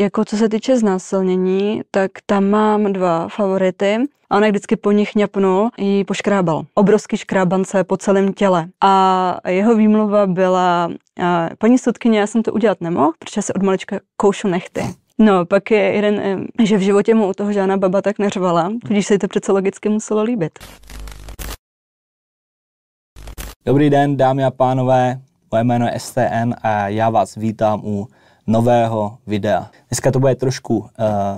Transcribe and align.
jako 0.00 0.24
co 0.24 0.36
se 0.36 0.48
týče 0.48 0.78
znásilnění, 0.78 1.82
tak 1.90 2.10
tam 2.26 2.50
mám 2.50 2.92
dva 2.92 3.28
favority. 3.28 3.96
A 4.30 4.36
ona 4.36 4.48
vždycky 4.48 4.76
po 4.76 4.92
nich 4.92 5.14
ňapnul, 5.14 5.70
jí 5.78 6.04
poškrábal. 6.04 6.62
Obrovský 6.74 7.16
škrábance 7.16 7.84
po 7.84 7.96
celém 7.96 8.32
těle. 8.32 8.66
A 8.80 9.34
jeho 9.48 9.74
výmluva 9.74 10.26
byla, 10.26 10.90
paní 11.58 11.78
soudkyně, 11.78 12.20
já 12.20 12.26
jsem 12.26 12.42
to 12.42 12.52
udělat 12.52 12.80
nemohl, 12.80 13.12
protože 13.18 13.42
se 13.42 13.52
od 13.52 13.62
malička 13.62 14.00
koušu 14.16 14.48
nechty. 14.48 14.82
No, 15.18 15.46
pak 15.46 15.70
je 15.70 15.78
jeden, 15.78 16.46
že 16.62 16.76
v 16.76 16.80
životě 16.80 17.14
mu 17.14 17.28
u 17.28 17.32
toho 17.32 17.52
žádná 17.52 17.76
baba 17.76 18.02
tak 18.02 18.18
neřvala, 18.18 18.72
tudíž 18.88 19.06
se 19.06 19.14
jí 19.14 19.18
to 19.18 19.28
přece 19.28 19.52
logicky 19.52 19.88
muselo 19.88 20.22
líbit. 20.22 20.58
Dobrý 23.66 23.90
den, 23.90 24.16
dámy 24.16 24.44
a 24.44 24.50
pánové, 24.50 25.20
moje 25.52 25.64
jméno 25.64 25.86
je 25.86 25.98
STN 25.98 26.54
a 26.62 26.88
já 26.88 27.10
vás 27.10 27.34
vítám 27.34 27.80
u 27.84 28.06
nového 28.46 29.18
videa. 29.26 29.70
Dneska 29.88 30.10
to 30.10 30.20
bude 30.20 30.34
trošku 30.34 30.78
uh, 30.78 30.86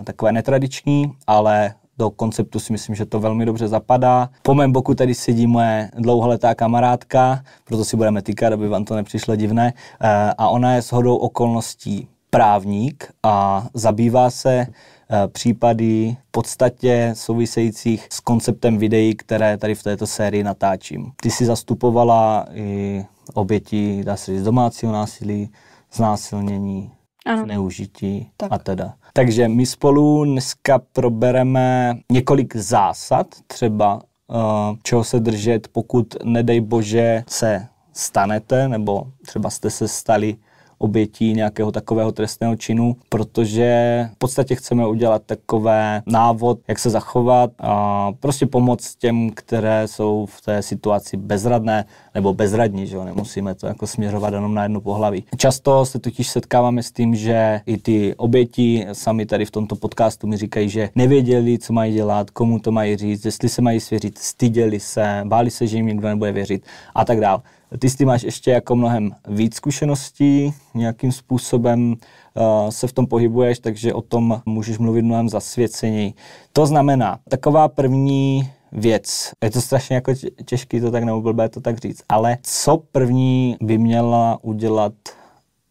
takové 0.05 0.33
netradiční, 0.33 1.13
ale 1.27 1.75
do 1.99 2.11
konceptu 2.11 2.59
si 2.59 2.73
myslím, 2.73 2.95
že 2.95 3.07
to 3.07 3.21
velmi 3.21 3.47
dobře 3.47 3.69
zapadá. 3.69 4.29
Po 4.43 4.55
mém 4.55 4.73
boku 4.73 4.95
tady 4.95 5.15
sedí 5.15 5.47
moje 5.47 5.91
dlouholetá 5.97 6.55
kamarádka, 6.55 7.43
proto 7.65 7.85
si 7.85 7.97
budeme 7.97 8.23
týkat, 8.23 8.53
aby 8.53 8.69
vám 8.69 8.85
to 8.85 8.97
nepřišlo 8.97 9.37
divné. 9.37 9.73
Uh, 9.73 10.09
a 10.39 10.49
ona 10.49 10.75
je 10.75 10.83
shodou 10.83 11.17
okolností 11.17 12.09
právník 12.31 13.13
a 13.23 13.67
zabývá 13.75 14.31
se 14.31 14.67
uh, 14.67 15.17
případy 15.33 16.17
v 16.29 16.31
podstatě 16.31 17.11
souvisejících 17.17 18.07
s 18.11 18.21
konceptem 18.21 18.79
videí, 18.79 19.15
které 19.15 19.57
tady 19.59 19.75
v 19.75 19.83
této 19.83 20.07
sérii 20.07 20.45
natáčím. 20.45 21.13
Ty 21.23 21.31
si 21.31 21.47
zastupovala 21.47 22.47
i 22.55 23.05
oběti, 23.35 24.05
dá 24.05 24.17
se 24.17 24.33
říct, 24.33 24.43
domácího 24.43 24.93
násilí, 24.93 25.51
znásilnění, 25.93 26.93
ano. 27.27 27.45
zneužití 27.45 28.31
tak. 28.37 28.53
a 28.53 28.59
teda. 28.59 28.95
Takže 29.13 29.49
my 29.49 29.67
spolu 29.67 30.25
dneska 30.25 30.81
probereme 30.93 31.97
několik 32.13 32.57
zásad, 32.57 33.27
třeba 33.47 33.95
uh, 33.95 34.77
čeho 34.83 35.05
se 35.05 35.21
držet, 35.21 35.69
pokud 35.69 36.15
nedej 36.25 36.61
bože 36.61 37.25
se 37.29 37.67
stanete, 37.93 38.69
nebo 38.69 39.07
třeba 39.27 39.51
jste 39.51 39.71
se 39.71 39.89
stali 39.89 40.37
obětí 40.83 41.33
nějakého 41.33 41.73
takového 41.73 42.13
trestného 42.13 42.57
činu, 42.57 42.97
protože 43.09 44.09
v 44.15 44.19
podstatě 44.19 44.55
chceme 44.55 44.87
udělat 44.87 45.23
takové 45.27 46.03
návod, 46.07 46.59
jak 46.69 46.79
se 46.79 46.91
zachovat 46.91 47.51
a 47.59 48.13
prostě 48.21 48.47
pomoct 48.47 48.97
těm, 48.97 49.31
které 49.35 49.89
jsou 49.89 50.27
v 50.27 50.41
té 50.41 50.63
situaci 50.63 51.17
bezradné 51.17 51.85
nebo 52.15 52.35
bezradní, 52.35 52.87
že 52.87 52.97
jo, 52.97 53.05
nemusíme 53.05 53.55
to 53.55 53.67
jako 53.67 53.87
směřovat 53.87 54.35
jenom 54.35 54.55
na 54.55 54.63
jednu 54.63 54.81
pohlaví. 54.81 55.25
Často 55.37 55.87
se 55.87 55.99
totiž 55.99 56.29
setkáváme 56.29 56.83
s 56.83 56.93
tím, 56.93 57.15
že 57.15 57.61
i 57.67 57.79
ty 57.79 58.15
oběti 58.17 58.87
sami 58.93 59.27
tady 59.27 59.45
v 59.45 59.51
tomto 59.51 59.77
podcastu 59.77 60.27
mi 60.27 60.37
říkají, 60.37 60.69
že 60.69 60.91
nevěděli, 60.95 61.59
co 61.59 61.73
mají 61.73 61.95
dělat, 61.95 62.31
komu 62.31 62.59
to 62.59 62.73
mají 62.73 62.97
říct, 62.97 63.25
jestli 63.25 63.49
se 63.49 63.63
mají 63.63 63.81
svěřit, 63.81 64.19
styděli 64.19 64.81
se, 64.81 65.23
báli 65.25 65.51
se, 65.51 65.67
že 65.67 65.77
jim 65.77 65.87
někdo 65.87 66.09
nebude 66.09 66.33
věřit 66.33 66.67
a 66.95 67.05
tak 67.05 67.21
dále. 67.21 67.41
Ty 67.79 67.91
s 67.91 67.97
tím 67.97 68.09
máš 68.09 68.23
ještě 68.23 68.51
jako 68.51 68.77
mnohem 68.77 69.11
víc 69.29 69.55
zkušeností, 69.55 70.55
nějakým 70.75 71.13
způsobem 71.13 71.93
uh, 71.93 72.71
se 72.71 72.87
v 72.87 72.93
tom 72.93 73.07
pohybuješ, 73.07 73.59
takže 73.59 73.95
o 73.95 74.03
tom 74.03 74.43
můžeš 74.47 74.79
mluvit 74.79 75.03
mnohem 75.03 75.29
zasvěceněji. 75.29 76.15
To 76.53 76.67
znamená, 76.67 77.19
taková 77.29 77.69
první 77.69 78.51
věc, 78.73 79.31
je 79.45 79.51
to 79.51 79.61
strašně 79.61 79.95
jako 79.97 80.13
těžký 80.45 80.81
to 80.81 80.91
tak 80.91 81.05
nebo 81.05 81.21
blbé 81.21 81.49
to 81.49 81.61
tak 81.61 81.79
říct, 81.79 82.03
ale 82.09 82.39
co 82.43 82.77
první 82.93 83.57
by 83.61 83.79
měla 83.79 84.39
udělat 84.43 84.93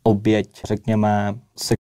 oběť, 0.04 0.62
řekněme, 0.66 1.34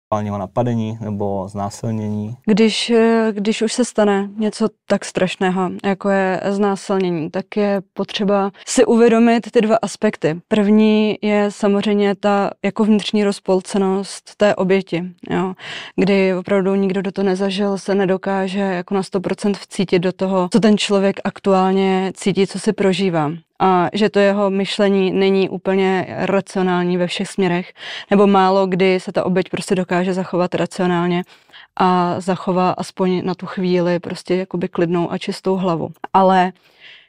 sexuálního 0.07 0.37
napadení 0.37 0.97
nebo 1.01 1.47
znásilnění? 1.47 2.35
Když, 2.45 2.89
eh, 2.89 3.27
když 3.31 3.61
už 3.61 3.73
se 3.73 3.85
stane 3.85 4.29
něco 4.37 4.67
tak 4.87 5.05
strašného, 5.05 5.69
jako 5.85 6.09
je 6.09 6.41
znásilnění, 6.49 7.29
tak 7.31 7.57
je 7.57 7.81
potřeba 7.93 8.51
si 8.67 8.85
uvědomit 8.85 9.51
ty 9.51 9.61
dva 9.61 9.75
aspekty. 9.81 10.41
První 10.47 11.17
je 11.21 11.51
samozřejmě 11.51 12.15
ta 12.15 12.51
jako 12.65 12.83
vnitřní 12.83 13.23
rozpolcenost 13.23 14.35
té 14.35 14.55
oběti, 14.55 15.03
jo, 15.29 15.53
kdy 15.95 16.35
opravdu 16.35 16.75
nikdo 16.75 17.01
do 17.01 17.11
toho 17.11 17.25
nezažil, 17.25 17.77
se 17.77 17.95
nedokáže 17.95 18.59
jako 18.59 18.95
na 18.95 19.01
100% 19.01 19.53
vcítit 19.53 20.01
do 20.01 20.11
toho, 20.11 20.49
co 20.53 20.59
ten 20.59 20.77
člověk 20.77 21.19
aktuálně 21.23 22.11
cítí, 22.15 22.47
co 22.47 22.59
si 22.59 22.73
prožívá 22.73 23.31
a 23.59 23.89
že 23.93 24.09
to 24.09 24.19
jeho 24.19 24.49
myšlení 24.49 25.11
není 25.11 25.49
úplně 25.49 26.05
racionální 26.09 26.97
ve 26.97 27.07
všech 27.07 27.27
směrech, 27.27 27.73
nebo 28.11 28.27
málo 28.27 28.67
kdy 28.67 28.99
se 28.99 29.11
ta 29.11 29.25
oběť 29.25 29.49
prostě 29.49 29.75
dokáže 29.75 30.13
zachovat 30.13 30.55
racionálně 30.55 31.23
a 31.75 32.19
zachová 32.19 32.71
aspoň 32.71 33.25
na 33.25 33.35
tu 33.35 33.45
chvíli 33.45 33.99
prostě 33.99 34.35
jakoby 34.35 34.67
klidnou 34.67 35.11
a 35.11 35.17
čistou 35.17 35.55
hlavu. 35.55 35.89
Ale 36.13 36.51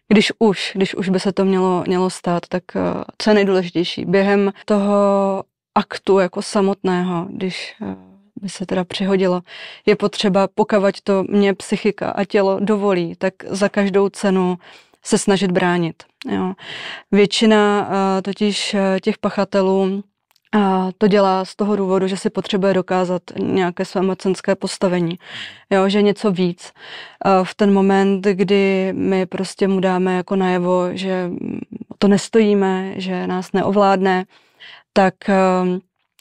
když 0.09 0.33
už, 0.39 0.73
když 0.75 0.95
už 0.95 1.09
by 1.09 1.21
se 1.21 1.33
to 1.33 1.45
mělo, 1.45 1.85
mělo 1.87 2.11
stát, 2.11 2.43
tak 2.49 2.63
eh, 2.77 2.81
co 3.19 3.31
je 3.31 3.35
nejdůležitější? 3.35 4.05
Během 4.05 4.53
toho 4.65 4.95
aktu 5.75 6.19
jako 6.19 6.43
samotného, 6.43 7.27
když 7.31 7.75
eh, 7.83 7.97
by 8.41 8.49
se 8.49 8.67
teda 8.67 8.85
přihodilo, 8.85 9.41
je 9.87 9.97
potřeba, 9.97 10.49
pokavať 10.55 11.01
to 11.01 11.25
mě 11.29 11.55
psychika 11.55 12.11
a 12.11 12.25
tělo 12.25 12.61
dovolí, 12.61 13.15
tak 13.19 13.35
za 13.49 13.69
každou 13.69 14.09
cenu 14.09 14.59
se 15.05 15.19
snažit 15.19 15.51
bránit. 15.51 16.03
Jo. 16.31 16.55
Většina 17.13 17.89
uh, 17.89 17.95
totiž 18.23 18.75
uh, 18.75 18.81
těch 19.03 19.19
pachatelů 19.19 20.05
a 20.53 20.89
to 20.99 21.09
dělá 21.09 21.45
z 21.45 21.57
toho 21.57 21.77
důvodu, 21.77 22.07
že 22.07 22.17
si 22.17 22.31
potřebuje 22.31 22.75
dokázat 22.75 23.23
nějaké 23.39 23.85
své 23.85 24.03
mocenské 24.03 24.55
postavení, 24.55 25.19
jo, 25.71 25.89
že 25.89 26.03
něco 26.03 26.31
víc. 26.33 26.73
V 27.43 27.55
ten 27.55 27.73
moment, 27.73 28.27
kdy 28.27 28.93
my 28.97 29.27
prostě 29.27 29.69
mu 29.69 29.81
dáme 29.81 30.15
jako 30.17 30.37
najevo, 30.37 30.89
že 30.93 31.31
to 31.99 32.09
nestojíme, 32.09 32.93
že 32.97 33.27
nás 33.27 33.53
neovládne, 33.53 34.25
tak 34.93 35.15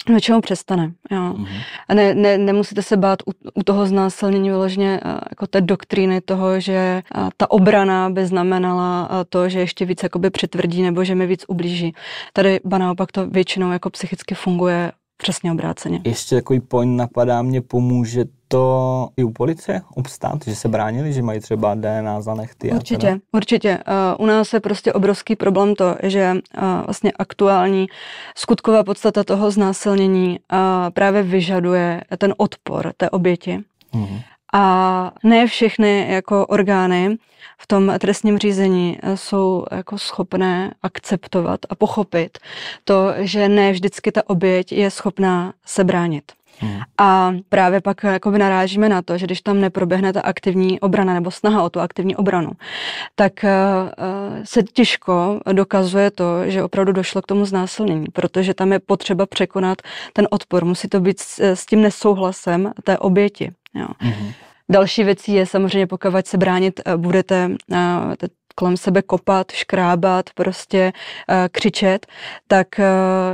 Většinou 0.07 0.41
přestane, 0.41 0.91
jo. 1.11 1.33
Mm-hmm. 1.33 1.61
A 1.87 1.93
ne, 1.93 2.13
ne, 2.15 2.37
nemusíte 2.37 2.81
se 2.81 2.97
bát 2.97 3.19
u, 3.25 3.31
u 3.53 3.63
toho 3.63 3.85
znásilnění 3.85 4.49
vyloženě 4.49 4.99
jako 5.29 5.47
té 5.47 5.61
doktríny 5.61 6.21
toho, 6.21 6.59
že 6.59 7.01
ta 7.37 7.51
obrana 7.51 8.09
by 8.09 8.25
znamenala 8.25 9.09
to, 9.29 9.49
že 9.49 9.59
ještě 9.59 9.85
víc 9.85 10.03
jakoby 10.03 10.29
přitvrdí 10.29 10.81
nebo 10.81 11.03
že 11.03 11.15
mi 11.15 11.27
víc 11.27 11.45
ublíží. 11.47 11.93
Tady 12.33 12.59
ba 12.65 12.77
naopak 12.77 13.11
to 13.11 13.27
většinou 13.27 13.71
jako 13.71 13.89
psychicky 13.89 14.35
funguje 14.35 14.91
přesně 15.17 15.51
obráceně. 15.51 16.01
Ještě 16.03 16.35
takový 16.35 16.59
point 16.59 16.97
napadá 16.97 17.41
mě, 17.41 17.61
pomůže 17.61 18.25
to 18.47 19.09
i 19.17 19.23
u 19.23 19.31
policie 19.31 19.81
obstát, 19.95 20.39
že 20.45 20.55
se 20.55 20.67
bránili, 20.67 21.13
že 21.13 21.21
mají 21.21 21.39
třeba 21.39 21.75
DNA 21.75 22.21
za 22.21 22.35
nechty? 22.35 22.71
Určitě, 22.71 23.19
určitě. 23.31 23.77
Uh, 24.17 24.25
u 24.25 24.27
nás 24.27 24.53
je 24.53 24.59
prostě 24.59 24.93
obrovský 24.93 25.35
problém 25.35 25.75
to, 25.75 25.95
že 26.03 26.31
uh, 26.33 26.63
vlastně 26.85 27.11
aktuální 27.19 27.87
skutková 28.35 28.83
podstata 28.83 29.23
toho 29.23 29.51
znásilnění 29.51 30.39
uh, 30.53 30.57
právě 30.93 31.23
vyžaduje 31.23 32.01
ten 32.17 32.33
odpor 32.37 32.93
té 32.97 33.09
oběti. 33.09 33.59
Mm. 33.93 34.19
A 34.53 35.11
ne 35.23 35.47
všechny 35.47 36.07
jako 36.09 36.45
orgány 36.45 37.17
v 37.57 37.67
tom 37.67 37.93
trestním 37.99 38.37
řízení 38.37 38.99
jsou 39.15 39.65
jako 39.71 39.97
schopné 39.97 40.73
akceptovat 40.83 41.59
a 41.69 41.75
pochopit 41.75 42.37
to, 42.83 43.13
že 43.17 43.49
ne 43.49 43.71
vždycky 43.71 44.11
ta 44.11 44.21
oběť 44.29 44.71
je 44.71 44.91
schopná 44.91 45.53
se 45.65 45.83
bránit. 45.83 46.23
Hmm. 46.59 46.79
A 46.97 47.33
právě 47.49 47.81
pak 47.81 48.03
jako 48.03 48.31
narážíme 48.31 48.89
na 48.89 49.01
to, 49.01 49.17
že 49.17 49.25
když 49.25 49.41
tam 49.41 49.61
neproběhne 49.61 50.13
ta 50.13 50.21
aktivní 50.21 50.79
obrana 50.79 51.13
nebo 51.13 51.31
snaha 51.31 51.63
o 51.63 51.69
tu 51.69 51.79
aktivní 51.79 52.15
obranu, 52.15 52.51
tak 53.15 53.33
uh, 53.43 53.49
se 54.43 54.63
těžko 54.63 55.39
dokazuje 55.53 56.11
to, 56.11 56.49
že 56.49 56.63
opravdu 56.63 56.91
došlo 56.91 57.21
k 57.21 57.25
tomu 57.25 57.45
znásilnění, 57.45 58.05
protože 58.13 58.53
tam 58.53 58.71
je 58.71 58.79
potřeba 58.79 59.25
překonat 59.25 59.77
ten 60.13 60.27
odpor. 60.31 60.65
Musí 60.65 60.87
to 60.87 60.99
být 60.99 61.19
s, 61.19 61.39
s 61.39 61.65
tím 61.65 61.81
nesouhlasem 61.81 62.71
té 62.83 62.97
oběti. 62.97 63.51
Jo. 63.77 63.87
Hmm. 63.99 64.31
Další 64.69 65.03
věcí 65.03 65.33
je 65.33 65.45
samozřejmě, 65.45 65.87
pokud 65.87 66.27
se 66.27 66.37
bránit 66.37 66.79
eh, 66.85 66.97
budete, 66.97 67.51
kolem 68.59 68.77
sebe 68.77 69.01
kopat, 69.01 69.51
škrábat, 69.51 70.29
prostě 70.35 70.93
uh, 71.29 71.35
křičet, 71.51 72.07
tak 72.47 72.67
uh, 72.79 72.85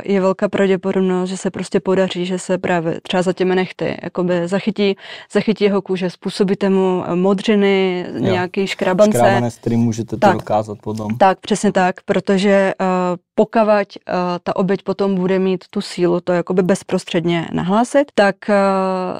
je 0.03 0.21
velká 0.21 0.49
pravděpodobnost, 0.49 1.29
že 1.29 1.37
se 1.37 1.51
prostě 1.51 1.79
podaří, 1.79 2.25
že 2.25 2.39
se 2.39 2.57
právě 2.57 3.01
třeba 3.01 3.23
za 3.23 3.33
těmi 3.33 3.55
nechty 3.55 3.97
jakoby 4.03 4.47
zachytí, 4.47 4.95
zachytí 5.31 5.63
jeho 5.63 5.81
kůže, 5.81 6.09
způsobíte 6.09 6.69
mu 6.69 7.03
eh, 7.07 7.15
modřiny, 7.15 8.05
jo. 8.13 8.19
nějaký 8.19 8.67
škrabance. 8.67 9.17
Škrábanec, 9.17 9.55
který 9.55 9.77
můžete 9.77 10.17
tak, 10.17 10.31
to 10.31 10.37
dokázat 10.37 10.77
potom. 10.81 11.17
Tak, 11.17 11.39
přesně 11.39 11.71
tak, 11.71 11.95
protože 12.05 12.73
uh, 12.81 12.87
pokavať 13.35 13.87
uh, 13.97 14.13
ta 14.43 14.55
oběť 14.55 14.83
potom 14.83 15.15
bude 15.15 15.39
mít 15.39 15.63
tu 15.69 15.81
sílu 15.81 16.19
to 16.21 16.33
jakoby 16.33 16.63
bezprostředně 16.63 17.47
nahlásit, 17.53 18.11
tak 18.15 18.35
uh, 18.49 18.55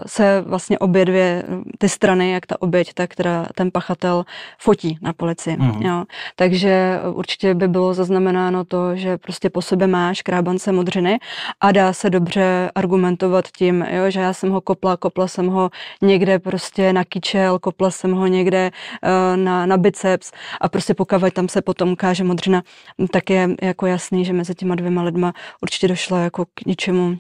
se 0.06 0.42
vlastně 0.42 0.80
obě 0.80 1.06
dvě 1.06 1.44
ty 1.78 1.90
strany, 1.90 2.32
jak 2.32 2.46
ta 2.46 2.62
oběť, 2.62 2.94
tak 2.94 3.16
teda 3.16 3.48
ten 3.56 3.72
pachatel 3.72 4.26
fotí 4.60 4.98
na 5.02 5.14
policii. 5.14 5.58
Mm. 5.58 5.82
Jo 5.82 5.93
Jo. 5.94 6.06
Takže 6.36 7.00
určitě 7.14 7.54
by 7.54 7.68
bylo 7.68 7.94
zaznamenáno 7.94 8.66
to, 8.66 8.96
že 8.96 9.18
prostě 9.18 9.50
po 9.50 9.62
sobě 9.62 9.88
máš 9.88 10.22
krábance 10.22 10.72
modřiny 10.72 11.20
a 11.62 11.72
dá 11.72 11.94
se 11.94 12.10
dobře 12.10 12.72
argumentovat 12.76 13.46
tím, 13.58 13.86
jo, 13.90 14.10
že 14.10 14.20
já 14.20 14.34
jsem 14.34 14.50
ho 14.50 14.62
kopla, 14.62 14.98
kopla 14.98 15.28
jsem 15.28 15.48
ho 15.48 15.70
někde 16.02 16.40
prostě 16.40 16.94
na 16.94 17.04
kyčel, 17.04 17.60
kopla 17.60 17.92
jsem 17.92 18.12
ho 18.12 18.28
někde 18.28 18.72
uh, 18.72 19.38
na, 19.38 19.66
na 19.66 19.78
biceps 19.78 20.32
a 20.62 20.70
prostě 20.70 20.94
pokud 20.94 21.34
tam 21.34 21.48
se 21.48 21.62
potom 21.62 21.92
ukáže 21.92 22.24
modřina, 22.24 22.64
tak 23.12 23.30
je 23.30 23.50
jako 23.62 23.86
jasný, 23.86 24.26
že 24.26 24.34
mezi 24.34 24.56
těma 24.56 24.76
dvěma 24.76 25.04
lidma 25.04 25.34
určitě 25.62 25.88
došlo 25.88 26.18
jako 26.18 26.46
k 26.46 26.66
něčemu 26.66 27.18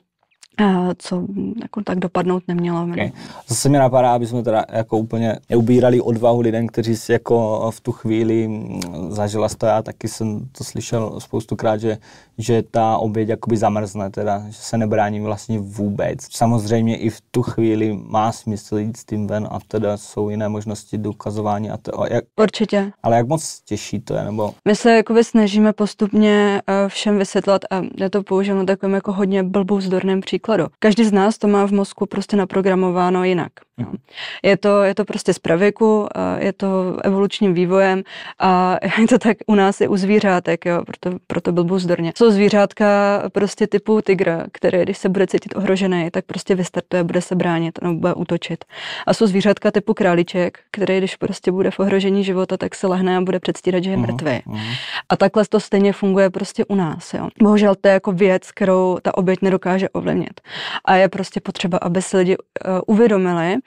co 0.97 1.23
jako 1.61 1.81
tak 1.83 1.99
dopadnout 1.99 2.43
nemělo. 2.47 2.83
Okay. 2.83 3.11
Zase 3.47 3.69
mi 3.69 3.77
napadá, 3.77 4.13
aby 4.13 4.27
jsme 4.27 4.43
teda 4.43 4.65
jako 4.71 4.97
úplně 4.97 5.39
neubírali 5.49 6.01
odvahu 6.01 6.41
lidem, 6.41 6.67
kteří 6.67 6.95
si 6.95 7.11
jako 7.11 7.71
v 7.71 7.81
tu 7.81 7.91
chvíli 7.91 8.47
mm, 8.47 8.81
zažila 9.09 9.49
to 9.57 9.65
já 9.65 9.81
taky 9.81 10.07
jsem 10.07 10.47
to 10.57 10.63
slyšel 10.63 11.19
spoustukrát, 11.19 11.79
že, 11.79 11.97
že 12.37 12.63
ta 12.71 12.97
oběť 12.97 13.29
jakoby 13.29 13.57
zamrzne, 13.57 14.09
teda, 14.09 14.43
že 14.47 14.57
se 14.57 14.77
nebrání 14.77 15.19
vlastně 15.19 15.59
vůbec. 15.59 16.17
Samozřejmě 16.31 16.97
i 16.97 17.09
v 17.09 17.21
tu 17.31 17.41
chvíli 17.41 17.99
má 18.03 18.31
smysl 18.31 18.77
jít 18.77 18.97
s 18.97 19.05
tím 19.05 19.27
ven 19.27 19.47
a 19.51 19.59
teda 19.67 19.97
jsou 19.97 20.29
jiné 20.29 20.49
možnosti 20.49 20.97
dokazování. 20.97 21.69
A 21.69 21.77
to, 21.77 21.91
jak, 22.09 22.23
Určitě. 22.41 22.91
Ale 23.03 23.17
jak 23.17 23.27
moc 23.27 23.61
těžší 23.65 23.99
to 23.99 24.13
je? 24.13 24.23
Nebo... 24.23 24.53
My 24.67 24.75
se 24.75 24.91
jakoby 24.91 25.23
snažíme 25.23 25.73
postupně 25.73 26.61
eh, 26.67 26.89
všem 26.89 27.17
vysvětlovat 27.17 27.61
a 27.71 27.81
já 27.97 28.09
to 28.09 28.23
použiju 28.23 28.57
na 28.57 28.65
takovém 28.65 28.93
jako 28.93 29.13
hodně 29.13 29.43
blbou 29.43 29.81
zdorném 29.81 30.21
příkladu 30.21 30.42
příkladu. 30.43 30.67
Každý 30.79 31.03
z 31.05 31.11
nás 31.11 31.37
to 31.37 31.47
má 31.47 31.67
v 31.67 31.71
mozku 31.71 32.05
prostě 32.05 32.37
naprogramováno 32.37 33.23
jinak. 33.23 33.51
Mhm. 33.77 33.97
Je 34.43 34.57
to, 34.57 34.83
je 34.83 34.95
to 34.95 35.05
prostě 35.05 35.33
z 35.33 35.39
pravěku, 35.39 36.07
je 36.37 36.53
to 36.53 36.97
evolučním 37.03 37.53
vývojem 37.53 38.03
a 38.39 38.77
je 39.01 39.07
to 39.07 39.17
tak 39.17 39.37
u 39.47 39.55
nás 39.55 39.81
i 39.81 39.87
u 39.87 39.97
zvířátek, 39.97 40.65
jo, 40.65 40.83
proto, 40.85 41.17
proto 41.27 41.51
byl 41.51 41.63
buzdorně. 41.63 42.13
Jsou 42.17 42.31
zvířátka 42.31 42.85
prostě 43.31 43.67
typu 43.67 44.01
tygr, 44.01 44.45
který 44.51 44.81
když 44.81 44.97
se 44.97 45.09
bude 45.09 45.27
cítit 45.27 45.55
ohrožený, 45.55 46.11
tak 46.11 46.25
prostě 46.25 46.55
vystartuje, 46.55 47.03
bude 47.03 47.21
se 47.21 47.35
bránit 47.35 47.79
nebo 47.81 47.93
bude 47.99 48.13
útočit. 48.13 48.65
A 49.07 49.13
jsou 49.13 49.27
zvířátka 49.27 49.71
typu 49.71 49.93
králíček, 49.93 50.59
který 50.71 50.97
když 50.97 51.15
prostě 51.15 51.51
bude 51.51 51.71
v 51.71 51.79
ohrožení 51.79 52.23
života, 52.23 52.57
tak 52.57 52.75
se 52.75 52.87
lehne 52.87 53.17
a 53.17 53.21
bude 53.21 53.39
předstírat, 53.39 53.83
že 53.83 53.89
je 53.89 53.97
mhm, 53.97 54.05
mrtvý. 54.05 54.31
Uh-huh. 54.31 54.75
A 55.09 55.15
takhle 55.15 55.45
to 55.49 55.59
stejně 55.59 55.93
funguje 55.93 56.29
prostě 56.29 56.65
u 56.65 56.75
nás. 56.75 57.13
Jo. 57.13 57.29
Bohužel 57.41 57.75
to 57.75 57.87
je 57.87 57.93
jako 57.93 58.11
věc, 58.11 58.51
kterou 58.51 58.97
ta 59.01 59.17
oběť 59.17 59.41
nedokáže 59.41 59.89
ovlivnit. 59.89 60.41
A 60.85 60.95
je 60.95 61.09
prostě 61.09 61.41
potřeba, 61.41 61.77
aby 61.77 62.01
si 62.01 62.17
lidi 62.17 62.37
uh, 62.37 62.79
uvědomili, 62.87 63.57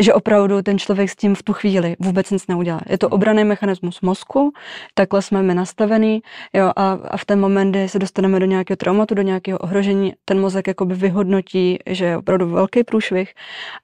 že 0.00 0.14
opravdu 0.14 0.62
ten 0.62 0.78
člověk 0.78 1.10
s 1.10 1.16
tím 1.16 1.34
v 1.34 1.42
tu 1.42 1.52
chvíli 1.52 1.96
vůbec 1.98 2.30
nic 2.30 2.46
neudělá. 2.46 2.80
Je 2.88 2.98
to 2.98 3.08
obraný 3.08 3.44
mechanismus 3.44 4.00
mozku, 4.00 4.52
takhle 4.94 5.22
jsme 5.22 5.42
my 5.42 5.54
nastavený 5.54 6.22
jo, 6.52 6.72
a, 6.76 6.92
a 6.92 7.16
v 7.16 7.24
ten 7.24 7.40
moment, 7.40 7.70
kdy 7.70 7.88
se 7.88 7.98
dostaneme 7.98 8.40
do 8.40 8.46
nějakého 8.46 8.76
traumatu, 8.76 9.14
do 9.14 9.22
nějakého 9.22 9.58
ohrožení, 9.58 10.12
ten 10.24 10.40
mozek 10.40 10.66
jakoby 10.66 10.94
vyhodnotí, 10.94 11.78
že 11.86 12.04
je 12.04 12.16
opravdu 12.16 12.48
velký 12.48 12.84
průšvih 12.84 13.34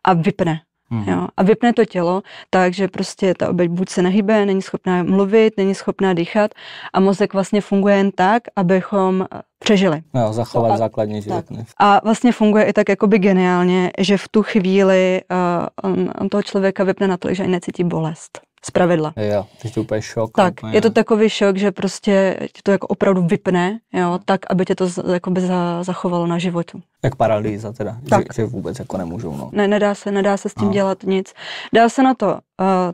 a 0.04 0.12
vypne. 0.14 0.60
Mm. 0.90 1.04
Jo, 1.06 1.26
a 1.37 1.42
vypne 1.42 1.72
to 1.72 1.84
tělo, 1.84 2.22
takže 2.50 2.88
prostě 2.88 3.34
ta 3.34 3.48
oběť 3.50 3.70
buď 3.70 3.88
se 3.88 4.02
nehybe, 4.02 4.46
není 4.46 4.62
schopná 4.62 5.02
mluvit, 5.02 5.56
není 5.56 5.75
schopná 5.75 6.12
dýchat 6.12 6.50
a 6.92 7.00
mozek 7.00 7.34
vlastně 7.34 7.60
funguje 7.60 7.96
jen 7.96 8.10
tak, 8.10 8.42
abychom 8.56 9.26
přežili. 9.58 10.02
No, 10.14 10.32
zachovat 10.32 10.72
a, 10.72 10.76
základní 10.76 11.22
život. 11.22 11.44
A 11.78 12.00
vlastně 12.04 12.32
funguje 12.32 12.64
i 12.64 12.72
tak 12.72 12.88
jakoby 12.88 13.19
geniálně, 13.19 13.90
že 13.98 14.16
v 14.16 14.28
tu 14.28 14.42
chvíli 14.42 15.20
uh, 15.31 15.90
on, 15.90 16.10
on 16.20 16.28
toho 16.28 16.42
člověka 16.42 16.84
vypne 16.84 17.08
na 17.08 17.16
to, 17.16 17.34
že 17.34 17.42
ani 17.42 17.52
necítí 17.52 17.84
bolest 17.84 18.50
z 18.64 18.70
pravidla. 18.70 19.12
Jo, 19.16 19.46
je 19.64 19.70
to 19.70 19.80
úplně 19.80 20.02
šok. 20.02 20.30
Tak, 20.36 20.52
úplně. 20.52 20.76
je 20.76 20.80
to 20.80 20.90
takový 20.90 21.28
šok, 21.28 21.56
že 21.56 21.72
prostě 21.72 22.36
tě 22.52 22.60
to 22.62 22.70
jako 22.70 22.86
opravdu 22.86 23.22
vypne, 23.22 23.78
jo, 23.92 24.18
tak, 24.24 24.40
aby 24.50 24.64
tě 24.64 24.74
to 24.74 24.88
jakoby 25.12 25.40
za, 25.40 25.82
zachovalo 25.82 26.26
na 26.26 26.38
životu. 26.38 26.82
Jak 27.04 27.16
paralýza 27.16 27.72
teda, 27.72 27.96
tak. 28.08 28.34
Že, 28.34 28.42
že 28.42 28.46
vůbec 28.46 28.78
jako 28.78 28.96
nemůžou, 28.96 29.36
no. 29.36 29.50
Ne, 29.52 29.68
nedá 29.68 29.94
se, 29.94 30.10
nedá 30.10 30.36
se 30.36 30.48
s 30.48 30.54
tím 30.54 30.66
no. 30.66 30.72
dělat 30.72 31.02
nic. 31.02 31.32
Dá 31.74 31.88
se 31.88 32.02
na 32.02 32.14
to 32.14 32.26
uh, 32.26 32.38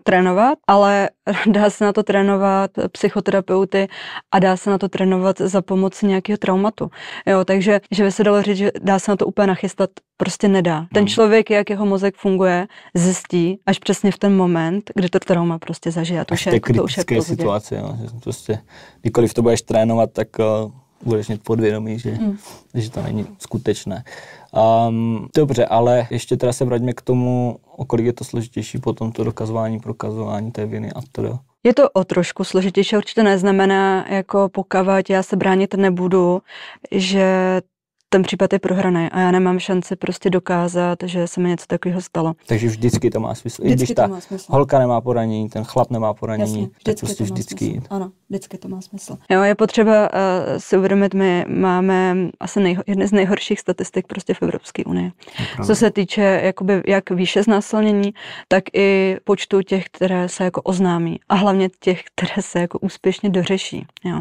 trénovat, 0.03 0.59
ale 0.67 1.11
dá 1.47 1.71
se 1.71 1.85
na 1.85 1.93
to 1.93 2.03
trénovat 2.03 2.71
psychoterapeuty 2.93 3.89
a 4.33 4.39
dá 4.39 4.57
se 4.57 4.71
na 4.71 4.79
to 4.79 4.89
trénovat 4.89 5.39
za 5.39 5.63
pomoci 5.63 6.07
nějakého 6.07 6.37
traumatu. 6.37 6.91
Jo, 7.27 7.45
takže, 7.45 7.81
že 7.91 8.05
by 8.05 8.13
se 8.13 8.25
dalo 8.25 8.43
říct, 8.43 8.57
že 8.57 8.71
dá 8.83 8.99
se 8.99 9.11
na 9.11 9.17
to 9.17 9.27
úplně 9.27 9.47
nachystat, 9.47 9.91
prostě 10.17 10.49
nedá. 10.49 10.87
Ten 10.93 11.01
hmm. 11.01 11.09
člověk, 11.09 11.51
jak 11.51 11.71
jeho 11.71 11.87
mozek 11.87 12.17
funguje, 12.17 12.67
zjistí 12.95 13.59
až 13.67 13.79
přesně 13.79 14.13
v 14.13 14.19
ten 14.19 14.37
moment, 14.37 14.91
kdy 14.95 15.09
to 15.09 15.19
trauma 15.19 15.59
prostě 15.59 15.91
zažije. 15.91 16.25
To 16.25 16.33
až 16.33 16.47
v 16.47 16.51
té 16.51 16.61
kritické 16.61 17.23
situaci, 17.23 17.75
jo, 17.75 17.97
že 18.01 18.07
prostě, 18.23 18.59
kdykoliv 19.01 19.35
to 19.35 19.43
budeš 19.43 19.63
trénovat, 19.63 20.13
tak 20.13 20.29
uh, 20.39 20.73
budeš 21.05 21.29
mít 21.29 21.43
podvědomí, 21.43 21.99
že, 21.99 22.11
hmm. 22.11 22.39
že 22.75 22.91
to 22.91 23.03
není 23.03 23.27
skutečné. 23.39 24.05
Um, 24.89 25.29
dobře, 25.37 25.67
ale 25.67 26.07
ještě 26.11 26.37
teda 26.37 26.53
se 26.53 26.65
vraťme 26.65 26.93
k 26.93 27.01
tomu, 27.01 27.59
o 27.77 27.85
kolik 27.85 28.07
je 28.07 28.13
to 28.13 28.25
složitější 28.25 28.79
potom 28.79 29.13
to 29.13 29.25
dokazování, 29.25 29.81
prokazování 29.81 30.53
té 30.53 30.67
viny 30.67 30.93
a 30.93 31.01
to. 31.13 31.39
Je 31.65 31.75
to 31.75 31.91
o 31.91 32.05
trošku 32.05 32.45
složitější, 32.45 32.97
určitě 32.97 33.23
neznamená, 33.23 34.07
jako 34.09 34.49
pokavat, 34.49 35.11
já 35.11 35.23
se 35.23 35.37
bránit 35.37 35.75
nebudu, 35.75 36.43
že 36.91 37.61
ten 38.17 38.23
případ 38.23 38.53
je 38.53 38.59
prohraný 38.59 39.09
a 39.13 39.21
já 39.21 39.31
nemám 39.31 39.59
šanci 39.59 39.97
prostě 39.97 40.31
dokázat, 40.31 40.99
že 41.05 41.27
se 41.27 41.41
mi 41.41 41.49
něco 41.49 41.65
takového 41.67 42.01
stalo. 42.01 42.35
Takže 42.47 42.67
vždycky 42.67 43.11
to 43.11 43.21
má 43.21 43.35
smysl. 43.35 43.63
Vždycky 43.63 43.83
I 43.83 43.87
když 43.87 43.95
ta 43.95 44.21
smysl. 44.21 44.53
holka 44.53 44.79
nemá 44.79 45.01
poranění, 45.01 45.49
ten 45.49 45.65
chlap 45.65 45.91
nemá 45.91 46.15
poranění, 46.15 46.61
Jasně, 46.61 46.67
vždycky 46.67 46.85
tak 46.85 46.99
prostě 46.99 47.25
to 47.25 47.35
vždycky 47.35 47.65
jít. 47.65 47.87
Ano, 47.91 48.11
vždycky 48.29 48.59
to 48.59 48.69
má 48.69 48.81
smysl. 48.81 49.17
Jo, 49.31 49.43
je 49.43 49.55
potřeba 49.55 50.09
uh, 50.13 50.59
si 50.59 50.79
uvědomit, 50.79 51.15
my 51.15 51.45
máme 51.49 52.17
asi 52.41 52.61
nejho, 52.61 52.83
jedny 52.87 53.07
z 53.07 53.13
nejhorších 53.13 53.61
statistik 53.61 54.07
prostě 54.07 54.35
v 54.35 54.43
Evropské 54.43 54.85
unii. 54.85 55.13
Co 55.67 55.75
se 55.75 55.91
týče 55.91 56.41
jakoby 56.45 56.83
jak 56.87 57.11
výše 57.11 57.43
znásilnění, 57.43 58.15
tak 58.49 58.65
i 58.73 59.17
počtu 59.25 59.63
těch, 59.63 59.85
které 59.85 60.29
se 60.29 60.45
jako 60.45 60.63
oznámí 60.63 61.21
a 61.29 61.35
hlavně 61.35 61.69
těch, 61.81 62.03
které 62.15 62.43
se 62.43 62.61
jako 62.61 62.79
úspěšně 62.79 63.31
dořeší. 63.31 63.87
Jo. 64.05 64.21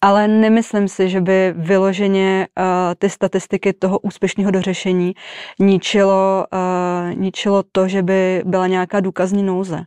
Ale 0.00 0.28
nemyslím 0.28 0.88
si, 0.88 1.08
že 1.08 1.20
by 1.20 1.54
vyloženě 1.56 2.48
uh, 2.58 2.64
ty 2.98 3.10
statistiky 3.22 3.72
toho 3.72 3.98
úspěšného 3.98 4.50
dořešení 4.50 5.14
ničilo, 5.58 6.46
uh, 6.52 7.14
ničilo 7.14 7.62
to, 7.72 7.88
že 7.88 8.02
by 8.02 8.42
byla 8.46 8.66
nějaká 8.66 9.00
důkazní 9.00 9.42
nouze. 9.42 9.84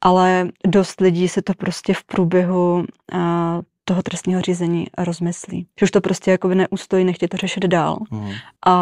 Ale 0.00 0.48
dost 0.66 1.00
lidí 1.00 1.28
se 1.28 1.42
to 1.42 1.52
prostě 1.54 1.94
v 1.94 2.04
průběhu 2.04 2.74
uh, 2.74 3.60
toho 3.88 4.02
trestního 4.02 4.40
řízení 4.40 4.86
rozmyslí. 4.98 5.66
Že 5.80 5.84
už 5.84 5.90
to 5.90 6.00
prostě 6.00 6.30
jakoby 6.30 6.54
neustojí, 6.54 7.04
nechtějí 7.04 7.28
to 7.28 7.36
řešit 7.36 7.66
dál 7.66 7.98
mm. 8.10 8.30
a, 8.66 8.72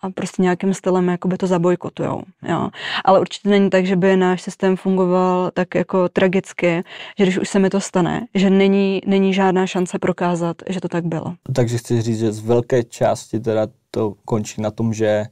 a 0.00 0.10
prostě 0.10 0.42
nějakým 0.42 0.74
stylem 0.74 1.08
jakoby 1.08 1.36
to 1.36 1.46
zabojkotujou. 1.46 2.22
Jo. 2.48 2.70
Ale 3.04 3.20
určitě 3.20 3.48
není 3.48 3.70
tak, 3.70 3.86
že 3.86 3.96
by 3.96 4.16
náš 4.16 4.42
systém 4.42 4.76
fungoval 4.76 5.50
tak 5.54 5.74
jako 5.74 6.08
tragicky, 6.08 6.82
že 7.18 7.24
když 7.24 7.38
už 7.38 7.48
se 7.48 7.58
mi 7.58 7.70
to 7.70 7.80
stane, 7.80 8.26
že 8.34 8.50
není, 8.50 9.00
není 9.06 9.34
žádná 9.34 9.66
šance 9.66 9.98
prokázat, 9.98 10.56
že 10.68 10.80
to 10.80 10.88
tak 10.88 11.04
bylo. 11.04 11.34
Takže 11.54 11.78
chci 11.78 12.02
říct, 12.02 12.18
že 12.18 12.32
z 12.32 12.40
velké 12.40 12.82
části 12.82 13.40
teda 13.40 13.66
to 13.90 14.14
končí 14.24 14.60
na 14.60 14.70
tom, 14.70 14.94
že 14.94 15.24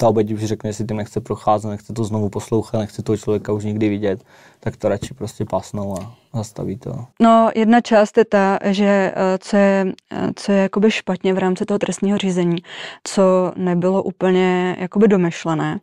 ta 0.00 0.08
oběť 0.08 0.32
už 0.32 0.44
řekne, 0.44 0.70
jestli 0.70 0.84
tím 0.84 0.96
nechce 0.96 1.20
procházet, 1.20 1.68
nechce 1.68 1.92
to 1.92 2.04
znovu 2.04 2.28
poslouchat, 2.28 2.78
nechce 2.78 3.02
toho 3.02 3.16
člověka 3.16 3.52
už 3.52 3.64
nikdy 3.64 3.88
vidět, 3.88 4.24
tak 4.60 4.76
to 4.76 4.88
radši 4.88 5.14
prostě 5.14 5.44
pasnou 5.44 5.94
a 6.00 6.14
zastaví 6.34 6.78
to. 6.78 7.04
No, 7.20 7.50
jedna 7.54 7.80
část 7.80 8.18
je 8.18 8.24
ta, 8.24 8.58
že 8.64 9.12
eh, 9.16 9.38
co 9.38 9.56
je, 9.56 9.86
eh, 10.10 10.30
co 10.36 10.52
je 10.52 10.58
jakoby 10.58 10.90
špatně 10.90 11.34
v 11.34 11.38
rámci 11.38 11.64
toho 11.64 11.78
trestního 11.78 12.18
řízení, 12.18 12.56
co 13.04 13.52
nebylo 13.56 14.02
úplně 14.02 14.76
jakoby 14.78 15.08
domyšlené, 15.08 15.80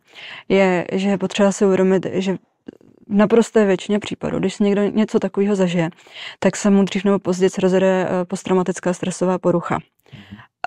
je, 0.48 0.86
že 0.92 1.08
je 1.08 1.18
potřeba 1.18 1.52
si 1.52 1.66
uvědomit, 1.66 2.06
že 2.12 2.34
v 3.08 3.14
naprosté 3.14 3.64
většině 3.64 3.98
případů, 3.98 4.38
když 4.38 4.54
si 4.54 4.64
někdo 4.64 4.82
něco 4.82 5.18
takového 5.18 5.56
zažije, 5.56 5.90
tak 6.38 6.56
se 6.56 6.70
mu 6.70 6.82
dřív 6.82 7.04
nebo 7.04 7.18
později 7.18 7.50
rozjede 7.58 8.08
eh, 8.08 8.24
posttraumatická 8.24 8.92
stresová 8.92 9.38
porucha 9.38 9.78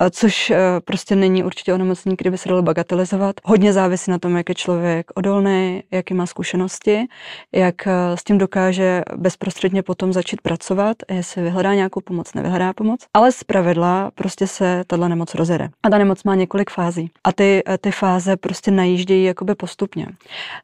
což 0.09 0.49
eh, 0.49 0.57
prostě 0.85 1.15
není 1.15 1.43
určitě 1.43 1.73
onemocnění, 1.73 2.17
které 2.17 2.31
by 2.31 2.37
se 2.37 2.49
dalo 2.49 2.61
bagatelizovat. 2.61 3.35
Hodně 3.43 3.73
závisí 3.73 4.11
na 4.11 4.19
tom, 4.19 4.35
jak 4.37 4.49
je 4.49 4.55
člověk 4.55 5.11
odolný, 5.15 5.83
jaké 5.91 6.13
má 6.13 6.25
zkušenosti, 6.25 7.05
jak 7.51 7.87
eh, 7.87 8.17
s 8.17 8.23
tím 8.23 8.37
dokáže 8.37 9.01
bezprostředně 9.15 9.83
potom 9.83 10.13
začít 10.13 10.41
pracovat, 10.41 10.97
jestli 11.11 11.41
vyhledá 11.41 11.73
nějakou 11.73 12.01
pomoc, 12.01 12.33
nevyhledá 12.33 12.73
pomoc. 12.73 12.99
Ale 13.13 13.31
z 13.31 13.43
pravidla 13.43 14.11
prostě 14.15 14.47
se 14.47 14.83
tato 14.87 15.07
nemoc 15.07 15.35
rozjede. 15.35 15.69
A 15.83 15.89
ta 15.89 15.97
nemoc 15.97 16.23
má 16.23 16.35
několik 16.35 16.69
fází. 16.69 17.11
A 17.23 17.31
ty, 17.31 17.63
eh, 17.67 17.77
ty 17.77 17.91
fáze 17.91 18.37
prostě 18.37 18.71
najíždějí 18.71 19.23
jakoby 19.23 19.55
postupně. 19.55 20.07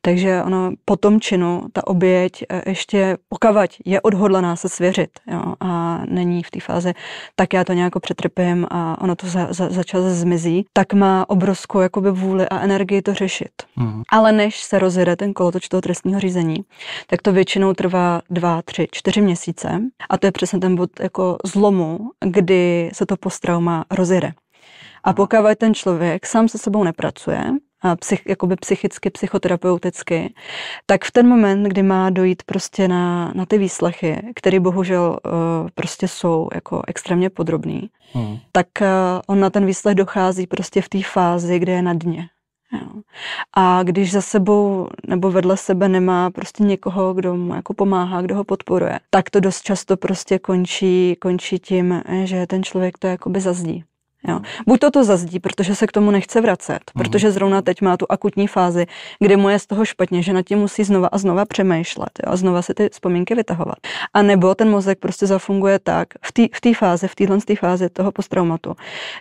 Takže 0.02 0.44
ono 0.44 0.72
po 0.86 0.96
tom 0.96 1.20
činu 1.20 1.64
ta 1.74 1.88
oběť 1.88 2.44
ještě 2.66 3.18
pokavať 3.30 3.78
je 3.86 4.02
odhodlaná 4.02 4.56
se 4.56 4.70
svěřit 4.70 5.10
jo, 5.32 5.54
a 5.60 6.02
není 6.06 6.44
v 6.44 6.52
té 6.52 6.60
fázi, 6.60 6.94
tak 7.36 7.54
já 7.54 7.64
to 7.64 7.74
nějak 7.74 7.94
přetrpím 8.00 8.68
a 8.70 9.02
ono 9.02 9.16
to 9.16 9.27
za, 9.28 9.48
za, 9.54 9.70
za 9.70 9.84
čas 9.84 10.04
zmizí, 10.04 10.66
tak 10.74 10.94
má 10.94 11.30
obrovskou 11.30 11.80
jakoby 11.80 12.12
vůli 12.12 12.50
a 12.50 12.60
energii 12.60 13.02
to 13.02 13.14
řešit. 13.14 13.52
Mm. 13.76 14.02
Ale 14.12 14.32
než 14.32 14.64
se 14.64 14.80
rozjede 14.80 15.16
ten 15.16 15.34
kolotoč 15.34 15.68
toho 15.68 15.82
trestního 15.82 16.20
řízení, 16.20 16.58
tak 17.08 17.22
to 17.22 17.34
většinou 17.34 17.74
trvá 17.74 18.22
dva, 18.30 18.62
tři, 18.62 18.88
čtyři 18.92 19.22
měsíce 19.22 19.82
a 20.10 20.18
to 20.18 20.28
je 20.28 20.32
přesně 20.32 20.60
ten 20.60 20.76
bod 20.76 20.90
jako 21.00 21.38
zlomu, 21.46 22.00
kdy 22.26 22.92
se 22.94 23.06
to 23.06 23.18
posttrauma 23.18 23.86
rozjede. 23.92 24.34
A 25.04 25.14
pokud 25.14 25.58
ten 25.58 25.74
člověk 25.74 26.26
sám 26.26 26.48
se 26.48 26.58
sebou 26.58 26.84
nepracuje, 26.84 27.44
psych, 28.00 28.22
jakoby 28.28 28.56
psychicky, 28.56 29.10
psychoterapeuticky, 29.10 30.34
tak 30.86 31.06
v 31.06 31.12
ten 31.12 31.28
moment, 31.28 31.64
kdy 31.64 31.84
má 31.84 32.10
dojít 32.10 32.44
prostě 32.44 32.88
na, 32.88 33.32
na 33.36 33.46
ty 33.46 33.58
výslechy, 33.58 34.22
které 34.36 34.60
bohužel 34.60 35.20
uh, 35.26 35.32
prostě 35.76 36.08
jsou 36.08 36.50
jako 36.54 36.82
extrémně 36.88 37.30
podrobný, 37.30 37.90
hmm. 38.14 38.38
tak 38.52 38.68
uh, 38.82 38.88
on 39.28 39.40
na 39.40 39.50
ten 39.50 39.66
výslech 39.66 39.96
dochází 39.96 40.48
prostě 40.48 40.82
v 40.82 40.90
té 40.90 41.04
fázi, 41.04 41.60
kde 41.60 41.72
je 41.72 41.82
na 41.82 41.94
dně. 41.94 42.30
Jo. 42.74 43.02
A 43.58 43.84
když 43.84 44.12
za 44.12 44.22
sebou 44.22 44.88
nebo 45.08 45.32
vedle 45.32 45.58
sebe 45.58 45.90
nemá 45.90 46.30
prostě 46.30 46.64
někoho, 46.64 47.14
kdo 47.14 47.36
mu 47.36 47.56
jako 47.56 47.74
pomáhá, 47.74 48.22
kdo 48.22 48.36
ho 48.36 48.44
podporuje, 48.44 49.00
tak 49.10 49.30
to 49.30 49.40
dost 49.40 49.62
často 49.62 49.98
prostě 49.98 50.40
končí, 50.40 51.16
končí 51.22 51.60
tím, 51.60 52.02
že 52.24 52.48
ten 52.48 52.64
člověk 52.64 52.98
to 52.98 53.08
jakoby 53.08 53.42
zazdí. 53.42 53.84
Jo. 54.28 54.40
Buď 54.68 54.80
to 54.80 54.92
to 54.92 55.04
zazdí, 55.04 55.40
protože 55.40 55.76
se 55.76 55.88
k 55.88 55.92
tomu 55.92 56.12
nechce 56.12 56.42
vracet, 56.42 56.80
mm. 56.96 57.04
protože 57.04 57.32
zrovna 57.32 57.62
teď 57.62 57.82
má 57.82 57.98
tu 57.98 58.06
akutní 58.10 58.48
fázi, 58.48 58.86
kdy 59.20 59.36
mu 59.38 59.50
je 59.50 59.60
z 59.60 59.68
toho 59.68 59.86
špatně, 59.86 60.22
že 60.22 60.34
na 60.34 60.42
tím 60.42 60.60
musí 60.60 60.84
znova 60.84 61.08
a 61.08 61.18
znova 61.18 61.46
přemýšlet 61.46 62.10
jo, 62.26 62.34
a 62.34 62.36
znova 62.36 62.62
si 62.62 62.74
ty 62.74 62.90
vzpomínky 62.90 63.36
vytahovat. 63.36 63.78
A 64.14 64.22
nebo 64.22 64.56
ten 64.56 64.70
mozek 64.70 65.00
prostě 65.00 65.28
zafunguje 65.28 65.80
tak 65.80 66.08
v 66.22 66.32
té 66.60 66.72
v 66.72 66.76
fázi, 66.76 67.08
v 67.08 67.16
téhle 67.16 67.38
fázi 67.60 67.90
toho 67.90 68.12
posttraumatu, 68.12 68.76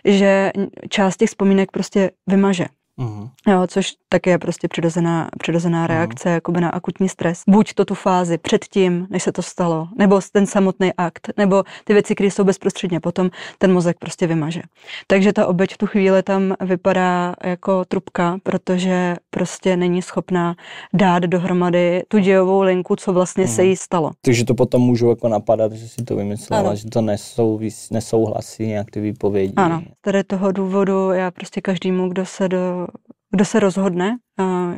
že 0.05 0.51
část 0.89 1.17
těch 1.17 1.29
vzpomínek 1.29 1.71
prostě 1.71 2.11
vymaže. 2.27 2.65
Mm. 2.97 3.29
Jo, 3.47 3.67
což 3.67 3.93
také 4.09 4.29
je 4.29 4.37
prostě 4.37 4.67
přirozená, 4.67 5.29
přirozená 5.39 5.79
mhm. 5.79 5.87
reakce 5.87 6.29
jakoby 6.29 6.61
na 6.61 6.69
akutní 6.69 7.09
stres. 7.09 7.41
Buď 7.47 7.73
to 7.73 7.85
tu 7.85 7.95
fázi 7.95 8.37
předtím, 8.37 9.07
než 9.09 9.23
se 9.23 9.31
to 9.31 9.41
stalo, 9.41 9.87
nebo 9.97 10.19
ten 10.31 10.45
samotný 10.45 10.91
akt, 10.97 11.29
nebo 11.37 11.63
ty 11.83 11.93
věci, 11.93 12.15
které 12.15 12.31
jsou 12.31 12.43
bezprostředně 12.43 12.99
potom, 12.99 13.29
ten 13.57 13.73
mozek 13.73 13.97
prostě 13.99 14.27
vymaže. 14.27 14.61
Takže 15.07 15.33
ta 15.33 15.47
oběť 15.47 15.73
v 15.73 15.77
tu 15.77 15.87
chvíli 15.87 16.23
tam 16.23 16.55
vypadá 16.61 17.35
jako 17.43 17.85
trubka, 17.85 18.37
protože 18.43 19.15
prostě 19.29 19.77
není 19.77 20.01
schopná 20.01 20.55
dát 20.93 21.23
dohromady 21.23 22.03
tu 22.07 22.19
dějovou 22.19 22.61
linku, 22.61 22.95
co 22.95 23.13
vlastně 23.13 23.43
mm. 23.43 23.49
se 23.49 23.61
mhm. 23.61 23.69
jí 23.69 23.75
stalo. 23.75 24.11
Takže 24.21 24.45
to 24.45 24.55
potom 24.55 24.81
můžu 24.81 25.09
jako 25.09 25.27
napadat, 25.27 25.71
že 25.71 25.87
si 25.87 26.03
to 26.03 26.15
vymyslela, 26.15 26.69
ano. 26.69 26.75
že 26.75 26.89
to 26.89 27.01
nesouvis, 27.01 27.89
nesouhlasí 27.89 28.67
nějak 28.67 28.91
ty 28.91 29.01
výpovědi. 29.01 29.53
Ano, 29.55 29.83
tady 30.01 30.23
toho 30.23 30.51
důvodu 30.51 31.11
já 31.11 31.31
prostě 31.31 31.61
každému, 31.61 32.09
kdo 32.09 32.25
se 32.25 32.49
do 32.49 32.87
kdo 33.31 33.45
se 33.45 33.59
rozhodne, 33.59 34.17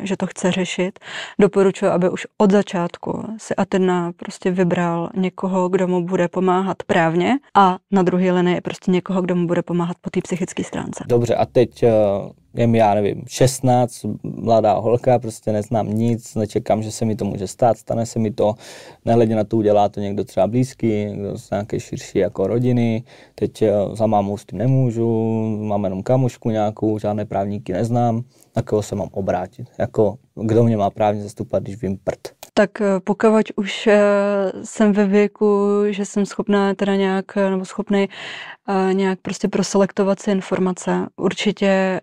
že 0.03 0.17
to 0.17 0.27
chce 0.27 0.51
řešit, 0.51 0.99
doporučuji, 1.39 1.85
aby 1.85 2.09
už 2.09 2.27
od 2.37 2.51
začátku 2.51 3.23
si 3.37 3.55
Athena 3.55 4.11
prostě 4.15 4.51
vybral 4.51 5.09
někoho, 5.15 5.69
kdo 5.69 5.87
mu 5.87 6.05
bude 6.05 6.27
pomáhat 6.27 6.77
právně 6.83 7.39
a 7.55 7.77
na 7.91 8.03
druhé 8.03 8.31
linii 8.31 8.61
prostě 8.61 8.91
někoho, 8.91 9.21
kdo 9.21 9.35
mu 9.35 9.47
bude 9.47 9.61
pomáhat 9.61 9.97
po 10.01 10.09
té 10.09 10.21
psychické 10.21 10.63
stránce. 10.63 11.03
Dobře, 11.07 11.35
a 11.35 11.45
teď 11.45 11.83
eh, 11.83 11.91
je 12.53 12.67
mi, 12.67 12.77
já 12.77 12.93
nevím, 12.93 13.23
16, 13.27 14.05
mladá 14.23 14.73
holka, 14.73 15.19
prostě 15.19 15.51
neznám 15.51 15.93
nic, 15.93 16.35
nečekám, 16.35 16.83
že 16.83 16.91
se 16.91 17.05
mi 17.05 17.15
to 17.15 17.25
může 17.25 17.47
stát, 17.47 17.77
stane 17.77 18.05
se 18.05 18.19
mi 18.19 18.31
to, 18.31 18.55
nehledě 19.05 19.35
na 19.35 19.43
to 19.43 19.57
udělá 19.57 19.89
to 19.89 19.99
někdo 19.99 20.23
třeba 20.23 20.47
blízký, 20.47 20.87
někdo 20.87 21.37
z 21.37 21.49
nějaké 21.49 21.79
širší 21.79 22.19
jako 22.19 22.47
rodiny, 22.47 23.03
teď 23.35 23.61
eh, 23.61 23.71
za 23.93 24.07
mámou 24.07 24.37
s 24.37 24.45
tím 24.45 24.59
nemůžu, 24.59 25.07
mám 25.61 25.83
jenom 25.83 26.03
kamušku 26.03 26.49
nějakou, 26.49 26.99
žádné 26.99 27.25
právníky 27.25 27.73
neznám, 27.73 28.23
na 28.55 28.61
koho 28.61 28.81
se 28.81 28.95
mám 28.95 29.09
obrátit, 29.11 29.67
jako 29.77 30.17
kdo 30.35 30.63
mě 30.63 30.77
má 30.77 30.89
právně 30.89 31.23
zastupovat, 31.23 31.63
když 31.63 31.81
vím 31.81 31.97
prd. 32.03 32.38
Tak 32.59 32.81
eh, 32.81 32.99
pokud 33.03 33.51
už 33.55 33.87
eh, 33.87 33.97
jsem 34.63 34.91
ve 34.91 35.05
věku, 35.05 35.69
že 35.89 36.05
jsem 36.05 36.25
schopná 36.25 36.73
teda 36.73 36.95
nějak, 36.95 37.35
nebo 37.35 37.65
schopný 37.65 38.09
nějak 38.91 39.19
prostě 39.21 39.47
proselektovat 39.47 40.19
si 40.19 40.31
informace, 40.31 41.07
určitě 41.15 42.01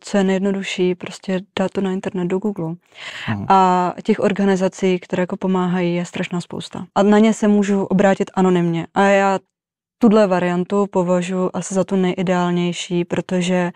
co 0.00 0.16
je 0.16 0.24
nejjednodušší, 0.24 0.94
prostě 0.94 1.40
dát 1.58 1.70
to 1.70 1.80
na 1.80 1.92
internet 1.92 2.24
do 2.24 2.38
Google. 2.38 2.74
Hmm. 3.24 3.46
A 3.48 3.94
těch 4.04 4.20
organizací, 4.20 4.98
které 4.98 5.22
jako 5.22 5.36
pomáhají, 5.36 5.94
je 5.94 6.04
strašná 6.04 6.40
spousta. 6.40 6.86
A 6.94 7.02
na 7.02 7.18
ně 7.18 7.34
se 7.34 7.48
můžu 7.48 7.84
obrátit 7.84 8.30
anonymně. 8.34 8.86
A 8.94 9.02
já 9.02 9.38
tuhle 9.98 10.26
variantu 10.26 10.86
považuji 10.86 11.50
asi 11.54 11.74
za 11.74 11.84
tu 11.84 11.96
nejideálnější, 11.96 13.04
protože 13.04 13.70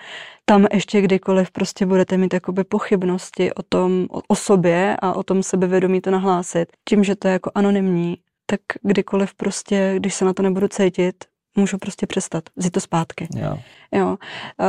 tam 0.45 0.67
ještě 0.73 1.01
kdykoliv 1.01 1.51
prostě 1.51 1.87
budete 1.87 2.17
mít 2.17 2.35
jakoby 2.35 2.65
pochybnosti 2.65 3.55
o 3.55 3.63
tom, 3.63 4.07
o, 4.11 4.21
o 4.29 4.35
sobě 4.35 4.97
a 5.03 5.13
o 5.13 5.23
tom 5.23 5.43
sebevědomí 5.43 6.01
to 6.01 6.11
nahlásit. 6.11 6.69
Tím, 6.89 7.05
že 7.05 7.17
to 7.17 7.29
je 7.29 7.33
jako 7.33 7.51
anonymní, 7.55 8.19
tak 8.47 8.61
kdykoliv 8.83 9.35
prostě, 9.35 9.95
když 9.97 10.15
se 10.15 10.25
na 10.25 10.33
to 10.33 10.43
nebudu 10.43 10.69
cítit, 10.69 11.25
můžu 11.57 11.79
prostě 11.79 12.07
přestat, 12.07 12.45
vzít 12.57 12.71
to 12.71 12.81
zpátky. 12.81 13.29
Jo. 13.37 13.59
jo. 13.93 14.17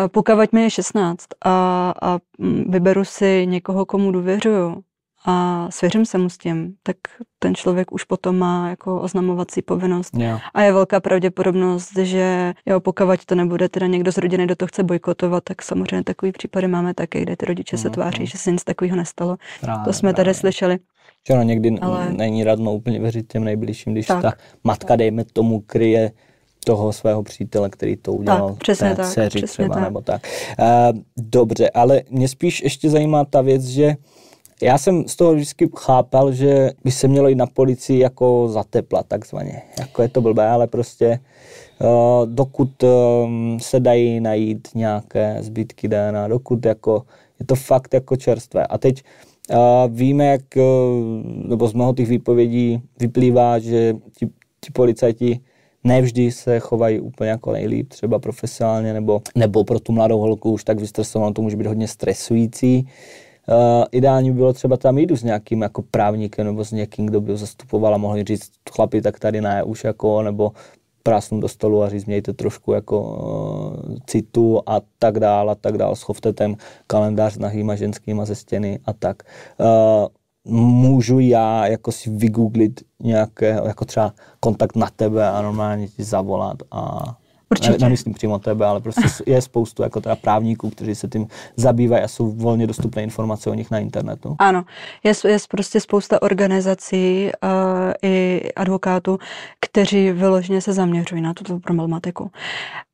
Pokud 0.07 0.53
mi 0.53 0.61
je 0.61 0.69
16 0.69 1.27
a, 1.45 1.93
a 2.01 2.19
vyberu 2.67 3.05
si 3.05 3.45
někoho, 3.47 3.85
komu 3.85 4.11
důvěřuju, 4.11 4.83
a 5.25 5.67
svěřím 5.71 6.05
se 6.05 6.17
mu 6.17 6.29
s 6.29 6.37
tím, 6.37 6.73
tak 6.83 6.97
ten 7.39 7.55
člověk 7.55 7.91
už 7.91 8.03
potom 8.03 8.37
má 8.37 8.69
jako 8.69 9.01
oznamovací 9.01 9.61
povinnost. 9.61 10.17
Yeah. 10.17 10.41
A 10.53 10.61
je 10.61 10.73
velká 10.73 10.99
pravděpodobnost, 10.99 11.97
že 11.97 12.53
jo, 12.65 12.79
pokud 12.79 13.25
to 13.25 13.35
nebude, 13.35 13.69
teda 13.69 13.87
někdo 13.87 14.11
z 14.11 14.17
rodiny 14.17 14.47
do 14.47 14.55
toho 14.55 14.67
chce 14.67 14.83
bojkotovat, 14.83 15.43
tak 15.43 15.61
samozřejmě 15.61 16.03
takový 16.03 16.31
případy 16.31 16.67
máme 16.67 16.93
taky, 16.93 17.21
kde 17.21 17.35
ty 17.35 17.45
rodiče 17.45 17.75
mm, 17.75 17.81
se 17.81 17.89
tváří, 17.89 18.19
mm. 18.19 18.25
že 18.25 18.37
se 18.37 18.51
nic 18.51 18.63
takového 18.63 18.97
nestalo. 18.97 19.37
Právě, 19.61 19.85
to 19.85 19.93
jsme 19.93 20.13
právě. 20.13 20.25
tady 20.25 20.33
slyšeli. 20.33 20.79
Že 21.27 21.33
ono 21.33 21.43
někdy 21.43 21.79
Ale... 21.81 22.13
není 22.13 22.43
radno 22.43 22.73
úplně 22.73 22.99
věřit 22.99 23.27
těm 23.27 23.43
nejbližším, 23.43 23.93
když 23.93 24.05
tak. 24.07 24.21
ta 24.21 24.33
matka, 24.63 24.95
dejme 24.95 25.23
tomu, 25.25 25.59
kryje 25.59 26.11
toho 26.65 26.93
svého 26.93 27.23
přítele, 27.23 27.69
který 27.69 27.95
to 27.95 28.13
udělal 28.13 28.49
tak, 28.49 28.57
přesně 28.57 28.89
té 28.89 28.95
tak, 28.95 29.05
dceři 29.05 29.39
přesně 29.39 29.47
třeba, 29.47 29.75
tak. 29.75 29.83
nebo 29.83 30.01
tak. 30.01 30.27
Uh, 30.59 30.99
dobře, 31.17 31.69
ale 31.69 32.01
mě 32.09 32.27
spíš 32.27 32.63
ještě 32.63 32.89
zajímá 32.89 33.25
ta 33.25 33.41
věc, 33.41 33.63
že 33.63 33.95
já 34.63 34.77
jsem 34.77 35.07
z 35.07 35.15
toho 35.15 35.33
vždycky 35.33 35.69
chápal, 35.77 36.31
že 36.31 36.71
by 36.83 36.91
se 36.91 37.07
mělo 37.07 37.27
jít 37.27 37.35
na 37.35 37.45
policii 37.45 37.99
jako 37.99 38.47
za 38.47 38.63
tepla, 38.63 39.03
takzvaně. 39.03 39.61
Jako 39.79 40.01
je 40.01 40.09
to 40.09 40.21
blbé, 40.21 40.47
ale 40.47 40.67
prostě 40.67 41.19
uh, 41.81 41.87
dokud 42.25 42.83
um, 42.83 43.57
se 43.61 43.79
dají 43.79 44.19
najít 44.19 44.67
nějaké 44.75 45.37
zbytky 45.39 45.87
DNA, 45.87 46.27
dokud 46.27 46.65
jako 46.65 47.03
je 47.39 47.45
to 47.45 47.55
fakt 47.55 47.93
jako 47.93 48.15
čerstvé. 48.15 48.67
A 48.67 48.77
teď 48.77 49.03
uh, 49.49 49.57
víme, 49.87 50.25
jak, 50.25 50.41
uh, 50.55 50.63
nebo 51.49 51.67
z 51.67 51.73
mnoho 51.73 51.93
těch 51.93 52.09
výpovědí 52.09 52.81
vyplývá, 52.99 53.59
že 53.59 53.95
ti, 54.17 54.25
ti 54.59 54.71
policajti 54.73 55.39
nevždy 55.83 56.31
se 56.31 56.59
chovají 56.59 56.99
úplně 56.99 57.29
jako 57.29 57.51
nejlíp, 57.51 57.89
třeba 57.89 58.19
profesionálně, 58.19 58.93
nebo, 58.93 59.21
nebo 59.35 59.63
pro 59.63 59.79
tu 59.79 59.91
mladou 59.91 60.19
holku 60.19 60.51
už 60.51 60.63
tak 60.63 60.79
vystresovanou, 60.79 61.33
to 61.33 61.41
může 61.41 61.57
být 61.57 61.67
hodně 61.67 61.87
stresující. 61.87 62.87
Uh, 63.47 63.85
ideální 63.91 64.31
by 64.31 64.37
bylo 64.37 64.53
třeba 64.53 64.77
tam 64.77 64.97
jít 64.97 65.11
s 65.11 65.23
nějakým 65.23 65.61
jako 65.61 65.83
právníkem 65.91 66.45
nebo 66.45 66.65
s 66.65 66.71
někým, 66.71 67.05
kdo 67.05 67.21
by 67.21 67.31
ho 67.31 67.37
zastupoval 67.37 67.95
a 67.95 67.97
mohli 67.97 68.23
říct, 68.23 68.51
chlapi, 68.71 69.01
tak 69.01 69.19
tady 69.19 69.41
ne, 69.41 69.63
už 69.63 69.83
jako, 69.83 70.21
nebo 70.21 70.51
prásnu 71.03 71.39
do 71.39 71.47
stolu 71.47 71.83
a 71.83 71.89
říct, 71.89 72.05
mějte 72.05 72.33
trošku 72.33 72.73
jako 72.73 73.01
uh, 73.01 73.95
citu 74.05 74.61
a 74.65 74.81
tak 74.99 75.19
dál 75.19 75.49
a 75.49 75.55
tak 75.55 75.77
dál. 75.77 75.95
Schovte 75.95 76.33
ten 76.33 76.55
kalendář 76.87 77.33
s 77.33 77.39
nahýma 77.39 77.75
ženskýma 77.75 78.25
ze 78.25 78.35
stěny 78.35 78.79
a 78.85 78.93
tak. 78.93 79.23
Uh, 79.59 80.07
můžu 80.53 81.19
já 81.19 81.67
jako 81.67 81.91
si 81.91 82.09
vygooglit 82.09 82.81
nějaké, 82.99 83.59
jako 83.65 83.85
třeba 83.85 84.13
kontakt 84.39 84.75
na 84.75 84.89
tebe 84.95 85.29
a 85.29 85.41
normálně 85.41 85.87
ti 85.87 86.03
zavolat 86.03 86.57
a 86.71 87.15
Určitě. 87.53 87.71
Ne, 87.71 87.77
nemyslím 87.79 88.13
přímo 88.13 88.39
tebe, 88.39 88.65
ale 88.65 88.81
prostě 88.81 89.01
je 89.25 89.41
spoustu 89.41 89.83
jako 89.83 90.01
teda 90.01 90.15
právníků, 90.15 90.69
kteří 90.69 90.95
se 90.95 91.07
tím 91.07 91.27
zabývají 91.55 92.03
a 92.03 92.07
jsou 92.07 92.31
volně 92.31 92.67
dostupné 92.67 93.03
informace 93.03 93.49
o 93.49 93.53
nich 93.53 93.71
na 93.71 93.79
internetu. 93.79 94.35
Ano, 94.39 94.63
je, 95.03 95.13
je 95.27 95.37
prostě 95.49 95.79
spousta 95.79 96.21
organizací 96.21 97.31
uh, 97.43 97.49
i 98.01 98.41
advokátů, 98.55 99.17
kteří 99.59 100.11
vyloženě 100.11 100.61
se 100.61 100.73
zaměřují 100.73 101.21
na 101.21 101.33
tuto 101.33 101.59
problematiku. 101.59 102.31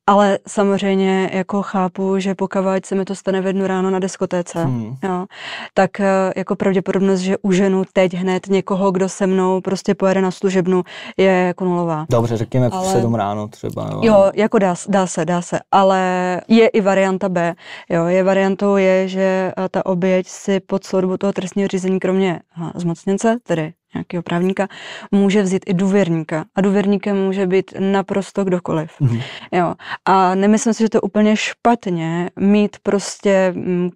Ale 0.09 0.39
samozřejmě 0.47 1.29
jako 1.33 1.61
chápu, 1.61 2.19
že 2.19 2.35
pokud 2.35 2.85
se 2.85 2.95
mi 2.95 3.05
to 3.05 3.15
stane 3.15 3.41
v 3.41 3.45
jednu 3.45 3.67
ráno 3.67 3.89
na 3.89 3.99
diskotéce, 3.99 4.63
hmm. 4.63 4.95
jo, 5.03 5.25
tak 5.73 5.99
eh, 5.99 6.33
jako 6.35 6.55
pravděpodobnost, 6.55 7.19
že 7.19 7.37
uženu 7.41 7.83
teď 7.93 8.13
hned 8.13 8.47
někoho, 8.47 8.91
kdo 8.91 9.09
se 9.09 9.27
mnou 9.27 9.61
prostě 9.61 9.95
pojede 9.95 10.21
na 10.21 10.31
služebnu, 10.31 10.83
je 11.17 11.31
jako 11.31 11.65
nulová. 11.65 12.05
Dobře, 12.09 12.37
řekněme 12.37 12.69
ale... 12.71 12.87
v 12.87 12.91
sedm 12.91 13.15
ráno 13.15 13.47
třeba. 13.47 13.89
Jo, 13.91 13.99
jo 14.01 14.31
jako 14.33 14.59
dá, 14.59 14.75
dá 14.87 15.07
se, 15.07 15.25
dá 15.25 15.41
se, 15.41 15.59
ale 15.71 16.01
je 16.47 16.67
i 16.67 16.81
varianta 16.81 17.29
B. 17.29 17.55
Jo, 17.89 18.05
je 18.05 18.23
variantou 18.23 18.75
je, 18.75 19.07
že 19.07 19.53
eh, 19.57 19.69
ta 19.71 19.85
oběť 19.85 20.27
si 20.27 20.59
pod 20.59 20.83
celou 20.83 21.01
dobu 21.01 21.17
toho 21.17 21.33
trestního 21.33 21.67
řízení, 21.67 21.99
kromě 21.99 22.39
zmocněnce, 22.75 23.37
tedy 23.43 23.73
nějakého 23.93 24.23
právníka, 24.23 24.67
může 25.11 25.41
vzít 25.41 25.63
i 25.67 25.73
důvěrníka. 25.73 26.45
A 26.55 26.61
důvěrníkem 26.61 27.17
může 27.17 27.47
být 27.47 27.73
naprosto 27.79 28.43
kdokoliv. 28.43 28.91
Mm-hmm. 29.01 29.23
Jo. 29.51 29.75
A 30.05 30.35
nemyslím 30.35 30.73
si, 30.73 30.83
že 30.83 30.89
to 30.89 30.97
je 30.97 31.01
úplně 31.01 31.35
špatně 31.37 32.29
mít 32.39 32.77
prostě 32.83 33.53
mm, 33.55 33.89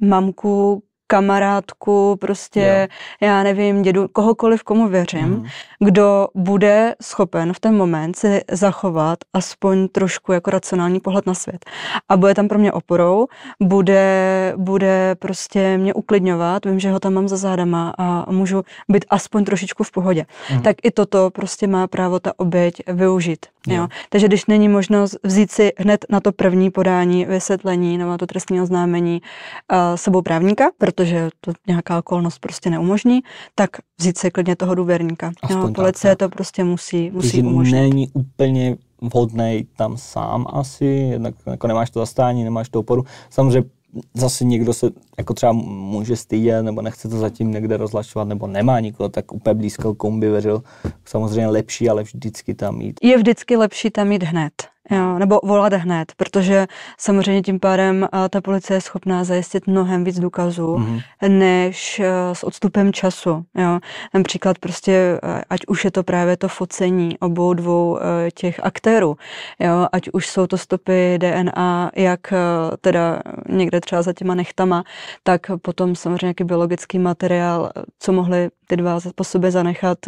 mamku, 0.00 0.82
kamarádku, 1.10 2.16
prostě, 2.20 2.88
jo. 3.20 3.28
já 3.28 3.42
nevím, 3.42 3.82
dědu, 3.82 4.08
kohokoliv, 4.08 4.62
komu 4.62 4.88
věřím, 4.88 5.28
mm. 5.28 5.46
kdo 5.78 6.28
bude 6.34 6.94
schopen 7.02 7.52
v 7.52 7.60
ten 7.60 7.76
moment 7.76 8.16
si 8.16 8.40
zachovat 8.50 9.18
aspoň 9.32 9.88
trošku 9.88 10.32
jako 10.32 10.50
racionální 10.50 11.00
pohled 11.00 11.26
na 11.26 11.34
svět. 11.34 11.64
A 12.08 12.16
bude 12.16 12.34
tam 12.34 12.48
pro 12.48 12.58
mě 12.58 12.72
oporou, 12.72 13.26
bude, 13.62 14.52
bude 14.56 15.14
prostě 15.18 15.78
mě 15.78 15.94
uklidňovat, 15.94 16.64
vím, 16.64 16.80
že 16.80 16.90
ho 16.90 17.00
tam 17.00 17.14
mám 17.14 17.28
za 17.28 17.36
zádama 17.36 17.94
a 17.98 18.30
můžu 18.30 18.62
být 18.88 19.04
aspoň 19.10 19.44
trošičku 19.44 19.84
v 19.84 19.90
pohodě. 19.90 20.26
Mm. 20.54 20.62
Tak 20.62 20.76
i 20.82 20.90
toto 20.90 21.30
prostě 21.30 21.66
má 21.66 21.86
právo 21.86 22.20
ta 22.20 22.32
oběť 22.36 22.82
využít. 22.86 23.46
Jo. 23.74 23.88
Takže 24.08 24.26
když 24.28 24.46
není 24.46 24.68
možnost 24.68 25.16
vzít 25.22 25.50
si 25.50 25.72
hned 25.78 26.04
na 26.10 26.20
to 26.20 26.32
první 26.32 26.70
podání 26.70 27.24
vysvětlení 27.24 27.98
nebo 27.98 28.10
na 28.10 28.18
to 28.18 28.26
trestní 28.26 28.60
oznámení 28.60 29.20
uh, 29.72 29.78
sebou 29.96 30.22
právníka, 30.22 30.70
protože 30.78 31.28
to 31.40 31.52
nějaká 31.66 31.98
okolnost 31.98 32.38
prostě 32.38 32.70
neumožní, 32.70 33.20
tak 33.54 33.70
vzít 33.98 34.18
si 34.18 34.30
klidně 34.30 34.56
toho 34.56 34.74
důvěrníka. 34.74 35.32
jo, 35.50 35.70
policie 35.74 36.16
tak, 36.16 36.18
to 36.18 36.34
prostě 36.34 36.64
musí, 36.64 37.10
musí 37.10 37.30
Takže 37.30 37.42
umožnit. 37.42 37.80
není 37.80 38.08
úplně 38.12 38.76
vhodný 39.00 39.66
tam 39.76 39.96
sám 39.96 40.46
asi, 40.52 40.84
jednak 40.86 41.34
jako 41.46 41.66
nemáš 41.66 41.90
to 41.90 42.00
zastání, 42.00 42.44
nemáš 42.44 42.68
to 42.68 42.80
oporu. 42.80 43.04
Samozřejmě 43.30 43.68
zase 44.14 44.44
někdo 44.44 44.72
se 44.72 44.90
jako 45.18 45.34
třeba 45.34 45.52
může 45.52 46.16
stydět, 46.16 46.64
nebo 46.64 46.82
nechce 46.82 47.08
to 47.08 47.18
zatím 47.18 47.50
někde 47.50 47.76
rozlačovat, 47.76 48.28
nebo 48.28 48.46
nemá 48.46 48.80
nikoho 48.80 49.08
tak 49.08 49.32
úplně 49.32 49.54
blízko, 49.54 49.94
komu 49.94 50.20
by 50.20 50.30
věřil. 50.30 50.62
Samozřejmě 51.04 51.46
lepší, 51.46 51.88
ale 51.88 52.02
vždycky 52.02 52.54
tam 52.54 52.80
jít. 52.80 53.00
Je 53.02 53.16
vždycky 53.16 53.56
lepší 53.56 53.90
tam 53.90 54.12
jít 54.12 54.22
hned. 54.22 54.52
Jo, 54.90 55.18
nebo 55.18 55.40
volat 55.44 55.72
hned, 55.72 56.12
protože 56.16 56.66
samozřejmě 56.98 57.42
tím 57.42 57.60
pádem 57.60 58.08
ta 58.30 58.40
policie 58.40 58.76
je 58.76 58.80
schopná 58.80 59.24
zajistit 59.24 59.66
mnohem 59.66 60.04
víc 60.04 60.20
důkazů, 60.20 60.76
mm-hmm. 60.76 61.02
než 61.28 62.00
e, 62.00 62.10
s 62.32 62.44
odstupem 62.44 62.92
času. 62.92 63.44
Jo. 63.54 63.78
Například 64.14 64.58
prostě, 64.58 64.92
e, 64.92 65.42
ať 65.50 65.60
už 65.68 65.84
je 65.84 65.90
to 65.90 66.02
právě 66.02 66.36
to 66.36 66.48
focení 66.48 67.18
obou 67.18 67.54
dvou 67.54 67.98
těch 68.34 68.60
aktérů, 68.62 69.16
jo, 69.58 69.86
ať 69.92 70.08
už 70.12 70.26
jsou 70.28 70.46
to 70.46 70.58
stopy 70.58 71.18
DNA, 71.18 71.90
jak 71.96 72.32
teda 72.80 73.22
někde 73.48 73.80
třeba 73.80 74.02
za 74.02 74.12
těma 74.12 74.34
nechtama, 74.34 74.84
tak 75.22 75.40
potom 75.62 75.96
samozřejmě 75.96 76.26
nějaký 76.26 76.44
biologický 76.44 76.98
materiál, 76.98 77.70
co 77.98 78.12
mohli 78.12 78.48
ty 78.66 78.76
dva 78.76 78.98
po 79.14 79.24
sobě 79.24 79.50
zanechat 79.50 79.98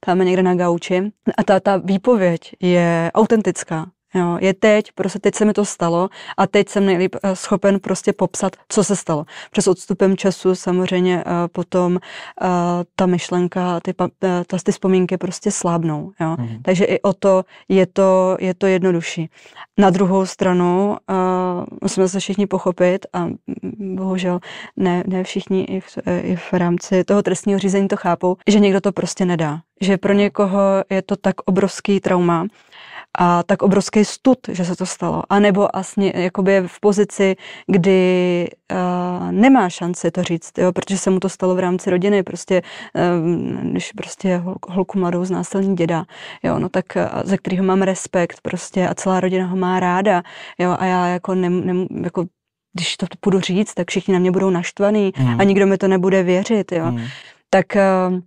tam 0.00 0.18
někde 0.18 0.42
na 0.42 0.54
gauči. 0.54 1.12
A 1.36 1.42
ta, 1.42 1.60
ta 1.60 1.76
výpověď 1.76 2.40
je 2.60 3.10
autentická. 3.14 3.89
Jo, 4.14 4.38
je 4.40 4.54
teď, 4.54 4.92
prostě 4.92 5.18
teď 5.18 5.34
se 5.34 5.44
mi 5.44 5.52
to 5.52 5.64
stalo 5.64 6.08
a 6.36 6.46
teď 6.46 6.68
jsem 6.68 6.86
nejlíp 6.86 7.16
eh, 7.22 7.36
schopen 7.36 7.80
prostě 7.80 8.12
popsat, 8.12 8.56
co 8.68 8.84
se 8.84 8.96
stalo. 8.96 9.26
Přes 9.50 9.66
odstupem 9.66 10.16
času 10.16 10.54
samozřejmě 10.54 11.24
uh, 11.24 11.32
potom 11.52 11.92
uh, 11.92 12.48
ta 12.96 13.06
myšlenka, 13.06 13.80
ty, 13.80 13.94
uh, 14.00 14.08
ty 14.64 14.72
vzpomínky 14.72 15.16
prostě 15.16 15.50
slábnou. 15.50 16.12
Jo. 16.20 16.36
Mm. 16.38 16.62
Takže 16.62 16.84
i 16.84 17.00
o 17.02 17.12
to 17.12 17.44
je 17.68 17.86
to, 17.86 18.36
je 18.40 18.54
to 18.54 18.66
jednodušší. 18.66 19.30
Na 19.78 19.90
druhou 19.90 20.26
stranu 20.26 20.96
musíme 21.82 22.08
se 22.08 22.20
všichni 22.20 22.46
pochopit 22.46 23.06
a 23.12 23.28
bohužel 23.78 24.40
ne, 24.76 25.04
ne 25.06 25.24
všichni 25.24 25.62
i 25.64 25.80
v, 25.80 25.98
i 26.22 26.36
v 26.36 26.52
rámci 26.52 27.04
toho 27.04 27.22
trestního 27.22 27.58
řízení 27.58 27.88
to 27.88 27.96
chápou, 27.96 28.36
že 28.48 28.60
někdo 28.60 28.80
to 28.80 28.92
prostě 28.92 29.24
nedá. 29.24 29.60
Že 29.80 29.98
pro 29.98 30.12
někoho 30.12 30.60
je 30.90 31.02
to 31.02 31.16
tak 31.16 31.34
obrovský 31.44 32.00
trauma, 32.00 32.46
a 33.18 33.42
tak 33.42 33.62
obrovský 33.62 34.04
stud, 34.04 34.38
že 34.48 34.64
se 34.64 34.76
to 34.76 34.86
stalo. 34.86 35.22
A 35.30 35.38
nebo 35.38 35.68
vlastně 35.74 36.12
jakoby 36.16 36.62
v 36.66 36.80
pozici, 36.80 37.36
kdy 37.66 38.48
uh, 38.72 39.32
nemá 39.32 39.68
šanci 39.68 40.10
to 40.10 40.22
říct, 40.22 40.58
jo, 40.58 40.72
protože 40.72 40.98
se 40.98 41.10
mu 41.10 41.20
to 41.20 41.28
stalo 41.28 41.54
v 41.54 41.58
rámci 41.58 41.90
rodiny, 41.90 42.22
prostě, 42.22 42.62
uh, 42.94 43.70
když 43.70 43.92
prostě 43.92 44.36
hol, 44.36 44.54
holku 44.68 44.98
mladou 44.98 45.24
znásilní 45.24 45.76
děda, 45.76 46.04
jo, 46.42 46.58
no 46.58 46.68
tak 46.68 46.84
uh, 46.96 47.22
ze 47.24 47.38
kterého 47.38 47.64
mám 47.64 47.82
respekt 47.82 48.40
prostě 48.42 48.88
a 48.88 48.94
celá 48.94 49.20
rodina 49.20 49.46
ho 49.46 49.56
má 49.56 49.80
ráda, 49.80 50.22
jo, 50.58 50.76
a 50.78 50.84
já 50.84 51.06
jako, 51.06 51.34
ne, 51.34 51.50
ne, 51.50 51.86
jako 52.04 52.24
když 52.72 52.96
to 52.96 53.06
budu 53.24 53.40
říct, 53.40 53.74
tak 53.74 53.90
všichni 53.90 54.14
na 54.14 54.20
mě 54.20 54.30
budou 54.30 54.50
naštvaný 54.50 55.12
mm. 55.18 55.40
a 55.40 55.44
nikdo 55.44 55.66
mi 55.66 55.78
to 55.78 55.88
nebude 55.88 56.22
věřit, 56.22 56.72
jo. 56.72 56.90
Mm. 56.90 57.00
Tak 57.50 57.66
uh, 57.76 58.18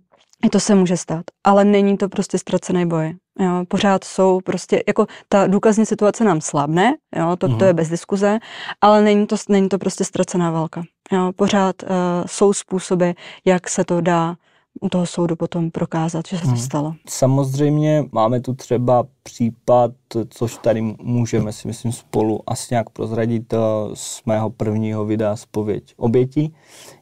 i 0.44 0.48
to 0.48 0.60
se 0.60 0.74
může 0.74 0.96
stát, 0.96 1.24
ale 1.44 1.64
není 1.64 1.96
to 1.96 2.08
prostě 2.08 2.38
ztracený 2.38 2.86
boj. 2.86 3.14
Jo, 3.40 3.64
pořád 3.68 4.04
jsou 4.04 4.40
prostě, 4.40 4.82
jako 4.88 5.06
ta 5.28 5.46
důkazní 5.46 5.86
situace 5.86 6.24
nám 6.24 6.40
slabne, 6.40 6.94
jo, 7.16 7.36
to, 7.36 7.56
to 7.56 7.64
je 7.64 7.72
mhm. 7.72 7.76
bez 7.76 7.88
diskuze, 7.88 8.38
ale 8.80 9.02
není 9.02 9.26
to, 9.26 9.36
není 9.48 9.68
to 9.68 9.78
prostě 9.78 10.04
ztracená 10.04 10.50
válka. 10.50 10.82
Jo, 11.12 11.32
pořád 11.36 11.82
uh, 11.82 11.88
jsou 12.26 12.52
způsoby, 12.52 13.10
jak 13.44 13.70
se 13.70 13.84
to 13.84 14.00
dá 14.00 14.36
u 14.80 14.88
toho 14.88 15.06
soudu 15.06 15.36
potom 15.36 15.70
prokázat, 15.70 16.28
že 16.28 16.36
se 16.38 16.42
to 16.42 16.50
mm. 16.50 16.56
stalo. 16.56 16.94
Samozřejmě 17.08 18.04
máme 18.12 18.40
tu 18.40 18.54
třeba 18.54 19.06
případ, 19.22 19.90
což 20.28 20.58
tady 20.58 20.82
můžeme 21.02 21.52
si 21.52 21.68
myslím 21.68 21.92
spolu 21.92 22.40
asi 22.46 22.66
nějak 22.70 22.90
prozradit 22.90 23.52
eh, 23.52 23.58
z 23.94 24.22
mého 24.26 24.50
prvního 24.50 25.04
videa 25.04 25.36
Spověď 25.36 25.94
obětí, 25.96 26.54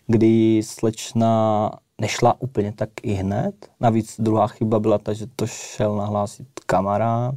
kdy 0.07 0.63
slečna 0.65 1.71
nešla 2.03 2.35
úplně 2.39 2.73
tak 2.73 2.89
i 3.03 3.13
hned. 3.13 3.55
Navíc 3.81 4.17
druhá 4.19 4.47
chyba 4.47 4.81
byla 4.81 4.99
ta, 4.99 5.13
že 5.13 5.27
to 5.37 5.47
šel 5.47 5.97
nahlásit 5.97 6.47
kamarád. 6.67 7.35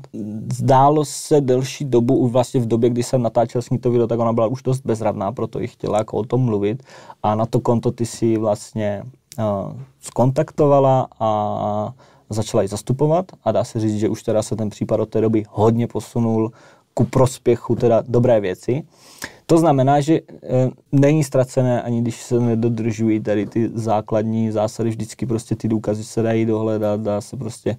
Zdálo 0.53 1.05
se 1.05 1.41
delší 1.41 1.85
dobu, 1.85 2.27
vlastně 2.27 2.59
v 2.61 2.67
době, 2.67 2.89
kdy 2.89 3.03
jsem 3.03 3.21
natáčel 3.21 3.61
s 3.61 3.69
ní 3.69 3.77
to 3.77 3.91
video, 3.91 4.07
tak 4.07 4.19
ona 4.19 4.33
byla 4.33 4.47
už 4.47 4.63
dost 4.63 4.81
bezradná, 4.85 5.31
proto 5.31 5.61
i 5.61 5.67
chtěla 5.67 5.97
jako 5.97 6.17
o 6.17 6.23
tom 6.23 6.41
mluvit. 6.41 6.83
A 7.23 7.35
na 7.35 7.45
to 7.45 7.59
konto 7.59 7.91
ty 7.91 8.05
si 8.05 8.37
vlastně 8.37 9.03
uh, 9.37 9.77
skontaktovala 10.01 11.07
a 11.19 11.93
začala 12.29 12.63
ji 12.63 12.67
zastupovat 12.67 13.25
a 13.43 13.51
dá 13.51 13.63
se 13.63 13.79
říct, 13.79 13.99
že 13.99 14.09
už 14.09 14.23
teda 14.23 14.43
se 14.43 14.55
ten 14.55 14.69
případ 14.69 14.99
od 14.99 15.09
té 15.09 15.21
doby 15.21 15.43
hodně 15.49 15.87
posunul 15.87 16.51
ku 16.93 17.05
prospěchu 17.05 17.75
teda 17.75 18.03
dobré 18.07 18.39
věci. 18.39 18.83
To 19.45 19.57
znamená, 19.57 20.01
že 20.01 20.13
e, 20.13 20.21
není 20.91 21.23
ztracené, 21.23 21.81
ani 21.81 22.01
když 22.01 22.21
se 22.21 22.39
nedodržují 22.39 23.19
tady 23.19 23.45
ty 23.45 23.69
základní 23.73 24.51
zásady, 24.51 24.89
vždycky 24.89 25.25
prostě 25.25 25.55
ty 25.55 25.67
důkazy 25.67 26.03
se 26.03 26.21
dají 26.21 26.45
dohledat, 26.45 27.01
dá 27.01 27.21
se 27.21 27.37
prostě 27.37 27.77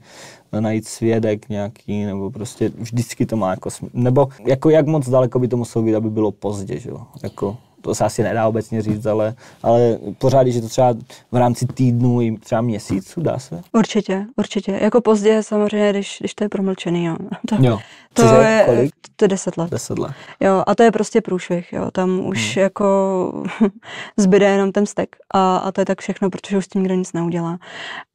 najít 0.61 0.89
svědek 0.89 1.49
nějaký, 1.49 2.05
nebo 2.05 2.31
prostě 2.31 2.69
vždycky 2.69 3.27
to 3.27 3.37
má 3.37 3.51
jako, 3.51 3.71
nebo 3.95 4.29
jako 4.47 4.71
jak 4.71 4.87
moc 4.87 5.09
daleko 5.09 5.39
by 5.39 5.49
to 5.49 5.57
muselo 5.57 5.85
být, 5.85 5.95
aby 5.95 6.11
bylo 6.11 6.33
pozdě, 6.33 6.79
že 6.81 6.91
jo, 6.91 7.03
jako 7.23 7.57
to 7.87 7.95
se 7.95 8.05
asi 8.05 8.23
nedá 8.23 8.49
obecně 8.49 8.83
říct, 8.83 9.07
ale, 9.07 9.35
ale 9.63 9.99
pořád, 10.19 10.47
je 10.47 10.61
to 10.61 10.69
třeba 10.69 10.95
v 11.33 11.37
rámci 11.37 11.67
týdnů 11.67 12.21
i 12.21 12.39
třeba 12.39 12.61
měsíců, 12.61 13.23
dá 13.23 13.39
se? 13.39 13.63
Určitě, 13.73 14.27
určitě. 14.37 14.79
Jako 14.83 15.01
pozdě 15.01 15.43
samozřejmě, 15.43 15.91
když, 15.91 16.17
když 16.21 16.35
to 16.35 16.45
je 16.45 16.49
promlčený, 16.49 17.05
jo. 17.05 17.17
To, 17.49 17.57
jo. 17.59 17.79
To 18.13 18.23
Cože, 18.23 18.35
je, 18.35 18.63
kolik? 18.67 18.95
to 19.17 19.25
je 19.25 19.29
deset 19.29 19.57
let. 19.57 19.71
Deset 19.71 19.99
let. 19.99 20.13
Jo, 20.41 20.63
a 20.67 20.75
to 20.75 20.83
je 20.83 20.93
prostě 20.93 21.21
průšvih, 21.21 21.73
jo. 21.73 21.91
Tam 21.91 22.27
už 22.27 22.55
hmm. 22.55 22.63
jako 22.63 23.45
zbyde 24.17 24.47
jenom 24.47 24.73
ten 24.73 24.87
stek 24.87 25.17
a, 25.35 25.57
a 25.57 25.73
to 25.73 25.81
je 25.81 25.85
tak 25.85 26.01
všechno, 26.01 26.31
protože 26.31 26.59
už 26.59 26.65
s 26.65 26.69
tím 26.69 26.83
nikdo 26.83 26.95
nic 26.95 27.13
neudělá. 27.13 27.59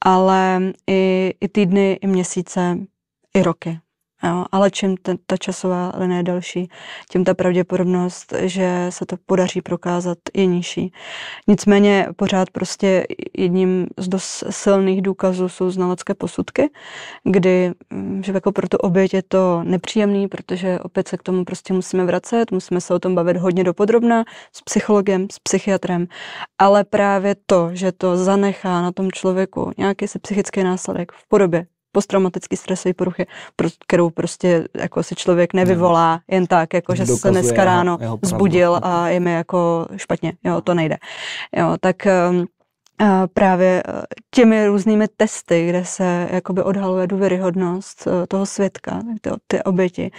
Ale 0.00 0.60
i, 0.90 1.34
i 1.40 1.48
týdny, 1.48 1.98
i 2.02 2.06
měsíce, 2.06 2.78
i 3.34 3.42
roky. 3.42 3.78
Jo, 4.24 4.44
ale 4.52 4.70
čím 4.70 4.96
ta, 4.96 5.12
ta 5.26 5.36
časová 5.36 5.92
linie 5.96 6.18
je 6.18 6.22
delší, 6.22 6.68
tím 7.10 7.24
ta 7.24 7.34
pravděpodobnost, 7.34 8.34
že 8.40 8.86
se 8.90 9.06
to 9.06 9.16
podaří 9.26 9.62
prokázat, 9.62 10.18
je 10.34 10.46
nižší. 10.46 10.92
Nicméně 11.48 12.06
pořád 12.16 12.50
prostě 12.50 13.06
jedním 13.38 13.86
z 13.96 14.08
dost 14.08 14.44
silných 14.50 15.02
důkazů 15.02 15.48
jsou 15.48 15.70
znalecké 15.70 16.14
posudky, 16.14 16.70
kdy 17.24 17.72
mm, 17.90 18.22
že 18.22 18.32
jako 18.32 18.52
pro 18.52 18.68
tu 18.68 18.76
oběť 18.76 19.14
je 19.14 19.22
to 19.22 19.60
nepříjemný, 19.64 20.28
protože 20.28 20.78
opět 20.80 21.08
se 21.08 21.16
k 21.16 21.22
tomu 21.22 21.44
prostě 21.44 21.74
musíme 21.74 22.04
vracet, 22.04 22.50
musíme 22.52 22.80
se 22.80 22.94
o 22.94 22.98
tom 22.98 23.14
bavit 23.14 23.36
hodně 23.36 23.64
dopodrobna 23.64 24.24
s 24.52 24.62
psychologem, 24.62 25.26
s 25.32 25.38
psychiatrem, 25.38 26.06
ale 26.58 26.84
právě 26.84 27.36
to, 27.46 27.70
že 27.72 27.92
to 27.92 28.16
zanechá 28.16 28.82
na 28.82 28.92
tom 28.92 29.12
člověku 29.12 29.70
nějaký 29.78 30.08
se 30.08 30.18
psychický 30.18 30.62
následek 30.62 31.12
v 31.12 31.28
podobě 31.28 31.66
posttraumatický 31.92 32.56
stresový 32.56 32.94
poruchy, 32.94 33.26
kterou 33.86 34.10
prostě 34.10 34.68
jako 34.74 35.02
si 35.02 35.14
člověk 35.14 35.54
nevyvolá 35.54 36.20
jen 36.30 36.46
tak, 36.46 36.74
jako 36.74 36.94
že 36.94 37.06
se 37.06 37.30
dneska 37.30 37.64
ráno 37.64 37.98
jeho, 38.00 38.02
jeho 38.02 38.18
zbudil 38.22 38.80
a 38.82 39.08
je 39.08 39.20
mi 39.20 39.32
jako 39.32 39.86
špatně, 39.96 40.32
jo, 40.44 40.60
to 40.60 40.74
nejde. 40.74 40.96
Jo, 41.56 41.76
tak 41.80 41.96
um, 42.30 42.46
a 42.98 43.26
právě 43.34 43.82
uh, 43.88 44.02
těmi 44.30 44.66
různými 44.66 45.08
testy, 45.16 45.68
kde 45.68 45.84
se 45.84 46.28
jakoby 46.30 46.62
odhaluje 46.62 47.06
důvěryhodnost 47.06 48.06
uh, 48.06 48.12
toho 48.28 48.46
svědka, 48.46 49.02
ty, 49.20 49.30
ty 49.46 49.62
oběti, 49.62 50.10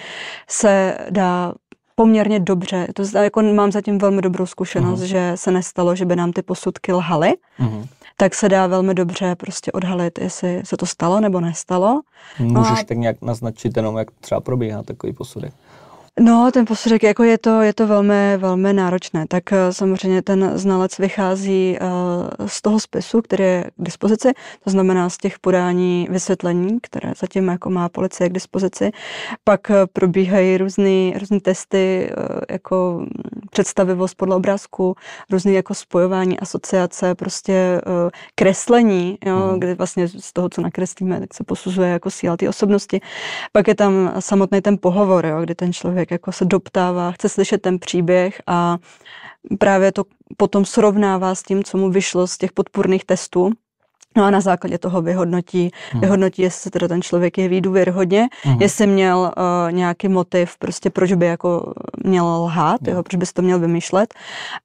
se 0.49 0.97
dá 1.09 1.53
poměrně 1.95 2.39
dobře. 2.39 2.87
To 2.93 3.17
jako 3.19 3.41
mám 3.41 3.71
zatím 3.71 3.97
velmi 3.97 4.21
dobrou 4.21 4.45
zkušenost, 4.45 5.01
uh-huh. 5.01 5.05
že 5.05 5.31
se 5.35 5.51
nestalo, 5.51 5.95
že 5.95 6.05
by 6.05 6.15
nám 6.15 6.31
ty 6.31 6.41
posudky 6.41 6.93
lhaly. 6.93 7.33
Uh-huh 7.59 7.87
tak 8.17 8.35
se 8.35 8.49
dá 8.49 8.67
velmi 8.67 8.93
dobře 8.93 9.35
prostě 9.35 9.71
odhalit, 9.71 10.19
jestli 10.19 10.61
se 10.65 10.77
to 10.77 10.85
stalo 10.85 11.19
nebo 11.19 11.39
nestalo. 11.41 12.01
Můžeš 12.39 12.71
no 12.71 12.77
a... 12.79 12.83
tak 12.83 12.97
nějak 12.97 13.21
naznačit 13.21 13.77
jenom, 13.77 13.97
jak 13.97 14.07
třeba 14.11 14.41
probíhá 14.41 14.83
takový 14.83 15.13
posudek. 15.13 15.53
No, 16.19 16.51
ten 16.53 16.65
posudek, 16.65 17.03
jako 17.03 17.23
je 17.23 17.37
to, 17.37 17.61
je 17.61 17.73
to 17.73 17.87
velmi, 17.87 18.37
velmi 18.37 18.73
náročné. 18.73 19.25
Tak 19.27 19.53
eh, 19.53 19.73
samozřejmě 19.73 20.21
ten 20.21 20.51
znalec 20.55 20.97
vychází 20.97 21.77
uh, 21.81 21.87
z 22.45 22.61
toho 22.61 22.79
spisu, 22.79 23.21
který 23.21 23.43
je 23.43 23.63
k 23.77 23.83
dispozici, 23.83 24.31
to 24.63 24.69
znamená 24.69 25.09
z 25.09 25.17
těch 25.17 25.39
podání 25.39 26.07
vysvětlení, 26.09 26.79
které 26.81 27.13
zatím 27.17 27.47
jako 27.47 27.69
má 27.69 27.89
policie 27.89 28.29
k 28.29 28.33
dispozici. 28.33 28.91
Pak 29.43 29.69
uh, 29.69 29.75
probíhají 29.93 30.57
různé 30.57 31.19
různý 31.19 31.39
testy, 31.39 32.11
uh, 32.17 32.25
jako 32.49 33.05
představivost 33.49 34.15
podle 34.15 34.35
obrázku, 34.35 34.95
různé 35.31 35.51
jako 35.51 35.73
spojování, 35.73 36.39
asociace, 36.39 37.15
prostě 37.15 37.81
kreslení, 38.35 39.17
jo, 39.25 39.49
mm. 39.51 39.59
kdy 39.59 39.73
vlastně 39.73 40.07
z 40.07 40.33
toho, 40.33 40.49
co 40.49 40.61
nakreslíme, 40.61 41.19
tak 41.19 41.33
se 41.33 41.43
posuzuje 41.43 41.89
jako 41.89 42.11
síla 42.11 42.37
té 42.37 42.49
osobnosti. 42.49 43.01
Pak 43.51 43.67
je 43.67 43.75
tam 43.75 44.13
samotný 44.19 44.61
ten 44.61 44.77
pohovor, 44.81 45.25
jo, 45.25 45.41
kdy 45.41 45.55
ten 45.55 45.73
člověk 45.73 45.93
člověk 45.93 46.11
jako 46.11 46.31
se 46.31 46.45
doptává, 46.45 47.11
chce 47.11 47.29
slyšet 47.29 47.61
ten 47.61 47.79
příběh 47.79 48.41
a 48.47 48.77
právě 49.59 49.91
to 49.91 50.03
potom 50.37 50.65
srovnává 50.65 51.35
s 51.35 51.43
tím, 51.43 51.63
co 51.63 51.77
mu 51.77 51.89
vyšlo 51.89 52.27
z 52.27 52.37
těch 52.37 52.51
podpůrných 52.51 53.05
testů. 53.05 53.51
No 54.17 54.23
a 54.23 54.29
na 54.29 54.41
základě 54.41 54.77
toho 54.77 55.01
vyhodnotí, 55.01 55.71
hmm. 55.91 56.01
vyhodnotí, 56.01 56.41
jestli 56.41 56.71
teda 56.71 56.87
ten 56.87 57.01
člověk 57.01 57.37
je 57.37 57.47
hodně, 57.91 58.27
hmm. 58.43 58.61
jestli 58.61 58.87
měl 58.87 59.17
uh, 59.19 59.71
nějaký 59.71 60.07
motiv, 60.07 60.57
prostě 60.57 60.89
proč 60.89 61.13
by 61.13 61.25
jako 61.25 61.73
měl 62.03 62.25
lhát, 62.25 62.81
hmm. 62.81 62.95
jo, 62.95 63.03
proč 63.03 63.15
by 63.15 63.25
to 63.33 63.41
měl 63.41 63.59
vymýšlet 63.59 64.13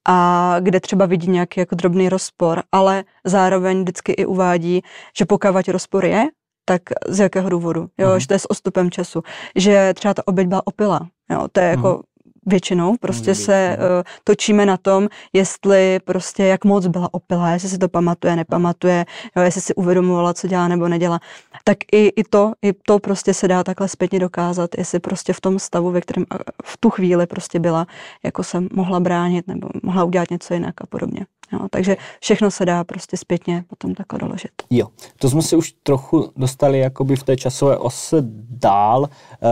a 0.08 0.56
kde 0.60 0.80
třeba 0.80 1.06
vidí 1.06 1.30
nějaký 1.30 1.60
jako 1.60 1.74
drobný 1.74 2.08
rozpor, 2.08 2.62
ale 2.72 3.04
zároveň 3.24 3.82
vždycky 3.82 4.12
i 4.12 4.26
uvádí, 4.26 4.82
že 5.18 5.24
pokud 5.24 5.68
rozpor 5.68 6.04
je, 6.04 6.26
tak 6.64 6.82
z 7.08 7.18
jakého 7.18 7.48
důvodu, 7.48 7.88
jo, 7.98 8.08
hmm. 8.08 8.20
že 8.20 8.26
to 8.26 8.34
je 8.34 8.38
s 8.38 8.50
ostupem 8.50 8.90
času, 8.90 9.22
že 9.56 9.92
třeba 9.94 10.14
ta 10.14 10.22
oběť 10.26 10.46
byla 10.46 10.66
opila, 10.66 11.00
jo, 11.30 11.48
to 11.52 11.60
je 11.60 11.66
jako 11.66 11.88
hmm. 11.88 12.02
Většinou 12.48 12.96
prostě 13.00 13.34
se 13.34 13.76
uh, 13.78 13.84
točíme 14.24 14.66
na 14.66 14.76
tom, 14.76 15.08
jestli 15.32 16.00
prostě 16.04 16.44
jak 16.44 16.64
moc 16.64 16.86
byla 16.86 17.14
opila, 17.14 17.50
jestli 17.50 17.68
si 17.68 17.78
to 17.78 17.88
pamatuje, 17.88 18.36
nepamatuje, 18.36 19.06
jo, 19.36 19.42
jestli 19.42 19.60
si 19.60 19.74
uvědomovala, 19.74 20.34
co 20.34 20.48
dělá 20.48 20.68
nebo 20.68 20.88
nedělá. 20.88 21.20
Tak 21.64 21.78
i, 21.92 22.06
i 22.06 22.24
to, 22.24 22.52
i 22.62 22.72
to 22.72 22.98
prostě 22.98 23.34
se 23.34 23.48
dá 23.48 23.64
takhle 23.64 23.88
zpětně 23.88 24.18
dokázat, 24.18 24.70
jestli 24.78 25.00
prostě 25.00 25.32
v 25.32 25.40
tom 25.40 25.58
stavu, 25.58 25.90
ve 25.90 26.00
kterém 26.00 26.24
v 26.64 26.76
tu 26.76 26.90
chvíli 26.90 27.26
prostě 27.26 27.60
byla, 27.60 27.86
jako 28.24 28.44
se 28.44 28.62
mohla 28.72 29.00
bránit 29.00 29.48
nebo 29.48 29.68
mohla 29.82 30.04
udělat 30.04 30.30
něco 30.30 30.54
jinak 30.54 30.74
a 30.80 30.86
podobně. 30.86 31.26
Jo, 31.52 31.60
takže 31.70 31.96
všechno 32.20 32.50
se 32.50 32.64
dá 32.64 32.84
prostě 32.84 33.16
zpětně 33.16 33.64
potom 33.68 33.94
takhle 33.94 34.18
doložit. 34.18 34.50
Jo, 34.70 34.88
to 35.18 35.30
jsme 35.30 35.42
se 35.42 35.56
už 35.56 35.74
trochu 35.82 36.32
dostali 36.36 36.78
jakoby 36.78 37.16
v 37.16 37.22
té 37.22 37.36
časové 37.36 37.76
ose 37.76 38.16
dál. 38.50 39.08
Eh, 39.42 39.46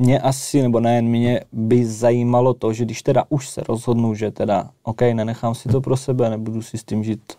mě 0.00 0.20
asi, 0.20 0.62
nebo 0.62 0.80
nejen 0.80 1.08
mě, 1.08 1.40
by 1.52 1.86
zajímalo 1.86 2.54
to, 2.54 2.72
že 2.72 2.84
když 2.84 3.02
teda 3.02 3.24
už 3.28 3.48
se 3.48 3.62
rozhodnu, 3.68 4.14
že 4.14 4.30
teda, 4.30 4.70
OK, 4.82 5.00
nenechám 5.00 5.54
si 5.54 5.68
to 5.68 5.80
pro 5.80 5.96
sebe, 5.96 6.30
nebudu 6.30 6.62
si 6.62 6.78
s 6.78 6.84
tím 6.84 7.04
žít 7.04 7.32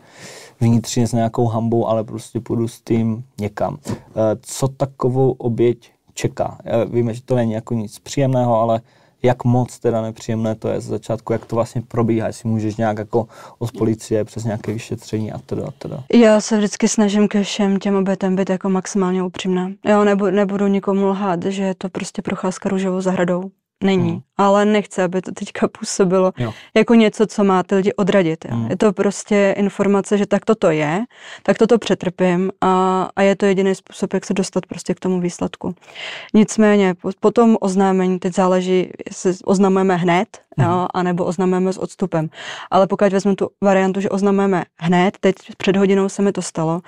vnitřně 0.59 1.07
s 1.07 1.13
nějakou 1.13 1.45
hambou, 1.45 1.87
ale 1.87 2.03
prostě 2.03 2.39
půjdu 2.39 2.67
s 2.67 2.81
tím 2.81 3.23
někam. 3.39 3.77
Eh, 3.87 3.95
co 4.41 4.67
takovou 4.67 5.31
oběť 5.31 5.91
čeká? 6.13 6.57
Víme, 6.93 7.13
že 7.13 7.21
to 7.21 7.35
není 7.35 7.51
jako 7.51 7.73
nic 7.73 7.99
příjemného, 7.99 8.59
ale 8.59 8.81
jak 9.23 9.43
moc 9.43 9.79
teda 9.79 10.01
nepříjemné 10.01 10.55
to 10.55 10.67
je 10.67 10.81
z 10.81 10.85
začátku, 10.85 11.33
jak 11.33 11.45
to 11.45 11.55
vlastně 11.55 11.81
probíhá, 11.87 12.27
jestli 12.27 12.49
můžeš 12.49 12.75
nějak 12.75 12.97
jako 12.97 13.27
od 13.59 13.71
policie 13.71 14.25
přes 14.25 14.43
nějaké 14.43 14.73
vyšetření 14.73 15.31
a 15.31 15.37
teda 15.37 15.63
a 15.67 15.71
teda. 15.71 16.03
Já 16.13 16.41
se 16.41 16.57
vždycky 16.57 16.87
snažím 16.87 17.27
ke 17.27 17.43
všem 17.43 17.79
těm 17.79 17.95
obětem 17.95 18.35
být 18.35 18.49
jako 18.49 18.69
maximálně 18.69 19.23
upřímná. 19.23 19.71
Jo, 19.85 20.03
nebudu, 20.03 20.31
nebudu 20.31 20.67
nikomu 20.67 21.07
lhát, 21.07 21.45
že 21.45 21.63
je 21.63 21.75
to 21.75 21.89
prostě 21.89 22.21
procházka 22.21 22.69
růžovou 22.69 23.01
zahradou 23.01 23.51
není. 23.83 24.09
Hmm. 24.09 24.21
Ale 24.37 24.65
nechce, 24.65 25.03
aby 25.03 25.21
to 25.21 25.31
teďka 25.31 25.67
působilo 25.67 26.33
jo. 26.37 26.53
jako 26.73 26.93
něco, 26.95 27.27
co 27.27 27.43
má 27.43 27.63
ty 27.63 27.75
lidi 27.75 27.93
odradit. 27.93 28.45
Jo. 28.45 28.55
Hmm. 28.55 28.69
Je 28.69 28.77
to 28.77 28.93
prostě 28.93 29.55
informace, 29.57 30.17
že 30.17 30.25
tak 30.25 30.45
toto 30.45 30.69
je, 30.69 31.03
tak 31.43 31.57
toto 31.57 31.77
přetrpím 31.77 32.51
a, 32.61 33.09
a 33.15 33.21
je 33.21 33.35
to 33.35 33.45
jediný 33.45 33.75
způsob, 33.75 34.13
jak 34.13 34.25
se 34.25 34.33
dostat 34.33 34.65
prostě 34.65 34.93
k 34.93 34.99
tomu 34.99 35.19
výsledku. 35.19 35.75
Nicméně 36.33 36.93
po, 36.93 37.09
po 37.19 37.31
tom 37.31 37.57
oznámení 37.61 38.19
teď 38.19 38.35
záleží, 38.35 38.91
jestli 39.09 39.33
oznamujeme 39.45 39.95
hned, 39.95 40.27
hmm. 40.57 40.67
jo, 40.67 40.87
anebo 40.93 41.25
oznamujeme 41.25 41.73
s 41.73 41.77
odstupem. 41.77 42.29
Ale 42.71 42.87
pokud 42.87 43.13
vezmu 43.13 43.35
tu 43.35 43.49
variantu, 43.63 44.01
že 44.01 44.09
oznamujeme 44.09 44.63
hned, 44.79 45.17
teď 45.19 45.35
před 45.57 45.77
hodinou 45.77 46.09
se 46.09 46.21
mi 46.21 46.31
to 46.31 46.41
stalo, 46.41 46.73
uh, 46.73 46.79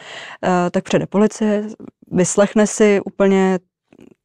tak 0.71 0.83
přijde 0.83 1.05
policie, 1.05 1.63
vyslechne 2.11 2.67
si 2.67 3.01
úplně 3.05 3.59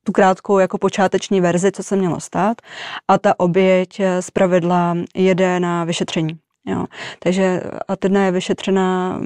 tu 0.09 0.13
krátkou 0.13 0.59
jako 0.59 0.79
počáteční 0.79 1.41
verzi, 1.41 1.73
co 1.73 1.83
se 1.83 1.97
mělo 1.97 2.21
stát 2.21 2.57
a 3.09 3.19
ta 3.19 3.41
oběť 3.41 4.01
eh, 4.01 4.23
z 4.23 4.31
pravidla 4.31 4.97
jede 5.15 5.61
na 5.61 5.85
vyšetření. 5.85 6.39
Jo. 6.67 6.87
Takže 7.19 7.61
a 7.89 7.97
teda 7.97 8.23
je 8.23 8.31
vyšetřena 8.31 9.21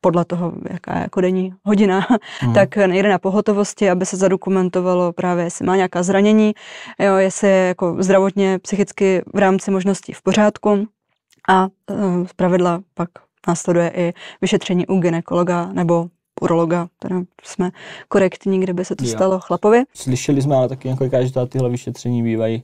podle 0.00 0.24
toho, 0.24 0.52
jaká 0.70 0.94
je 0.96 1.02
jako 1.02 1.20
denní 1.20 1.54
hodina, 1.64 2.06
mm. 2.46 2.54
tak 2.54 2.76
jde 2.76 3.08
na 3.08 3.18
pohotovosti, 3.18 3.90
aby 3.90 4.06
se 4.06 4.16
zadokumentovalo 4.16 5.12
právě, 5.12 5.44
jestli 5.44 5.66
má 5.66 5.76
nějaká 5.76 6.02
zranění, 6.02 6.52
jo, 6.98 7.16
jestli 7.16 7.48
je 7.48 7.66
jako 7.66 7.96
zdravotně, 7.98 8.58
psychicky 8.58 9.22
v 9.34 9.38
rámci 9.38 9.70
možností 9.70 10.12
v 10.12 10.22
pořádku 10.22 10.88
a 11.48 11.68
eh, 11.90 11.94
z 12.26 12.32
pravidla 12.32 12.80
pak 12.94 13.08
následuje 13.48 13.92
i 13.94 14.12
vyšetření 14.40 14.86
u 14.86 14.98
ginekologa 14.98 15.68
nebo 15.72 16.08
urologa, 16.42 16.88
teda 16.98 17.22
jsme 17.42 17.70
korektní, 18.08 18.60
kde 18.60 18.72
by 18.72 18.84
se 18.84 18.96
to 18.96 19.04
jo. 19.04 19.10
stalo 19.10 19.40
chlapovi. 19.40 19.82
Slyšeli 19.94 20.42
jsme 20.42 20.56
ale 20.56 20.68
taky 20.68 20.88
několikrát, 20.88 21.22
že 21.22 21.46
tyhle 21.48 21.68
vyšetření 21.68 22.22
bývají 22.22 22.62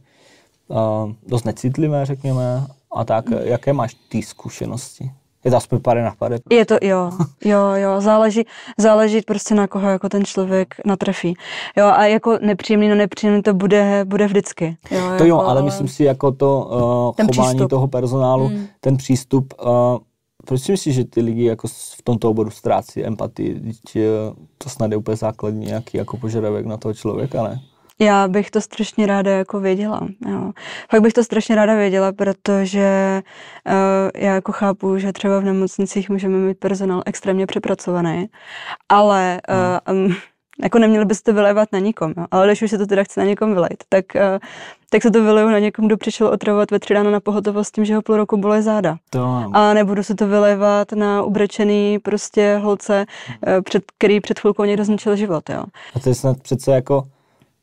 uh, 0.69 1.13
dost 1.27 1.45
necitlivé, 1.45 2.07
řekněme, 2.07 2.67
a 2.93 3.05
tak, 3.05 3.29
mm. 3.29 3.39
jaké 3.43 3.73
máš 3.73 3.97
ty 4.09 4.23
zkušenosti? 4.23 5.11
Je 5.45 5.51
to 5.51 5.57
aspoň 5.57 5.81
pade 5.81 6.03
na 6.03 6.15
pade? 6.19 6.39
Je 6.51 6.67
to, 6.67 6.77
jo, 6.83 7.11
jo, 7.45 7.59
jo, 7.75 8.01
záleží, 8.01 8.45
záleží 8.79 9.23
prostě 9.23 9.55
na 9.55 9.67
koho 9.67 9.89
jako 9.89 10.09
ten 10.09 10.25
člověk 10.25 10.75
natrefí. 10.85 11.35
Jo, 11.77 11.87
a 11.87 12.05
jako 12.05 12.39
nepříjemný, 12.43 12.89
no 12.89 12.95
nepříjemný 12.95 13.43
to 13.43 13.55
bude, 13.55 14.05
bude 14.05 14.27
vždycky. 14.27 14.77
Jo, 14.91 15.01
to 15.01 15.13
jako, 15.13 15.25
jo, 15.25 15.39
ale 15.39 15.63
myslím 15.63 15.89
si 15.89 16.05
jako 16.05 16.33
to 16.33 16.59
uh, 16.59 17.27
chování 17.27 17.31
přístup. 17.31 17.71
toho 17.71 17.89
personálu, 17.89 18.49
mm. 18.49 18.67
ten 18.81 18.97
přístup, 18.97 19.55
uh, 19.63 19.69
proč 20.49 20.61
si 20.61 20.73
myslíš, 20.73 20.95
že 20.95 21.05
ty 21.05 21.21
lidi 21.21 21.45
jako 21.45 21.69
v 21.69 22.03
tomto 22.05 22.31
oboru 22.31 22.51
ztrácí 22.51 23.05
empatii? 23.05 23.73
To 24.59 24.71
snad 24.71 24.91
je 24.91 24.97
úplně 24.97 25.17
základní 25.17 25.67
nějaký 25.67 25.97
jako 25.97 26.17
požadavek 26.17 26.67
na 26.67 26.77
toho 26.77 26.95
člověka, 26.95 27.43
ne? 27.43 27.61
Já 28.01 28.29
bych 28.29 28.51
to 28.51 28.61
strašně 28.61 29.07
ráda 29.07 29.31
jako 29.31 29.61
věděla. 29.61 30.01
Jo. 30.29 30.53
Fakt 30.91 31.03
bych 31.03 31.13
to 31.13 31.25
strašně 31.25 31.55
ráda 31.55 31.75
věděla, 31.75 32.13
protože 32.13 33.23
uh, 33.67 34.23
já 34.23 34.35
jako 34.35 34.53
chápu, 34.53 34.99
že 34.99 35.13
třeba 35.13 35.41
v 35.41 35.45
nemocnicích 35.45 36.11
můžeme 36.11 36.39
mít 36.39 36.59
personál 36.59 37.03
extrémně 37.07 37.47
přepracovaný, 37.47 38.27
ale 38.89 39.41
uh, 39.89 39.97
um, 39.97 40.15
jako 40.63 40.79
neměli 40.79 41.05
byste 41.05 41.33
vylévat 41.33 41.69
na 41.73 41.79
nikom, 41.79 42.15
jo. 42.17 42.27
ale 42.31 42.47
když 42.47 42.63
už 42.63 42.71
se 42.71 42.79
to 42.79 42.87
teda 42.87 43.05
chce 43.05 43.21
na 43.21 43.27
někom 43.27 43.55
vylejt, 43.55 43.85
tak, 43.89 44.05
uh, 44.15 44.39
tak 44.91 45.03
se 45.03 45.11
to 45.11 45.23
vyleju 45.23 45.49
na 45.49 45.59
někom, 45.59 45.87
kdo 45.87 45.97
přišel 45.97 46.27
otravovat 46.27 46.71
ve 46.71 46.79
tři 46.79 46.95
ráno 46.95 47.11
na 47.11 47.21
pohotovost 47.21 47.75
tím, 47.75 47.85
že 47.85 47.95
ho 47.95 48.03
půl 48.03 48.17
roku 48.17 48.37
bolí 48.37 48.63
záda. 48.63 48.97
To 49.11 49.45
A 49.53 49.75
nebudu 49.75 50.03
se 50.03 50.15
to 50.15 50.29
vylévat 50.29 50.93
na 50.93 51.23
ubrečený 51.23 51.99
prostě 51.99 52.61
holce, 52.63 53.07
uh, 53.47 53.63
před, 53.63 53.83
který 53.99 54.21
před 54.21 54.39
chvilkou 54.39 54.65
někdo 54.65 54.85
zničil 54.85 55.17
život. 55.17 55.51
Jo. 55.51 55.65
A 55.95 56.01
to 56.01 56.09
je 56.09 56.15
snad 56.15 56.43
přece 56.43 56.73
jako, 56.73 57.03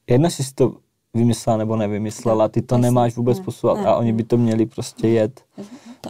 jedno 0.09 0.29
si 0.29 0.43
to 0.55 0.73
vymyslela 1.13 1.57
nebo 1.57 1.75
nevymyslela, 1.75 2.47
ty 2.47 2.61
to 2.61 2.77
nemáš 2.77 3.15
vůbec 3.15 3.39
posouvat 3.39 3.85
a 3.85 3.95
oni 3.95 4.13
by 4.13 4.23
to 4.23 4.37
měli 4.37 4.65
prostě 4.65 5.07
jet 5.07 5.41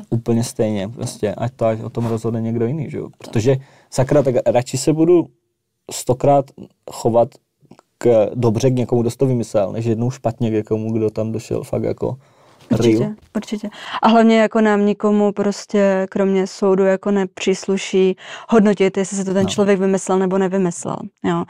úplně 0.10 0.44
stejně, 0.44 0.90
prostě, 0.90 1.36
ať 1.36 1.54
to 1.56 1.66
ať 1.66 1.82
o 1.82 1.90
tom 1.90 2.06
rozhodne 2.06 2.42
někdo 2.42 2.66
jiný, 2.66 2.90
že 2.90 2.98
jo? 2.98 3.08
Protože 3.18 3.58
sakra, 3.90 4.24
tak 4.24 4.36
radši 4.46 4.78
se 4.78 4.94
budu 4.94 5.28
stokrát 5.92 6.46
chovat 6.92 7.30
k, 7.98 8.30
dobře 8.36 8.70
k 8.70 8.76
někomu, 8.76 9.02
kdo 9.02 9.12
to 9.12 9.26
vymyslel, 9.26 9.72
než 9.72 9.86
jednou 9.86 10.12
špatně 10.12 10.50
k 10.50 10.54
někomu, 10.54 10.92
kdo 10.92 11.10
tam 11.10 11.32
došel 11.32 11.64
fakt 11.64 11.84
jako 11.84 12.18
Určitě, 12.72 13.16
určitě. 13.36 13.70
A 14.02 14.08
hlavně 14.08 14.40
jako 14.40 14.62
nám 14.62 14.86
nikomu 14.86 15.32
prostě 15.32 16.08
kromě 16.10 16.48
soudu 16.48 16.84
jako 16.84 17.12
nepřísluší 17.12 18.18
hodnotit, 18.50 18.98
jestli 18.98 19.18
se 19.18 19.26
to 19.26 19.34
ten 19.34 19.44
no. 19.44 19.50
člověk 19.50 19.80
vymyslel 19.80 20.20
nebo 20.20 20.38
nevymyslel. 20.38 20.98
Jo. 21.24 21.44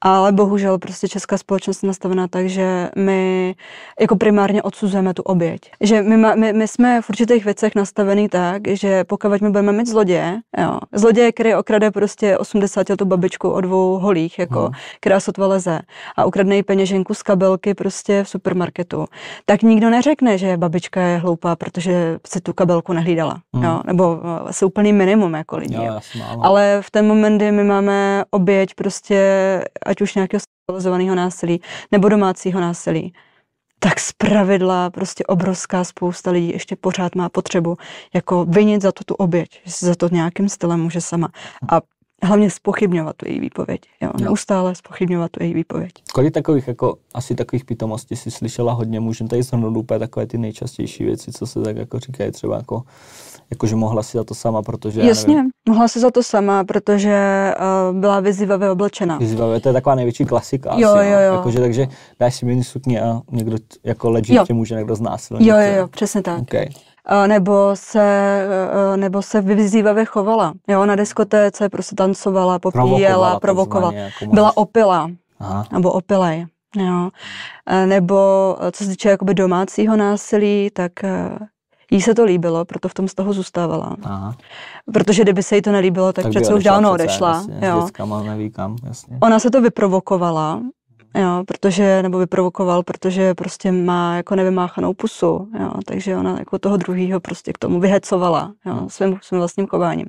Ale 0.00 0.32
bohužel 0.32 0.78
prostě 0.78 1.08
česká 1.08 1.38
společnost 1.38 1.82
je 1.82 1.86
nastavená 1.86 2.28
tak, 2.28 2.48
že 2.48 2.90
my 2.96 3.54
jako 4.00 4.16
primárně 4.16 4.62
odsuzujeme 4.62 5.14
tu 5.14 5.22
oběť. 5.22 5.60
Že 5.80 6.02
my, 6.02 6.16
my, 6.36 6.52
my 6.52 6.68
jsme 6.68 7.02
v 7.02 7.10
určitých 7.10 7.44
věcech 7.44 7.74
nastavený 7.74 8.28
tak, 8.28 8.68
že 8.68 9.04
pokud 9.04 9.40
my 9.40 9.50
budeme 9.50 9.72
mít 9.72 9.88
zloděje, 9.88 10.40
jo, 10.58 10.78
zloděje, 10.92 11.32
který 11.32 11.54
okrade 11.54 11.90
prostě 11.90 12.38
80 12.38 12.86
tu 12.98 13.04
babičku 13.04 13.50
o 13.50 13.60
dvou 13.60 13.98
holích, 13.98 14.38
jako, 14.38 14.60
no. 14.60 14.70
která 15.00 15.20
sotva 15.20 15.46
leze 15.46 15.80
a 16.16 16.24
ukradne 16.24 16.56
jí 16.56 16.62
peněženku 16.62 17.14
z 17.14 17.22
kabelky 17.22 17.74
prostě 17.74 18.24
v 18.24 18.28
supermarketu, 18.28 19.04
tak 19.44 19.62
nikdo 19.62 19.90
neřekne, 19.90 20.38
že 20.38 20.46
je 20.46 20.56
babička 20.62 21.00
je 21.00 21.18
hloupá, 21.18 21.56
protože 21.56 22.18
si 22.26 22.40
tu 22.40 22.52
kabelku 22.52 22.92
nehlídala, 22.92 23.42
mm. 23.52 23.62
jo, 23.62 23.82
nebo 23.86 24.20
eh, 24.24 24.48
asi 24.48 24.64
úplný 24.64 24.92
minimum 24.92 25.34
jako 25.34 25.56
lidí. 25.56 25.74
Jo, 25.74 25.82
jasně, 25.82 26.24
Ale 26.42 26.78
v 26.80 26.90
ten 26.90 27.06
moment, 27.06 27.36
kdy 27.36 27.52
my 27.52 27.64
máme 27.64 28.24
oběť 28.30 28.74
prostě, 28.74 29.18
ať 29.86 30.00
už 30.00 30.14
nějakého 30.14 30.40
sexualizovaného 30.40 31.14
násilí, 31.14 31.60
nebo 31.92 32.08
domácího 32.08 32.60
násilí, 32.60 33.12
tak 33.78 34.00
z 34.00 34.12
pravidla 34.12 34.90
prostě 34.90 35.24
obrovská 35.24 35.84
spousta 35.84 36.30
lidí 36.30 36.50
ještě 36.52 36.76
pořád 36.76 37.14
má 37.14 37.28
potřebu 37.28 37.76
jako 38.14 38.44
vinit 38.44 38.82
za 38.82 38.92
to 38.92 39.04
tu 39.04 39.14
oběť, 39.14 39.60
že 39.64 39.72
si 39.72 39.86
za 39.86 39.94
to 39.94 40.08
nějakým 40.08 40.48
stylem 40.48 40.80
může 40.80 41.00
sama. 41.00 41.28
A 41.70 41.80
hlavně 42.22 42.50
spochybňovat 42.50 43.16
tu 43.16 43.28
její 43.28 43.40
výpověď. 43.40 43.80
Jo? 44.00 44.10
No. 44.18 44.24
Neustále 44.24 44.74
spochybňovat 44.74 45.30
tu 45.30 45.42
její 45.42 45.54
výpověď. 45.54 45.92
Kolik 46.14 46.34
takových, 46.34 46.68
jako, 46.68 46.96
asi 47.14 47.34
takových 47.34 47.64
pitomostí 47.64 48.16
si 48.16 48.30
slyšela 48.30 48.72
hodně? 48.72 49.00
Můžeme 49.00 49.30
tady 49.30 49.42
zhrnout 49.42 49.76
úplně 49.76 49.98
takové 49.98 50.26
ty 50.26 50.38
nejčastější 50.38 51.04
věci, 51.04 51.32
co 51.32 51.46
se 51.46 51.62
tak 51.62 51.76
jako 51.76 51.98
říkají 51.98 52.30
třeba 52.30 52.56
jako, 52.56 52.82
jako 53.50 53.66
že 53.66 53.76
mohla 53.76 54.02
si 54.02 54.18
za 54.18 54.24
to 54.24 54.34
sama, 54.34 54.62
protože 54.62 55.00
Jasně, 55.00 55.34
nevím, 55.34 55.50
mohla 55.68 55.88
si 55.88 56.00
za 56.00 56.10
to 56.10 56.22
sama, 56.22 56.64
protože 56.64 57.52
uh, 57.90 57.96
byla 58.00 58.20
vyzývavě 58.20 58.70
oblečena. 58.70 59.18
Vyzývavě, 59.18 59.60
to 59.60 59.68
je 59.68 59.72
taková 59.72 59.94
největší 59.94 60.24
klasika 60.24 60.74
jo, 60.76 60.90
asi, 60.90 61.08
jo, 61.08 61.18
jo. 61.18 61.34
Jakože, 61.34 61.60
takže 61.60 61.86
dáš 62.20 62.34
si 62.34 62.46
mini 62.46 62.64
sukně 62.64 63.02
a 63.02 63.20
někdo 63.30 63.56
jako 63.84 64.10
legit 64.10 64.46
tě 64.46 64.54
může 64.54 64.74
někdo 64.74 64.94
znásilnit. 64.94 65.48
Jo, 65.48 65.56
jo, 65.56 65.72
jo, 65.76 65.88
přesně 65.88 66.22
tak. 66.22 66.40
Okay 66.40 66.66
nebo 67.26 67.70
se, 67.74 68.46
nebo 68.96 69.22
se 69.22 69.40
vyzývavě 69.40 70.04
chovala. 70.04 70.52
Jo, 70.68 70.86
na 70.86 70.96
diskotéce 70.96 71.68
prostě 71.68 71.96
tancovala, 71.96 72.58
popíjela, 72.58 73.40
provokovala. 73.40 73.92
Jako 73.92 74.26
Byla 74.26 74.56
opila. 74.56 75.10
Aha. 75.40 75.66
Nebo 75.72 75.92
opilej. 75.92 76.46
Jo. 76.76 77.10
Nebo 77.86 78.16
co 78.72 78.84
se 78.84 78.90
týče 78.90 79.08
jakoby 79.08 79.34
domácího 79.34 79.96
násilí, 79.96 80.70
tak 80.72 80.92
jí 81.90 82.02
se 82.02 82.14
to 82.14 82.24
líbilo, 82.24 82.64
proto 82.64 82.88
v 82.88 82.94
tom 82.94 83.06
vztahu 83.06 83.32
zůstávala. 83.32 83.96
Aha. 84.02 84.34
Protože 84.92 85.22
kdyby 85.22 85.42
se 85.42 85.56
jí 85.56 85.62
to 85.62 85.72
nelíbilo, 85.72 86.12
tak, 86.12 86.22
tak 86.22 86.30
přece 86.30 86.54
už 86.54 86.64
dávno 86.64 86.92
odešla. 86.92 87.28
Jasně, 87.28 87.58
jo. 87.62 87.88
neví 88.22 88.50
kam, 88.50 88.76
jasně. 88.84 89.18
Ona 89.22 89.38
se 89.38 89.50
to 89.50 89.60
vyprovokovala, 89.60 90.60
jo, 91.14 91.44
protože, 91.46 92.02
nebo 92.02 92.18
vyprovokoval, 92.18 92.82
protože 92.82 93.34
prostě 93.34 93.72
má 93.72 94.16
jako 94.16 94.36
nevymáchanou 94.36 94.94
pusu, 94.94 95.48
jo, 95.60 95.72
takže 95.86 96.16
ona 96.16 96.38
jako 96.38 96.58
toho 96.58 96.76
druhého 96.76 97.20
prostě 97.20 97.52
k 97.52 97.58
tomu 97.58 97.80
vyhecovala, 97.80 98.54
jo, 98.66 98.74
hmm. 98.74 98.88
svým, 98.88 99.18
svým 99.22 99.38
vlastním 99.38 99.66
chováním. 99.66 100.06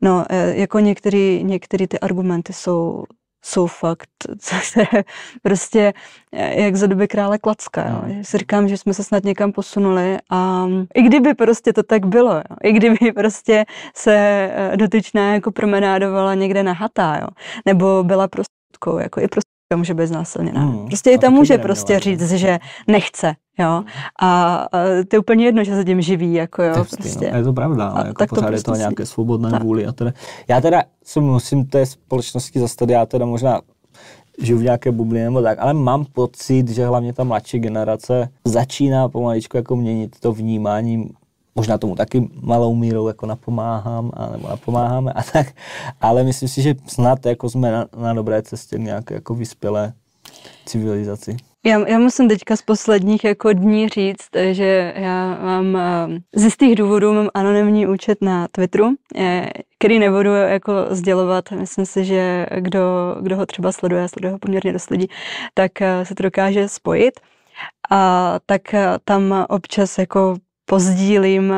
No, 0.00 0.24
e, 0.28 0.56
jako 0.56 0.78
některý, 0.78 1.44
některý 1.44 1.86
ty 1.86 2.00
argumenty 2.00 2.52
jsou, 2.52 3.04
jsou 3.44 3.66
fakt, 3.66 4.08
co 4.38 4.54
se 4.62 4.84
prostě 5.42 5.92
e, 6.32 6.62
jak 6.62 6.76
za 6.76 6.86
doby 6.86 7.08
krále 7.08 7.38
Klacka. 7.38 7.88
Jo. 7.88 8.00
Hmm. 8.04 8.24
Si 8.24 8.38
říkám, 8.38 8.68
že 8.68 8.76
jsme 8.76 8.94
se 8.94 9.04
snad 9.04 9.24
někam 9.24 9.52
posunuli 9.52 10.18
a 10.30 10.66
i 10.94 11.02
kdyby 11.02 11.34
prostě 11.34 11.72
to 11.72 11.82
tak 11.82 12.06
bylo, 12.06 12.34
jo. 12.34 12.56
i 12.62 12.72
kdyby 12.72 13.12
prostě 13.12 13.64
se 13.96 14.14
e, 14.16 14.76
dotyčná 14.76 15.34
jako 15.34 15.50
promenádovala 15.52 16.34
někde 16.34 16.62
na 16.62 16.72
hatá, 16.72 17.18
jo. 17.20 17.28
nebo 17.66 18.04
byla 18.04 18.28
prostě 18.28 18.54
jako 19.00 19.20
i 19.20 19.28
prostě 19.28 19.53
může 19.76 19.94
být 19.94 20.06
znásilněná. 20.06 20.60
Hmm, 20.60 20.86
prostě 20.86 21.10
i 21.10 21.18
tam 21.18 21.32
může 21.32 21.58
prostě 21.58 22.00
říct, 22.00 22.30
že 22.30 22.58
nechce, 22.88 23.34
jo. 23.58 23.66
A, 23.66 24.54
a 24.54 24.66
to 25.08 25.16
je 25.16 25.20
úplně 25.20 25.44
jedno, 25.44 25.64
že 25.64 25.74
se 25.74 25.84
tím 25.84 26.00
živí, 26.00 26.34
jako 26.34 26.62
jo. 26.62 26.74
Tefty, 26.74 26.96
prostě. 26.96 27.30
no. 27.30 27.38
Je 27.38 27.44
to 27.44 27.52
pravda, 27.52 27.88
ale 27.88 28.06
jako 28.06 28.18
tak 28.18 28.28
pořád 28.28 28.40
to 28.40 28.46
prostě 28.46 28.70
je 28.70 28.74
to 28.74 28.78
nějaké 28.78 29.06
svobodné 29.06 29.50
tak. 29.50 29.62
vůli. 29.62 29.86
A 29.86 29.92
teda, 29.92 30.12
já 30.48 30.60
teda 30.60 30.82
se 31.04 31.20
musím 31.20 31.66
té 31.66 31.86
společnosti 31.86 32.60
zastat, 32.60 32.90
já 32.90 33.06
teda 33.06 33.26
možná 33.26 33.60
žiju 34.42 34.58
v 34.58 34.62
nějaké 34.62 34.92
bublině 34.92 35.24
nebo 35.24 35.42
tak, 35.42 35.58
ale 35.58 35.74
mám 35.74 36.04
pocit, 36.04 36.68
že 36.68 36.86
hlavně 36.86 37.12
ta 37.12 37.24
mladší 37.24 37.58
generace 37.58 38.28
začíná 38.44 39.08
pomaličku 39.08 39.56
jako 39.56 39.76
měnit 39.76 40.20
to 40.20 40.32
vnímání 40.32 41.10
možná 41.54 41.78
tomu 41.78 41.94
taky 41.94 42.28
malou 42.42 42.74
mírou 42.74 43.08
jako 43.08 43.26
napomáhám, 43.26 44.10
a, 44.14 44.30
nebo 44.30 44.48
napomáháme 44.48 45.12
a 45.12 45.22
tak, 45.22 45.46
ale 46.00 46.24
myslím 46.24 46.48
si, 46.48 46.62
že 46.62 46.74
snad 46.86 47.26
jako 47.26 47.50
jsme 47.50 47.72
na, 47.72 47.86
na 47.96 48.14
dobré 48.14 48.42
cestě 48.42 48.78
nějaké 48.78 49.14
jako 49.14 49.34
vyspělé 49.34 49.92
civilizaci. 50.66 51.36
Já, 51.66 51.88
já 51.88 51.98
musím 51.98 52.28
teďka 52.28 52.56
z 52.56 52.62
posledních 52.62 53.24
jako 53.24 53.52
dní 53.52 53.88
říct, 53.88 54.28
že 54.52 54.92
já 54.96 55.38
mám 55.42 55.76
eh, 55.76 56.08
z 56.36 56.44
jistých 56.44 56.74
důvodů 56.74 57.12
mám 57.12 57.28
anonymní 57.34 57.86
účet 57.86 58.18
na 58.22 58.48
Twitteru, 58.48 58.94
eh, 59.16 59.48
který 59.78 59.98
nebudu 59.98 60.30
jako 60.34 60.72
sdělovat. 60.90 61.50
Myslím 61.50 61.86
si, 61.86 62.04
že 62.04 62.46
kdo, 62.56 62.80
kdo 63.20 63.36
ho 63.36 63.46
třeba 63.46 63.72
sleduje, 63.72 64.08
sleduje 64.08 64.32
ho 64.32 64.38
poměrně 64.38 64.72
dost 64.72 64.90
lidí, 64.90 65.06
tak 65.54 65.82
eh, 65.82 66.04
se 66.04 66.14
to 66.14 66.22
dokáže 66.22 66.68
spojit. 66.68 67.20
A 67.90 68.34
tak 68.46 68.60
tam 69.04 69.46
občas 69.48 69.98
jako 69.98 70.36
pozdílím 70.64 71.50
uh, 71.50 71.56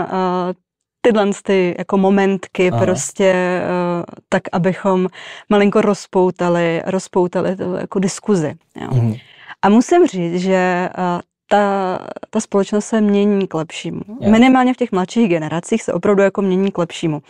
tyhle 1.00 1.30
ty 1.42 1.74
jako 1.78 1.98
momentky 1.98 2.70
Aha. 2.70 2.84
prostě 2.84 3.60
uh, 3.62 4.04
tak, 4.28 4.42
abychom 4.52 5.08
malinko 5.48 5.80
rozpoutali, 5.80 6.82
rozpoutali 6.86 7.56
to 7.56 7.74
jako 7.74 7.98
diskuzi. 7.98 8.54
Jo. 8.80 8.88
Mhm. 8.92 9.14
A 9.62 9.68
musím 9.68 10.06
říct, 10.06 10.40
že 10.40 10.88
uh, 10.98 11.20
ta, 11.48 11.98
ta 12.30 12.40
společnost 12.40 12.86
se 12.86 13.00
mění 13.00 13.46
k 13.46 13.54
lepšímu. 13.54 14.00
Yeah. 14.20 14.32
Minimálně 14.32 14.74
v 14.74 14.76
těch 14.76 14.92
mladších 14.92 15.28
generacích 15.28 15.82
se 15.82 15.92
opravdu 15.92 16.22
jako 16.22 16.42
mění 16.42 16.72
k 16.72 16.78
lepšímu. 16.78 17.22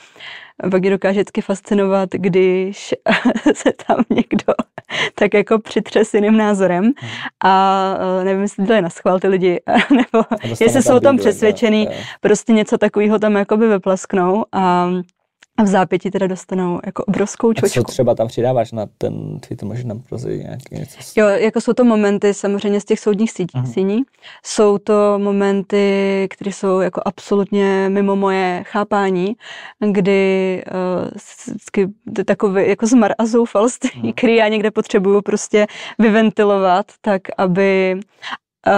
Pak 0.70 0.84
je 0.84 0.90
dokáže 0.90 1.20
vždycky 1.20 1.40
fascinovat, 1.40 2.08
když 2.12 2.94
se 3.54 3.72
tam 3.86 4.04
někdo 4.10 4.54
tak 5.14 5.34
jako 5.34 5.58
přitřes 5.58 6.14
jiným 6.14 6.36
názorem. 6.36 6.84
Hmm. 6.84 6.92
a 7.44 7.98
e, 8.20 8.24
nevím, 8.24 8.42
jestli 8.42 8.66
to 8.66 8.72
je 8.72 8.82
na 8.82 8.90
schvál 8.90 9.20
ty 9.20 9.28
lidi, 9.28 9.60
nebo 9.90 10.24
jestli 10.60 10.82
jsou 10.82 11.00
tam 11.00 11.16
přesvědčený, 11.16 11.88
prostě 12.20 12.52
něco 12.52 12.78
takového 12.78 13.18
tam 13.18 13.36
jakoby 13.36 13.68
vyplasknou 13.68 14.44
a 14.52 14.88
a 15.56 15.62
v 15.62 15.66
zápěti 15.66 16.10
teda 16.10 16.26
dostanou 16.26 16.80
jako 16.86 17.04
obrovskou 17.04 17.52
čočku. 17.52 17.80
A 17.80 17.82
co 17.82 17.92
třeba 17.92 18.14
tam 18.14 18.28
přidáváš 18.28 18.72
na 18.72 18.86
ten 18.98 19.40
Twitter, 19.40 19.68
možná 19.68 19.94
nám 19.94 20.02
nějaký 20.26 20.74
něco? 20.74 21.20
Jo, 21.20 21.26
jako 21.26 21.60
jsou 21.60 21.72
to 21.72 21.84
momenty 21.84 22.34
samozřejmě 22.34 22.80
z 22.80 22.84
těch 22.84 23.00
soudních 23.00 23.30
sítí, 23.30 23.58
uh-huh. 23.58 23.72
síní. 23.72 24.02
Jsou 24.44 24.78
to 24.78 25.18
momenty, 25.18 26.26
které 26.30 26.52
jsou 26.52 26.80
jako 26.80 27.02
absolutně 27.04 27.88
mimo 27.88 28.16
moje 28.16 28.62
chápání, 28.66 29.36
kdy 29.90 30.62
uh, 32.16 32.24
takový 32.24 32.68
jako 32.68 32.86
zmar 32.86 33.12
a 33.18 33.26
zoufalství, 33.26 33.90
uh-huh. 33.90 34.14
který 34.16 34.36
já 34.36 34.48
někde 34.48 34.70
potřebuju 34.70 35.22
prostě 35.22 35.66
vyventilovat, 35.98 36.86
tak 37.00 37.22
aby 37.38 38.00
Uh, 38.66 38.72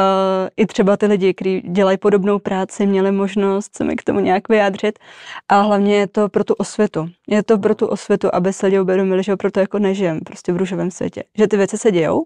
i 0.56 0.66
třeba 0.66 0.96
ty 0.96 1.06
lidi, 1.06 1.34
kteří 1.34 1.60
dělají 1.60 1.98
podobnou 1.98 2.38
práci, 2.38 2.86
měli 2.86 3.12
možnost 3.12 3.76
se 3.76 3.84
mi 3.84 3.96
k 3.96 4.04
tomu 4.04 4.20
nějak 4.20 4.48
vyjádřit. 4.48 4.98
A 5.48 5.60
hlavně 5.60 5.96
je 5.96 6.06
to 6.06 6.28
pro 6.28 6.44
tu 6.44 6.54
osvětu. 6.54 7.08
Je 7.28 7.42
to 7.42 7.58
pro 7.58 7.74
tu 7.74 7.86
osvětu, 7.86 8.28
aby 8.32 8.52
se 8.52 8.66
lidi 8.66 8.80
uvědomili, 8.80 9.22
že 9.22 9.34
opravdu 9.34 9.60
jako 9.60 9.78
nežijem 9.78 10.20
prostě 10.20 10.52
v 10.52 10.56
růžovém 10.56 10.90
světě. 10.90 11.24
Že 11.38 11.48
ty 11.48 11.56
věci 11.56 11.78
se 11.78 11.92
dějou 11.92 12.24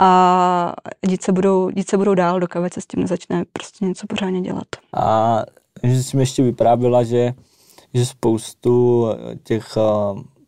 a 0.00 0.74
dít 1.06 1.22
se 1.22 1.32
budou, 1.32 1.70
dít 1.70 1.90
se 1.90 1.96
budou 1.96 2.14
dál, 2.14 2.40
dokud 2.40 2.72
se 2.72 2.80
s 2.80 2.86
tím 2.86 3.00
nezačne 3.00 3.44
prostě 3.52 3.84
něco 3.84 4.06
pořádně 4.06 4.40
dělat. 4.40 4.66
A 4.96 5.42
že 5.82 6.02
jsi 6.02 6.16
mi 6.16 6.22
ještě 6.22 6.42
vyprávěla, 6.42 7.02
že, 7.02 7.32
že 7.94 8.06
spoustu 8.06 9.06
těch 9.42 9.76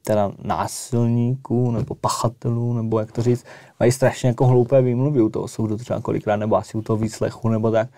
teda 0.06 0.32
násilníků 0.42 1.70
nebo 1.70 1.94
pachatelů, 1.94 2.72
nebo 2.72 2.98
jak 2.98 3.12
to 3.12 3.22
říct, 3.22 3.44
mají 3.80 3.92
strašně 3.92 4.28
jako 4.28 4.46
hloupé 4.46 4.82
výmluvy 4.82 5.22
u 5.22 5.28
toho 5.28 5.48
soudu 5.48 5.76
třeba 5.76 6.00
kolikrát, 6.00 6.36
nebo 6.36 6.56
asi 6.56 6.78
u 6.78 6.82
toho 6.82 6.96
výslechu, 6.96 7.48
nebo 7.48 7.70
tak. 7.70 7.88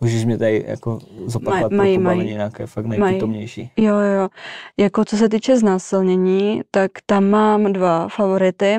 Můžeš 0.00 0.24
mě 0.24 0.38
tady 0.38 0.64
jako 0.66 0.98
zopakovat 1.26 1.72
mají, 1.72 1.96
pro 1.98 2.04
mají, 2.04 2.24
nějaké 2.24 2.66
fakt 2.66 2.86
nejpítomnější. 2.86 3.70
Jo, 3.76 3.96
jo. 3.96 4.28
Jako 4.76 5.04
co 5.04 5.16
se 5.16 5.28
týče 5.28 5.58
znásilnění, 5.58 6.62
tak 6.70 6.90
tam 7.06 7.30
mám 7.30 7.72
dva 7.72 8.08
favority. 8.08 8.76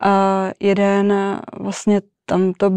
A 0.00 0.44
jeden 0.60 1.14
vlastně 1.60 2.00
tam 2.26 2.52
to 2.52 2.70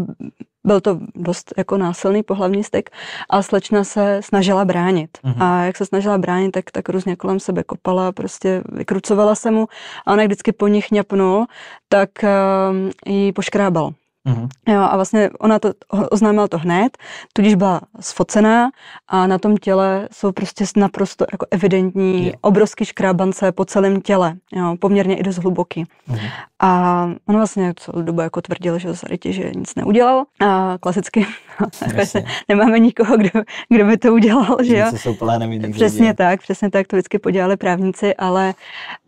byl 0.64 0.80
to 0.80 1.00
dost 1.14 1.52
jako 1.56 1.76
násilný 1.76 2.22
pohlavní 2.22 2.64
styk 2.64 2.90
a 3.30 3.42
slečna 3.42 3.84
se 3.84 4.20
snažila 4.22 4.64
bránit. 4.64 5.18
Mm-hmm. 5.24 5.42
A 5.42 5.64
jak 5.64 5.76
se 5.76 5.86
snažila 5.86 6.18
bránit, 6.18 6.50
tak, 6.50 6.70
tak 6.70 6.88
různě 6.88 7.16
kolem 7.16 7.40
sebe 7.40 7.62
kopala, 7.62 8.12
prostě 8.12 8.62
vykrucovala 8.72 9.34
se 9.34 9.50
mu 9.50 9.68
a 10.06 10.12
on 10.12 10.20
jak 10.20 10.28
vždycky 10.28 10.52
po 10.52 10.68
nich 10.68 10.90
ňapnul, 10.90 11.46
tak 11.88 12.10
uh, 12.22 13.12
jí 13.14 13.32
poškrábal. 13.32 13.90
Mm-hmm. 14.28 14.48
Jo, 14.68 14.80
a 14.80 14.96
vlastně 14.96 15.30
ona 15.38 15.58
to 15.58 15.72
oznámila 16.10 16.48
to 16.48 16.58
hned, 16.58 16.98
tudíž 17.32 17.54
byla 17.54 17.80
sfocená 18.00 18.70
a 19.08 19.26
na 19.26 19.38
tom 19.38 19.56
těle 19.56 20.08
jsou 20.12 20.32
prostě 20.32 20.64
naprosto 20.76 21.24
jako 21.32 21.46
evidentní 21.50 22.26
je. 22.26 22.32
obrovský 22.40 22.84
škrábance 22.84 23.52
po 23.52 23.64
celém 23.64 24.00
těle, 24.00 24.34
jo, 24.52 24.76
poměrně 24.80 25.16
i 25.16 25.22
dost 25.22 25.36
hluboký. 25.36 25.84
Mm-hmm. 25.84 26.30
A 26.60 27.02
on 27.26 27.36
vlastně 27.36 27.74
celou 27.76 28.02
dobu 28.02 28.20
jako 28.20 28.42
tvrdil, 28.42 28.78
že 28.78 28.94
zarytě, 28.94 29.32
že 29.32 29.50
nic 29.56 29.74
neudělal. 29.74 30.24
A 30.40 30.78
klasicky 30.80 31.26
nemáme 32.48 32.78
nikoho, 32.78 33.16
kdo, 33.16 33.30
kdo 33.68 33.84
by 33.84 33.96
to 33.96 34.12
udělal, 34.12 34.56
že 34.62 34.78
jo. 34.78 34.86
Jsou 34.96 35.14
přesně 35.72 36.00
děje. 36.00 36.14
tak, 36.14 36.40
přesně 36.40 36.70
tak, 36.70 36.86
to 36.86 36.96
vždycky 36.96 37.18
podělali 37.18 37.56
právníci, 37.56 38.14
ale, 38.14 38.54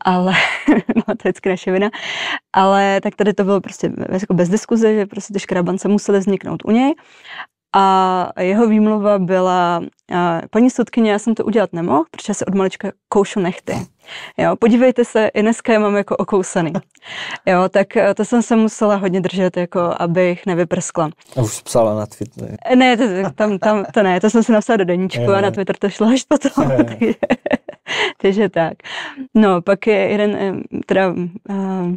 ale 0.05 0.33
no, 0.97 1.03
to 1.07 1.11
je 1.11 1.17
vždycky 1.25 1.49
naše 1.49 1.73
vina. 1.73 1.91
Ale 2.53 3.01
tak 3.03 3.15
tady 3.15 3.33
to 3.33 3.45
bylo 3.45 3.61
prostě 3.61 3.91
jako 4.09 4.35
bez 4.35 4.49
diskuze, 4.49 4.95
že 4.95 5.02
prostě 5.07 5.33
ty 5.33 5.41
škrabance 5.41 5.89
musely 5.89 6.19
vzniknout 6.19 6.63
u 6.65 6.71
něj. 6.71 6.95
a 7.75 8.41
jeho 8.41 8.67
výmluva 8.67 9.19
byla, 9.19 9.83
paní 10.51 10.71
soudkyně, 10.71 11.13
já 11.13 11.19
jsem 11.19 11.35
to 11.35 11.45
udělat 11.45 11.73
nemohl, 11.73 12.05
protože 12.11 12.35
se 12.35 12.45
od 12.45 12.55
malička 12.55 12.93
koušu 13.09 13.41
nechty. 13.41 13.73
Jo, 14.37 14.57
podívejte 14.57 15.05
se, 15.05 15.29
i 15.35 15.43
dneska 15.43 15.73
je 15.73 15.79
mám 15.79 15.97
jako 15.97 16.17
okousaný. 16.17 16.73
Jo, 17.47 17.69
tak 17.69 17.97
eh, 17.97 18.15
to 18.15 18.25
jsem 18.25 18.43
se 18.43 18.57
musela 18.57 18.97
hodně 18.97 19.21
držet, 19.21 19.57
jako 19.57 19.95
abych 19.99 20.47
nevyprskla. 20.47 21.11
A 21.37 21.43
už 21.43 21.63
psala 21.63 21.95
na 21.95 22.07
Twitter. 22.07 22.57
Ne, 22.75 22.97
to, 22.97 23.05
tam, 23.35 23.59
tam, 23.59 23.85
to 23.95 24.03
ne, 24.03 24.21
to 24.21 24.31
jsem 24.31 24.43
si 24.43 24.53
napsala 24.53 24.77
do 24.77 24.85
deníčku 24.85 25.31
a 25.31 25.41
na 25.41 25.51
Twitter 25.51 25.77
to 25.77 25.91
šlo 25.91 26.07
až 26.07 26.23
potom. 26.23 26.71
takže, 26.77 27.15
takže 28.21 28.49
tak. 28.49 28.73
No, 29.35 29.63
pak 29.63 29.87
je 29.87 29.95
jeden, 29.95 30.37
eh, 30.37 30.79
teda 30.87 31.09
uh, 31.09 31.17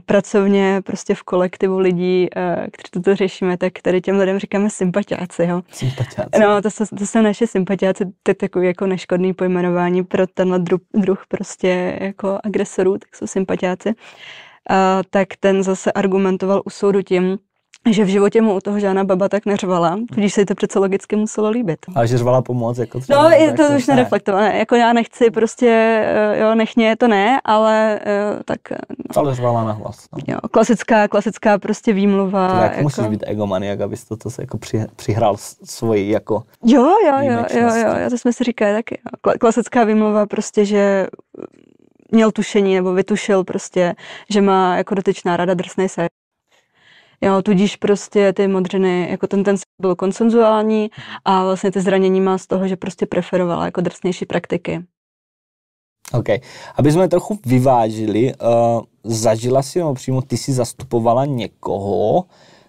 pracovně 0.06 0.82
prostě 0.86 1.16
v 1.16 1.24
kolektivu 1.24 1.80
lidí, 1.80 2.28
uh, 2.36 2.68
kteří 2.72 2.90
toto 2.92 3.16
řešíme, 3.16 3.58
tak 3.58 3.74
tady 3.82 4.02
těm 4.02 4.20
lidem 4.20 4.40
říkáme 4.40 4.70
sympatiáci, 4.70 5.44
jo. 5.44 5.62
Sympatiáci. 5.72 6.40
No, 6.40 6.62
to, 6.62 6.70
jsou, 6.70 6.86
to 7.00 7.06
jsou 7.06 7.22
naše 7.22 7.48
sympatiáci, 7.48 8.06
to 8.24 8.32
je 8.32 8.36
takový 8.36 8.68
jako 8.68 8.88
neškodný 8.88 9.34
pojmenování 9.34 10.04
pro 10.04 10.28
tenhle 10.28 10.60
druh, 10.60 10.82
druh 10.94 11.24
prostě 11.28 11.98
jako 12.02 12.40
agresorů, 12.44 12.98
tak 12.98 13.16
jsou 13.16 13.28
sympatiáci. 13.28 13.90
Uh, 13.90 14.76
tak 15.10 15.28
ten 15.40 15.64
zase 15.64 15.92
argumentoval 15.92 16.62
u 16.66 16.70
soudu 16.70 17.02
tím, 17.02 17.38
že 17.92 18.04
v 18.04 18.08
životě 18.08 18.42
mu 18.42 18.56
u 18.56 18.60
toho 18.60 18.80
žádná 18.80 19.04
baba 19.04 19.30
tak 19.30 19.46
neřvala, 19.46 20.00
tudíž 20.14 20.34
se 20.34 20.42
jí 20.42 20.46
to 20.46 20.56
přece 20.56 20.80
logicky 20.80 21.16
muselo 21.16 21.50
líbit. 21.50 21.80
A 21.96 22.06
že 22.06 22.18
řvala 22.18 22.42
pomoc, 22.42 22.78
jako 22.78 23.00
třeba. 23.00 23.24
No, 23.24 23.30
je 23.30 23.54
to 23.54 23.62
jako, 23.62 23.76
už 23.76 23.88
nereflektované. 23.88 24.58
Jako 24.58 24.76
já 24.76 24.94
nechci 24.94 25.32
prostě, 25.32 25.68
eh, 26.06 26.40
jo, 26.40 26.56
nechně 26.56 26.96
to 26.96 27.08
ne, 27.08 27.42
ale 27.46 28.00
eh, 28.06 28.44
tak... 28.46 28.60
No. 28.90 29.22
Ale 29.22 29.36
řvala 29.36 29.64
na 29.64 29.72
hlas. 29.72 30.08
No. 30.14 30.20
Jo, 30.28 30.40
klasická, 30.52 31.08
klasická 31.08 31.58
prostě 31.58 31.94
výmluva. 31.94 32.48
To 32.48 32.64
jako, 32.64 32.82
musíš 32.82 33.08
být 33.08 33.24
egomaniak, 33.28 33.82
abys 33.82 34.06
to, 34.06 34.18
to 34.18 34.30
se 34.30 34.42
jako 34.42 34.58
při, 34.58 34.86
přihrál 34.96 35.36
svoji 35.64 36.10
jako 36.10 36.44
Jo, 36.66 36.84
jo, 36.84 37.18
jo, 37.22 37.46
jo, 37.54 37.76
jo, 37.76 37.96
jo, 38.04 38.10
to 38.10 38.18
jsme 38.18 38.34
si 38.34 38.44
říkali 38.44 38.74
taky. 38.74 39.00
Klasická 39.40 39.84
výmluva 39.84 40.26
prostě, 40.26 40.66
že 40.66 41.08
měl 42.12 42.32
tušení 42.32 42.76
nebo 42.76 42.94
vytušil 42.94 43.44
prostě, 43.44 43.96
že 44.30 44.42
má 44.42 44.78
jako 44.78 44.96
dotyčná 44.96 45.38
rada 45.38 45.54
drsný 45.54 45.90
se. 45.90 46.08
Jo, 47.22 47.42
tudíž 47.42 47.76
prostě 47.76 48.34
ty 48.34 48.48
modřiny, 48.48 49.08
jako 49.12 49.28
ten 49.28 49.44
ten 49.44 49.56
byl 49.82 49.96
konsenzuální 49.96 50.90
a 51.26 51.44
vlastně 51.44 51.72
ty 51.72 51.82
zranění 51.82 52.22
má 52.22 52.38
z 52.38 52.48
toho, 52.48 52.68
že 52.68 52.76
prostě 52.76 53.06
preferovala 53.06 53.66
jako 53.66 53.82
drsnější 53.82 54.26
praktiky. 54.26 54.86
OK. 56.14 56.28
Aby 56.76 56.92
jsme 56.92 57.08
trochu 57.08 57.40
vyvážili, 57.46 58.34
uh, 58.36 58.82
zažila 59.04 59.64
si, 59.64 59.80
nebo 59.80 59.94
přímo 59.94 60.22
ty 60.22 60.38
si 60.38 60.54
zastupovala 60.54 61.26
někoho, 61.26 62.24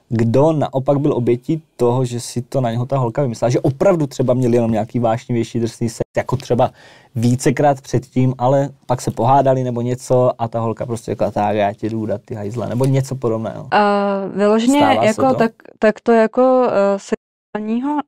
kdo 0.09 0.53
naopak 0.53 0.99
byl 0.99 1.13
obětí 1.13 1.63
toho, 1.77 2.05
že 2.05 2.21
si 2.21 2.43
to 2.43 2.61
na 2.61 2.71
něho 2.71 2.87
ta 2.87 2.99
holka 2.99 3.23
vymyslela, 3.23 3.51
že 3.51 3.61
opravdu 3.61 4.07
třeba 4.07 4.35
měl 4.35 4.55
jenom 4.55 4.73
nějaký 4.73 4.99
vášnivější 4.99 5.61
drsný 5.61 5.89
sex, 5.89 6.11
jako 6.17 6.37
třeba 6.37 6.71
vícekrát 7.15 7.81
předtím, 7.81 8.35
ale 8.39 8.69
pak 8.87 9.01
se 9.01 9.11
pohádali 9.11 9.65
nebo 9.65 9.81
něco 9.81 10.31
a 10.39 10.49
ta 10.49 10.61
holka 10.61 10.87
prostě 10.87 11.13
řekla, 11.13 11.31
tak 11.31 11.57
já 11.57 11.73
ti 11.73 11.91
jdu 11.91 12.07
dát 12.07 12.21
ty 12.25 12.35
hajzle, 12.35 12.69
nebo 12.69 12.85
něco 12.85 13.15
podobného. 13.15 13.63
Uh, 13.63 14.37
vyloženě 14.37 14.79
jako, 14.79 15.29
to? 15.29 15.35
Tak, 15.35 15.53
tak 15.79 16.01
to 16.01 16.13
jako 16.13 16.63
uh, 16.67 16.73
se 16.97 17.17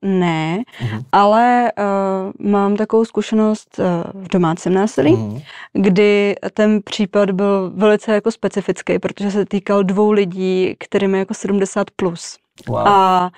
ne, 0.01 0.63
uh-huh. 0.81 1.03
ale 1.11 1.71
uh, 1.77 2.49
mám 2.51 2.75
takovou 2.75 3.05
zkušenost 3.05 3.79
uh, 3.79 3.85
v 4.23 4.27
domácím 4.27 4.73
násilí, 4.73 5.13
uh-huh. 5.13 5.43
kdy 5.73 6.35
ten 6.53 6.81
případ 6.81 7.31
byl 7.31 7.71
velice 7.75 8.13
jako 8.13 8.31
specifický, 8.31 8.99
protože 8.99 9.31
se 9.31 9.45
týkal 9.45 9.83
dvou 9.83 10.11
lidí, 10.11 10.75
kterým 10.79 11.13
je 11.13 11.19
jako 11.19 11.33
70 11.33 11.91
plus. 11.95 12.37
Wow. 12.67 12.87
A 12.87 13.29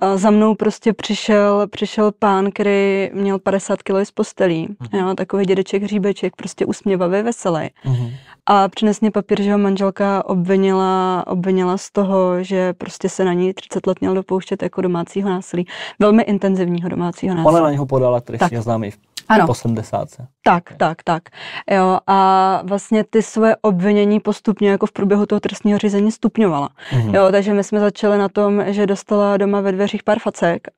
a 0.00 0.16
za 0.16 0.30
mnou 0.30 0.54
prostě 0.54 0.92
přišel, 0.92 1.66
přišel 1.70 2.12
pán, 2.18 2.50
který 2.50 3.10
měl 3.12 3.38
50 3.38 3.82
kg 3.82 4.04
z 4.04 4.10
postelí, 4.10 4.68
uh-huh. 4.68 4.98
jo, 4.98 5.14
takový 5.14 5.44
dědeček 5.44 5.82
hříbeček, 5.82 6.36
prostě 6.36 6.66
usměvavý, 6.66 7.22
veselý. 7.22 7.70
Uh-huh. 7.84 8.12
A 8.46 8.68
přines 8.68 9.00
mě 9.00 9.10
papír, 9.10 9.42
že 9.42 9.52
ho 9.52 9.58
manželka 9.58 10.24
obvinila, 10.24 11.24
obvinila 11.26 11.78
z 11.78 11.90
toho, 11.90 12.42
že 12.42 12.72
prostě 12.72 13.08
se 13.08 13.24
na 13.24 13.32
ní 13.32 13.54
30 13.54 13.86
let 13.86 14.00
měl 14.00 14.14
dopouštět 14.14 14.62
jako 14.62 14.80
domácího 14.80 15.28
násilí. 15.28 15.66
Velmi 15.98 16.22
intenzivního 16.22 16.88
domácího 16.88 17.34
násilí. 17.34 17.54
Ona 17.54 17.60
na 17.60 17.70
něho 17.70 17.86
podala 17.86 18.20
trestně 18.20 18.62
známý 18.62 18.90
ano. 19.28 19.46
po 19.46 19.54
70. 19.54 20.08
Tak, 20.44 20.64
tak, 20.76 21.02
tak. 21.02 21.22
Jo, 21.70 21.98
a 22.06 22.60
vlastně 22.64 23.04
ty 23.04 23.22
své 23.22 23.56
obvinění 23.56 24.20
postupně 24.20 24.70
jako 24.70 24.86
v 24.86 24.92
průběhu 24.92 25.26
toho 25.26 25.40
trestního 25.40 25.78
řízení 25.78 26.12
stupňovala. 26.12 26.68
Mm-hmm. 26.90 27.14
Jo, 27.14 27.28
takže 27.30 27.54
my 27.54 27.64
jsme 27.64 27.80
začali 27.80 28.18
na 28.18 28.28
tom, 28.28 28.64
že 28.66 28.86
dostala 28.86 29.36
doma 29.36 29.60
ve 29.60 29.72
dveřích 29.72 30.02
pár 30.02 30.18
facek 30.18 30.68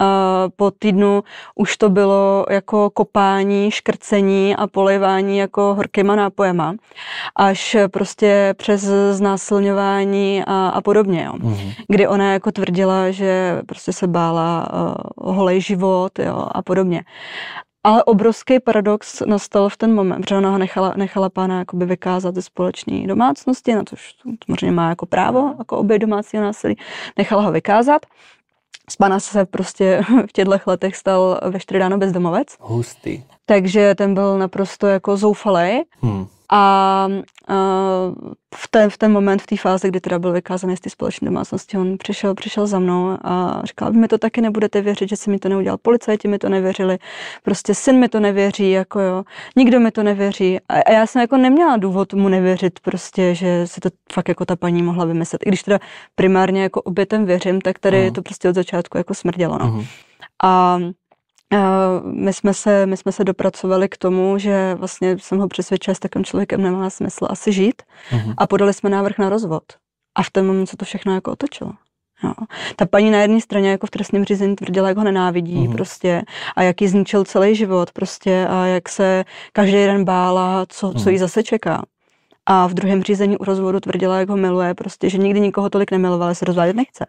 a 0.00 0.44
po 0.56 0.70
týdnu 0.70 1.22
už 1.54 1.76
to 1.76 1.90
bylo 1.90 2.46
jako 2.50 2.90
kopání, 2.90 3.70
škrcení 3.70 4.56
a 4.56 4.66
polejvání 4.66 5.38
jako 5.38 5.74
horkýma 5.74 6.16
nápojema, 6.16 6.74
až 7.36 7.76
prostě 7.90 8.54
přes 8.56 8.80
znásilňování 9.10 10.42
a, 10.46 10.68
a 10.68 10.80
podobně, 10.80 11.24
jo. 11.24 11.32
Mm-hmm. 11.32 11.74
Kdy 11.88 12.08
ona 12.08 12.32
jako 12.32 12.52
tvrdila, 12.52 13.10
že 13.10 13.60
prostě 13.66 13.92
se 13.92 14.06
bála 14.06 14.68
uh, 14.72 15.34
holej 15.34 15.60
život, 15.60 16.18
jo, 16.18 16.46
a 16.52 16.62
podobně. 16.62 17.04
Ale 17.86 18.04
obrovský 18.04 18.60
paradox 18.60 19.22
nastal 19.26 19.68
v 19.68 19.76
ten 19.76 19.94
moment, 19.94 20.20
protože 20.20 20.36
ona 20.36 20.50
ho 20.50 20.58
nechala, 20.58 20.94
nechala 20.96 21.30
pána 21.30 21.58
jakoby 21.58 21.86
vykázat 21.86 22.34
ze 22.34 22.42
společné 22.42 23.06
domácnosti, 23.06 23.74
na 23.74 23.82
což 23.84 24.14
samozřejmě 24.46 24.72
má 24.72 24.88
jako 24.88 25.06
právo, 25.06 25.54
jako 25.58 25.78
obě 25.78 25.98
domácího 25.98 26.42
násilí, 26.42 26.76
nechala 27.18 27.42
ho 27.42 27.52
vykázat. 27.52 28.06
Z 28.90 28.96
pana 28.96 29.20
se 29.20 29.44
prostě 29.44 30.00
v 30.28 30.32
těchto 30.32 30.58
letech 30.66 30.96
stal 30.96 31.40
ve 31.50 31.60
4 31.60 31.78
ráno 31.78 31.98
bezdomovec. 31.98 32.56
Hustý. 32.60 33.22
Takže 33.44 33.94
ten 33.94 34.14
byl 34.14 34.38
naprosto 34.38 34.86
jako 34.86 35.16
zoufalý. 35.16 35.82
Hmm. 36.00 36.26
A 36.50 37.08
v, 38.54 38.68
ten, 38.70 38.90
v 38.90 38.98
ten 38.98 39.12
moment, 39.12 39.42
v 39.42 39.46
té 39.46 39.56
fázi, 39.56 39.88
kdy 39.88 40.00
teda 40.00 40.18
byl 40.18 40.32
vykázaný 40.32 40.76
z 40.76 40.80
té 40.80 40.90
společné 40.90 41.24
domácnosti, 41.24 41.78
on 41.78 41.98
přišel, 41.98 42.34
přišel 42.34 42.66
za 42.66 42.78
mnou 42.78 43.18
a 43.24 43.62
říkal, 43.64 43.92
vy 43.92 43.98
mi 43.98 44.08
to 44.08 44.18
taky 44.18 44.40
nebudete 44.40 44.80
věřit, 44.80 45.08
že 45.08 45.16
si 45.16 45.30
mi 45.30 45.38
to 45.38 45.48
neudělal, 45.48 45.78
policajti 45.82 46.28
mi 46.28 46.38
to 46.38 46.48
nevěřili, 46.48 46.98
prostě 47.42 47.74
syn 47.74 47.98
mi 47.98 48.08
to 48.08 48.20
nevěří, 48.20 48.70
jako 48.70 49.00
jo, 49.00 49.24
nikdo 49.56 49.80
mi 49.80 49.90
to 49.90 50.02
nevěří. 50.02 50.58
A, 50.68 50.80
a 50.80 50.92
já 50.92 51.06
jsem 51.06 51.20
jako 51.20 51.36
neměla 51.36 51.76
důvod 51.76 52.14
mu 52.14 52.28
nevěřit, 52.28 52.80
prostě, 52.80 53.34
že 53.34 53.66
si 53.66 53.80
to 53.80 53.88
fakt 54.12 54.28
jako 54.28 54.44
ta 54.44 54.56
paní 54.56 54.82
mohla 54.82 55.04
vymyslet. 55.04 55.42
I 55.46 55.48
když 55.48 55.62
teda 55.62 55.78
primárně 56.14 56.62
jako 56.62 56.82
obětem 56.82 57.24
věřím, 57.24 57.60
tak 57.60 57.78
tady 57.78 57.96
uh-huh. 57.96 58.12
to 58.12 58.22
prostě 58.22 58.48
od 58.48 58.54
začátku 58.54 58.98
jako 58.98 59.14
smrdělo, 59.14 59.58
no. 59.58 59.66
Uh-huh. 59.66 59.86
A 60.44 60.78
my 62.02 62.32
jsme, 62.32 62.54
se, 62.54 62.86
my 62.86 62.96
jsme 62.96 63.12
se 63.12 63.24
dopracovali 63.24 63.88
k 63.88 63.96
tomu, 63.96 64.38
že 64.38 64.74
vlastně 64.74 65.18
jsem 65.18 65.38
ho 65.38 65.48
přesvědčila, 65.48 65.92
že 65.92 65.96
s 65.96 66.00
takovým 66.00 66.24
člověkem 66.24 66.62
nemá 66.62 66.90
smysl 66.90 67.26
asi 67.30 67.52
žít 67.52 67.82
uh-huh. 68.10 68.34
a 68.36 68.46
podali 68.46 68.72
jsme 68.72 68.90
návrh 68.90 69.18
na 69.18 69.28
rozvod. 69.28 69.62
A 70.14 70.22
v 70.22 70.30
ten 70.30 70.46
moment 70.46 70.66
se 70.66 70.76
to 70.76 70.84
všechno 70.84 71.14
jako 71.14 71.32
otočilo. 71.32 71.72
Jo. 72.24 72.32
Ta 72.76 72.86
paní 72.86 73.10
na 73.10 73.18
jedné 73.18 73.40
straně 73.40 73.70
jako 73.70 73.86
v 73.86 73.90
trestním 73.90 74.24
řízení 74.24 74.56
tvrdila, 74.56 74.88
jak 74.88 74.98
ho 74.98 75.04
nenávidí 75.04 75.56
uh-huh. 75.56 75.72
prostě 75.72 76.22
a 76.56 76.62
jak 76.62 76.80
jí 76.80 76.88
zničil 76.88 77.24
celý 77.24 77.54
život 77.54 77.92
prostě 77.92 78.46
a 78.50 78.66
jak 78.66 78.88
se 78.88 79.24
každý 79.52 79.72
den 79.76 80.04
bála, 80.04 80.66
co, 80.68 80.92
co 80.92 81.10
jí 81.10 81.18
zase 81.18 81.42
čeká. 81.42 81.82
A 82.46 82.66
v 82.66 82.74
druhém 82.74 83.02
řízení 83.02 83.38
u 83.38 83.44
rozvodu 83.44 83.80
tvrdila, 83.80 84.18
jak 84.18 84.28
ho 84.28 84.36
miluje, 84.36 84.74
prostě, 84.74 85.10
že 85.10 85.18
nikdy 85.18 85.40
nikoho 85.40 85.70
tolik 85.70 85.90
nemilovala, 85.90 86.34
se 86.34 86.44
rozvádět 86.44 86.76
nechce. 86.76 87.06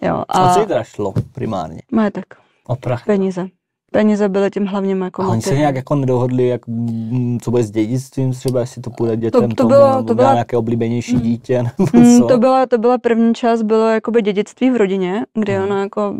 Jo. 0.00 0.24
A, 0.28 0.38
a 0.38 0.54
co 0.54 0.60
jí 0.60 0.66
teda 0.66 0.84
šlo 0.84 1.12
primárně? 1.32 1.82
Majetek. 1.92 2.36
O 2.66 2.76
prach. 2.76 3.04
Peníze 3.04 3.48
peníze 3.90 4.28
byly 4.28 4.50
tím 4.50 4.66
hlavním 4.66 5.00
jako 5.00 5.22
A 5.22 5.28
oni 5.28 5.42
se 5.42 5.54
nějak 5.54 5.76
jako 5.76 5.94
nedohodli, 5.94 6.48
jak, 6.48 6.66
mm, 6.66 7.38
co 7.42 7.50
bude 7.50 7.62
s 7.62 7.70
dědictvím, 7.70 8.32
třeba 8.32 8.60
jestli 8.60 8.82
to 8.82 8.90
půjde 8.90 9.16
dětem, 9.16 9.42
to, 9.42 9.48
to 9.48 9.54
tomu, 9.54 9.68
bylo, 9.68 10.02
to 10.02 10.14
byla, 10.14 10.32
nějaké 10.32 10.56
oblíbenější 10.56 11.14
mm, 11.14 11.20
dítě, 11.20 11.62
nebo 11.62 11.90
mm, 11.92 12.18
co? 12.18 12.26
To 12.26 12.38
byla, 12.38 12.66
to 12.66 12.78
byla 12.78 12.98
první 12.98 13.34
část, 13.34 13.62
bylo 13.62 13.88
jakoby 13.88 14.22
dědictví 14.22 14.70
v 14.70 14.76
rodině, 14.76 15.24
kde 15.34 15.58
mm. 15.58 15.64
ona 15.64 15.80
jako, 15.80 16.14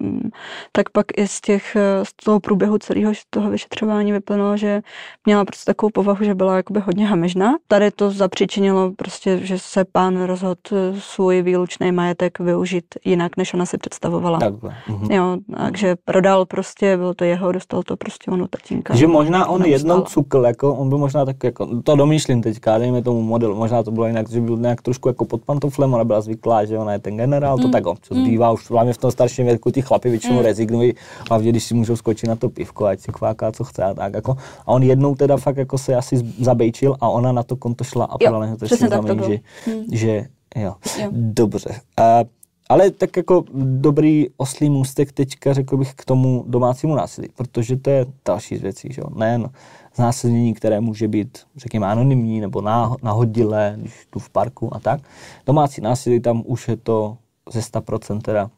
tak 0.72 0.90
pak 0.90 1.06
i 1.16 1.28
z 1.28 1.40
těch, 1.40 1.76
eh, 1.76 2.04
z 2.04 2.12
toho 2.24 2.40
průběhu 2.40 2.78
celého 2.78 3.12
toho 3.30 3.50
vyšetřování 3.50 4.12
vyplynulo, 4.12 4.56
že 4.56 4.80
měla 5.26 5.44
prostě 5.44 5.64
takovou 5.64 5.90
povahu, 5.90 6.24
že 6.24 6.34
byla 6.34 6.56
jakoby 6.56 6.80
hodně 6.80 7.06
hamežná. 7.06 7.54
Tady 7.68 7.90
to 7.90 8.10
zapříčinilo 8.10 8.92
prostě, 8.96 9.38
že 9.42 9.58
se 9.58 9.84
pán 9.92 10.22
rozhodl 10.22 10.60
eh, 10.72 10.76
svůj 10.98 11.42
výlučný 11.42 11.92
majetek 11.92 12.38
využít 12.38 12.84
jinak, 13.04 13.36
než 13.36 13.54
ona 13.54 13.66
si 13.66 13.78
představovala. 13.78 14.38
Takhle. 14.38 14.74
Mm. 14.88 15.12
Jo, 15.12 15.38
takže 15.56 15.96
prodal 16.04 16.46
prostě, 16.46 16.96
bylo 16.96 17.14
to 17.14 17.24
jeho 17.24 17.52
dostal 17.60 17.82
to 17.82 17.96
prostě 17.96 18.30
ono 18.30 18.48
tatínka. 18.48 18.96
Že 18.96 19.06
možná 19.06 19.48
on 19.48 19.64
jednou 19.64 20.00
cukl, 20.00 20.44
jako 20.46 20.74
on 20.74 20.88
byl 20.88 20.98
možná 20.98 21.24
tak 21.24 21.44
jako, 21.44 21.82
to 21.82 21.96
domýšlím 21.96 22.42
teďka, 22.42 22.78
dejme 22.78 23.02
tomu 23.02 23.22
model, 23.22 23.54
možná 23.54 23.82
to 23.82 23.90
bylo 23.90 24.06
jinak, 24.06 24.30
že 24.30 24.40
byl 24.40 24.56
nějak 24.56 24.82
trošku 24.82 25.08
jako 25.08 25.24
pod 25.24 25.42
pantoflem, 25.44 25.94
ona 25.94 26.04
byla 26.04 26.20
zvyklá, 26.20 26.64
že 26.64 26.78
ona 26.78 26.92
je 26.92 26.98
ten 26.98 27.16
generál, 27.16 27.56
mm. 27.56 27.62
to 27.62 27.68
tak, 27.68 27.84
co 27.84 28.14
mm. 28.14 28.24
zbývá 28.24 28.52
už 28.52 28.70
hlavně 28.70 28.92
v 28.92 28.98
tom 28.98 29.10
starším 29.10 29.46
věku, 29.46 29.70
ty 29.70 29.82
chlapi 29.82 30.10
většinou 30.10 30.34
mm. 30.36 30.42
rezignují, 30.42 30.94
hlavně 31.28 31.50
když 31.50 31.64
si 31.64 31.74
můžou 31.74 31.96
skočit 31.96 32.28
na 32.28 32.36
to 32.36 32.48
pivko, 32.48 32.86
ať 32.86 33.00
si 33.00 33.12
kváká, 33.12 33.52
co 33.52 33.64
chce 33.64 33.84
a 33.84 33.94
tak 33.94 34.14
jako. 34.14 34.36
A 34.66 34.68
on 34.68 34.82
jednou 34.82 35.14
teda 35.14 35.36
fakt 35.36 35.56
jako 35.56 35.78
se 35.78 35.96
asi 35.96 36.16
zabejčil 36.40 36.96
a 37.00 37.08
ona 37.08 37.32
na 37.32 37.42
to 37.42 37.56
konto 37.56 37.84
šla 37.84 38.04
a 38.04 38.18
podle 38.18 38.46
něho 38.46 38.56
to 38.56 38.66
že, 38.66 39.38
mm. 39.66 39.84
že 39.92 40.26
jo. 40.56 40.74
jo. 41.02 41.08
Dobře. 41.12 41.80
A 41.96 42.24
ale 42.70 42.90
tak 42.90 43.16
jako 43.16 43.44
dobrý 43.54 44.26
oslý 44.36 44.70
můstek 44.70 45.12
teďka 45.12 45.52
řekl 45.52 45.76
bych 45.76 45.94
k 45.94 46.04
tomu 46.04 46.44
domácímu 46.48 46.94
násilí, 46.94 47.28
protože 47.36 47.76
to 47.76 47.90
je 47.90 48.06
další 48.24 48.56
z 48.56 48.62
věcí, 48.62 48.88
že 48.92 49.00
jo. 49.00 49.06
Nejen 49.14 49.50
znásilnění, 49.94 50.54
které 50.54 50.80
může 50.80 51.08
být, 51.08 51.38
řekněme, 51.56 51.86
anonymní 51.86 52.40
nebo 52.40 52.62
nahodilé, 53.02 53.74
když 53.76 54.06
tu 54.10 54.18
v 54.18 54.30
parku 54.30 54.74
a 54.76 54.80
tak. 54.80 55.00
Domácí 55.46 55.80
násilí, 55.80 56.20
tam 56.20 56.42
už 56.46 56.68
je 56.68 56.76
to 56.76 57.16
ze 57.52 57.60
100% 57.60 58.20
teda 58.20 58.50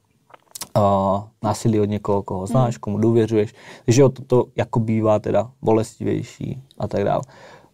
uh, 0.76 1.22
násilí 1.42 1.80
od 1.80 1.88
někoho, 1.88 2.22
koho 2.22 2.46
znáš, 2.46 2.76
komu 2.76 2.98
důvěřuješ. 2.98 3.54
Takže 3.84 4.02
to, 4.02 4.22
to 4.26 4.44
jako 4.56 4.80
bývá 4.80 5.18
teda 5.18 5.50
bolestivější 5.62 6.62
a 6.78 6.88
tak 6.88 7.04
dále. 7.04 7.22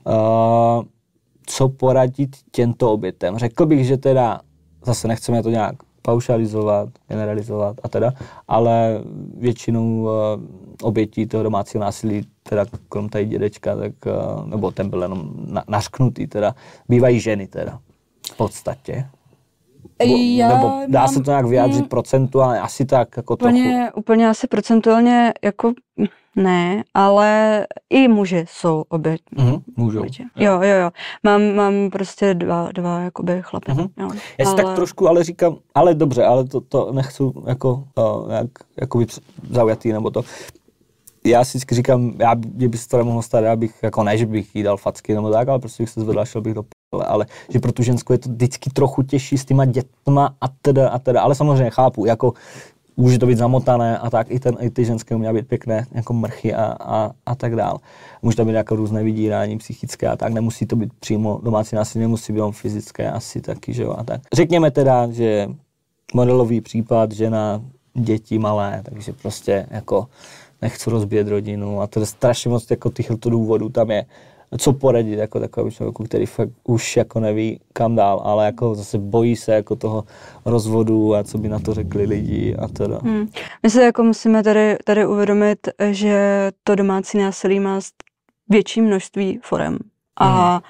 Uh, 0.06 0.84
co 1.46 1.68
poradit 1.68 2.36
těmto 2.50 2.92
obětem? 2.92 3.38
Řekl 3.38 3.66
bych, 3.66 3.86
že 3.86 3.96
teda 3.96 4.40
zase 4.86 5.08
nechceme 5.08 5.42
to 5.42 5.50
nějak 5.50 5.87
paušalizovat, 6.08 6.88
generalizovat 7.08 7.76
a 7.82 7.88
teda, 7.88 8.12
ale 8.48 9.00
většinou 9.36 10.02
uh, 10.02 10.10
obětí 10.82 11.26
toho 11.26 11.42
domácího 11.42 11.84
násilí, 11.84 12.26
teda 12.42 12.64
krom 12.88 13.08
tady 13.08 13.24
dědečka, 13.24 13.76
tak, 13.76 13.92
uh, 14.06 14.46
nebo 14.46 14.70
ten 14.70 14.90
byl 14.90 15.02
jenom 15.02 15.30
na, 15.36 15.64
nařknutý, 15.68 16.26
teda, 16.26 16.54
bývají 16.88 17.20
ženy 17.20 17.46
teda 17.46 17.78
v 18.32 18.36
podstatě. 18.36 19.08
Já 20.04 20.48
nebo 20.48 20.72
dá 20.88 21.00
mám, 21.00 21.08
se 21.08 21.22
to 21.22 21.30
nějak 21.30 21.46
vyjádřit 21.46 21.80
hmm, 21.80 21.88
procentuálně, 21.88 22.60
asi 22.60 22.84
tak 22.84 23.16
jako 23.16 23.34
úplně, 23.34 23.62
trochu. 23.62 24.00
Úplně 24.00 24.28
asi 24.28 24.46
procentuálně 24.46 25.32
jako 25.44 25.72
ne, 26.36 26.84
ale 26.94 27.66
i 27.90 28.08
muži 28.08 28.44
jsou 28.48 28.84
oběť. 28.88 29.20
Mm-hmm, 29.36 29.62
můžou. 29.76 30.04
Jo, 30.36 30.62
jo, 30.62 30.76
jo. 30.82 30.90
Mám, 31.22 31.54
mám 31.54 31.90
prostě 31.90 32.34
dva, 32.34 32.68
dva 32.72 33.00
jakoby 33.00 33.42
chlapy. 33.42 33.72
Mm-hmm. 33.72 33.88
Jo. 33.96 34.10
Já 34.38 34.46
si 34.46 34.52
ale... 34.52 34.62
tak 34.62 34.74
trošku 34.74 35.08
ale 35.08 35.24
říkám, 35.24 35.56
ale 35.74 35.94
dobře, 35.94 36.24
ale 36.24 36.44
to, 36.44 36.60
to 36.60 36.92
nechci 36.92 37.22
jako, 37.46 37.84
uh, 37.98 38.32
jak, 38.32 38.50
jako 38.80 39.04
zaujatý 39.50 39.92
nebo 39.92 40.10
to. 40.10 40.22
Já 41.24 41.44
si 41.44 41.58
vždycky 41.58 41.74
říkám, 41.74 42.12
já, 42.18 42.34
mě 42.54 42.68
by 42.68 42.78
se 42.78 42.88
to 42.88 42.96
nemohlo 42.96 43.22
stát, 43.22 43.44
já 43.44 43.56
bych, 43.56 43.82
jako 43.82 44.02
ne, 44.02 44.18
že 44.18 44.26
bych 44.26 44.56
jí 44.56 44.62
dal 44.62 44.76
facky 44.76 45.14
nebo 45.14 45.30
tak, 45.30 45.48
ale 45.48 45.58
prostě 45.58 45.82
bych 45.82 45.90
se 45.90 46.00
zvedl 46.00 46.24
šel 46.24 46.40
bych 46.40 46.54
do 46.54 46.62
ale, 46.92 47.04
ale 47.04 47.26
že 47.48 47.58
pro 47.58 47.72
tu 47.72 47.82
ženskou 47.82 48.12
je 48.12 48.18
to 48.18 48.28
vždycky 48.28 48.70
trochu 48.70 49.02
těžší 49.02 49.38
s 49.38 49.44
těma 49.44 49.64
dětma 49.64 50.34
a 50.40 50.48
teda 50.62 50.88
a 50.88 50.98
teda, 50.98 51.22
ale 51.22 51.34
samozřejmě 51.34 51.70
chápu, 51.70 52.06
jako 52.06 52.32
může 52.96 53.18
to 53.18 53.26
být 53.26 53.38
zamotané 53.38 53.98
a 53.98 54.10
tak, 54.10 54.26
i, 54.30 54.40
ten, 54.40 54.56
i 54.60 54.70
ty 54.70 54.84
ženské 54.84 55.16
měly 55.16 55.40
být 55.40 55.48
pěkné, 55.48 55.86
jako 55.92 56.12
mrchy 56.12 56.54
a, 56.54 56.64
a, 56.80 57.10
a 57.26 57.34
tak 57.34 57.56
dál. 57.56 57.78
Může 58.22 58.36
to 58.36 58.44
být 58.44 58.52
jako 58.52 58.76
různé 58.76 59.02
vydírání 59.02 59.58
psychické 59.58 60.08
a 60.08 60.16
tak, 60.16 60.32
nemusí 60.32 60.66
to 60.66 60.76
být 60.76 60.92
přímo 61.00 61.40
domácí 61.42 61.76
násilí, 61.76 62.02
nemusí 62.02 62.32
být 62.32 62.52
fyzické 62.52 63.10
asi 63.10 63.40
taky, 63.40 63.72
že 63.72 63.82
jo, 63.82 63.94
a 63.98 64.04
tak. 64.04 64.20
Řekněme 64.32 64.70
teda, 64.70 65.10
že 65.10 65.48
modelový 66.14 66.60
případ, 66.60 67.12
žena, 67.12 67.62
děti 67.94 68.38
malé, 68.38 68.82
takže 68.84 69.12
prostě 69.12 69.66
jako 69.70 70.06
nechci 70.62 70.90
rozbíjet 70.90 71.28
rodinu 71.28 71.80
a 71.80 71.86
to 71.86 72.00
je 72.00 72.06
strašně 72.06 72.50
moc 72.50 72.70
jako 72.70 72.90
těchto 72.90 73.30
důvodů 73.30 73.68
tam 73.68 73.90
je 73.90 74.04
co 74.58 74.72
poradit 74.72 75.18
jako 75.18 75.40
takovému 75.40 75.70
člověku, 75.70 76.04
který 76.04 76.26
fakt 76.26 76.50
už 76.64 76.96
jako 76.96 77.20
neví 77.20 77.60
kam 77.72 77.96
dál, 77.96 78.20
ale 78.24 78.46
jako 78.46 78.74
zase 78.74 78.98
bojí 78.98 79.36
se 79.36 79.52
jako 79.52 79.76
toho 79.76 80.04
rozvodu 80.44 81.14
a 81.14 81.24
co 81.24 81.38
by 81.38 81.48
na 81.48 81.58
to 81.58 81.74
řekli 81.74 82.04
lidi 82.04 82.56
a 82.56 82.68
teda. 82.68 82.98
Hmm. 83.02 83.28
My 83.62 83.70
se 83.70 83.82
jako 83.82 84.02
musíme 84.02 84.42
tady, 84.42 84.76
tady 84.84 85.06
uvědomit, 85.06 85.68
že 85.90 86.50
to 86.64 86.74
domácí 86.74 87.18
násilí 87.18 87.60
má 87.60 87.80
větší 88.48 88.80
množství 88.80 89.40
forem. 89.42 89.78
A 90.16 90.52
hmm 90.52 90.62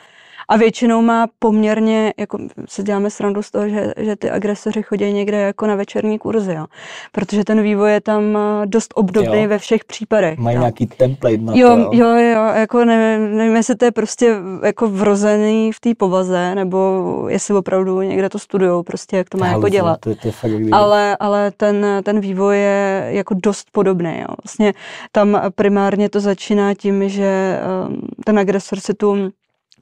a 0.48 0.56
většinou 0.56 1.02
má 1.02 1.26
poměrně, 1.38 2.14
jako 2.16 2.38
se 2.68 2.82
děláme 2.82 3.10
srandu 3.10 3.42
z 3.42 3.50
toho, 3.50 3.68
že, 3.68 3.92
že 3.96 4.16
ty 4.16 4.30
agresoři 4.30 4.82
chodí 4.82 5.12
někde 5.12 5.40
jako 5.40 5.66
na 5.66 5.74
večerní 5.74 6.18
kurzy, 6.18 6.54
jo. 6.54 6.66
Protože 7.12 7.44
ten 7.44 7.62
vývoj 7.62 7.92
je 7.92 8.00
tam 8.00 8.36
eh, 8.36 8.66
dost 8.66 8.92
obdobný 8.94 9.42
jo. 9.42 9.48
ve 9.48 9.58
všech 9.58 9.84
případech. 9.84 10.38
Mají 10.38 10.56
jo. 10.56 10.60
nějaký 10.60 10.86
template 10.86 11.38
na 11.38 11.52
jo, 11.56 11.68
to, 11.68 11.76
jo. 11.76 11.90
Jo, 11.92 12.16
jo, 12.16 12.44
jako 12.54 12.84
nevím, 12.84 13.36
nevím, 13.36 13.56
jestli 13.56 13.74
to 13.74 13.84
je 13.84 13.90
prostě 13.90 14.36
jako 14.64 14.88
vrozený 14.88 15.72
v 15.72 15.80
té 15.80 15.94
povaze, 15.94 16.54
nebo 16.54 17.04
jestli 17.28 17.54
opravdu 17.54 18.02
někde 18.02 18.28
to 18.28 18.38
studujou, 18.38 18.82
prostě 18.82 19.16
jak 19.16 19.28
to 19.28 19.38
má 19.38 19.46
jako 19.46 19.68
dělat. 19.68 20.00
To, 20.00 20.14
to 20.14 20.28
je 20.28 20.32
fakt 20.32 20.52
ale, 20.72 21.16
ale 21.20 21.50
ten, 21.50 21.86
ten 22.02 22.20
vývoj 22.20 22.56
je 22.56 23.06
jako 23.08 23.34
dost 23.34 23.68
podobný, 23.72 24.18
jo. 24.18 24.34
Vlastně 24.44 24.74
tam 25.12 25.40
primárně 25.54 26.08
to 26.08 26.20
začíná 26.20 26.74
tím, 26.74 27.08
že 27.08 27.60
um, 27.88 28.00
ten 28.24 28.38
agresor 28.38 28.80
si 28.80 28.94
tu 28.94 29.30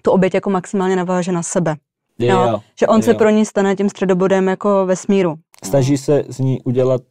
tu 0.06 0.10
oběť 0.10 0.34
jako 0.34 0.50
maximálně 0.50 0.96
naváže 0.96 1.32
na 1.32 1.42
sebe. 1.42 1.76
Je, 2.18 2.30
jo, 2.30 2.42
jo, 2.42 2.60
že 2.78 2.86
on 2.86 2.96
je, 2.96 3.02
se 3.02 3.10
jo. 3.10 3.18
pro 3.18 3.30
ní 3.30 3.46
stane 3.46 3.76
tím 3.76 3.90
středobodem 3.90 4.48
jako 4.48 4.86
vesmíru. 4.86 5.34
Snaží 5.64 5.98
se 5.98 6.24
z 6.28 6.38
ní 6.38 6.60
udělat 6.64 7.02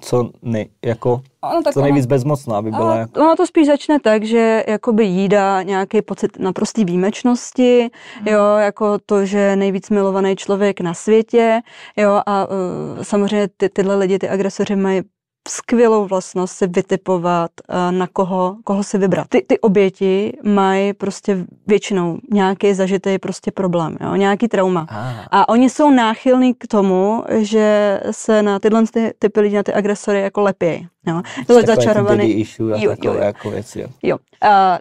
co, 0.00 0.30
nej, 0.42 0.68
jako, 0.84 1.20
ono, 1.42 1.62
tak 1.62 1.74
co 1.74 1.80
nejvíc 1.80 2.04
ono, 2.04 2.08
bezmocná, 2.08 2.56
aby 2.56 2.70
byla. 2.70 2.96
Jako... 2.96 3.20
Ono 3.20 3.36
to 3.36 3.46
spíš 3.46 3.66
začne 3.66 4.00
tak, 4.00 4.24
že 4.24 4.64
jakoby 4.68 5.04
jí 5.04 5.28
dá 5.28 5.62
nějaký 5.62 6.02
pocit 6.02 6.38
naprostý 6.38 6.84
výjimečnosti, 6.84 7.90
hmm. 8.18 8.28
jo, 8.28 8.56
jako 8.58 8.98
to, 9.06 9.26
že 9.26 9.56
nejvíc 9.56 9.90
milovaný 9.90 10.36
člověk 10.36 10.80
na 10.80 10.94
světě, 10.94 11.60
jo, 11.96 12.20
a 12.26 12.46
uh, 12.48 13.02
samozřejmě 13.02 13.48
ty, 13.56 13.68
tyhle 13.68 13.96
lidi, 13.96 14.18
ty 14.18 14.28
agresoři 14.28 14.76
mají 14.76 15.02
skvělou 15.48 16.06
vlastnost 16.06 16.56
si 16.56 16.66
vytipovat, 16.66 17.50
eh, 17.68 17.92
na 17.92 18.06
koho, 18.06 18.56
koho 18.64 18.82
si 18.82 18.98
vybrat. 18.98 19.26
Ty, 19.28 19.44
ty 19.46 19.60
oběti 19.60 20.32
mají 20.42 20.92
prostě 20.92 21.44
většinou 21.66 22.18
nějaký 22.32 22.74
zažitý 22.74 23.18
prostě 23.18 23.50
problém, 23.50 23.96
jo, 24.00 24.14
nějaký 24.14 24.48
trauma. 24.48 24.86
Ah. 24.90 25.26
A 25.30 25.48
oni 25.48 25.70
jsou 25.70 25.90
náchylní 25.90 26.54
k 26.54 26.66
tomu, 26.66 27.24
že 27.38 28.00
se 28.10 28.42
na 28.42 28.58
tyhle 28.58 28.84
ty, 28.92 29.12
typy 29.18 29.40
lidí, 29.40 29.54
na 29.54 29.62
ty 29.62 29.72
agresory 29.72 30.20
jako 30.20 30.40
lepějí. 30.40 30.88
Jo. 31.06 31.22
To 31.46 31.58
je 31.58 31.66
začarovaný. 31.66 32.32
Issue 32.32 32.74
a 32.74 32.78
jo, 32.78 32.90
jo, 33.02 33.14
jo. 33.14 33.20
Jako 33.20 33.50
věci, 33.50 33.80
jo. 33.80 33.88
jo. 34.02 34.18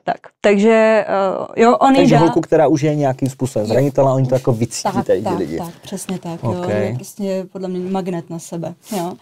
Tak, 0.04 0.18
takže 0.42 1.06
uh, 1.40 1.46
jo, 1.56 1.78
on 1.78 1.96
Takže 1.96 2.16
dá... 2.16 2.20
holku, 2.20 2.42
která 2.42 2.68
už 2.68 2.82
je 2.82 2.96
nějakým 2.96 3.30
způsobem 3.30 3.68
zranitelná, 3.68 4.14
oni 4.14 4.28
to 4.28 4.36
jako 4.36 4.54
vycítí 4.54 4.94
tak, 4.94 5.06
tady 5.06 5.22
tak, 5.22 5.40
lidi. 5.40 5.58
Tak, 5.58 5.74
přesně 5.82 6.20
tak, 6.20 6.44
okay. 6.44 6.62
jo. 6.62 6.84
Je 6.84 6.96
prostě 6.96 7.46
podle 7.52 7.68
mě 7.68 7.92
magnet 7.92 8.30
na 8.30 8.40
sebe, 8.40 8.74
jo. 8.98 9.14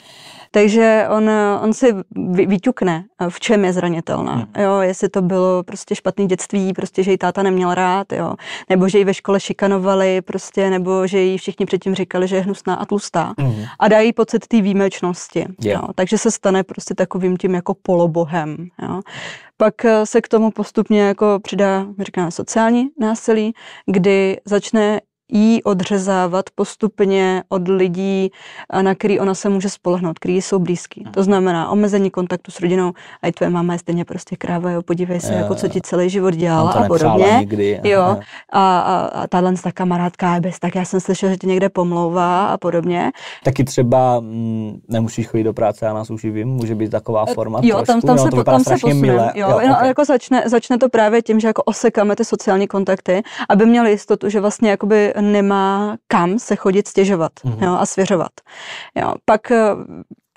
Takže 0.52 1.08
on, 1.10 1.30
on 1.64 1.74
si 1.74 1.96
vyťukne, 2.28 3.06
v 3.30 3.40
čem 3.40 3.66
je 3.66 3.74
zranitelná. 3.74 4.34
Hmm. 4.34 4.64
Jo, 4.64 4.80
jestli 4.80 5.10
to 5.10 5.22
bylo 5.22 5.64
prostě 5.64 5.96
špatný 5.96 6.28
dětství, 6.28 6.74
prostě, 6.74 7.04
že 7.04 7.12
ji 7.12 7.18
táta 7.18 7.44
neměl 7.44 7.74
rád, 7.74 8.14
jo, 8.14 8.34
nebo 8.70 8.90
že 8.90 8.98
ji 8.98 9.04
ve 9.04 9.14
škole 9.14 9.40
šikanovali, 9.40 10.22
prostě, 10.22 10.70
nebo 10.70 11.08
že 11.08 11.20
ji 11.20 11.38
všichni 11.38 11.66
předtím 11.66 11.96
říkali, 11.96 12.28
že 12.28 12.36
je 12.36 12.42
hnusná 12.42 12.76
a 12.76 12.86
tlustá. 12.86 13.34
Hmm. 13.40 13.66
A 13.80 13.88
dají 13.88 14.14
pocit 14.14 14.48
té 14.48 14.62
výjimečnosti. 14.62 15.40
Yeah. 15.40 15.82
Jo, 15.82 15.88
takže 15.96 16.18
se 16.18 16.32
stane 16.32 16.64
prostě 16.64 16.96
takovým 16.96 17.38
tím 17.38 17.56
jako 17.56 17.74
polobohem. 17.82 18.58
Jo. 18.82 19.02
Pak 19.58 19.86
eh, 19.86 20.06
se 20.06 20.22
k 20.22 20.28
tomu 20.28 20.52
postupně 20.52 21.02
jako 21.02 21.40
přidá, 21.44 21.86
říkáme, 22.00 22.32
sociální 22.32 22.90
násilí, 23.00 23.54
kdy 23.86 24.38
začne 24.46 25.02
jí 25.32 25.64
odřezávat 25.64 26.46
postupně 26.56 27.44
od 27.50 27.68
lidí, 27.68 28.32
na 28.82 28.96
který 28.96 29.20
ona 29.20 29.34
se 29.34 29.50
může 29.50 29.70
spolehnout, 29.70 30.20
který 30.20 30.42
jsou 30.42 30.60
blízký. 30.60 31.06
To 31.12 31.24
znamená 31.24 31.70
omezení 31.70 32.10
kontaktu 32.10 32.52
s 32.52 32.60
rodinou, 32.60 32.92
a 33.22 33.28
i 33.28 33.32
tvoje 33.32 33.50
máma 33.50 33.74
je 33.74 33.80
stejně 33.80 34.06
prostě 34.06 34.36
kráva, 34.36 34.72
jo, 34.72 34.82
podívej 34.82 35.20
se, 35.20 35.34
jo, 35.34 35.40
jako 35.40 35.56
co 35.56 35.68
ti 35.68 35.82
celý 35.82 36.10
život 36.10 36.32
dělala 36.32 36.72
a 36.72 36.88
podobně. 36.88 37.36
Nikdy, 37.40 37.80
jo, 37.84 38.18
a, 38.52 38.80
a, 38.80 39.06
a 39.06 39.28
tahle 39.28 39.54
ta 39.64 39.72
kamarádka 39.72 40.36
je 40.36 40.42
bez, 40.42 40.60
tak 40.60 40.76
já 40.76 40.86
jsem 40.86 41.00
slyšel, 41.00 41.30
že 41.30 41.38
tě 41.38 41.48
někde 41.48 41.70
pomlouvá 41.70 42.46
a 42.46 42.58
podobně. 42.58 43.12
Taky 43.44 43.64
třeba 43.64 44.18
m, 44.18 44.24
mm, 44.26 44.82
nemusíš 44.88 45.28
chodit 45.28 45.44
do 45.44 45.54
práce, 45.54 45.86
já 45.86 45.94
nás 45.94 46.10
uživím, 46.10 46.48
může 46.48 46.76
být 46.76 46.92
taková 46.92 47.26
e, 47.28 47.34
forma 47.34 47.60
Jo, 47.64 47.84
tam, 47.86 48.02
tam, 48.02 48.18
jo, 48.18 48.24
se, 48.24 48.30
to 48.30 48.44
tam 48.44 48.64
se 48.64 48.74
posuneme. 48.82 49.32
Jo, 49.36 49.50
jo, 49.50 49.56
okay. 49.56 49.68
no, 49.68 49.76
jako 49.84 50.06
začne, 50.06 50.44
začne 50.46 50.78
to 50.78 50.90
právě 50.90 51.22
tím, 51.22 51.40
že 51.40 51.48
jako 51.48 51.64
osekáme 51.64 52.16
ty 52.16 52.26
sociální 52.26 52.68
kontakty, 52.68 53.24
aby 53.50 53.66
měli 53.66 53.92
jistotu, 53.92 54.30
že 54.30 54.42
vlastně 54.42 54.70
jakoby 54.70 55.14
nemá 55.22 55.98
kam 56.08 56.40
se 56.40 56.56
chodit 56.56 56.88
stěžovat 56.88 57.32
mm-hmm. 57.46 57.64
jo, 57.66 57.78
a 57.80 57.86
svěřovat. 57.86 58.32
Jo, 58.96 59.14
pak 59.26 59.52
eh, 59.52 59.58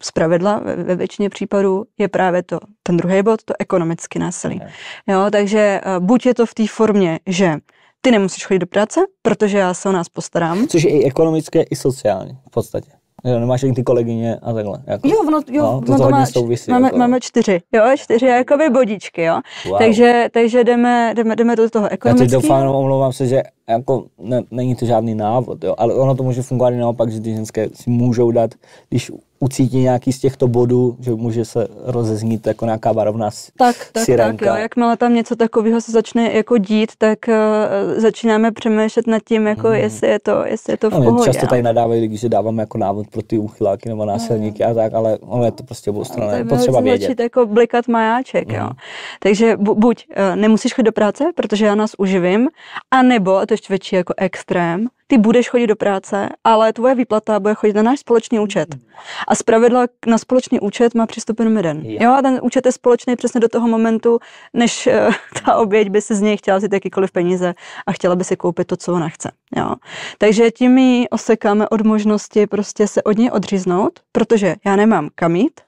z 0.03 0.11
pravidla 0.11 0.61
ve, 0.65 0.97
většině 0.97 1.31
případů 1.31 1.85
je 1.99 2.09
právě 2.09 2.43
to 2.43 2.59
ten 2.83 2.97
druhý 2.97 3.23
bod, 3.23 3.43
to 3.45 3.55
ekonomické 3.59 4.19
násilí. 4.19 4.61
Jo, 5.07 5.27
takže 5.33 5.81
eh, 5.85 6.01
buď 6.01 6.27
je 6.27 6.35
to 6.35 6.47
v 6.47 6.55
té 6.55 6.67
formě, 6.69 7.21
že 7.27 7.55
ty 8.01 8.11
nemusíš 8.11 8.47
chodit 8.47 8.59
do 8.59 8.67
práce, 8.67 9.01
protože 9.23 9.59
já 9.59 9.75
se 9.75 9.89
o 9.89 9.93
nás 9.93 10.09
postarám. 10.09 10.67
Což 10.67 10.83
je 10.83 10.91
i 10.91 11.05
ekonomické, 11.05 11.63
i 11.63 11.77
sociální 11.77 12.39
v 12.47 12.51
podstatě. 12.51 12.91
Jo, 13.25 13.39
nemáš 13.39 13.65
ty 13.75 13.83
kolegyně 13.83 14.37
a 14.43 14.53
takhle. 14.53 14.79
Jako. 14.87 15.09
Jo, 15.09 15.17
ono, 15.29 15.41
jo, 15.51 15.63
no, 15.63 15.81
to, 15.81 15.93
ono 15.93 15.99
to, 15.99 16.05
to 16.05 16.11
má, 16.11 16.27
souvisí, 16.27 16.71
máme, 16.71 16.87
jako. 16.87 16.97
máme 16.97 17.21
čtyři, 17.21 17.61
jo, 17.73 17.83
čtyři 17.97 18.27
jakoby 18.27 18.71
bodičky, 18.71 19.23
jo. 19.23 19.41
Wow. 19.69 19.79
Takže, 19.79 20.29
takže 20.33 20.65
jdeme, 20.65 21.13
jdeme, 21.17 21.37
jdeme 21.37 21.57
do 21.57 21.71
toho 21.71 21.89
ekonomického. 21.93 22.25
Já 22.25 22.41
teď 22.41 22.49
doufám, 22.49 22.69
omlouvám 22.69 23.13
se, 23.13 23.27
že 23.27 23.43
jako 23.69 24.05
ne, 24.19 24.43
není 24.51 24.77
to 24.77 24.87
žádný 24.87 25.15
návod, 25.15 25.65
jo, 25.65 25.75
ale 25.79 25.95
ono 25.95 26.15
to 26.15 26.23
může 26.23 26.43
fungovat 26.43 26.71
i 26.71 26.77
naopak, 26.77 27.11
že 27.11 27.21
ty 27.21 27.35
ženské 27.35 27.69
si 27.75 27.91
můžou 27.91 28.31
dát, 28.31 28.51
když 28.89 29.13
ucítí 29.45 29.79
nějaký 29.79 30.13
z 30.13 30.19
těchto 30.19 30.49
bodů, 30.49 30.97
že 31.01 31.15
může 31.15 31.45
se 31.45 31.69
rozeznít 31.85 32.47
jako 32.47 32.65
nějaká 32.65 32.93
varovná 32.93 33.31
tak, 33.59 33.77
tak, 33.93 34.05
sirenka. 34.05 34.47
tak, 34.47 34.55
jo. 34.55 34.63
Jakmile 34.63 34.97
tam 34.97 35.15
něco 35.15 35.37
takového 35.37 35.81
se 35.81 35.93
začne 35.93 36.33
jako 36.33 36.59
dít, 36.59 36.93
tak 36.99 37.19
uh, 37.29 37.35
začínáme 38.01 38.53
přemýšlet 38.53 39.07
nad 39.07 39.23
tím, 39.25 39.47
jako 39.47 39.69
hmm. 39.69 39.77
jestli 39.77 40.09
je 40.09 40.19
to, 40.19 40.45
jestli 40.47 40.73
je 40.73 40.77
to 40.77 40.91
v 40.91 40.93
no, 40.93 41.03
pohodě. 41.03 41.25
Často 41.25 41.47
tady 41.47 41.63
nadávají 41.63 42.01
lidi, 42.01 42.17
že 42.17 42.29
dáváme 42.29 42.63
jako 42.63 42.79
návod 42.79 43.09
pro 43.09 43.23
ty 43.23 43.39
uchyláky 43.39 43.89
nebo 43.89 44.05
násilníky 44.05 44.63
no. 44.63 44.71
a 44.71 44.75
tak, 44.75 44.95
ale 44.95 45.19
ono 45.19 45.45
je 45.45 45.53
to 45.53 45.63
prostě 45.63 45.91
obou 45.91 46.05
strany. 46.05 46.39
Je 46.39 46.45
potřeba 46.45 46.81
vědět. 46.81 47.07
Začít 47.07 47.21
jako 47.21 47.47
blikat 47.47 47.89
majáček, 47.89 48.49
hmm. 48.49 48.61
jo. 48.61 48.71
Takže 49.21 49.57
bu, 49.57 49.75
buď 49.75 50.07
uh, 50.09 50.37
nemusíš 50.37 50.75
chodit 50.75 50.87
do 50.87 50.93
práce, 50.93 51.25
protože 51.35 51.67
já 51.67 51.75
nás 51.75 51.91
uživím, 51.99 52.49
anebo, 52.91 53.37
a 53.37 53.47
to 53.47 53.55
ještě 53.55 53.67
větší 53.69 53.97
jako 53.97 54.15
extrém, 54.17 54.87
ty 55.15 55.19
budeš 55.19 55.49
chodit 55.49 55.67
do 55.67 55.77
práce, 55.77 56.29
ale 56.45 56.73
tvoje 56.73 56.95
výplata 56.95 57.41
bude 57.41 57.55
chodit 57.55 57.73
na 57.73 57.83
náš 57.83 58.01
společný 58.01 58.39
účet. 58.39 58.77
A 59.29 59.35
zpravidla 59.35 59.87
na 60.07 60.19
společný 60.19 60.61
účet 60.61 60.95
má 60.95 61.07
přístup 61.07 61.39
jenom 61.39 61.57
jeden. 61.57 61.83
Jo, 61.85 62.13
a 62.13 62.23
ten 62.23 62.41
účet 62.43 62.67
je 62.67 62.73
společný 62.73 63.17
přesně 63.17 63.41
do 63.41 63.49
toho 63.49 63.69
momentu, 63.69 64.19
než 64.55 64.87
uh, 64.87 65.15
ta 65.45 65.57
oběť 65.57 65.89
by 65.89 66.01
si 66.01 66.15
z 66.15 66.21
něj 66.21 66.37
chtěla 66.37 66.61
si 66.61 66.69
jakýkoliv 66.73 67.13
peníze 67.13 67.55
a 67.87 67.93
chtěla 67.93 68.17
by 68.17 68.25
si 68.25 68.37
koupit 68.37 68.67
to, 68.67 68.77
co 68.77 68.93
ona 68.93 69.09
chce. 69.09 69.31
Jo. 69.57 69.75
Takže 70.19 70.51
tím 70.51 70.73
my 70.73 71.09
osekáme 71.11 71.69
od 71.69 71.81
možnosti 71.81 72.47
prostě 72.47 72.89
se 72.89 73.03
od 73.03 73.19
něj 73.19 73.31
odříznout, 73.33 74.01
protože 74.13 74.57
já 74.67 74.77
nemám 74.77 75.09
kam 75.15 75.37
jít 75.37 75.61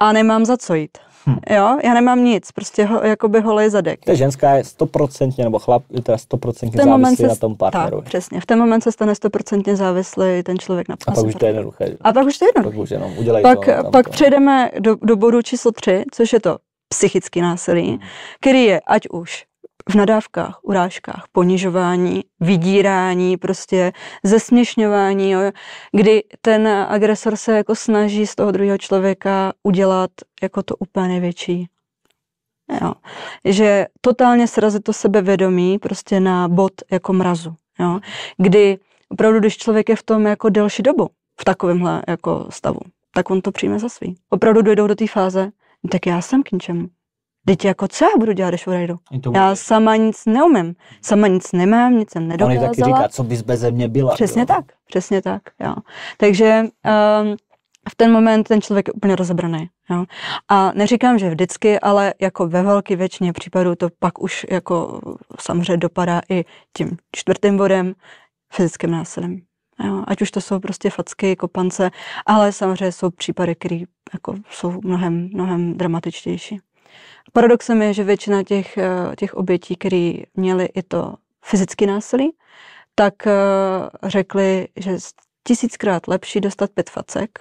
a 0.00 0.12
nemám 0.12 0.44
za 0.44 0.56
co 0.56 0.74
jít. 0.74 0.98
Hm. 1.26 1.36
Jo, 1.50 1.78
já 1.84 1.94
nemám 1.94 2.24
nic, 2.24 2.52
prostě 2.52 2.84
ho, 2.84 3.04
jakoby 3.04 3.40
holej 3.40 3.70
zadek. 3.70 4.00
Ta 4.04 4.14
ženská 4.14 4.54
je 4.54 4.64
stoprocentně, 4.64 5.44
nebo 5.44 5.58
chlap 5.58 5.82
je 5.90 6.02
teda 6.02 6.18
stoprocentně 6.18 6.84
závislý 6.84 7.16
se, 7.16 7.26
na 7.26 7.36
tom 7.36 7.56
partnerovi. 7.56 8.02
Tak, 8.02 8.08
přesně. 8.08 8.40
V 8.40 8.46
ten 8.46 8.58
moment 8.58 8.80
se 8.80 8.92
stane 8.92 9.14
stoprocentně 9.14 9.76
závislý 9.76 10.42
ten 10.42 10.58
člověk 10.58 10.88
na 10.88 10.96
A 11.06 11.12
pak 11.12 11.24
už 11.24 11.34
to 11.34 11.46
je 11.46 11.50
jednoduché. 11.50 11.96
A 12.00 12.12
pak 12.12 12.26
už 12.26 12.38
to 12.38 12.44
je 12.44 12.48
jednoduché. 12.48 12.76
Pak 12.76 12.82
už 12.82 12.90
jenom 12.90 13.18
udělej 13.18 13.42
pak, 13.42 13.58
to, 13.64 13.90
pak 13.90 14.06
to. 14.06 14.12
přejdeme 14.12 14.70
do, 14.80 14.96
do 15.02 15.16
bodu 15.16 15.42
číslo 15.42 15.72
tři, 15.72 16.04
což 16.12 16.32
je 16.32 16.40
to 16.40 16.58
psychický 16.88 17.40
násilí, 17.40 17.88
hmm. 17.88 17.98
který 18.40 18.64
je 18.64 18.80
ať 18.86 19.08
už 19.08 19.44
v 19.90 19.94
nadávkách, 19.94 20.58
urážkách, 20.62 21.24
ponižování, 21.32 22.24
vydírání, 22.40 23.36
prostě 23.36 23.92
zesměšňování, 24.24 25.30
jo, 25.30 25.40
kdy 25.92 26.24
ten 26.40 26.68
agresor 26.68 27.36
se 27.36 27.56
jako 27.56 27.74
snaží 27.74 28.26
z 28.26 28.34
toho 28.34 28.50
druhého 28.50 28.78
člověka 28.78 29.52
udělat 29.62 30.10
jako 30.42 30.62
to 30.62 30.76
úplně 30.76 31.08
největší. 31.08 31.68
Jo. 32.82 32.92
Že 33.44 33.86
totálně 34.00 34.48
srazit 34.48 34.84
to 34.84 34.92
sebevědomí 34.92 35.78
prostě 35.78 36.20
na 36.20 36.48
bod 36.48 36.72
jako 36.90 37.12
mrazu. 37.12 37.54
Jo. 37.80 38.00
Kdy 38.36 38.78
opravdu, 39.08 39.40
když 39.40 39.56
člověk 39.56 39.88
je 39.88 39.96
v 39.96 40.02
tom 40.02 40.26
jako 40.26 40.48
delší 40.48 40.82
dobu, 40.82 41.08
v 41.40 41.44
takovémhle 41.44 42.02
jako 42.08 42.46
stavu, 42.50 42.80
tak 43.14 43.30
on 43.30 43.40
to 43.40 43.52
přijme 43.52 43.78
za 43.78 43.88
svý. 43.88 44.16
Opravdu 44.30 44.62
dojdou 44.62 44.86
do 44.86 44.94
té 44.94 45.06
fáze, 45.06 45.50
tak 45.90 46.06
já 46.06 46.20
jsem 46.20 46.42
k 46.42 46.52
ničemu. 46.52 46.88
Teď 47.44 47.64
jako 47.64 47.88
co 47.88 48.04
já 48.04 48.10
budu 48.18 48.32
dělat, 48.32 48.50
když 48.50 48.66
odejdu? 48.66 48.98
Já 49.34 49.56
sama 49.56 49.96
nic 49.96 50.26
neumím. 50.26 50.74
Sama 51.02 51.26
nic 51.26 51.52
nemám, 51.52 51.98
nic 51.98 52.10
jsem 52.10 52.28
nedokázala. 52.28 52.68
On 52.68 52.68
taky 52.68 52.82
říká, 52.82 53.08
co 53.08 53.24
bys 53.24 53.42
bez 53.42 53.62
mě 53.70 53.88
byla. 53.88 54.14
Přesně 54.14 54.42
jo? 54.42 54.46
tak, 54.46 54.64
přesně 54.88 55.22
tak, 55.22 55.42
jo. 55.60 55.74
Takže 56.16 56.62
um, 56.62 57.36
v 57.90 57.94
ten 57.96 58.12
moment 58.12 58.48
ten 58.48 58.60
člověk 58.60 58.88
je 58.88 58.92
úplně 58.92 59.16
rozebraný. 59.16 59.70
Jo. 59.90 60.04
A 60.48 60.72
neříkám, 60.74 61.18
že 61.18 61.30
vždycky, 61.30 61.80
ale 61.80 62.14
jako 62.20 62.48
ve 62.48 62.62
velké 62.62 62.96
většině 62.96 63.32
případů 63.32 63.74
to 63.74 63.88
pak 63.98 64.22
už 64.22 64.46
jako 64.50 65.00
samozřejmě 65.40 65.76
dopadá 65.76 66.20
i 66.30 66.44
tím 66.76 66.96
čtvrtým 67.12 67.56
bodem, 67.56 67.94
fyzickým 68.52 68.90
násilím. 68.90 69.42
Jo. 69.84 70.04
Ať 70.06 70.22
už 70.22 70.30
to 70.30 70.40
jsou 70.40 70.60
prostě 70.60 70.90
facky, 70.90 71.36
kopance, 71.36 71.90
ale 72.26 72.52
samozřejmě 72.52 72.92
jsou 72.92 73.10
případy, 73.10 73.54
které 73.54 73.80
jako 74.12 74.34
jsou 74.50 74.80
mnohem, 74.84 75.28
mnohem 75.32 75.74
dramatičtější. 75.74 76.60
Paradoxem 77.32 77.82
je, 77.82 77.94
že 77.94 78.04
většina 78.04 78.42
těch, 78.42 78.78
eh, 78.78 79.16
těch 79.16 79.34
obětí, 79.34 79.76
které 79.76 80.14
měly 80.34 80.64
i 80.64 80.82
to 80.82 81.14
fyzické 81.44 81.86
násilí, 81.86 82.36
tak 82.94 83.26
eh, 83.26 83.32
řekli, 84.02 84.68
že 84.76 84.96
tisíckrát 85.46 86.08
lepší 86.08 86.40
dostat 86.40 86.70
pět 86.70 86.90
facek, 86.90 87.40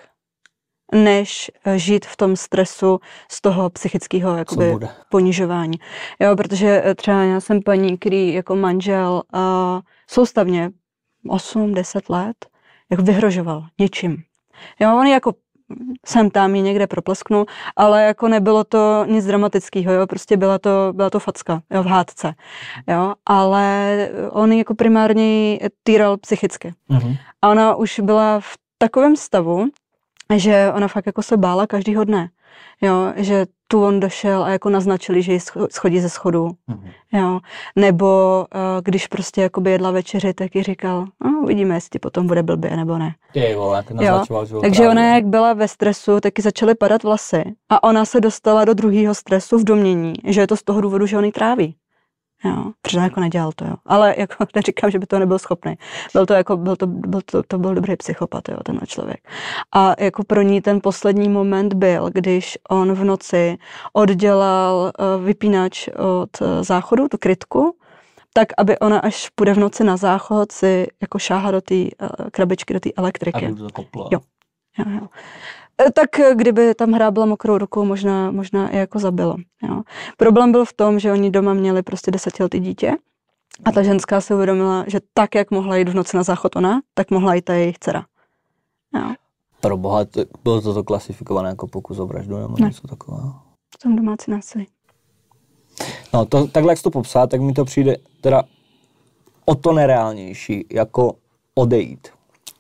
než 0.96 1.52
eh, 1.66 1.80
žít 1.80 2.06
v 2.06 2.18
tom 2.18 2.36
stresu 2.36 3.00
z 3.32 3.42
toho 3.42 3.70
psychického 3.70 4.38
jakoby, 4.38 4.78
ponižování. 5.10 5.78
Jo, 6.20 6.36
protože 6.36 6.84
třeba 6.96 7.24
já 7.24 7.40
jsem 7.40 7.62
paní, 7.62 7.98
který 7.98 8.34
jako 8.34 8.56
manžel 8.56 9.24
uh, 9.34 9.42
soustavně 10.08 10.72
8-10 11.28 12.02
let 12.10 12.46
jako 12.90 13.04
vyhrožoval 13.04 13.66
něčím. 13.80 14.24
Jo, 14.80 14.98
on 14.98 15.08
jako 15.08 15.34
sem 16.06 16.30
tam 16.30 16.56
ji 16.56 16.62
někde 16.62 16.88
proplesknu, 16.88 17.46
ale 17.76 18.04
jako 18.04 18.28
nebylo 18.28 18.64
to 18.64 19.06
nic 19.08 19.26
dramatického, 19.26 19.94
jo, 19.94 20.08
prostě 20.08 20.38
byla 20.38 20.60
to, 20.60 20.70
byla 20.92 21.10
to 21.10 21.20
facka, 21.20 21.62
jo, 21.72 21.84
v 21.84 21.86
hádce, 21.86 22.34
jo, 22.88 23.14
ale 23.26 24.10
on 24.30 24.52
jako 24.52 24.76
primárně 24.76 25.60
týral 25.84 26.18
psychicky. 26.18 26.74
Mm-hmm. 26.90 27.18
A 27.42 27.50
ona 27.50 27.76
už 27.76 28.00
byla 28.00 28.40
v 28.40 28.58
takovém 28.78 29.16
stavu, 29.16 29.68
že 30.36 30.72
ona 30.76 30.88
fakt 30.88 31.06
jako 31.06 31.24
se 31.24 31.38
bála 31.38 31.68
každýho 31.68 32.04
dne, 32.04 32.30
jo, 32.82 33.14
že 33.16 33.46
tu 33.72 33.84
on 33.84 34.00
došel 34.00 34.44
a 34.44 34.50
jako 34.50 34.70
naznačili, 34.70 35.22
že 35.22 35.34
ji 35.34 35.40
schodí 35.72 36.00
ze 36.00 36.10
schodu, 36.10 36.48
mm-hmm. 36.48 36.92
jo, 37.12 37.40
nebo 37.76 38.46
uh, 38.56 38.62
když 38.84 39.08
prostě 39.08 39.42
jakoby 39.42 39.72
jedla 39.72 39.92
večeři, 39.92 40.34
tak 40.34 40.56
ji 40.56 40.64
říkal, 40.64 41.06
no, 41.26 41.42
uvidíme, 41.44 41.76
jestli 41.76 42.00
potom 42.00 42.28
bude 42.28 42.44
blbě 42.44 42.76
nebo 42.78 42.98
ne. 42.98 43.16
Je, 43.34 43.56
vole, 43.56 44.46
že 44.46 44.56
Takže 44.62 44.90
ona, 44.90 45.16
jak 45.16 45.26
byla 45.26 45.54
ve 45.54 45.68
stresu, 45.68 46.20
taky 46.20 46.42
začaly 46.42 46.76
padat 46.76 47.04
vlasy 47.04 47.44
a 47.70 47.84
ona 47.84 48.06
se 48.06 48.22
dostala 48.22 48.66
do 48.66 48.74
druhého 48.74 49.16
stresu 49.16 49.58
v 49.58 49.64
domění, 49.64 50.14
že 50.28 50.42
je 50.42 50.48
to 50.48 50.58
z 50.58 50.64
toho 50.64 50.82
důvodu, 50.82 51.06
že 51.06 51.18
on 51.18 51.26
ji 51.26 51.32
tráví. 51.32 51.76
Jo, 52.44 52.72
přitom 52.82 53.04
jako 53.04 53.20
nedělal 53.20 53.52
to, 53.56 53.66
jo. 53.66 53.76
Ale 53.86 54.16
jako 54.18 54.46
neříkám, 54.56 54.92
že 54.92 55.00
by 55.00 55.06
to 55.06 55.20
nebyl 55.20 55.40
schopný. 55.40 55.76
Byl 56.14 56.26
to 56.26 56.34
jako, 56.34 56.58
byl 56.58 56.76
to, 56.76 56.88
byl 56.88 57.22
to, 57.26 57.44
to 57.44 57.58
byl 57.58 57.76
dobrý 57.76 57.96
psychopat, 57.96 58.50
jo, 58.50 58.58
tenhle 58.66 58.88
člověk. 58.88 59.28
A 59.76 59.96
jako 60.00 60.24
pro 60.24 60.42
ní 60.42 60.62
ten 60.62 60.80
poslední 60.84 61.30
moment 61.30 61.74
byl, 61.74 62.10
když 62.10 62.58
on 62.70 62.94
v 62.94 63.04
noci 63.04 63.58
oddělal 63.94 64.92
uh, 65.00 65.26
vypínač 65.26 65.88
od 65.88 66.42
uh, 66.42 66.48
záchodu, 66.62 67.08
tu 67.08 67.18
krytku, 67.18 67.76
tak, 68.34 68.48
aby 68.58 68.80
ona, 68.80 69.00
až 69.00 69.30
půjde 69.30 69.54
v 69.54 69.60
noci 69.60 69.84
na 69.84 69.98
záchod, 69.98 70.52
si 70.52 70.88
jako 71.02 71.20
šáhá 71.20 71.52
do 71.52 71.62
té 71.62 71.76
uh, 71.76 71.90
krabičky, 72.32 72.74
do 72.74 72.80
té 72.80 72.90
elektriky. 72.98 73.46
Aby 73.46 73.56
to 73.56 73.84
jo. 74.12 74.20
jo, 74.78 74.86
jo. 74.88 75.08
Eh, 75.88 75.92
tak 75.92 76.20
eh, 76.20 76.36
kdyby 76.36 76.76
tam 76.76 76.92
hrábla 76.92 77.26
mokrou 77.26 77.58
rukou, 77.58 77.86
možná, 77.86 78.32
možná 78.32 78.70
i 78.70 78.78
jako 78.78 79.00
zabilo. 79.00 79.36
Jo. 79.64 79.82
Problém 80.18 80.52
byl 80.52 80.66
v 80.66 80.74
tom, 80.74 81.00
že 81.00 81.12
oni 81.12 81.32
doma 81.32 81.54
měli 81.54 81.84
prostě 81.84 82.12
desetiletý 82.12 82.60
dítě 82.60 82.98
a 83.66 83.72
ta 83.72 83.84
ženská 83.84 84.22
si 84.22 84.34
uvědomila, 84.34 84.86
že 84.88 85.00
tak, 85.14 85.36
jak 85.36 85.52
mohla 85.52 85.76
jít 85.76 85.90
v 85.90 85.94
noci 85.94 86.18
na 86.18 86.24
záchod 86.24 86.56
ona, 86.56 86.82
tak 86.94 87.12
mohla 87.12 87.34
jít 87.34 87.42
ta 87.42 87.54
jejich 87.54 87.80
dcera. 87.80 88.06
Jo. 88.96 89.14
Pro 89.62 89.78
boha, 89.78 90.06
bylo 90.44 90.62
to, 90.62 90.74
to 90.74 90.84
klasifikované 90.84 91.50
jako 91.50 91.68
pokus 91.68 92.00
o 92.00 92.06
vraždu 92.06 92.38
nebo 92.38 92.56
ne. 92.60 92.68
něco 92.68 92.88
takového? 92.88 93.36
Tam 93.84 93.96
domácí 93.96 94.32
násilí. 94.32 94.68
No, 96.14 96.26
to, 96.26 96.48
takhle 96.48 96.72
jak 96.72 96.78
jsi 96.78 96.84
to 96.84 96.92
popsal, 96.92 97.28
tak 97.28 97.42
mi 97.42 97.54
to 97.54 97.66
přijde 97.66 97.96
teda 98.22 98.44
o 99.46 99.56
to 99.56 99.74
nereálnější, 99.74 100.66
jako 100.72 101.14
odejít. 101.56 102.08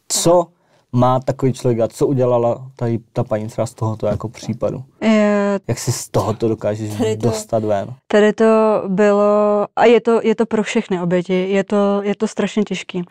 Co 0.07 0.47
má 0.91 1.19
takový 1.19 1.53
člověk 1.53 1.79
a 1.79 1.87
co 1.87 2.07
udělala 2.07 2.67
tady 2.75 2.99
ta 3.13 3.23
paní 3.23 3.47
třeba 3.47 3.65
z 3.65 3.73
tohoto 3.73 4.07
jako 4.07 4.29
případu? 4.29 4.83
Je, 5.01 5.59
Jak 5.67 5.79
si 5.79 5.91
z 5.91 6.09
tohoto 6.09 6.47
dokážeš 6.47 6.97
to, 6.97 7.03
dostat 7.15 7.63
ven? 7.63 7.93
Tady 8.07 8.33
to 8.33 8.83
bylo, 8.87 9.67
a 9.75 9.85
je 9.85 10.01
to, 10.01 10.19
je 10.23 10.35
to 10.35 10.45
pro 10.45 10.63
všechny 10.63 11.01
oběti, 11.01 11.49
je 11.49 11.63
to, 11.63 12.01
je 12.03 12.15
to 12.15 12.27
strašně 12.27 12.63
těžký. 12.63 13.03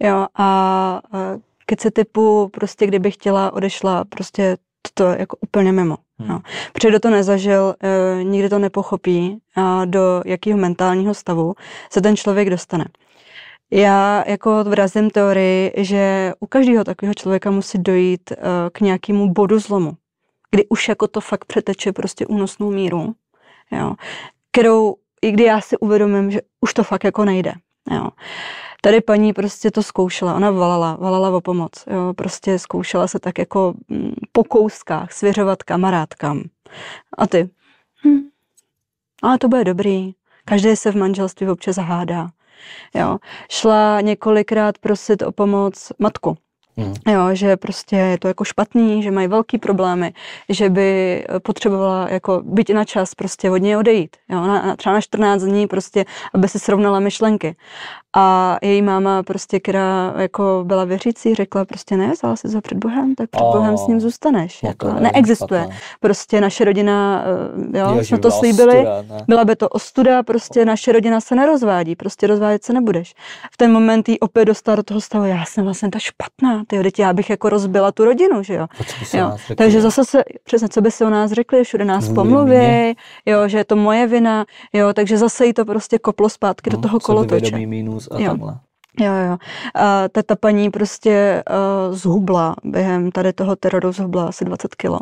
Jo, 0.00 0.16
a, 0.16 0.26
a 0.34 1.00
keď 1.66 1.80
se 1.80 1.90
typu, 1.90 2.50
prostě 2.52 2.86
kdyby 2.86 3.10
chtěla, 3.10 3.52
odešla, 3.52 4.04
prostě 4.04 4.56
to 4.94 5.04
jako 5.04 5.36
úplně 5.40 5.72
mimo. 5.72 5.96
Hmm. 6.18 6.28
No. 6.28 6.40
Protože 6.72 6.88
kdo 6.88 7.00
to 7.00 7.10
nezažil, 7.10 7.74
e, 7.80 8.24
nikdy 8.24 8.48
to 8.48 8.58
nepochopí, 8.58 9.38
a 9.56 9.84
do 9.84 10.22
jakého 10.26 10.58
mentálního 10.58 11.14
stavu 11.14 11.54
se 11.90 12.00
ten 12.00 12.16
člověk 12.16 12.50
dostane. 12.50 12.84
Já 13.70 14.24
jako 14.26 14.64
vrazím 14.64 15.10
teorii, 15.10 15.72
že 15.76 16.32
u 16.40 16.46
každého 16.46 16.84
takového 16.84 17.14
člověka 17.14 17.50
musí 17.50 17.78
dojít 17.78 18.30
uh, 18.30 18.36
k 18.72 18.80
nějakému 18.80 19.32
bodu 19.32 19.58
zlomu, 19.58 19.92
kdy 20.50 20.68
už 20.68 20.88
jako 20.88 21.08
to 21.08 21.20
fakt 21.20 21.44
přeteče 21.44 21.92
prostě 21.92 22.26
únosnou 22.26 22.70
míru, 22.70 23.14
jo, 23.72 23.94
kterou, 24.52 24.94
i 25.22 25.30
kdy 25.30 25.44
já 25.44 25.60
si 25.60 25.78
uvědomím, 25.78 26.30
že 26.30 26.40
už 26.60 26.74
to 26.74 26.84
fakt 26.84 27.04
jako 27.04 27.24
nejde, 27.24 27.52
jo. 27.90 28.08
Tady 28.82 29.00
paní 29.00 29.32
prostě 29.32 29.70
to 29.70 29.82
zkoušela, 29.82 30.34
ona 30.34 30.50
valala, 30.50 30.96
valala 31.00 31.36
o 31.36 31.40
pomoc, 31.40 31.72
jo, 31.86 32.14
prostě 32.16 32.58
zkoušela 32.58 33.08
se 33.08 33.18
tak 33.18 33.38
jako 33.38 33.74
mm, 33.88 34.14
po 34.32 34.44
kouskách 34.44 35.12
svěřovat 35.12 35.62
kamarádkám. 35.62 36.42
A 37.18 37.26
ty, 37.26 37.50
hm, 38.06 38.28
ale 39.22 39.38
to 39.38 39.48
bude 39.48 39.64
dobrý, 39.64 40.12
každý 40.44 40.76
se 40.76 40.92
v 40.92 40.96
manželství 40.96 41.48
občas 41.48 41.76
hádá. 41.76 42.28
Jo. 42.94 43.18
Šla 43.50 44.00
několikrát 44.00 44.78
prosit 44.78 45.22
o 45.22 45.32
pomoc 45.32 45.92
matku. 45.98 46.36
Mm. 46.76 46.94
Jo, 47.12 47.28
že 47.32 47.56
prostě 47.56 47.96
je 47.96 48.18
to 48.18 48.28
jako 48.28 48.44
špatný, 48.44 49.02
že 49.02 49.10
mají 49.10 49.28
velký 49.28 49.58
problémy, 49.58 50.12
že 50.48 50.70
by 50.70 51.24
potřebovala 51.42 52.08
jako 52.10 52.42
být 52.44 52.70
na 52.70 52.84
čas 52.84 53.14
prostě 53.14 53.48
hodně 53.48 53.78
odejít. 53.78 54.16
Jo, 54.28 54.40
na, 54.40 54.66
na, 54.66 54.76
třeba 54.76 54.94
na 54.94 55.00
14 55.00 55.42
dní 55.42 55.66
prostě, 55.66 56.04
aby 56.34 56.48
si 56.48 56.58
srovnala 56.58 57.00
myšlenky. 57.00 57.56
A 58.18 58.56
její 58.62 58.82
máma 58.82 59.22
prostě, 59.22 59.60
která 59.60 60.14
jako 60.16 60.62
byla 60.66 60.84
věřící, 60.84 61.34
řekla 61.34 61.64
prostě 61.64 61.96
ne, 61.96 62.12
vzala 62.12 62.36
si 62.36 62.48
za 62.48 62.60
před 62.60 62.78
Bohem, 62.78 63.14
tak 63.14 63.30
před 63.30 63.44
oh, 63.44 63.56
Bohem 63.56 63.78
s 63.78 63.86
ním 63.86 64.00
zůstaneš. 64.00 64.62
Jako, 64.62 64.92
neexistuje. 64.92 65.60
Špatná. 65.60 65.76
Prostě 66.00 66.40
naše 66.40 66.64
rodina, 66.64 67.24
eh, 67.74 67.78
jo, 67.78 67.94
jo 67.94 68.04
jsme 68.04 68.18
to 68.18 68.30
slíbili, 68.30 68.78
ostuda, 68.78 69.24
byla 69.28 69.44
by 69.44 69.56
to 69.56 69.68
ostuda, 69.68 70.22
prostě 70.22 70.64
naše 70.64 70.92
rodina 70.92 71.20
se 71.20 71.34
nerozvádí, 71.34 71.96
prostě 71.96 72.26
rozvádět 72.26 72.64
se 72.64 72.72
nebudeš. 72.72 73.14
V 73.52 73.56
ten 73.56 73.72
moment 73.72 74.08
jí 74.08 74.20
opět 74.20 74.44
dostala 74.44 74.76
do 74.76 74.82
toho 74.82 75.00
stavu, 75.00 75.24
já 75.24 75.44
jsem 75.44 75.64
vlastně 75.64 75.88
ta 75.90 75.98
špatná, 75.98 76.64
ty 76.66 76.82
teď 76.82 76.98
já 76.98 77.12
bych 77.12 77.30
jako 77.30 77.48
rozbila 77.48 77.92
tu 77.92 78.04
rodinu, 78.04 78.42
že 78.42 78.54
jo. 78.54 78.66
jo. 79.14 79.36
Takže 79.56 79.80
zase 79.80 80.04
se, 80.04 80.22
přesně, 80.44 80.68
co 80.68 80.80
by 80.80 80.90
si 80.90 81.04
o 81.04 81.10
nás 81.10 81.32
řekli, 81.32 81.64
všude 81.64 81.84
nás 81.84 82.08
pomluví, 82.08 82.96
jo, 83.26 83.48
že 83.48 83.58
je 83.58 83.64
to 83.64 83.76
moje 83.76 84.06
vina, 84.06 84.46
jo, 84.72 84.92
takže 84.92 85.18
zase 85.18 85.46
jí 85.46 85.52
to 85.52 85.64
prostě 85.64 85.98
koplo 85.98 86.28
zpátky 86.28 86.70
hmm, 86.70 86.82
do 86.82 86.88
toho 86.88 87.00
kolotoče. 87.00 87.66
minus 87.66 88.08
a 88.10 88.20
jo. 88.20 88.30
takhle. 88.30 88.58
Jo, 89.00 89.12
jo. 89.12 89.36
A 89.74 90.08
ta, 90.08 90.22
ta 90.22 90.36
paní 90.36 90.70
prostě 90.70 91.44
uh, 91.50 91.94
zhubla 91.94 92.56
během 92.64 93.10
tady 93.10 93.32
toho 93.32 93.56
teroru, 93.56 93.92
zhubla 93.92 94.26
asi 94.26 94.44
20 94.44 94.74
kilo. 94.74 94.98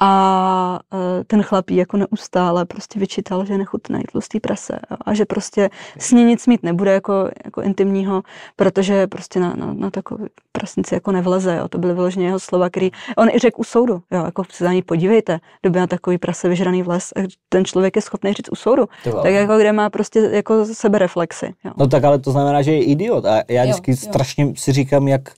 A 0.00 0.80
uh, 0.92 1.00
ten 1.26 1.42
chlapí 1.42 1.76
jako 1.76 1.96
neustále 1.96 2.64
prostě 2.64 3.00
vyčítal, 3.00 3.44
že 3.44 3.54
je 3.54 3.58
nechutný 3.58 4.02
tlustý 4.12 4.40
prase 4.40 4.78
jo, 4.90 4.96
a 5.00 5.14
že 5.14 5.24
prostě 5.24 5.70
s 5.98 6.12
ní 6.12 6.24
nic 6.24 6.46
mít 6.46 6.62
nebude 6.62 6.92
jako, 6.92 7.30
jako 7.44 7.62
intimního, 7.62 8.22
protože 8.56 9.06
prostě 9.06 9.40
na, 9.40 9.54
na, 9.56 9.72
na 9.72 9.90
takový 9.90 10.26
prasnici 10.52 10.94
jako 10.94 11.12
nevleze. 11.12 11.56
Jo. 11.56 11.68
To 11.68 11.78
byly 11.78 11.94
vyloženě 11.94 12.26
jeho 12.26 12.38
slova, 12.38 12.70
který 12.70 12.90
on 13.16 13.28
i 13.28 13.38
řekl 13.38 13.60
u 13.60 13.64
soudu. 13.64 14.02
Jo, 14.10 14.24
jako 14.24 14.44
se 14.50 14.64
za 14.64 14.72
ní 14.72 14.82
podívejte, 14.82 15.38
doby 15.62 15.78
na 15.78 15.86
takový 15.86 16.18
prase 16.18 16.48
vyžraný 16.48 16.82
v 16.82 16.88
les, 16.88 17.12
ten 17.48 17.64
člověk 17.64 17.96
je 17.96 18.02
schopný 18.02 18.32
říct 18.32 18.48
u 18.52 18.54
soudu. 18.54 18.88
Tak 19.22 19.32
jako 19.32 19.58
kde 19.58 19.72
má 19.72 19.90
prostě 19.90 20.20
jako 20.20 20.64
sebereflexy. 20.64 21.54
Jo. 21.64 21.72
No 21.76 21.86
tak 21.86 22.04
ale 22.04 22.18
to 22.18 22.30
znamená, 22.30 22.62
že 22.62 22.72
je 22.72 22.84
idiot. 22.98 23.24
A 23.24 23.42
já 23.48 23.62
vždycky 23.64 23.90
jo, 23.90 23.96
jo. 24.00 24.08
strašně 24.10 24.52
si 24.56 24.72
říkám, 24.72 25.08
jak 25.08 25.32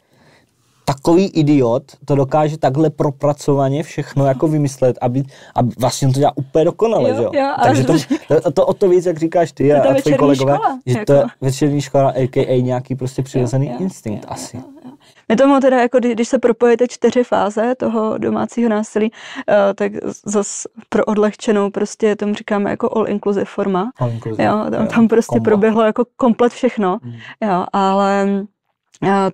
takový 0.95 1.27
idiot 1.27 1.83
to 2.05 2.15
dokáže 2.15 2.59
takhle 2.59 2.91
propracovaně 2.91 3.83
všechno 3.83 4.27
jako 4.27 4.49
vymyslet, 4.49 4.99
aby, 5.01 5.23
aby 5.55 5.71
vlastně 5.79 6.13
to 6.13 6.19
dělá 6.19 6.33
úplně 6.37 6.65
dokonale, 6.65 7.11
jo, 7.11 7.31
jo? 7.35 7.55
Takže 7.63 7.85
to, 7.85 7.95
to, 8.29 8.51
to, 8.51 8.67
o 8.67 8.75
to 8.75 8.89
víc, 8.89 9.07
jak 9.07 9.19
říkáš 9.19 9.53
ty 9.53 9.73
a, 9.73 9.83
a 9.83 9.95
tvoji 9.95 10.17
kolegové, 10.17 10.55
škola, 10.55 10.79
že 10.87 10.99
jako. 10.99 11.05
to 11.05 11.13
je 11.13 11.25
večerní 11.41 11.81
škola, 11.81 12.11
a.k.a. 12.11 12.63
nějaký 12.63 12.95
prostě 12.95 13.23
přirozený 13.23 13.67
jo, 13.67 13.73
jo, 13.73 13.79
instinkt 13.81 14.25
jo, 14.25 14.31
asi. 14.33 14.57
Jo, 14.57 14.63
jo. 14.85 14.91
My 15.29 15.37
tomu 15.37 15.61
teda, 15.61 15.81
jako 15.81 15.99
když 15.99 16.29
se 16.29 16.39
propojíte 16.39 16.89
čtyři 16.89 17.25
fáze 17.25 17.75
toho 17.75 18.19
domácího 18.19 18.69
násilí, 18.69 19.11
uh, 19.11 19.55
tak 19.75 19.93
zase 20.27 20.69
pro 20.89 21.05
odlehčenou 21.05 21.71
prostě 21.71 22.17
tomu 22.17 22.35
říkáme 22.35 22.71
jako 22.71 22.97
all 22.97 23.09
inclusive 23.09 23.45
forma. 23.45 23.91
All 23.99 24.11
inclusive, 24.11 24.45
jo, 24.45 24.67
tam, 24.71 24.87
tam 24.87 25.09
prostě 25.09 25.37
kombo. 25.37 25.45
proběhlo 25.45 25.83
jako 25.83 26.05
komplet 26.17 26.53
všechno, 26.53 26.99
mm. 27.03 27.13
jo, 27.41 27.65
ale 27.73 28.27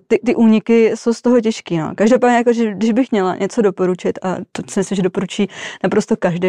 ty, 0.07 0.19
ty 0.25 0.35
úniky 0.35 0.91
jsou 0.95 1.13
z 1.13 1.21
toho 1.21 1.41
těžký. 1.41 1.77
No. 1.77 1.91
Každopádně, 1.95 2.37
jako, 2.37 2.53
že, 2.53 2.73
když 2.73 2.91
bych 2.91 3.11
měla 3.11 3.35
něco 3.35 3.61
doporučit, 3.61 4.19
a 4.25 4.35
to 4.51 4.61
si 4.69 4.79
myslím, 4.79 4.95
že 4.95 5.01
doporučí 5.01 5.47
naprosto 5.83 6.17
každý 6.17 6.47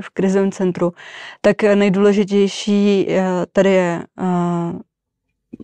v 0.00 0.10
krizovém 0.12 0.52
centru, 0.52 0.92
tak 1.40 1.62
nejdůležitější 1.62 3.06
eh, 3.08 3.22
tady 3.52 3.70
je 3.70 4.04
uh, 4.20 4.80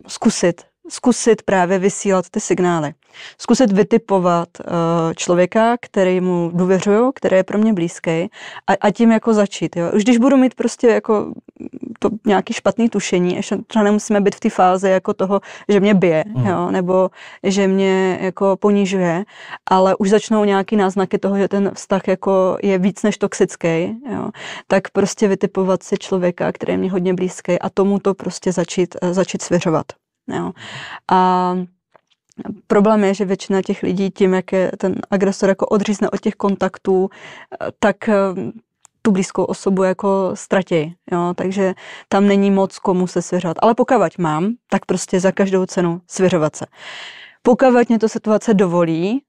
zkusit 0.07 0.72
zkusit 0.89 1.43
právě 1.43 1.79
vysílat 1.79 2.31
ty 2.31 2.41
signály. 2.41 2.95
Zkusit 3.39 3.73
vytipovat 3.73 4.49
uh, 4.61 4.67
člověka, 5.17 5.77
který 5.81 6.21
mu 6.21 6.51
důvěřuju, 6.55 7.13
který 7.13 7.37
je 7.37 7.45
pro 7.45 7.59
mě 7.59 7.73
blízký 7.73 8.11
a, 8.11 8.73
a 8.81 8.91
tím 8.91 9.13
jako 9.13 9.35
začít. 9.35 9.77
Jo. 9.77 9.91
Už 9.95 10.05
když 10.05 10.19
budu 10.19 10.37
mít 10.37 10.55
prostě 10.55 10.87
jako 10.87 11.33
to 11.99 12.09
nějaký 12.27 12.55
špatný 12.55 12.89
tušení, 12.89 13.37
ještě 13.37 13.57
třeba 13.67 13.85
nemusíme 13.85 14.21
být 14.21 14.35
v 14.35 14.41
té 14.41 14.51
fázi 14.51 14.91
jako 14.91 15.15
toho, 15.15 15.41
že 15.69 15.81
mě 15.81 15.95
bije, 15.95 16.25
mm. 16.27 16.47
jo, 16.47 16.71
nebo 16.71 17.11
že 17.43 17.69
mě 17.69 18.19
jako 18.21 18.57
ponižuje, 18.57 19.25
ale 19.71 19.97
už 19.97 20.11
začnou 20.11 20.45
nějaký 20.45 20.77
náznaky 20.77 21.19
toho, 21.19 21.39
že 21.39 21.49
ten 21.49 21.71
vztah 21.75 22.09
jako 22.09 22.57
je 22.63 22.79
víc 22.79 23.03
než 23.03 23.19
toxický, 23.19 23.97
jo, 24.13 24.31
tak 24.67 24.91
prostě 24.91 25.29
vytipovat 25.29 25.83
si 25.83 25.97
člověka, 25.97 26.53
který 26.53 26.73
je 26.73 26.79
mě 26.79 26.91
hodně 26.91 27.15
blízký 27.15 27.59
a 27.59 27.71
tomu 27.71 27.99
to 27.99 28.15
prostě 28.15 28.53
začít, 28.53 28.97
začít 29.11 29.43
svěřovat. 29.43 29.87
Jo. 30.33 30.53
A 31.13 31.55
Problém 32.67 33.05
je, 33.05 33.15
že 33.15 33.25
většina 33.25 33.63
těch 33.63 33.83
lidí 33.83 34.11
tím, 34.11 34.35
jak 34.35 34.53
je 34.53 34.73
ten 34.79 34.95
agresor 35.11 35.49
jako 35.49 35.67
odřízne 35.67 36.11
od 36.11 36.21
těch 36.21 36.35
kontaktů, 36.35 37.09
tak 37.79 38.09
eh, 38.09 38.15
tu 39.03 39.11
blízkou 39.11 39.45
osobu 39.45 39.83
jako 39.83 40.31
ztratí. 40.35 40.97
Jo? 41.13 41.35
Takže 41.37 41.75
tam 42.09 42.27
není 42.27 42.51
moc 42.51 42.79
komu 42.79 43.07
se 43.07 43.23
svěřovat. 43.23 43.57
Ale 43.63 43.75
pokud 43.75 44.19
mám, 44.19 44.55
tak 44.71 44.87
prostě 44.87 45.21
za 45.21 45.33
každou 45.33 45.67
cenu 45.67 46.01
svěřovat 46.07 46.57
se. 46.57 46.67
Pokud 47.43 47.89
mě 47.89 47.99
to 47.99 48.09
situace 48.09 48.55
dovolí, 48.55 49.23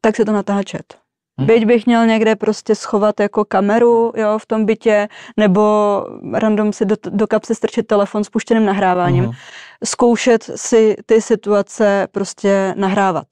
tak 0.00 0.16
se 0.16 0.24
to 0.24 0.32
natáčet. 0.32 0.98
Hmm. 1.40 1.46
Byť 1.46 1.66
bych 1.66 1.86
měl 1.86 2.06
někde 2.06 2.36
prostě 2.36 2.74
schovat 2.74 3.20
jako 3.20 3.44
kameru 3.44 4.12
jo, 4.16 4.38
v 4.38 4.46
tom 4.46 4.64
bytě, 4.64 5.08
nebo 5.36 6.04
random 6.32 6.72
si 6.72 6.84
do, 6.84 6.96
do 7.10 7.26
kapsy 7.26 7.54
strčit 7.54 7.86
telefon 7.86 8.24
s 8.24 8.30
puštěným 8.30 8.64
nahráváním. 8.64 9.24
Hmm. 9.24 9.32
Zkoušet 9.84 10.50
si 10.54 10.96
ty 11.06 11.22
situace 11.22 12.08
prostě 12.12 12.74
nahrávat. 12.76 13.26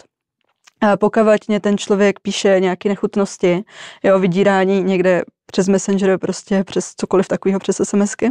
A 0.80 0.96
pokud 0.96 1.48
mě 1.48 1.60
ten 1.60 1.78
člověk 1.78 2.20
píše 2.20 2.56
nějaké 2.60 2.88
nechutnosti, 2.88 3.64
jo, 4.02 4.18
vydírání 4.18 4.82
někde 4.82 5.22
přes 5.46 5.68
Messenger, 5.68 6.18
prostě 6.18 6.64
přes 6.64 6.94
cokoliv 6.96 7.28
takového, 7.28 7.60
přes 7.60 7.76
SMSky, 7.84 8.30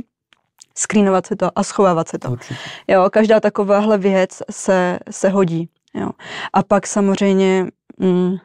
skrýnovat 0.77 1.25
si 1.25 1.35
to 1.35 1.59
a 1.59 1.63
schovávat 1.63 2.07
si 2.07 2.19
to. 2.19 2.31
Určitě. 2.31 2.59
Jo, 2.87 3.09
každá 3.11 3.39
takováhle 3.39 3.97
věc 3.97 4.41
se, 4.51 4.99
se 5.11 5.29
hodí. 5.29 5.69
Jo. 5.93 6.09
A 6.53 6.63
pak 6.63 6.87
samozřejmě 6.87 7.67
mm, 7.97 8.37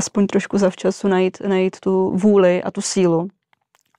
aspoň 0.00 0.26
trošku 0.26 0.58
zavčasu 0.58 1.08
najít, 1.08 1.40
najít 1.40 1.80
tu 1.80 2.10
vůli 2.16 2.62
a 2.62 2.70
tu 2.70 2.80
sílu 2.80 3.28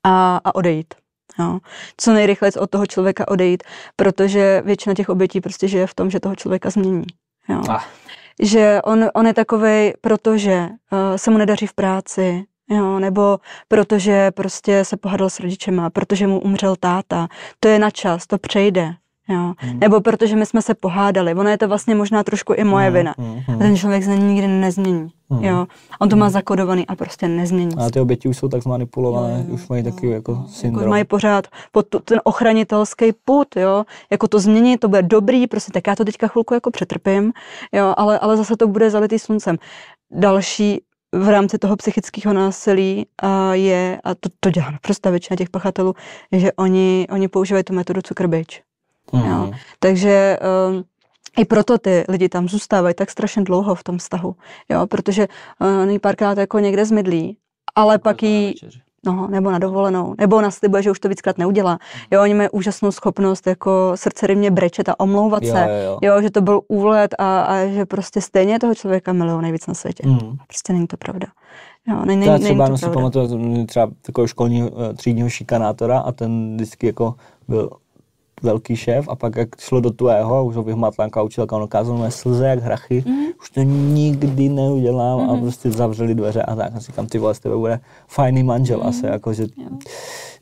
a, 0.04 0.42
a 0.44 0.56
odejít. 0.56 0.94
Jo. 1.40 1.60
Co 1.98 2.14
nejrychleji 2.14 2.52
od 2.60 2.70
toho 2.70 2.86
člověka 2.86 3.28
odejít, 3.28 3.64
protože 3.96 4.62
většina 4.66 4.96
těch 4.96 5.10
obětí 5.10 5.42
prostě 5.42 5.68
žije 5.68 5.88
v 5.88 5.94
tom, 5.94 6.10
že 6.10 6.20
toho 6.20 6.36
člověka 6.36 6.70
změní. 6.70 7.06
Jo. 7.50 7.62
Ah. 7.70 7.84
Že 8.42 8.82
on, 8.84 9.06
on 9.14 9.28
je 9.28 9.34
takovej, 9.34 9.94
protože 10.02 10.70
uh, 10.70 11.16
se 11.16 11.32
mu 11.32 11.38
nedaří 11.38 11.68
v 11.68 11.74
práci, 11.74 12.44
jo, 12.70 13.00
nebo 13.00 13.40
protože 13.68 14.32
prostě 14.32 14.86
se 14.86 14.98
pohadal 14.98 15.30
s 15.30 15.40
rodičema, 15.40 15.90
protože 15.90 16.28
mu 16.28 16.40
umřel 16.40 16.76
táta. 16.76 17.28
To 17.60 17.68
je 17.68 17.80
na 17.80 17.90
čas, 17.90 18.28
to 18.28 18.38
přejde. 18.38 18.94
Jo. 19.32 19.54
Hmm. 19.58 19.80
Nebo 19.80 20.02
protože 20.02 20.36
my 20.36 20.46
jsme 20.46 20.62
se 20.62 20.74
pohádali. 20.74 21.34
Ono 21.34 21.50
je 21.50 21.58
to 21.58 21.68
vlastně 21.68 21.96
možná 21.96 22.24
trošku 22.24 22.54
i 22.54 22.64
moje 22.64 22.86
hmm. 22.86 22.94
vina. 22.98 23.16
Hmm. 23.18 23.56
A 23.56 23.58
ten 23.58 23.78
člověk 23.78 24.04
se 24.04 24.18
nikdy 24.18 24.48
nezmění. 24.48 25.10
Hmm. 25.30 25.44
Jo. 25.44 25.68
On 26.00 26.10
to 26.10 26.16
má 26.16 26.26
hmm. 26.26 26.34
zakodovaný 26.34 26.88
a 26.88 26.96
prostě 26.96 27.28
nezmění. 27.28 27.76
A 27.78 27.90
ty 27.90 28.00
oběti 28.00 28.28
už 28.28 28.38
jsou 28.38 28.48
tak 28.48 28.64
zmanipulované, 28.64 29.46
jo, 29.48 29.54
už 29.54 29.68
mají 29.68 29.86
jo, 29.86 29.92
takový 29.92 30.12
jako 30.12 30.46
syndrom. 30.48 30.82
Jako 30.82 30.90
mají 30.90 31.04
pořád 31.04 31.48
pod 31.72 31.88
tu, 31.88 32.00
ten 32.00 32.22
ochranitelský 32.24 33.06
put, 33.26 33.56
jo. 33.56 33.84
Jako 34.12 34.28
to 34.28 34.40
změnit, 34.40 34.78
to 34.78 34.88
bude 34.88 35.02
dobrý, 35.02 35.48
prostě 35.48 35.72
tak 35.72 35.88
já 35.88 35.96
to 35.96 36.06
teďka 36.06 36.28
chvilku 36.28 36.54
jako 36.54 36.72
přetrpím, 36.72 37.34
jo, 37.72 37.94
ale, 37.98 38.20
ale 38.20 38.38
zase 38.38 38.58
to 38.58 38.68
bude 38.68 38.90
zalitý 38.90 39.20
sluncem. 39.20 39.58
Další 40.12 40.82
v 41.16 41.30
rámci 41.30 41.58
toho 41.58 41.76
psychického 41.76 42.34
násilí 42.34 43.06
a 43.22 43.54
je, 43.54 44.02
a 44.04 44.16
to, 44.16 44.30
to 44.40 44.50
dělá 44.50 44.74
prostě 44.82 45.12
většina 45.12 45.38
těch 45.38 45.50
pachatelů, 45.50 45.96
že 46.32 46.54
oni, 46.54 47.08
oni 47.12 47.28
používají 47.28 47.64
tu 47.64 47.74
metodu 47.74 48.02
cukrbič. 48.02 48.62
Mm. 49.12 49.20
Jo. 49.20 49.36
Mhm. 49.36 49.52
Takže 49.80 50.38
um, 50.70 50.84
i 51.38 51.46
proto 51.46 51.78
ty 51.78 52.04
lidi 52.10 52.30
tam 52.30 52.50
zůstávají 52.50 52.96
tak 52.96 53.12
strašně 53.12 53.44
dlouho 53.44 53.76
v 53.76 53.84
tom 53.84 53.98
vztahu, 53.98 54.36
jo, 54.70 54.88
protože 54.88 55.28
uh, 55.62 55.82
oni 55.82 56.00
párkrát 56.00 56.38
jako 56.38 56.60
někde 56.60 56.86
zmidlí, 56.86 57.38
ale 57.76 58.00
pak 58.00 58.24
jí, 58.24 58.56
no, 59.06 59.28
nebo 59.28 59.52
na 59.52 59.60
dovolenou, 59.60 60.16
nebo 60.18 60.42
naslibuje, 60.42 60.84
že 60.84 60.92
už 60.92 61.00
to 61.00 61.10
víckrát 61.10 61.38
neudělá. 61.38 61.80
Jo, 62.12 62.22
oni 62.22 62.34
mají 62.34 62.50
úžasnou 62.50 62.92
schopnost 62.92 63.48
jako 63.48 63.92
srdce 63.96 64.28
rybně 64.28 64.52
brečet 64.52 64.90
a 64.90 65.00
omlouvat 65.00 65.44
jo, 65.44 65.54
se, 65.54 65.60
jo, 65.60 66.00
jo. 66.02 66.14
jo, 66.14 66.22
že 66.22 66.32
to 66.32 66.42
byl 66.42 66.62
úlet 66.68 67.16
a, 67.20 67.42
a 67.42 67.66
že 67.66 67.86
prostě 67.86 68.22
stejně 68.22 68.60
toho 68.60 68.76
člověka 68.76 69.14
milují 69.14 69.42
nejvíc 69.42 69.68
na 69.68 69.74
světě. 69.74 70.08
Mm. 70.08 70.38
Prostě 70.48 70.74
není 70.74 70.88
to 70.88 70.98
pravda. 70.98 71.28
Jo, 71.88 72.06
ne, 72.06 72.16
ne, 72.16 72.26
Já 72.26 72.38
třeba 72.38 72.68
to 72.68 72.78
si 72.78 72.90
pamatuju 72.90 73.66
třeba 73.66 73.90
takového 74.02 74.28
školního 74.28 74.70
uh, 74.70 74.94
třídního 74.94 75.30
šikanátora 75.30 76.00
a 76.00 76.12
ten 76.12 76.56
vždycky 76.56 76.88
jako 76.88 77.16
byl 77.48 77.70
velký 78.44 78.76
šéf 78.76 79.10
a 79.10 79.16
pak 79.16 79.36
jak 79.36 79.50
šlo 79.60 79.80
do 79.80 79.92
tvého 79.92 80.46
už 80.46 80.56
ho 80.56 80.64
vyhmatlanka 80.64 81.24
učilka, 81.24 81.56
on 81.56 81.64
ukázal 81.64 81.98
mé 81.98 82.12
slze 82.12 82.48
jak 82.48 82.60
hrachy, 82.60 83.04
mm. 83.08 83.26
už 83.42 83.50
to 83.50 83.62
nikdy 83.62 84.50
neudělám 84.50 85.20
mm. 85.20 85.30
a 85.30 85.34
mhm. 85.34 85.42
prostě 85.42 85.72
zavřeli 85.72 86.16
dveře 86.16 86.42
a 86.42 86.56
tak. 86.56 86.76
A 86.76 86.80
říkám, 86.80 87.08
ty 87.08 87.18
vole, 87.18 87.36
z 87.36 87.40
tebe 87.40 87.56
bude 87.56 87.80
fajný 88.08 88.44
manžel 88.44 88.80
mm. 88.80 88.88
asi, 88.88 89.06
jako, 89.06 89.34
že, 89.34 89.48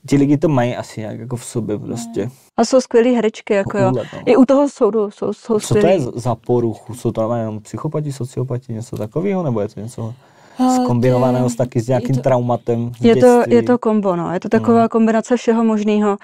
ti 0.08 0.16
lidi 0.16 0.38
to 0.38 0.50
mají 0.50 0.76
asi 0.76 1.02
nějak 1.02 1.20
jako 1.20 1.36
v 1.36 1.46
sobě 1.46 1.78
prostě. 1.80 2.30
A 2.58 2.66
jsou 2.66 2.82
skvělé 2.82 3.10
herečky, 3.10 3.54
jako 3.54 3.78
jo. 3.78 3.92
No. 3.92 4.02
I 4.26 4.36
u 4.36 4.46
toho 4.46 4.70
soudu 4.70 5.12
jsou, 5.12 5.34
jsou 5.34 5.60
Co 5.60 5.74
to 5.74 5.88
je 5.88 6.00
za- 6.00 6.36
poruchu? 6.36 6.94
Jsou 6.94 7.12
to 7.12 7.36
jenom 7.36 7.60
psychopati, 7.60 8.12
sociopati, 8.12 8.74
něco 8.74 8.98
takového, 8.98 9.44
nebo 9.44 9.62
je 9.62 9.68
to 9.68 9.80
něco 9.80 10.14
skombinovaného 10.76 11.50
s 11.50 11.56
taky 11.56 11.82
s 11.82 11.88
nějakým 11.88 12.16
to- 12.16 12.22
traumatem 12.22 12.92
Je 13.02 13.16
to, 13.16 13.44
je 13.48 13.64
to 13.64 13.78
kombo, 13.78 14.16
no. 14.16 14.34
Je 14.34 14.40
to 14.40 14.50
taková 14.50 14.88
kombinace 14.88 15.38
všeho 15.38 15.64
možného. 15.64 16.18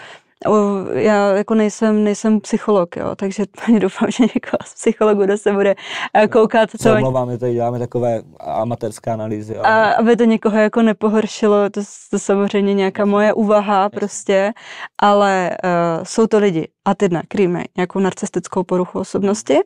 Já 0.93 1.31
jako 1.31 1.55
nejsem, 1.55 2.03
nejsem 2.03 2.41
psycholog, 2.41 2.95
jo, 2.97 3.15
takže 3.15 3.43
ani 3.67 3.79
doufám, 3.79 4.11
že 4.11 4.23
někoho 4.23 4.57
z 4.65 4.73
psychologu, 4.73 5.23
kdo 5.23 5.37
se 5.37 5.53
bude 5.53 5.75
eh, 6.13 6.27
koukat, 6.27 6.71
Se 6.71 6.77
to, 6.77 6.93
omlouvám, 6.95 7.27
my 7.27 7.37
tady 7.37 7.53
děláme 7.53 7.79
takové 7.79 8.21
amatérské 8.39 9.11
analýzy. 9.11 9.57
a 9.57 9.91
aby 9.91 10.15
to 10.15 10.23
někoho 10.23 10.57
jako 10.57 10.81
nepohoršilo, 10.81 11.69
to, 11.69 11.81
to 12.11 12.19
samozřejmě 12.19 12.73
nějaká 12.73 13.05
moje 13.05 13.33
úvaha 13.33 13.89
prostě, 13.89 14.53
ale 15.01 15.57
uh, 15.63 16.03
jsou 16.03 16.27
to 16.27 16.37
lidi, 16.37 16.67
a 16.85 16.95
ty 16.95 17.09
dne, 17.09 17.23
který 17.27 17.47
mají 17.47 17.65
nějakou 17.77 17.99
narcistickou 17.99 18.63
poruchu 18.63 18.99
osobnosti, 18.99 19.57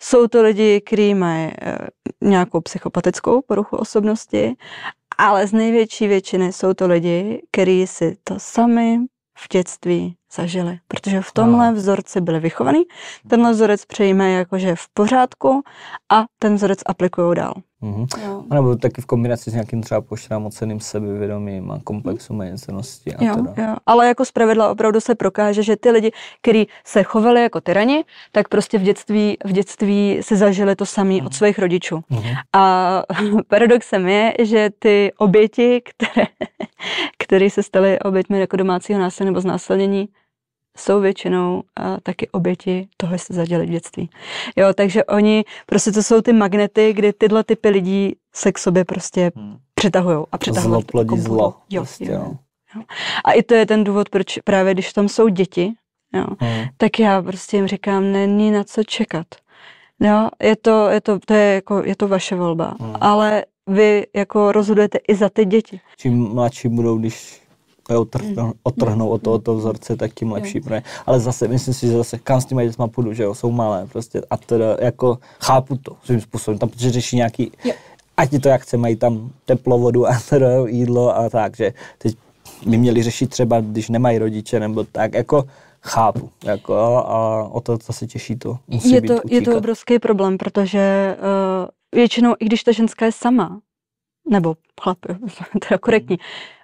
jsou 0.00 0.26
to 0.26 0.42
lidi, 0.42 0.80
kteří 0.80 1.14
mají 1.14 1.46
uh, 1.46 2.28
nějakou 2.28 2.60
psychopatickou 2.60 3.42
poruchu 3.42 3.76
osobnosti, 3.76 4.54
ale 5.18 5.46
z 5.46 5.52
největší 5.52 6.08
většiny 6.08 6.52
jsou 6.52 6.74
to 6.74 6.86
lidi, 6.86 7.42
kteří 7.50 7.86
si 7.86 8.16
to 8.24 8.34
sami 8.38 8.98
v 9.38 9.48
dětství 9.52 10.17
zažili, 10.32 10.78
protože 10.88 11.20
v 11.20 11.32
tomhle 11.32 11.72
vzorci 11.72 12.20
byli 12.20 12.40
vychovaní, 12.40 12.82
tenhle 13.28 13.52
vzorec 13.52 13.84
přejímají 13.84 14.34
jakože 14.34 14.74
v 14.76 14.88
pořádku 14.94 15.62
a 16.12 16.24
ten 16.38 16.54
vzorec 16.54 16.78
aplikují 16.86 17.36
dál. 17.36 17.54
Mhm. 17.80 18.06
Jo. 18.24 18.42
A 18.50 18.54
nebo 18.54 18.76
taky 18.76 19.00
v 19.00 19.06
kombinaci 19.06 19.50
s 19.50 19.54
nějakým 19.54 19.82
třeba 19.82 20.00
pošramoceným 20.00 20.80
sebevědomím 20.80 21.70
a 21.70 21.80
komplexu 21.84 22.34
méněcenosti. 22.34 23.14
A 23.14 23.24
Jo, 23.24 23.34
teda. 23.34 23.54
jo. 23.68 23.76
Ale 23.86 24.08
jako 24.08 24.24
zpravidla 24.24 24.70
opravdu 24.70 25.00
se 25.00 25.14
prokáže, 25.14 25.62
že 25.62 25.76
ty 25.76 25.90
lidi, 25.90 26.10
kteří 26.42 26.68
se 26.84 27.02
chovali 27.02 27.42
jako 27.42 27.60
tyrani, 27.60 28.04
tak 28.32 28.48
prostě 28.48 28.78
v 28.78 28.82
dětství, 28.82 29.36
v 29.44 29.52
dětství 29.52 30.18
si 30.20 30.36
zažili 30.36 30.76
to 30.76 30.86
samé 30.86 31.14
od 31.26 31.34
svých 31.34 31.58
rodičů. 31.58 32.00
Mhm. 32.10 32.34
A 32.52 33.02
paradoxem 33.48 34.08
je, 34.08 34.34
že 34.42 34.70
ty 34.78 35.12
oběti, 35.18 35.82
které, 35.84 36.26
které 37.18 37.50
se 37.50 37.62
staly 37.62 37.98
oběťmi 37.98 38.40
jako 38.40 38.56
domácího 38.56 39.00
násilí 39.00 39.26
nebo 39.26 39.40
znásilnění, 39.40 40.08
jsou 40.78 41.00
většinou 41.00 41.62
a, 41.76 42.00
taky 42.02 42.28
oběti 42.28 42.88
toho, 42.96 43.12
že 43.12 43.18
se 43.18 43.34
zaděli 43.34 43.66
v 43.66 43.70
dětství. 43.70 44.10
Jo, 44.56 44.66
takže 44.74 45.04
oni, 45.04 45.44
prostě 45.66 45.92
to 45.92 46.02
jsou 46.02 46.20
ty 46.20 46.32
magnety, 46.32 46.92
kdy 46.92 47.12
tyhle 47.12 47.44
typy 47.44 47.68
lidí 47.68 48.12
se 48.34 48.52
k 48.52 48.58
sobě 48.58 48.84
prostě 48.84 49.30
Hmm. 49.36 49.56
přitahují 49.74 50.24
a 50.32 50.38
přitahují. 50.38 50.70
Zlo 50.72 50.82
plodí 50.82 51.06
jako 51.06 51.16
zlo. 51.16 51.54
Jo, 51.70 51.80
prostě, 51.82 52.04
jo, 52.04 52.12
jo. 52.12 52.32
jo. 52.76 52.82
A 53.24 53.32
i 53.32 53.42
to 53.42 53.54
je 53.54 53.66
ten 53.66 53.84
důvod, 53.84 54.08
proč 54.08 54.38
právě 54.44 54.74
když 54.74 54.92
tam 54.92 55.08
jsou 55.08 55.28
děti, 55.28 55.72
jo, 56.14 56.24
Mhm. 56.40 56.66
tak 56.76 56.98
já 56.98 57.22
prostě 57.22 57.56
jim 57.56 57.66
říkám, 57.66 58.12
není 58.12 58.50
na 58.50 58.64
co 58.64 58.84
čekat. 58.84 59.26
Jo, 60.00 60.28
je 60.42 60.56
to, 60.56 60.88
je 60.88 61.00
to, 61.00 61.18
to 61.18 61.34
je, 61.34 61.54
jako, 61.54 61.82
je 61.84 61.96
to 61.96 62.08
vaše 62.08 62.34
volba, 62.36 62.74
Hmm. 62.80 62.94
ale 63.00 63.44
vy 63.66 64.06
jako 64.16 64.52
rozhodujete 64.52 64.98
i 65.08 65.14
za 65.14 65.28
ty 65.28 65.44
děti. 65.44 65.80
Čím 65.96 66.34
mladší 66.34 66.68
budou, 66.68 66.98
když 66.98 67.42
je 67.92 67.98
otrhnou, 67.98 68.52
otrhnou 68.62 69.08
od 69.08 69.22
tohoto 69.22 69.54
vzorce, 69.56 69.96
tak 69.96 70.14
tím 70.14 70.32
lepší 70.32 70.60
pro 70.60 70.74
ně. 70.74 70.82
Ale 71.06 71.20
zase, 71.20 71.48
myslím 71.48 71.74
si, 71.74 71.86
že 71.86 71.92
zase 71.92 72.18
kam 72.18 72.40
s 72.40 72.44
těma 72.44 72.64
dětma 72.64 72.88
půjdu, 72.88 73.12
že 73.12 73.22
jo, 73.22 73.34
jsou 73.34 73.50
malé 73.50 73.86
prostě. 73.86 74.22
A 74.30 74.36
teda 74.36 74.76
jako 74.80 75.18
chápu 75.40 75.76
to 75.76 75.96
svým 76.04 76.20
způsobem, 76.20 76.58
tam 76.58 76.68
protože 76.68 76.90
řeší 76.90 77.16
nějaký, 77.16 77.52
Jo. 77.64 77.72
ať 78.16 78.32
je 78.32 78.40
to 78.40 78.48
jak 78.48 78.62
chce, 78.62 78.76
mají 78.76 78.96
tam 78.96 79.30
teplo, 79.44 79.78
vodu 79.78 80.06
a 80.06 80.18
teda 80.30 80.48
jídlo 80.66 81.16
a 81.16 81.30
tak, 81.30 81.56
že 81.56 81.72
teď 81.98 82.16
by 82.66 82.76
měli 82.76 83.02
řešit 83.02 83.30
třeba, 83.30 83.60
když 83.60 83.88
nemají 83.88 84.18
rodiče 84.18 84.60
nebo 84.60 84.84
tak, 84.84 85.14
jako 85.14 85.44
chápu, 85.82 86.30
jako 86.44 86.74
a 87.06 87.48
o 87.52 87.60
to 87.60 87.78
zase 87.86 88.06
těší 88.06 88.36
to. 88.36 88.58
Musí 88.68 88.90
Je 88.90 89.00
být 89.00 89.08
to, 89.08 89.20
je 89.30 89.42
to 89.42 89.56
obrovský 89.58 89.98
problém, 89.98 90.38
protože 90.38 91.16
uh, 91.18 91.68
většinou, 91.94 92.34
i 92.40 92.44
když 92.44 92.64
ta 92.64 92.72
ženská 92.72 93.04
je 93.04 93.12
sama, 93.12 93.60
nebo 94.30 94.54
chlap, 94.82 94.98
jo, 95.08 95.16
teda 95.68 95.78
korektní, 95.78 96.18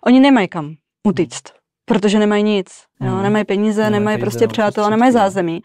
oni 0.06 0.20
nemají 0.20 0.48
kam 0.48 0.74
utíct, 1.06 1.42
protože 1.84 2.18
nemají 2.18 2.42
nic, 2.42 2.84
jo, 3.00 3.10
Mhm. 3.10 3.22
nemají 3.22 3.44
peníze, 3.44 3.80
Nemají 3.82 3.92
nemají 4.00 4.14
peníze, 4.16 4.24
prostě 4.24 4.44
no, 4.44 4.48
přátelé, 4.48 4.72
prostředky, 4.72 4.90
nemají 4.90 5.12
zázemí. 5.12 5.62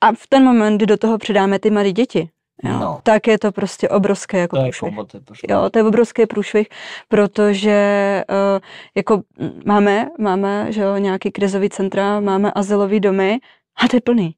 A 0.00 0.12
v 0.12 0.26
ten 0.28 0.44
moment, 0.44 0.76
kdy 0.76 0.86
do 0.86 0.96
toho 0.96 1.18
přidáme 1.18 1.58
ty 1.58 1.70
malé 1.70 1.92
děti, 1.92 2.30
jo, 2.64 2.78
No. 2.78 3.00
tak 3.02 3.26
je 3.26 3.38
to 3.38 3.52
prostě 3.52 3.88
obrovské 3.88 4.38
jako 4.38 4.56
To 4.56 4.62
je 4.62 4.66
průšvih. 4.70 4.96
to 5.06 5.16
je 5.16 5.20
prostě- 5.20 5.52
Jo, 5.52 5.70
to 5.70 5.78
je 5.78 5.84
obrovský 5.84 6.26
průšvih, 6.26 6.68
protože 7.08 7.78
uh, 8.30 8.60
jako 8.96 9.22
máme, 9.66 10.08
máme 10.18 10.72
že 10.72 10.80
jo, 10.80 10.96
nějaký 10.96 11.30
krizový 11.30 11.68
centra, 11.70 12.20
máme 12.20 12.52
asilový 12.52 13.00
domy 13.00 13.38
a 13.84 13.88
to 13.88 13.96
je 13.96 14.00
plný. 14.00 14.34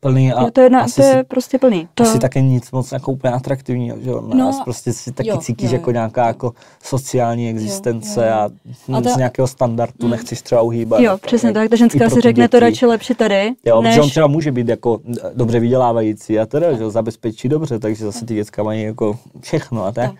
Plný 0.00 0.32
a 0.32 0.42
jo, 0.42 0.50
to 0.50 0.60
je, 0.60 0.70
na, 0.70 0.80
asi 0.80 1.00
to 1.00 1.02
je 1.06 1.24
prostě 1.24 1.58
plný. 1.58 1.88
To, 1.94 2.02
Asi 2.02 2.18
taky 2.18 2.42
nic 2.42 2.70
moc 2.70 2.92
jako 2.92 3.12
úplně 3.12 3.32
atraktivního, 3.32 3.96
že 4.00 4.10
jo? 4.10 4.20
No, 4.26 4.36
Nás 4.36 4.60
prostě 4.64 4.92
si 4.92 5.12
taky 5.12 5.28
jo, 5.28 5.36
cítíš 5.38 5.70
jo, 5.70 5.76
jako 5.76 5.90
jo. 5.90 5.92
nějaká 5.92 6.26
jako 6.26 6.52
sociální 6.82 7.48
existence 7.48 8.20
jo, 8.20 8.26
jo. 8.28 8.94
a, 8.94 8.98
A 8.98 9.00
z 9.00 9.04
ta- 9.04 9.18
nějakého 9.18 9.48
standardu 9.48 10.04
Mm. 10.04 10.10
nechceš 10.10 10.42
třeba 10.42 10.62
uhýbat. 10.62 11.00
jo, 11.00 11.04
jako, 11.12 11.26
přesně 11.26 11.46
jak- 11.48 11.54
tak. 11.54 11.70
Ta 11.70 11.76
ženská 11.76 12.10
si 12.10 12.20
řekne 12.20 12.48
to 12.48 12.56
děti. 12.56 12.60
radši 12.64 12.86
lepší 12.86 13.14
tady, 13.14 13.52
Jo, 13.64 13.82
než... 13.82 13.94
že 13.94 14.00
on 14.00 14.10
třeba 14.10 14.26
může 14.26 14.52
být 14.52 14.68
jako 14.68 15.00
dobře 15.34 15.60
vydělávající 15.60 16.38
a 16.38 16.46
teda, 16.46 16.72
že 16.76 16.84
ho 16.84 16.90
zabezpečí 16.90 17.48
dobře, 17.48 17.78
takže 17.78 18.04
zase 18.04 18.26
ty 18.26 18.34
děcka 18.34 18.62
mají 18.62 18.82
jako 18.82 19.18
všechno 19.40 19.84
a 19.84 19.92
tak. 19.92 20.10
Tak. 20.10 20.18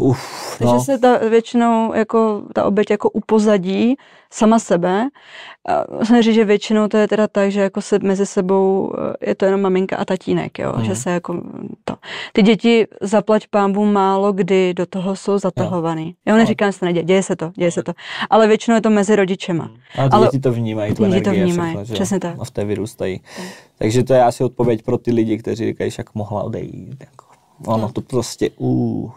Uf, 0.00 0.56
Takže 0.58 0.74
no. 0.74 0.80
se 0.80 0.98
ta 0.98 1.18
většinou 1.28 1.94
jako 1.94 2.42
ta 2.54 2.64
oběť 2.64 2.90
jako 2.90 3.10
upozadí 3.10 3.96
sama 4.32 4.58
sebe. 4.58 5.08
A 5.68 5.84
Musím 5.98 6.22
říct, 6.22 6.34
že 6.34 6.44
většinou 6.44 6.88
to 6.88 6.96
je 6.96 7.08
teda 7.08 7.28
tak, 7.28 7.50
že 7.52 7.60
jako 7.60 7.80
se 7.82 7.98
mezi 8.02 8.26
sebou 8.26 8.92
eh, 9.22 9.28
je 9.28 9.34
to 9.34 9.44
jenom 9.44 9.60
maminka 9.60 9.96
a 9.96 10.04
tatínek, 10.04 10.58
jo, 10.58 10.72
Mhm. 10.76 10.84
že 10.84 10.96
se 10.96 11.10
jako 11.10 11.42
to. 11.84 11.94
Ty 12.32 12.42
děti 12.42 12.86
zaplať 13.00 13.46
pámbu 13.50 13.84
málo 13.84 14.32
kdy 14.32 14.74
do 14.74 14.86
toho 14.86 15.16
jsou 15.16 15.38
zatahovaný. 15.38 16.14
Jo, 16.26 16.36
neříkám, 16.36 16.68
že 16.72 16.78
se 16.78 16.84
neděje, 16.84 17.04
děje 17.04 17.22
se 17.22 17.36
to, 17.36 17.50
děje 17.54 17.70
se 17.70 17.82
to. 17.82 17.92
Ale 18.30 18.46
většinou 18.46 18.74
je 18.74 18.80
to 18.80 18.90
mezi 18.90 19.16
rodičema. 19.16 19.70
Ale 19.98 20.08
ty 20.08 20.14
ale- 20.14 20.26
děti 20.26 20.40
to 20.40 20.52
vnímají, 20.52 20.94
tu 20.94 21.04
Děti 21.06 21.20
to 21.20 21.30
a 21.30 21.32
vnímají, 21.32 21.70
všechno, 21.70 21.84
že 21.84 21.92
jo? 21.92 21.94
přesně 21.94 22.20
tak. 22.20 22.36
A 22.40 22.44
v 22.44 22.50
té 22.50 22.64
vyrůstají. 22.64 23.20
Takže 23.78 24.04
to 24.04 24.14
je 24.14 24.22
asi 24.24 24.44
odpověď 24.44 24.82
pro 24.82 24.98
ty 24.98 25.12
lidi, 25.12 25.38
kteří 25.38 25.66
říkají, 25.66 25.90
jak 25.98 26.14
mohla 26.14 26.42
odejít. 26.42 26.96
Jako. 27.00 27.24
Ono 27.66 27.92
to 27.92 28.00
prostě, 28.00 28.50
uh, 28.56 29.10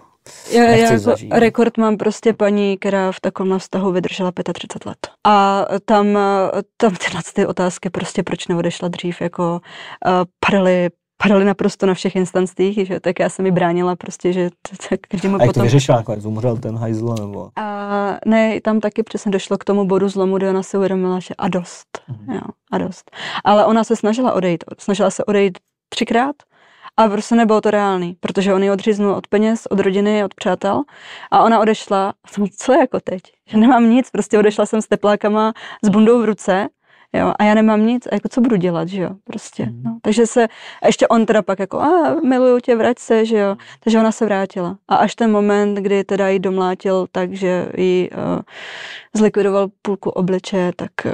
Já, 0.51 0.63
já 0.63 0.75
jako 0.77 0.97
zažít. 0.97 1.33
rekord 1.33 1.77
mám 1.77 1.97
prostě 1.97 2.33
paní, 2.33 2.77
která 2.77 3.11
v 3.11 3.19
takovém 3.19 3.59
vztahu 3.59 3.91
vydržela 3.91 4.31
35 4.53 4.85
let. 4.89 4.97
A 5.27 5.65
tam, 5.85 6.17
eh, 6.17 6.51
tam 6.77 6.95
tyhle 6.95 7.21
ty 7.33 7.45
otázky 7.45 7.89
prostě, 7.89 8.23
proč 8.23 8.47
neodešla 8.47 8.87
dřív, 8.87 9.21
jako 9.21 9.61
uh, 10.07 10.11
padaly, 10.45 10.89
padaly 11.23 11.45
naprosto 11.45 11.85
na 11.85 11.93
všech 11.93 12.15
instancích, 12.15 12.87
že 12.87 12.99
tak 12.99 13.19
já 13.19 13.29
jsem 13.29 13.43
mi 13.43 13.51
bránila 13.51 13.95
prostě, 13.95 14.33
že 14.33 14.49
t- 14.49 14.89
t- 14.89 14.97
každému 14.97 15.35
a 15.35 15.37
jak 15.37 15.47
to 15.47 15.47
potom... 15.53 15.63
vyřešila 15.63 15.97
nakonec? 15.97 16.25
Umřel 16.25 16.57
ten 16.57 16.77
hajzl 16.77 17.15
nebo? 17.19 17.49
A 17.55 18.17
ne, 18.25 18.61
tam 18.61 18.79
taky 18.79 19.03
přesně 19.03 19.31
došlo 19.31 19.57
k 19.57 19.63
tomu 19.63 19.85
bodu 19.85 20.09
zlomu, 20.09 20.37
kdy 20.37 20.49
ona 20.49 20.63
si 20.63 20.77
uvědomila, 20.77 21.19
že 21.19 21.33
a 21.37 21.47
dost, 21.47 21.87
Mhm. 22.07 22.33
jo, 22.35 22.41
a 22.71 22.77
dost. 22.77 23.11
Ale 23.43 23.65
ona 23.65 23.83
se 23.83 23.95
snažila 23.95 24.33
odejít, 24.33 24.63
snažila 24.79 25.09
se 25.11 25.25
odejít 25.25 25.57
třikrát 25.89 26.35
a 26.97 27.09
prostě 27.09 27.35
nebylo 27.35 27.61
to 27.61 27.71
reálný, 27.71 28.17
protože 28.19 28.53
on 28.53 28.63
ji 28.63 28.71
odříznul 28.71 29.13
od 29.13 29.27
peněz, 29.27 29.65
od 29.65 29.79
rodiny, 29.79 30.23
od 30.23 30.33
přátel 30.33 30.83
a 31.31 31.43
ona 31.43 31.59
odešla, 31.59 32.09
a 32.09 32.27
jsem, 32.31 32.45
co 32.57 32.73
jako 32.73 32.99
teď, 32.99 33.21
že 33.47 33.57
nemám 33.57 33.89
nic, 33.89 34.09
prostě 34.09 34.39
odešla 34.39 34.65
jsem 34.65 34.81
s 34.81 34.87
teplákama, 34.87 35.53
s 35.83 35.89
bundou 35.89 36.21
v 36.21 36.25
ruce, 36.25 36.67
jo, 37.13 37.33
a 37.39 37.43
já 37.43 37.53
nemám 37.53 37.85
nic, 37.85 38.07
a 38.07 38.13
jako 38.13 38.29
co 38.29 38.41
budu 38.41 38.55
dělat, 38.55 38.87
že 38.87 39.01
jo, 39.01 39.09
prostě, 39.23 39.65
Mhm. 39.65 39.83
no. 39.83 39.97
Takže 40.01 40.27
se, 40.27 40.47
a 40.81 40.87
ještě 40.87 41.07
on 41.07 41.25
teda 41.25 41.41
pak 41.41 41.59
jako, 41.59 41.79
a 41.79 42.15
miluju 42.23 42.59
tě, 42.59 42.75
vrať 42.75 42.99
se, 42.99 43.25
že 43.25 43.37
jo, 43.37 43.55
takže 43.83 43.99
ona 43.99 44.11
se 44.11 44.25
vrátila. 44.25 44.77
A 44.87 44.95
až 44.95 45.15
ten 45.15 45.31
moment, 45.31 45.75
kdy 45.75 46.03
teda 46.03 46.27
jí 46.29 46.39
domlátil 46.39 47.07
tak, 47.11 47.33
že 47.33 47.67
jí 47.77 48.09
uh, 48.11 48.17
zlikvidoval 49.15 49.67
půlku 49.81 50.09
obliče, 50.09 50.71
tak 50.75 50.91
uh, 51.05 51.11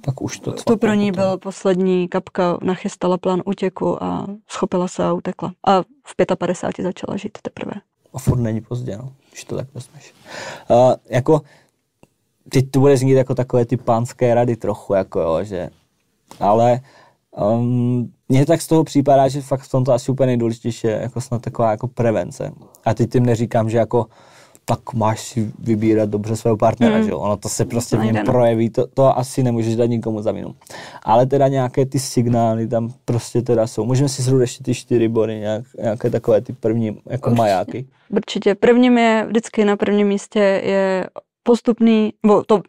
Tak 0.00 0.22
už 0.22 0.38
to 0.38 0.52
to 0.52 0.76
pro 0.76 0.94
ní 0.94 1.12
byl 1.12 1.38
poslední 1.38 2.08
kapka, 2.08 2.58
nachystala 2.62 3.18
plán 3.18 3.42
útěku 3.44 4.02
a 4.04 4.26
schopila 4.48 4.88
se 4.88 5.04
a 5.04 5.12
utekla. 5.12 5.52
A 5.66 5.82
v 5.82 6.36
55 6.38 6.82
začala 6.84 7.16
žít 7.16 7.38
teprve. 7.42 7.72
A 8.14 8.18
furt 8.18 8.38
není 8.40 8.60
pozdě, 8.60 8.96
no, 8.96 9.12
když 9.30 9.44
to 9.44 9.56
tak 9.56 9.66
vezmeš. 9.74 10.14
Uh, 10.70 10.92
jako, 11.10 11.40
teď 12.48 12.70
to 12.70 12.80
bude 12.80 12.96
znít 12.96 13.12
jako 13.12 13.34
takové 13.34 13.64
ty 13.64 13.76
pánské 13.76 14.34
rady 14.34 14.56
trochu, 14.56 14.94
jako 14.94 15.20
jo, 15.20 15.38
že, 15.44 15.70
ale 16.40 16.80
um, 17.36 18.12
mně 18.28 18.46
tak 18.46 18.60
z 18.60 18.66
toho 18.66 18.84
připadá, 18.84 19.28
že 19.28 19.40
fakt 19.42 19.60
v 19.60 19.70
tomto 19.70 19.92
asi 19.92 20.12
úplně 20.12 20.26
nejdůležitější 20.26 20.86
je 20.86 20.98
jako 21.02 21.20
snad 21.20 21.42
taková 21.42 21.70
jako 21.70 21.88
prevence. 21.88 22.52
A 22.84 22.94
teď 22.94 23.10
tím 23.12 23.26
neříkám, 23.26 23.70
že 23.70 23.78
jako 23.78 24.06
tak 24.64 24.92
máš 24.94 25.20
si 25.20 25.52
vybírat 25.58 26.08
dobře 26.08 26.36
svého 26.36 26.56
partnera, 26.56 26.98
Mm. 26.98 27.04
že 27.04 27.10
jo? 27.10 27.18
Ono 27.18 27.36
to 27.36 27.48
se 27.48 27.64
prostě 27.64 27.96
v 27.96 27.98
něm 27.98 28.06
nejde, 28.06 28.18
no. 28.26 28.32
projeví, 28.32 28.70
to, 28.70 28.86
to 28.86 29.18
asi 29.18 29.42
nemůžeš 29.42 29.76
dát 29.76 29.86
nikomu 29.86 30.22
za 30.22 30.32
vinu. 30.32 30.54
Ale 31.02 31.26
teda 31.26 31.48
nějaké 31.48 31.86
ty 31.86 31.98
signály 31.98 32.68
tam 32.68 32.92
prostě 33.04 33.42
teda 33.42 33.66
jsou. 33.66 33.84
Můžeme 33.84 34.08
si 34.08 34.22
shrnout 34.22 34.40
ještě 34.40 34.64
ty 34.64 34.74
čtyři 34.74 35.08
body, 35.08 35.38
nějak, 35.38 35.64
nějaké 35.82 36.10
takové 36.10 36.40
ty 36.40 36.52
první 36.52 36.86
jako 37.06 37.30
Určitě. 37.30 37.38
majáky. 37.42 37.86
Určitě. 38.10 38.54
Prvním 38.54 38.98
je, 38.98 39.24
vždycky 39.28 39.64
na 39.64 39.76
prvním 39.76 40.08
místě 40.08 40.38
je 40.64 41.06
postupný, 41.42 42.12
bo 42.26 42.44
to 42.44 42.62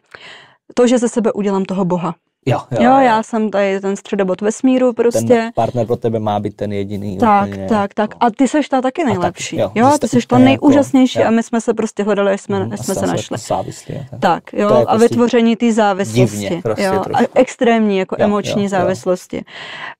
to, 0.74 0.86
že 0.86 0.98
ze 0.98 1.08
sebe 1.08 1.32
udělám 1.32 1.64
toho 1.64 1.84
boha. 1.84 2.14
Jo, 2.46 2.58
jo, 2.70 2.82
Jo, 2.82 2.98
já 3.00 3.22
jsem 3.22 3.50
tady 3.50 3.80
ten 3.80 3.96
středobod 3.96 4.40
vesmíru 4.40 4.92
prostě. 4.92 5.26
Ten 5.26 5.50
partner 5.54 5.86
pro 5.86 5.96
tebe 5.96 6.18
má 6.18 6.40
být 6.40 6.56
ten 6.56 6.72
jediný. 6.72 7.18
Tak, 7.18 7.48
úplně. 7.48 7.66
tak, 7.68 7.94
tak. 7.94 8.14
A 8.20 8.30
ty 8.30 8.48
seš 8.48 8.68
ta 8.68 8.80
taky 8.80 9.04
nejlepší. 9.04 9.56
jo, 9.56 9.72
jo, 9.74 9.90
že 9.92 9.98
ty 9.98 10.08
seš 10.08 10.26
to 10.26 10.34
úplně 10.36 10.44
nejúžasnější 10.44 11.18
jako- 11.18 11.28
a 11.28 11.30
my 11.30 11.42
jsme 11.42 11.60
se 11.60 11.74
prostě 11.74 12.02
hledali, 12.02 12.32
až 12.32 12.40
jsme, 12.40 12.58
Mhm, 12.60 12.72
až 12.72 12.80
jsme 12.80 12.94
se 12.94 13.06
našli. 13.06 13.34
jako 13.34 13.44
Závislý. 13.48 13.94
a 13.94 13.98
tak. 14.10 14.20
Tak, 14.20 14.52
jo, 14.52 14.68
To 14.68 14.74
je 14.74 14.80
a 14.82 14.84
prostě 14.86 15.08
vytvoření 15.08 15.56
té 15.56 15.72
závislosti. 15.72 16.20
divně 16.20 16.60
prostě 16.62 16.82
jo, 16.82 17.02
a 17.14 17.18
extrémní, 17.34 17.98
jako 17.98 18.16
Jo, 18.18 18.24
emoční 18.24 18.62
jo, 18.62 18.64
jo. 18.64 18.68
závislosti. 18.68 19.44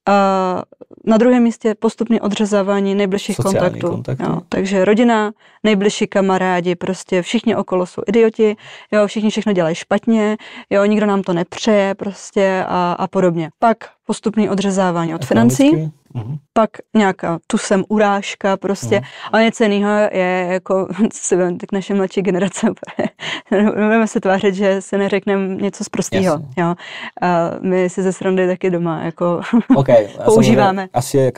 A 0.07 0.63
na 1.05 1.17
druhém 1.17 1.43
místě 1.43 1.75
postupně 1.79 2.21
odřezávání 2.21 2.95
nejbližších 2.95 3.35
Sociální 3.35 3.59
kontaktů. 3.79 3.87
kontakty. 3.89 4.23
Jo, 4.23 4.41
takže 4.49 4.85
rodina, 4.85 5.31
nejbližší 5.63 6.07
kamarádi, 6.07 6.75
prostě 6.75 7.21
všichni 7.21 7.55
okolo 7.55 7.85
jsou 7.85 8.01
idioti, 8.07 8.55
jo, 8.91 9.07
všichni 9.07 9.29
všechno 9.29 9.53
dělají 9.53 9.75
špatně, 9.75 10.37
jo, 10.69 10.85
nikdo 10.85 11.05
nám 11.05 11.21
to 11.21 11.33
nepřeje 11.33 11.95
prostě 11.95 12.32
a, 12.67 12.93
a 12.93 13.07
podobně. 13.07 13.49
Pak 13.59 13.77
postupný 14.05 14.49
odřezávání 14.49 15.15
od 15.15 15.25
financí? 15.25 15.91
Mhm. 16.15 16.37
pak 16.53 16.69
nějaká 16.95 17.39
tu 17.47 17.57
sem 17.57 17.83
urážka 17.89 18.57
prostě, 18.57 18.95
Mhm. 18.95 19.05
a 19.31 19.41
něco 19.41 19.63
jiného 19.63 19.91
je 20.11 20.47
jako, 20.51 20.87
co 21.11 21.19
si 21.23 21.35
vem, 21.35 21.57
tak 21.57 21.71
naše 21.71 21.93
mladší 21.93 22.21
generace, 22.21 22.67
nebudeme 23.51 24.07
se 24.07 24.19
tvářit, 24.19 24.55
že 24.55 24.81
se 24.81 24.97
neřekneme 24.97 25.55
něco 25.55 25.83
z 25.83 25.89
prostého, 25.89 26.39
jo. 26.57 26.75
A 27.21 27.51
my 27.61 27.89
si 27.89 28.01
ze 28.03 28.13
srandy 28.13 28.47
taky 28.47 28.69
doma 28.69 29.01
jako 29.03 29.41
OK, 29.75 29.87
já 29.89 30.23
Používáme. 30.25 30.87
Asi 30.93 31.17
je 31.17 31.31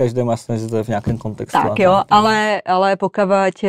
že 0.57 0.67
to 0.67 0.77
je 0.77 0.83
v 0.83 0.87
nějakém 0.87 1.17
kontextu. 1.17 1.57
tak 1.63 1.79
jo, 1.79 2.03
ale, 2.09 2.61
ale 2.65 2.95
pokud 2.95 3.11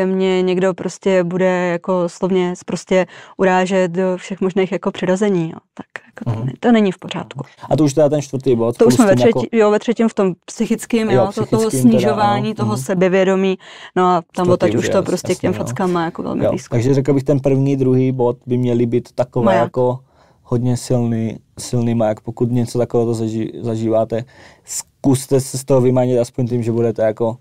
mě 0.07 0.43
někdo 0.43 0.75
prostě 0.75 1.25
bude 1.25 1.67
jako 1.67 2.09
slovně 2.09 2.55
prostě 2.65 3.07
urážet 3.37 3.91
do 3.91 4.17
všech 4.17 4.41
možných 4.41 4.73
jako 4.73 4.91
přirazení, 4.91 5.51
jo, 5.51 5.59
tak 5.75 5.87
to, 6.25 6.31
Mhm. 6.31 6.47
ne, 6.47 6.53
to 6.61 6.73
není 6.73 6.93
v 6.93 6.99
pořádku. 6.99 7.41
A 7.71 7.77
to 7.77 7.85
už 7.85 7.95
teda 7.95 8.09
ten 8.09 8.23
čtvrtý 8.23 8.57
bod. 8.57 8.77
To 8.77 8.87
už 8.87 8.95
jsme 8.95 9.07
ve, 9.07 9.17
třetí, 9.17 9.49
jo, 9.53 9.71
ve 9.71 9.79
třetím 9.79 10.09
v 10.09 10.15
tom 10.15 10.35
psychickým, 10.45 11.11
Jo, 11.11 11.17
jo, 11.17 11.33
toho 11.33 11.47
psychickým 11.47 11.71
teda, 11.91 11.91
snižování, 12.01 12.47
ano, 12.49 12.55
toho 12.55 12.73
mhm. 12.73 12.83
sebevědomí, 12.83 13.59
no 13.97 14.05
a 14.05 14.23
tam 14.37 14.51
odtaď 14.51 14.75
už 14.75 14.89
to 14.89 15.03
prostě 15.03 15.35
k 15.35 15.39
těm 15.39 15.53
jo. 15.53 15.59
fackám 15.59 15.93
má 15.93 16.05
jako 16.05 16.23
velmi 16.23 16.45
Jo, 16.45 16.51
blízko. 16.51 16.75
takže 16.77 16.95
řekl 16.95 17.15
bych, 17.15 17.25
ten 17.25 17.41
první, 17.41 17.77
druhý 17.77 18.13
bod 18.13 18.37
by 18.47 18.57
měly 18.59 18.87
být 18.87 19.09
takové 19.15 19.45
Maják. 19.45 19.63
jako 19.63 19.99
hodně 20.43 20.77
silný, 20.77 21.37
silný 21.59 21.95
maják. 21.95 22.21
Pokud 22.21 22.51
něco 22.51 22.79
takového 22.79 23.15
zaží, 23.15 23.53
zažíváte, 23.61 24.25
zkuste 24.65 25.41
se 25.41 25.59
z 25.59 25.65
toho 25.65 25.81
vymanit 25.81 26.19
aspoň 26.19 26.49
tím, 26.49 26.63
že 26.63 26.73
budete 26.73 27.03
jako 27.03 27.37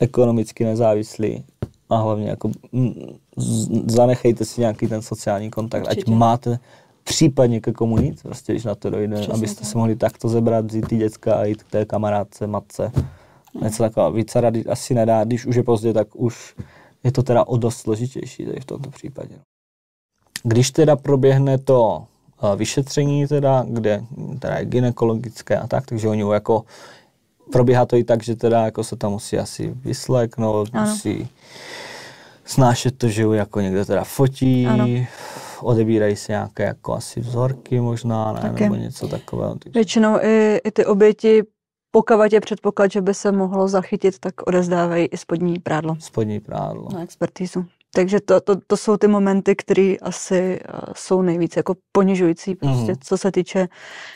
ekonomicky 0.00 0.64
nezávislí 0.64 1.44
a 1.90 1.96
hlavně 1.96 2.28
jako 2.28 2.50
mm, 2.72 2.94
zanechejte 3.86 4.44
si 4.44 4.60
nějaký 4.60 4.86
ten 4.88 5.02
sociální 5.02 5.50
kontakt, 5.50 5.82
Určitě. 5.82 6.00
ať 6.02 6.08
máte 6.18 6.58
případně 7.04 7.60
ke 7.60 7.72
komu 7.72 8.00
jít, 8.00 8.22
prostě, 8.22 8.52
když 8.52 8.64
na 8.64 8.74
to 8.74 8.90
dojde, 8.90 9.16
Přesně 9.16 9.34
abyste 9.34 9.60
tak. 9.60 9.68
se 9.68 9.78
mohli 9.78 9.96
takto 9.96 10.28
zebrat, 10.28 10.66
vzít 10.66 10.88
ty 10.88 10.96
děcka 10.96 11.34
a 11.34 11.44
jít 11.44 11.62
k 11.62 11.70
té 11.70 11.84
kamarádce, 11.84 12.46
matce. 12.46 12.92
Něco 13.62 13.82
takového. 13.82 14.12
Více 14.12 14.40
rady 14.40 14.64
asi 14.64 14.94
nedá, 14.94 15.24
když 15.24 15.46
už 15.46 15.56
je 15.56 15.62
pozdě, 15.62 15.92
tak 15.92 16.08
už 16.16 16.54
je 17.04 17.12
to 17.12 17.22
teda 17.22 17.44
o 17.46 17.56
dost 17.56 17.76
složitější 17.76 18.46
tady 18.46 18.60
v 18.60 18.64
tomto 18.64 18.90
případě. 18.90 19.34
Když 20.42 20.70
teda 20.70 20.96
proběhne 20.96 21.58
to 21.58 22.04
eh, 22.52 22.56
vyšetření, 22.56 23.26
teda, 23.26 23.64
kde 23.68 24.04
teda 24.38 24.58
je 24.58 24.64
gynekologické 24.64 25.58
a 25.58 25.66
tak, 25.66 25.86
takže 25.86 26.08
oni 26.08 26.32
jako 26.32 26.64
probíhá 27.52 27.86
to 27.86 27.96
i 27.96 28.04
tak, 28.04 28.22
že 28.22 28.36
teda 28.36 28.64
jako 28.64 28.84
se 28.84 28.96
tam 28.96 29.12
musí 29.12 29.38
asi 29.38 29.74
vysleknout, 29.76 30.68
Ano. 30.72 30.90
musí 30.90 31.28
snášet 32.44 32.98
to, 32.98 33.08
že 33.08 33.22
ju 33.22 33.32
jako 33.32 33.60
někdo 33.60 33.84
teda 33.84 34.04
fotí, 34.04 34.66
Ano. 34.66 34.86
Odebírají 35.64 36.16
se 36.16 36.32
nějaké 36.32 36.62
jako 36.62 36.92
asi 36.94 37.20
vzorky 37.20 37.80
možná, 37.80 38.32
ne, 38.32 38.40
Taky. 38.40 38.62
nebo 38.62 38.74
něco 38.74 39.08
takového. 39.08 39.54
Takže, 39.54 39.78
Většinou 39.78 40.18
i, 40.22 40.60
i 40.64 40.70
ty 40.70 40.86
oběti, 40.86 41.42
pokud 41.90 42.32
je 42.32 42.40
předpoklad, 42.40 42.90
že 42.92 43.00
by 43.00 43.14
se 43.14 43.32
mohlo 43.32 43.68
zachytit, 43.68 44.18
tak 44.18 44.46
odezdávají 44.46 45.06
i 45.06 45.16
spodní 45.16 45.58
prádlo 45.58 45.96
spodní 46.00 46.40
prádlo. 46.40 46.88
na 46.94 47.02
expertízu. 47.02 47.64
Takže 47.94 48.20
to, 48.20 48.40
to, 48.40 48.56
to 48.66 48.76
jsou 48.76 48.96
ty 48.96 49.08
momenty, 49.08 49.56
které 49.56 49.94
asi 50.02 50.60
uh, 50.74 50.78
jsou 50.96 51.22
nejvíc 51.22 51.56
jako 51.56 51.74
ponižující, 51.92 52.54
prostě, 52.54 52.92
Mhm. 52.92 53.00
co 53.00 53.18
se 53.18 53.32
týče 53.32 53.68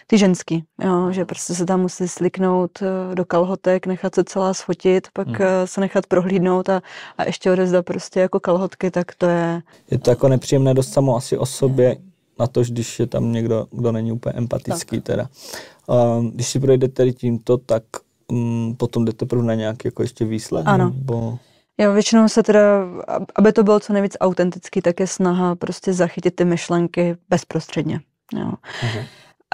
ty 0.06 0.18
ženský, 0.18 0.64
jo, 0.84 1.12
že 1.12 1.24
prostě 1.24 1.54
se 1.54 1.66
tam 1.66 1.80
musí 1.80 2.08
sliknout 2.08 2.70
uh, 2.82 3.14
do 3.14 3.24
kalhotek, 3.24 3.86
nechat 3.86 4.14
se 4.14 4.24
celá 4.24 4.54
sfotit, 4.54 5.08
pak 5.12 5.26
Mhm. 5.28 5.36
uh, 5.40 5.46
se 5.64 5.80
nechat 5.80 6.06
prohlídnout 6.06 6.68
a, 6.68 6.82
a 7.18 7.24
ještě 7.24 7.52
odezdat 7.52 7.84
prostě 7.84 8.20
jako 8.20 8.40
kalhotky, 8.40 8.90
tak 8.90 9.14
to 9.14 9.26
je, 9.26 9.62
Je 9.90 9.98
to 9.98 10.10
jako 10.10 10.28
nepříjemné 10.28 10.74
dost 10.74 10.92
samo 10.92 11.16
asi 11.16 11.38
o 11.38 11.46
sobě, 11.46 11.96
na 12.38 12.46
to, 12.46 12.62
když 12.62 13.00
je 13.00 13.06
tam 13.06 13.32
někdo, 13.32 13.66
kdo 13.70 13.92
není 13.92 14.12
úplně 14.12 14.32
empatický 14.32 14.96
tak. 14.96 15.04
teda. 15.04 15.28
Um, 16.18 16.30
když 16.30 16.46
si 16.48 16.60
projdete 16.60 16.92
tady 16.94 17.12
tímto, 17.12 17.56
tak 17.58 17.82
um, 18.28 18.74
potom 18.78 19.04
jdete 19.04 19.26
prv 19.26 19.42
na 19.42 19.54
nějaký 19.54 19.80
jako 19.84 20.02
ještě 20.02 20.24
výsled. 20.24 20.62
Ano. 20.66 20.84
Nebo... 20.94 21.38
Jo, 21.78 21.92
většinou 21.92 22.28
se 22.28 22.42
teda, 22.42 22.60
ab- 23.08 23.26
aby 23.34 23.52
to 23.52 23.64
bylo 23.64 23.80
co 23.80 23.92
nejvíc 23.92 24.16
autentický, 24.20 24.82
tak 24.82 25.00
je 25.00 25.06
snaha 25.06 25.54
prostě 25.54 25.92
zachytit 25.92 26.36
ty 26.36 26.44
myšlenky 26.44 27.16
bezprostředně. 27.28 28.00
Jo. 28.34 28.52
Mhm. 28.82 29.04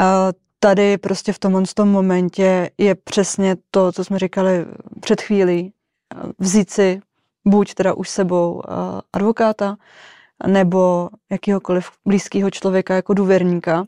A 0.00 0.28
tady 0.58 0.98
prostě 0.98 1.32
v 1.32 1.38
tomhle 1.38 1.62
tom 1.74 1.88
momentě 1.88 2.70
je 2.78 2.94
přesně 2.94 3.56
to, 3.70 3.92
co 3.92 4.04
jsme 4.04 4.18
říkali 4.18 4.66
před 5.00 5.20
chvílí, 5.20 5.72
vzít 6.38 6.70
si 6.70 7.00
buď 7.44 7.74
teda 7.74 7.94
už 7.94 8.08
sebou 8.08 8.62
advokáta, 9.12 9.76
nebo 10.47 11.09
jakýhokoliv 11.30 11.91
blízkého 12.07 12.51
člověka 12.51 12.95
jako 12.95 13.14
důvěrníka, 13.14 13.85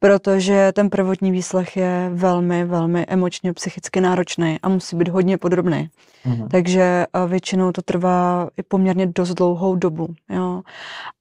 protože 0.00 0.72
ten 0.72 0.90
prvotní 0.90 1.30
výslech 1.30 1.76
je 1.76 2.10
velmi, 2.14 2.64
velmi 2.64 3.04
emočně, 3.08 3.52
psychicky 3.52 4.00
náročný 4.00 4.58
a 4.62 4.68
musí 4.68 4.96
být 4.96 5.08
hodně 5.08 5.38
podrobný. 5.38 5.90
Mhm. 6.24 6.48
Takže 6.48 7.06
a 7.12 7.24
většinou 7.24 7.72
to 7.72 7.82
trvá 7.82 8.48
i 8.56 8.62
poměrně 8.62 9.06
dost 9.06 9.34
dlouhou 9.34 9.76
dobu. 9.76 10.08
Jo. 10.30 10.62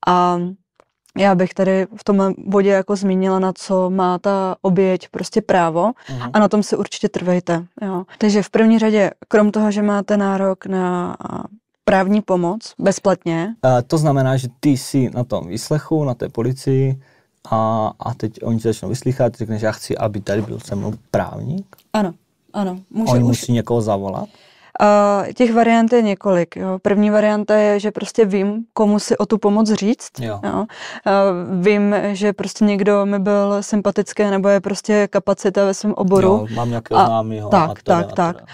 A 0.07 0.39
já 1.17 1.35
bych 1.35 1.53
tady 1.53 1.87
v 1.95 2.03
tom 2.03 2.33
bodě 2.37 2.69
jako 2.69 2.95
zmínila, 2.95 3.39
na 3.39 3.53
co 3.53 3.89
má 3.89 4.17
ta 4.19 4.55
oběť 4.61 5.09
prostě 5.09 5.41
právo 5.41 5.91
Mhm. 6.09 6.29
a 6.33 6.39
na 6.39 6.47
tom 6.47 6.63
si 6.63 6.77
určitě 6.77 7.09
trvejte. 7.09 7.65
Jo. 7.81 8.03
Takže 8.17 8.43
v 8.43 8.49
první 8.49 8.79
řadě, 8.79 9.11
krom 9.27 9.51
toho, 9.51 9.71
že 9.71 9.81
máte 9.81 10.17
nárok 10.17 10.65
na 10.65 11.17
právní 11.87 12.21
pomoc 12.21 12.73
bezplatně, 12.79 13.55
A 13.63 13.81
to 13.81 13.97
znamená, 13.97 14.37
že 14.37 14.47
ty 14.59 14.69
jsi 14.69 15.09
na 15.13 15.23
tom 15.23 15.47
výslechu, 15.47 16.03
na 16.03 16.13
té 16.13 16.29
policii 16.29 16.99
a, 17.51 17.91
a 17.99 18.13
teď 18.13 18.31
oni 18.43 18.59
začnou 18.59 18.89
vyslychat, 18.89 19.35
řekneš, 19.35 19.61
já 19.61 19.71
chci, 19.71 19.97
aby 19.97 20.21
tady 20.21 20.41
byl 20.41 20.59
se 20.59 20.75
mnou 20.75 20.93
právník. 21.11 21.75
ano, 21.93 22.13
ano, 22.53 22.79
může 22.89 23.11
Oni 23.13 23.23
už 23.23 23.27
musí 23.27 23.51
někoho 23.53 23.81
zavolat. 23.81 24.25
Uh, 24.81 25.33
těch 25.33 25.53
variant 25.53 25.93
je 25.93 26.01
několik. 26.01 26.55
Jo. 26.55 26.79
První 26.81 27.09
varianta 27.09 27.55
je, 27.55 27.79
že 27.79 27.91
prostě 27.91 28.25
vím, 28.25 28.65
komu 28.73 28.99
si 28.99 29.17
o 29.17 29.25
tu 29.25 29.37
pomoc 29.37 29.71
říct. 29.71 30.11
Jo. 30.19 30.39
Jo. 30.43 30.53
Uh, 30.59 31.61
vím, 31.63 31.95
že 32.13 32.33
prostě 32.33 32.65
někdo 32.65 33.05
mi 33.05 33.19
byl 33.19 33.63
sympatický 33.63 34.23
nebo 34.23 34.49
je 34.49 34.59
prostě 34.61 35.07
kapacita 35.07 35.65
ve 35.65 35.73
svém 35.73 35.93
oboru. 35.93 36.27
Jo, 36.27 36.47
mám 36.55 36.69
nějakého 36.69 36.99
A- 36.99 37.05
známého. 37.05 37.49
tak, 37.49 37.69
a 37.69 37.73
teda, 37.73 38.03
tak, 38.03 38.05
a 38.11 38.15
teda. 38.15 38.33
tak 38.33 38.49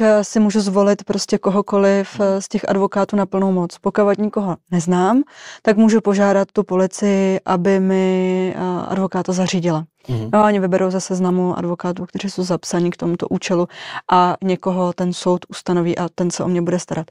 eh, 0.00 0.24
si 0.24 0.40
můžu 0.40 0.60
zvolit 0.60 1.04
prostě 1.04 1.38
kohokoliv 1.38 2.20
eh, 2.20 2.42
z 2.42 2.48
těch 2.48 2.68
advokátů 2.68 3.16
na 3.16 3.26
plnou 3.26 3.52
moc. 3.52 3.78
Pokud 3.78 4.18
nikoho 4.18 4.56
neznám, 4.70 5.22
tak 5.62 5.76
můžu 5.76 6.00
požádat 6.00 6.52
tu 6.52 6.62
policii, 6.64 7.40
aby 7.46 7.80
mi 7.80 8.54
eh, 8.56 8.60
advokáta 8.88 9.32
zařídila. 9.32 9.84
Mhm. 10.08 10.30
No, 10.32 10.44
oni 10.44 10.60
vyberou 10.60 10.90
ze 10.90 11.00
seznamu 11.00 11.58
advokátů, 11.58 12.06
kteří 12.06 12.30
jsou 12.30 12.42
zapsaní 12.42 12.90
k 12.90 12.96
tomuto 12.96 13.28
účelu 13.28 13.68
a 14.12 14.36
někoho 14.44 14.92
ten 14.92 15.12
soud 15.12 15.46
ustanoví 15.48 15.98
a 15.98 16.08
ten 16.14 16.30
se 16.30 16.44
o 16.44 16.48
mě 16.48 16.62
bude 16.62 16.78
starat. 16.78 17.06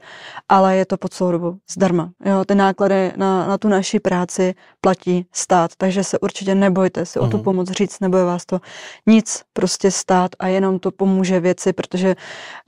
Ale 0.48 0.76
je 0.76 0.86
to 0.86 0.96
po 0.96 1.08
celou 1.08 1.30
dobu 1.32 1.58
zdarma. 1.70 2.10
Jo, 2.24 2.44
ty 2.44 2.54
náklady 2.54 3.12
na, 3.16 3.46
na 3.46 3.58
tu 3.58 3.68
naši 3.68 4.00
práci 4.00 4.54
platí 4.80 5.26
stát, 5.32 5.70
takže 5.78 6.04
se 6.04 6.18
určitě 6.18 6.54
nebojte 6.54 7.06
si 7.06 7.18
o 7.18 7.26
tu 7.26 7.36
Mhm. 7.36 7.44
pomoc 7.44 7.70
říct, 7.70 8.00
nebude 8.00 8.24
vás 8.24 8.46
to 8.46 8.60
nic 9.06 9.42
prostě 9.52 9.90
stát 9.90 10.30
a 10.38 10.46
jenom 10.46 10.78
to 10.78 10.90
pomůže 10.90 11.40
věci, 11.40 11.72
protože 11.72 12.16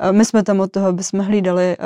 eh, 0.01 0.13
my 0.13 0.25
jsme 0.25 0.43
tam 0.43 0.61
od 0.61 0.73
toho, 0.73 0.87
aby 0.87 1.05
jsme 1.05 1.23
hlídali 1.23 1.65
eh, 1.73 1.77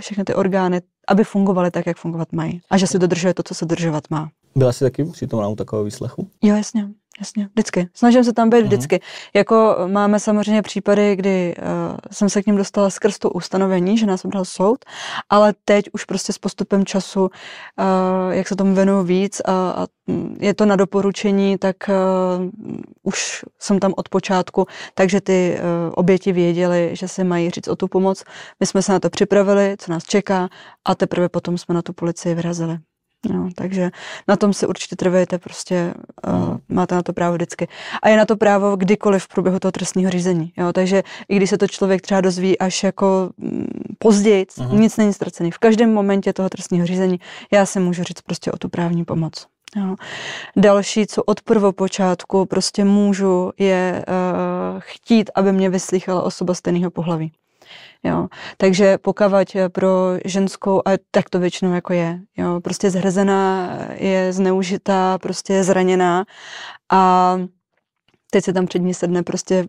všechny 0.00 0.24
ty 0.24 0.34
orgány, 0.34 0.80
aby 1.08 1.24
fungovaly 1.24 1.70
tak, 1.70 1.86
jak 1.86 1.96
fungovat 1.96 2.32
mají. 2.32 2.60
A 2.70 2.76
že 2.76 2.86
se 2.86 2.98
dodržuje 2.98 3.34
to, 3.34 3.42
co 3.42 3.54
se 3.54 3.64
dodržovat 3.64 4.04
má. 4.10 4.28
Byla 4.56 4.72
jsi 4.72 4.84
taky 4.84 5.04
přítomná 5.04 5.48
u 5.48 5.56
takového 5.56 5.84
výslechu? 5.84 6.28
Jo, 6.42 6.56
jasně, 6.56 6.88
jasně, 7.20 7.48
vždycky. 7.52 7.88
Snažím 7.94 8.24
se 8.24 8.32
tam 8.32 8.50
být 8.50 8.56
Mhm. 8.56 8.66
vždycky. 8.66 9.00
Jako 9.34 9.76
máme 9.86 10.20
samozřejmě 10.20 10.62
případy, 10.62 11.16
kdy 11.16 11.54
uh, 11.58 11.96
jsem 12.12 12.28
se 12.28 12.42
k 12.42 12.46
ním 12.46 12.56
dostala 12.56 12.90
skrz 12.90 13.18
to 13.18 13.30
ustanovení, 13.30 13.98
že 13.98 14.06
nás 14.06 14.22
vybral 14.22 14.44
soud, 14.44 14.84
ale 15.30 15.54
teď 15.64 15.84
už 15.92 16.04
prostě 16.04 16.32
s 16.32 16.38
postupem 16.38 16.84
času, 16.84 17.20
uh, 17.22 17.28
jak 18.30 18.48
se 18.48 18.56
tomu 18.56 18.74
věnuju 18.74 19.02
víc 19.02 19.40
a, 19.44 19.50
a 19.70 19.86
je 20.40 20.54
to 20.54 20.66
na 20.66 20.76
doporučení, 20.76 21.58
tak 21.58 21.76
uh, 21.88 21.94
už 23.02 23.44
jsem 23.58 23.78
tam 23.78 23.94
od 23.96 24.08
počátku, 24.08 24.66
takže 24.94 25.20
ty 25.20 25.58
uh, 25.58 25.92
oběti 25.94 26.32
věděli, 26.32 26.90
že 26.92 27.08
si 27.08 27.24
mají 27.24 27.50
říct 27.50 27.68
o 27.68 27.76
tu 27.76 27.88
pomoc. 27.88 28.24
My 28.60 28.66
jsme 28.66 28.82
se 28.82 28.92
na 28.92 29.00
to 29.00 29.10
připravili, 29.10 29.76
co 29.78 29.92
nás 29.92 30.04
čeká 30.04 30.48
a 30.84 30.94
teprve 30.94 31.28
potom 31.28 31.58
jsme 31.58 31.74
na 31.74 31.82
tu 31.82 31.92
policii 31.92 32.34
vyrazili. 32.34 32.78
Jo, 33.34 33.48
takže 33.54 33.90
na 34.28 34.36
tom 34.36 34.52
si 34.52 34.66
určitě 34.66 34.96
trvejte, 34.96 35.38
prostě 35.38 35.94
uh, 36.26 36.56
máte 36.68 36.94
na 36.94 37.02
to 37.02 37.12
právo 37.12 37.34
vždycky. 37.34 37.68
A 38.02 38.08
je 38.08 38.16
na 38.16 38.24
to 38.24 38.36
právo 38.36 38.76
kdykoliv 38.76 39.24
v 39.24 39.28
průběhu 39.28 39.58
toho 39.58 39.72
trestního 39.72 40.10
řízení. 40.10 40.52
Jo, 40.56 40.72
takže 40.72 41.02
i 41.28 41.36
když 41.36 41.50
se 41.50 41.58
to 41.58 41.66
člověk 41.66 42.02
třeba 42.02 42.20
dozví 42.20 42.58
až 42.58 42.82
jako 42.82 43.30
mm, 43.38 43.66
později, 43.98 44.44
uh-huh. 44.44 44.78
nic 44.78 44.96
není 44.96 45.12
ztracený. 45.12 45.50
V 45.50 45.58
každém 45.58 45.92
momentě 45.92 46.32
toho 46.32 46.48
trestního 46.48 46.86
řízení 46.86 47.20
já 47.52 47.66
si 47.66 47.80
můžu 47.80 48.02
říct 48.02 48.20
prostě 48.20 48.52
o 48.52 48.58
tu 48.58 48.68
právní 48.68 49.04
pomoc. 49.04 49.46
Jo. 49.76 49.96
Další, 50.56 51.06
co 51.06 51.22
od 51.22 51.42
prvopočátku 51.42 52.46
prostě 52.46 52.84
můžu, 52.84 53.52
je 53.58 54.04
uh, 54.08 54.80
chtít, 54.80 55.30
aby 55.34 55.52
mě 55.52 55.70
vyslýchala 55.70 56.22
osoba 56.22 56.54
stejného 56.54 56.90
pohlaví. 56.90 57.32
Jo. 58.04 58.28
Takže 58.56 58.98
pokavať 58.98 59.56
pro 59.72 60.18
ženskou, 60.24 60.82
a 60.84 60.90
tak 61.10 61.30
to 61.30 61.38
většinou 61.38 61.74
jako 61.74 61.92
je, 61.92 62.20
jo. 62.36 62.60
prostě 62.60 62.90
zhrzená, 62.90 63.78
je 63.94 64.32
zneužitá, 64.32 65.18
prostě 65.18 65.52
je 65.52 65.64
zraněná 65.64 66.24
a 66.92 67.36
teď 68.30 68.44
se 68.44 68.52
tam 68.52 68.66
před 68.66 68.78
ní 68.78 68.94
sedne 68.94 69.22
prostě 69.22 69.68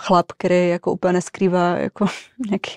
chlap, 0.00 0.26
který 0.32 0.68
jako 0.68 0.92
úplně 0.92 1.12
neskrývá 1.12 1.68
jako 1.76 2.06
nějaký, 2.48 2.70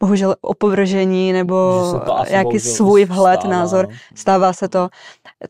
bohužel 0.00 0.34
opovržení 0.40 1.32
nebo 1.32 1.84
nějaký 2.30 2.60
svůj 2.60 3.04
vhled, 3.04 3.40
stává, 3.40 3.54
názor. 3.54 3.88
No. 3.88 3.96
Stává 4.14 4.52
se 4.52 4.68
to. 4.68 4.88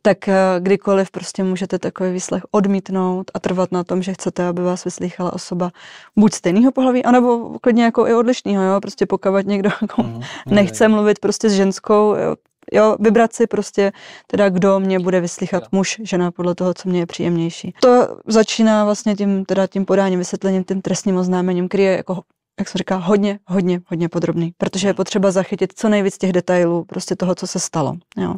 Tak 0.03 0.29
eh, 0.29 0.37
kdykoliv 0.59 1.11
prostě 1.11 1.45
můžete 1.45 1.79
takový 1.79 2.13
výslech 2.13 2.43
odmítnout 2.51 3.31
a 3.35 3.41
trvat 3.41 3.73
na 3.73 3.85
tom, 3.85 4.03
že 4.03 4.13
chcete, 4.13 4.47
aby 4.47 4.63
vás 4.63 4.85
vyslýchala 4.85 5.33
osoba 5.33 5.71
buď 6.17 6.33
stejného 6.33 6.73
pohlaví, 6.73 7.05
anebo 7.05 7.59
klidně 7.61 7.85
jako 7.85 8.07
i 8.07 8.15
odlišného, 8.15 8.63
jo, 8.63 8.81
prostě 8.81 9.07
pokavat 9.07 9.47
někdo 9.47 9.71
jako 9.83 10.03
mm, 10.03 10.21
nechce 10.47 10.89
mluvit 10.89 11.19
prostě 11.19 11.51
s 11.51 11.53
ženskou, 11.53 12.15
jo, 12.15 12.37
jo, 12.73 12.97
vybrat 13.01 13.33
si 13.33 13.47
prostě 13.47 13.93
teda, 14.27 14.49
kdo 14.49 14.81
mě 14.81 14.99
bude 14.99 15.21
vyslychat, 15.21 15.63
jo. 15.63 15.69
muž, 15.73 16.01
žena, 16.03 16.31
podle 16.31 16.55
toho, 16.55 16.75
co 16.75 16.89
mě 16.89 17.01
je 17.01 17.07
příjemnější. 17.07 17.75
To 17.81 18.19
začíná 18.27 18.85
vlastně 18.85 19.17
tím, 19.17 19.45
teda 19.45 19.67
tím 19.67 19.85
podáním, 19.85 20.19
vysvětlením, 20.19 20.65
tím 20.65 20.83
trestním 20.83 21.17
oznámením, 21.17 21.69
který 21.69 21.83
je 21.83 21.97
jako 21.97 22.23
jak 22.59 22.69
se 22.69 22.79
říká, 22.79 22.97
hodně, 22.97 23.39
hodně, 23.47 23.81
hodně 23.87 24.09
podrobný, 24.09 24.53
protože 24.59 24.89
je 24.89 24.95
potřeba 24.95 25.31
zachytit 25.31 25.73
co 25.77 25.89
nejvíc 25.89 26.19
těch 26.19 26.33
detailů 26.33 26.85
prostě 26.85 27.17
toho, 27.17 27.35
co 27.35 27.47
se 27.47 27.61
stalo. 27.61 27.97
Jo. 28.17 28.35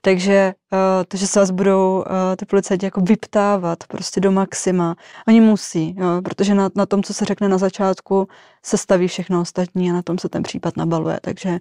Takže 0.00 0.54
uh, 0.72 0.78
to, 1.08 1.16
že 1.16 1.26
se 1.26 1.38
vás 1.38 1.50
budou 1.50 1.96
uh, 1.98 2.04
ty 2.36 2.46
policajti 2.46 2.86
jako 2.86 3.00
vyptávat 3.00 3.84
prostě 3.88 4.20
do 4.20 4.32
maxima, 4.32 4.96
oni 5.28 5.40
musí, 5.40 5.96
jo, 5.98 6.22
protože 6.24 6.54
na, 6.54 6.70
na 6.74 6.86
tom, 6.86 7.02
co 7.02 7.14
se 7.14 7.24
řekne 7.24 7.48
na 7.48 7.58
začátku, 7.58 8.28
se 8.64 8.78
staví 8.78 9.08
všechno 9.08 9.40
ostatní 9.40 9.90
a 9.90 9.92
na 9.92 10.02
tom 10.02 10.18
se 10.18 10.28
ten 10.28 10.42
případ 10.42 10.76
nabaluje, 10.76 11.18
takže 11.22 11.58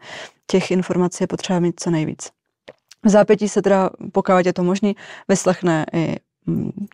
těch 0.47 0.71
informací 0.71 1.23
je 1.23 1.27
potřeba 1.27 1.59
mít 1.59 1.79
co 1.79 1.91
nejvíc. 1.91 2.29
V 3.05 3.09
zápětí 3.09 3.49
se 3.49 3.61
teda, 3.61 3.89
pokud 4.11 4.45
je 4.45 4.53
to 4.53 4.63
možný, 4.63 4.95
vyslechne 5.27 5.85
i 5.93 6.15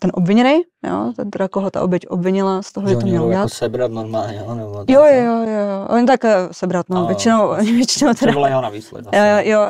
ten 0.01 0.11
obviněný, 0.13 0.61
jo, 0.87 1.13
ten 1.15 1.31
teda 1.31 1.47
koho 1.47 1.71
ta 1.71 1.81
oběť 1.81 2.07
obvinila 2.07 2.61
z 2.61 2.71
toho, 2.71 2.87
že, 2.87 2.93
že 2.93 2.99
to 2.99 3.05
měl 3.05 3.25
udělat. 3.25 3.41
jako 3.41 3.49
sebrat 3.49 3.91
normálně, 3.91 4.43
jo? 4.45 4.55
Nebo 4.55 4.85
jo, 4.87 5.03
jo, 5.03 5.23
jo, 5.25 5.45
jo, 5.47 5.87
oni 5.89 6.05
tak 6.05 6.25
eh, 6.25 6.35
sebrat, 6.51 6.89
no, 6.89 6.97
a, 7.03 7.07
většinou, 7.07 7.55
většinou 7.77 8.13
teda. 8.13 8.31
Předvolají 8.31 8.53
na 8.53 8.69
výslech. 8.69 9.05
Jo, 9.13 9.21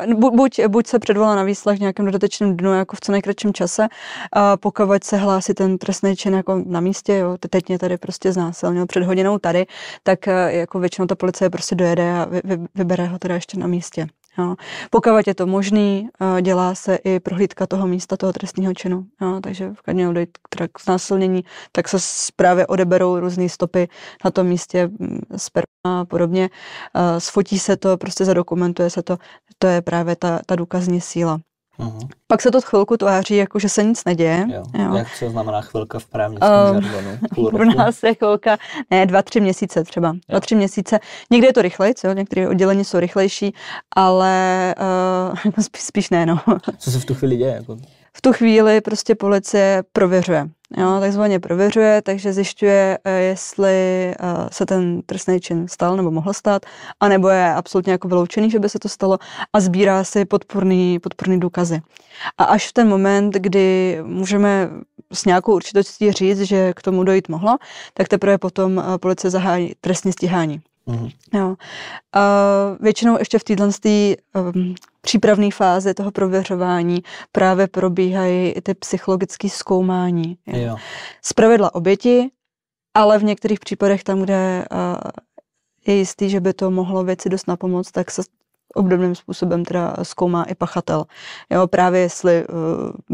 jo, 0.06 0.30
buď, 0.30 0.60
buď 0.68 0.86
se 0.86 0.98
předvolá 0.98 1.36
na 1.36 1.42
výslech 1.42 1.78
v 1.78 1.80
nějakém 1.80 2.06
dodatečném 2.06 2.56
dnu, 2.56 2.74
jako 2.74 2.96
v 2.96 3.00
co 3.00 3.12
nejkratším 3.12 3.52
čase, 3.52 3.88
a 4.32 4.56
pokud 4.56 5.04
se 5.04 5.16
hlásí 5.16 5.54
ten 5.54 5.78
trestný 5.78 6.16
čin 6.16 6.34
jako 6.34 6.62
na 6.66 6.80
místě, 6.80 7.16
jo, 7.16 7.36
teď 7.50 7.68
mě 7.68 7.78
tady 7.78 7.98
prostě 7.98 8.32
znásilnil 8.32 8.86
před 8.86 9.04
hodinou 9.04 9.38
tady, 9.38 9.66
tak 10.02 10.28
eh, 10.28 10.52
jako 10.52 10.78
většinou 10.78 11.06
ta 11.06 11.14
policie 11.14 11.50
prostě 11.50 11.74
dojede 11.74 12.12
a 12.12 12.24
vy, 12.24 12.40
vy, 12.44 12.58
vybere 12.74 13.06
ho 13.06 13.18
teda 13.18 13.34
ještě 13.34 13.58
na 13.58 13.66
místě. 13.66 14.06
Jo. 14.38 14.54
Pokud 14.90 15.26
je 15.26 15.34
to 15.34 15.46
možný, 15.46 16.08
eh, 16.38 16.42
dělá 16.42 16.74
se 16.74 16.96
i 16.96 17.20
prohlídka 17.20 17.66
toho 17.66 17.86
místa, 17.86 18.16
toho 18.16 18.32
trestního 18.32 18.74
činu. 18.74 19.06
Jo. 19.20 19.40
Takže 19.42 19.70
v 19.74 19.94
mělo 19.94 20.12
dojít 20.12 20.38
k 20.72 20.82
znásilnění, 20.84 21.44
tak 21.72 21.88
se 21.88 21.98
právě 22.36 22.66
odeberou 22.66 23.20
různé 23.20 23.48
stopy 23.48 23.88
na 24.24 24.30
tom 24.30 24.46
místě, 24.46 24.86
mm, 24.86 25.20
sperma 25.36 26.00
a 26.00 26.04
podobně. 26.04 26.50
Eh, 26.94 27.20
sfotí 27.20 27.58
se 27.58 27.76
to, 27.76 27.96
prostě 27.96 28.24
zadokumentuje 28.24 28.90
se 28.90 29.02
to. 29.02 29.16
To 29.58 29.66
je 29.66 29.82
právě 29.82 30.16
ta, 30.16 30.40
ta 30.46 30.56
důkazní 30.56 31.00
síla. 31.00 31.40
Uh-huh. 31.78 32.08
Pak 32.26 32.42
se 32.42 32.50
to 32.50 32.60
chvilku 32.60 32.96
tváří, 32.96 33.36
jako 33.36 33.58
že 33.58 33.68
se 33.68 33.84
nic 33.84 34.04
neděje. 34.04 34.46
Jo. 34.48 34.62
Jo. 34.78 34.94
Jak 34.94 35.14
co 35.18 35.30
znamená 35.30 35.60
chvilka 35.60 35.98
v 35.98 36.06
právnickém 36.06 36.50
uh, 36.50 36.82
žargonu? 36.82 37.18
Půl 37.34 37.50
roku? 37.50 37.62
U 37.62 37.64
nás 37.64 38.02
je 38.02 38.14
chvilka, 38.14 38.56
ne, 38.90 39.06
dva, 39.06 39.22
tři 39.22 39.40
měsíce 39.40 39.84
třeba. 39.84 40.08
Jo. 40.08 40.20
Dva, 40.28 40.40
tři 40.40 40.54
měsíce. 40.54 41.00
Někdy 41.30 41.46
je 41.46 41.52
to 41.52 41.62
rychleji, 41.62 41.94
některé 42.14 42.48
oddělení 42.48 42.84
jsou 42.84 42.98
rychlejší, 42.98 43.54
ale 43.96 44.74
uh, 45.44 45.52
spíš, 45.64 45.82
spíš 45.82 46.10
ne, 46.10 46.26
no. 46.26 46.40
Co 46.78 46.90
se 46.90 47.00
v 47.00 47.04
tu 47.04 47.14
chvíli 47.14 47.36
děje? 47.36 47.54
Jako? 47.54 47.76
v 48.18 48.22
tu 48.22 48.32
chvíli 48.32 48.80
prostě 48.80 49.14
policie 49.14 49.82
prověřuje. 49.92 50.48
Jo, 50.76 51.00
takzvaně 51.00 51.40
prověřuje, 51.40 52.02
takže 52.02 52.32
zjišťuje, 52.32 52.98
eh, 53.04 53.20
jestli 53.20 53.68
eh, 53.70 54.14
se 54.52 54.66
ten 54.66 55.02
trestný 55.02 55.40
čin 55.40 55.68
stal 55.68 55.96
nebo 55.96 56.10
mohl 56.10 56.32
stát, 56.32 56.66
anebo 57.00 57.28
je 57.28 57.54
absolutně 57.54 57.92
jako 57.92 58.08
vyloučený, 58.08 58.50
že 58.50 58.58
by 58.58 58.68
se 58.68 58.78
to 58.78 58.88
stalo 58.88 59.18
a 59.52 59.60
sbírá 59.60 60.04
si 60.04 60.24
podporný, 60.24 60.98
podporný 60.98 61.40
důkazy. 61.40 61.80
A 62.38 62.44
až 62.44 62.68
v 62.68 62.72
ten 62.72 62.88
moment, 62.88 63.34
kdy 63.34 63.98
můžeme 64.02 64.70
s 65.12 65.24
nějakou 65.24 65.54
určitostí 65.54 66.12
říct, 66.12 66.40
že 66.40 66.72
k 66.76 66.82
tomu 66.82 67.04
dojít 67.04 67.28
mohlo, 67.28 67.56
tak 67.94 68.08
teprve 68.08 68.38
potom 68.38 68.78
eh, 68.78 68.98
policie 68.98 69.30
zahájí 69.30 69.72
trestní 69.80 70.12
stíhání. 70.12 70.60
Mm. 70.88 71.08
Jo. 71.34 71.56
A 72.12 72.22
většinou 72.80 73.18
ještě 73.18 73.38
v 73.38 73.44
této 73.44 73.64
um, 73.64 74.74
přípravné 75.00 75.50
fázi 75.50 75.94
toho 75.94 76.10
prověřování 76.10 77.02
právě 77.32 77.66
probíhají 77.66 78.50
i 78.50 78.60
ty 78.60 78.74
psychologické 78.74 79.48
zkoumání. 79.48 80.38
Jo. 80.46 80.76
Zpravidla 81.22 81.74
oběti, 81.74 82.30
ale 82.94 83.18
v 83.18 83.24
některých 83.24 83.60
případech 83.60 84.04
tam, 84.04 84.20
kde 84.20 84.64
uh, 84.72 85.10
je 85.86 85.94
jistý, 85.94 86.30
že 86.30 86.40
by 86.40 86.52
to 86.52 86.70
mohlo 86.70 87.04
věci 87.04 87.28
dost 87.28 87.48
napomoct, 87.48 87.92
tak 87.92 88.10
se 88.10 88.22
obdobným 88.74 89.14
způsobem 89.14 89.64
teda 89.64 89.94
zkoumá 90.02 90.44
i 90.44 90.54
pachatel. 90.54 91.04
Jo, 91.50 91.66
právě 91.66 92.00
jestli 92.00 92.46
uh, 92.48 92.56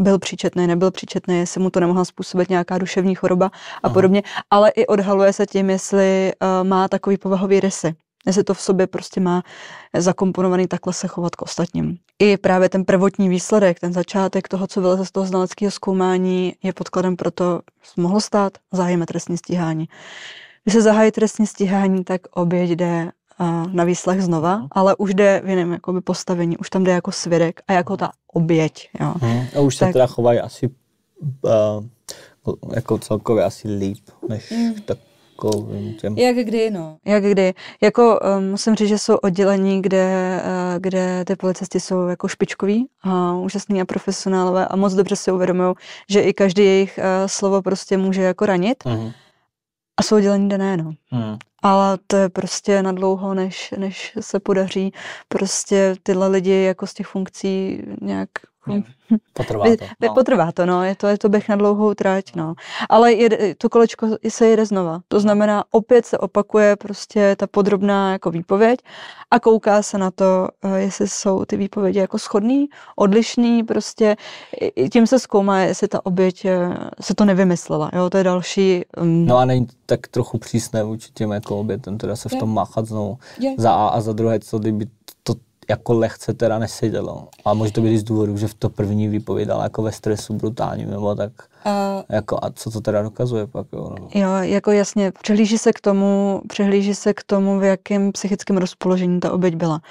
byl 0.03 0.19
příčetný, 0.19 0.67
nebyl 0.67 0.91
příčetný, 0.91 1.37
jestli 1.37 1.61
mu 1.61 1.69
to 1.69 1.79
nemohla 1.79 2.05
způsobit 2.05 2.49
nějaká 2.49 2.77
duševní 2.77 3.15
choroba 3.15 3.45
a 3.45 3.51
Aha. 3.83 3.93
podobně, 3.93 4.23
ale 4.49 4.69
i 4.69 4.87
odhaluje 4.87 5.33
se 5.33 5.45
tím, 5.45 5.69
jestli 5.69 6.31
uh, 6.41 6.67
má 6.67 6.87
takový 6.87 7.17
povahový 7.17 7.59
rysy. 7.59 7.95
Jestli 8.25 8.43
to 8.43 8.53
v 8.53 8.61
sobě 8.61 8.87
prostě 8.87 9.19
má 9.19 9.43
zakomponovaný 9.97 10.67
takhle 10.67 10.93
se 10.93 11.07
chovat 11.07 11.35
k 11.35 11.41
ostatním. 11.41 11.97
I 12.19 12.37
právě 12.37 12.69
ten 12.69 12.85
prvotní 12.85 13.29
výsledek, 13.29 13.79
ten 13.79 13.93
začátek 13.93 14.47
toho, 14.47 14.67
co 14.67 14.81
vyleze 14.81 15.05
z 15.05 15.11
toho 15.11 15.25
znaleckého 15.25 15.71
zkoumání, 15.71 16.53
je 16.63 16.73
podkladem 16.73 17.15
pro 17.15 17.31
to, 17.31 17.61
co 17.81 18.01
mohlo 18.01 18.21
stát, 18.21 18.53
zahájíme 18.73 19.05
trestní 19.05 19.37
stíhání. 19.37 19.89
Když 20.63 20.73
se 20.73 20.81
zahájí 20.81 21.11
trestní 21.11 21.47
stíhání, 21.47 22.03
tak 22.03 22.21
oběť 22.31 22.69
jde 22.69 23.11
na 23.71 23.83
výslech 23.83 24.21
znova, 24.21 24.55
hmm. 24.55 24.67
ale 24.71 24.95
už 24.95 25.13
jde 25.13 25.41
v 25.45 25.49
jiném 25.49 25.71
jakoby, 25.71 26.01
postavení, 26.01 26.57
už 26.57 26.69
tam 26.69 26.83
jde 26.83 26.91
jako 26.91 27.11
svědek 27.11 27.61
a 27.67 27.73
jako 27.73 27.97
ta 27.97 28.11
oběť. 28.33 28.89
Jo. 28.99 29.13
Hmm. 29.21 29.45
A 29.55 29.59
už 29.59 29.75
tak, 29.75 29.89
se 29.89 29.93
teda 29.93 30.07
chovají 30.07 30.39
asi 30.39 30.69
uh, 31.41 31.85
jako 32.75 32.97
celkově 32.97 33.43
asi 33.43 33.67
líp, 33.67 34.09
než 34.29 34.51
hmm. 34.51 34.73
tak 34.73 34.97
Těm. 36.01 36.17
Jak 36.17 36.35
kdy, 36.35 36.71
no. 36.71 36.97
Jak 37.05 37.23
kdy. 37.23 37.53
Jako 37.81 38.19
um, 38.37 38.49
musím 38.49 38.75
říct, 38.75 38.89
že 38.89 38.97
jsou 38.97 39.15
oddělení, 39.15 39.81
kde, 39.81 40.41
uh, 40.45 40.79
kde 40.79 41.25
ty 41.25 41.35
policisti 41.35 41.79
jsou 41.79 42.07
jako 42.07 42.27
špičkoví 42.27 42.87
a 43.03 43.33
úžasní 43.33 43.81
a 43.81 43.85
profesionálové 43.85 44.67
a 44.67 44.75
moc 44.75 44.93
dobře 44.93 45.15
si 45.15 45.31
uvědomují, 45.31 45.73
že 46.09 46.21
i 46.21 46.33
každý 46.33 46.63
jejich 46.63 46.99
uh, 46.99 47.27
slovo 47.27 47.61
prostě 47.61 47.97
může 47.97 48.21
jako 48.21 48.45
ranit. 48.45 48.83
Uh-huh. 48.83 49.13
A 49.97 50.03
jsou 50.03 50.15
oddělení, 50.15 50.47
kde 50.47 50.57
ne, 50.57 50.77
no. 50.77 50.91
Uh-huh 51.13 51.37
ale 51.65 51.97
to 52.07 52.15
je 52.15 52.29
prostě 52.29 52.83
na 52.83 52.91
dlouho, 52.91 53.33
než, 53.33 53.73
než 53.77 54.13
se 54.19 54.39
podaří 54.39 54.93
prostě 55.27 55.95
tyhle 56.03 56.27
lidi 56.27 56.63
jako 56.63 56.87
z 56.87 56.93
těch 56.93 57.07
funkcí 57.07 57.83
nějak 58.01 58.29
Potrvá 59.33 59.65
to. 59.65 59.85
No. 60.01 60.13
Potrvá 60.13 60.51
to, 60.51 60.65
no. 60.65 60.83
Je 60.83 60.95
to, 60.95 61.07
je 61.07 61.17
to 61.17 61.29
běh 61.29 61.49
na 61.49 61.55
dlouhou 61.55 61.93
trať, 61.93 62.35
no. 62.35 62.53
Ale 62.89 63.13
je, 63.13 63.55
to 63.55 63.69
kolečko 63.69 64.07
se 64.29 64.47
jede 64.47 64.65
znova. 64.65 65.01
To 65.07 65.19
znamená, 65.19 65.63
opět 65.71 66.05
se 66.05 66.17
opakuje 66.17 66.75
prostě 66.75 67.35
ta 67.35 67.47
podrobná 67.47 68.11
jako 68.11 68.31
výpověď 68.31 68.79
a 69.31 69.39
kouká 69.39 69.81
se 69.81 69.97
na 69.97 70.11
to, 70.11 70.47
eh, 70.63 70.79
jestli 70.79 71.07
jsou 71.07 71.45
ty 71.45 71.57
výpovědi 71.57 71.99
jako 71.99 72.19
schodný, 72.19 72.67
odlišný, 72.95 73.63
prostě 73.63 74.15
tím 74.91 75.07
se 75.07 75.19
zkoumá, 75.19 75.59
jestli 75.59 75.87
ta 75.87 76.05
oběť 76.05 76.45
eh, 76.45 76.77
se 77.01 77.15
to 77.15 77.25
nevymyslela, 77.25 77.91
jo, 77.93 78.09
to 78.09 78.17
je 78.17 78.23
další. 78.23 78.85
Um... 78.97 79.25
No 79.25 79.37
a 79.37 79.45
není 79.45 79.67
tak 79.85 80.07
trochu 80.07 80.37
přísné 80.37 80.83
vůči 80.83 81.11
těm 81.13 81.31
jako 81.31 81.59
obětem, 81.59 81.97
teda 81.97 82.15
se 82.15 82.29
v 82.29 82.35
tom 82.35 82.53
máchat 82.53 82.85
znovu 82.85 83.17
je. 83.39 83.55
za 83.57 83.73
A 83.73 83.87
a 83.87 84.01
za 84.01 84.13
druhé, 84.13 84.39
co 84.39 84.59
kdyby 84.59 84.87
jako 85.69 85.93
lehce 85.93 86.33
teda 86.33 86.59
nesedělo. 86.59 87.27
A 87.45 87.53
může 87.53 87.71
to 87.71 87.81
být 87.81 87.97
z 87.97 88.03
důvodu, 88.03 88.37
že 88.37 88.47
v 88.47 88.53
to 88.53 88.69
první 88.69 89.07
vypovídala 89.07 89.63
jako 89.63 89.81
ve 89.81 89.91
stresu 89.91 90.33
brutálním, 90.33 90.89
nebo 90.89 91.15
tak. 91.15 91.31
A, 91.65 92.03
jako, 92.09 92.39
a 92.41 92.49
co 92.49 92.71
to 92.71 92.81
teda 92.81 93.01
dokazuje 93.01 93.47
pak? 93.47 93.67
Jo, 93.73 93.95
no. 93.99 94.07
jo 94.13 94.29
jako 94.41 94.71
jasně, 94.71 95.11
přehlíží 95.21 95.57
se 95.57 95.73
k 95.73 95.81
tomu, 95.81 96.41
přehlíží 96.47 96.95
se 96.95 97.13
k 97.13 97.23
tomu, 97.23 97.59
v 97.59 97.63
jakém 97.63 98.11
psychickém 98.11 98.57
rozpoložení 98.57 99.19
ta 99.19 99.33
oběť 99.33 99.55
byla. 99.55 99.81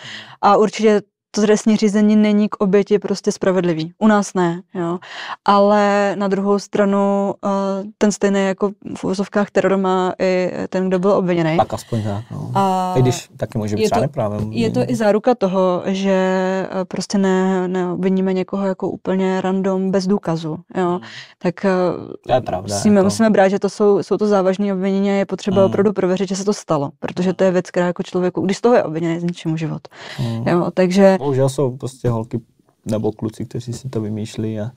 A 0.43 0.57
určitě 0.57 1.03
to 1.35 1.41
trestní 1.41 1.77
řízení 1.77 2.17
není 2.17 2.49
k 2.49 2.57
oběti 2.57 2.99
prostě 2.99 3.33
spravedlivý. 3.33 3.93
U 3.99 4.07
nás 4.07 4.35
ne, 4.35 4.63
jo. 4.75 4.99
Ale 5.45 6.15
na 6.19 6.29
druhou 6.29 6.59
stranu 6.59 7.35
uh, 7.45 7.51
ten 7.99 8.13
stejný 8.13 8.47
jako 8.47 8.71
v 8.97 9.05
úzovkách 9.05 9.51
teror 9.51 9.77
má 9.77 10.13
i 10.19 10.51
ten, 10.69 10.89
kdo 10.89 10.99
byl 10.99 11.13
obviněný. 11.13 11.57
Tak 11.57 11.75
aspoň 11.75 12.03
tak, 12.03 12.25
no. 12.31 12.51
A 12.55 12.95
I 12.97 13.03
když 13.03 13.29
taky 13.37 13.59
může 13.59 13.77
být 13.77 13.85
třeba 13.85 14.01
neprávem. 14.01 14.53
Je 14.53 14.71
to 14.71 14.81
i 14.87 14.97
záruka 14.97 15.35
toho, 15.35 15.83
že 15.87 16.11
eh, 16.71 16.85
prostě 16.85 17.19
ne, 17.19 17.69
neobviníme 17.69 18.33
někoho 18.33 18.67
jako 18.67 18.89
úplně 18.89 19.41
random 19.41 19.91
bez 19.91 20.07
důkazu, 20.07 20.59
jo. 20.77 20.89
Hmm. 20.89 21.01
Tak 21.39 21.55
to 22.27 22.33
je 22.33 22.41
pravda, 22.41 22.75
musíme, 22.75 22.97
jako... 22.97 23.05
musíme 23.05 23.31
brát, 23.31 23.49
že 23.49 23.59
to 23.59 23.69
jsou, 23.69 24.03
jsou 24.03 24.17
to 24.17 24.27
závažné 24.27 24.73
obvinění 24.73 25.11
a 25.11 25.13
je 25.13 25.27
potřeba 25.27 25.57
hmm. 25.57 25.67
opravdu 25.67 25.93
prověřit, 25.93 26.29
že 26.29 26.37
se 26.37 26.45
to 26.45 26.53
stalo, 26.53 26.91
protože 26.99 27.33
to 27.33 27.45
je 27.45 27.51
věc, 27.51 27.71
která 27.71 27.87
jako 27.87 28.03
člověku, 28.03 28.41
když 28.41 28.57
z 28.57 28.61
toho 28.61 28.75
je 28.75 28.85
obviněný, 28.85 29.21
zničí 29.21 29.49
život. 29.55 29.89
Hmm. 30.17 30.49
Jo, 30.49 30.71
takže... 30.75 31.19
Bohužel 31.25 31.49
jsou 31.49 31.77
prostě 31.77 32.09
holky 32.09 32.41
nebo 32.87 33.13
kluci, 33.13 33.45
kteří 33.45 33.73
si 33.73 33.89
to 33.89 34.01
vymýšlí 34.01 34.61
a 34.61 34.71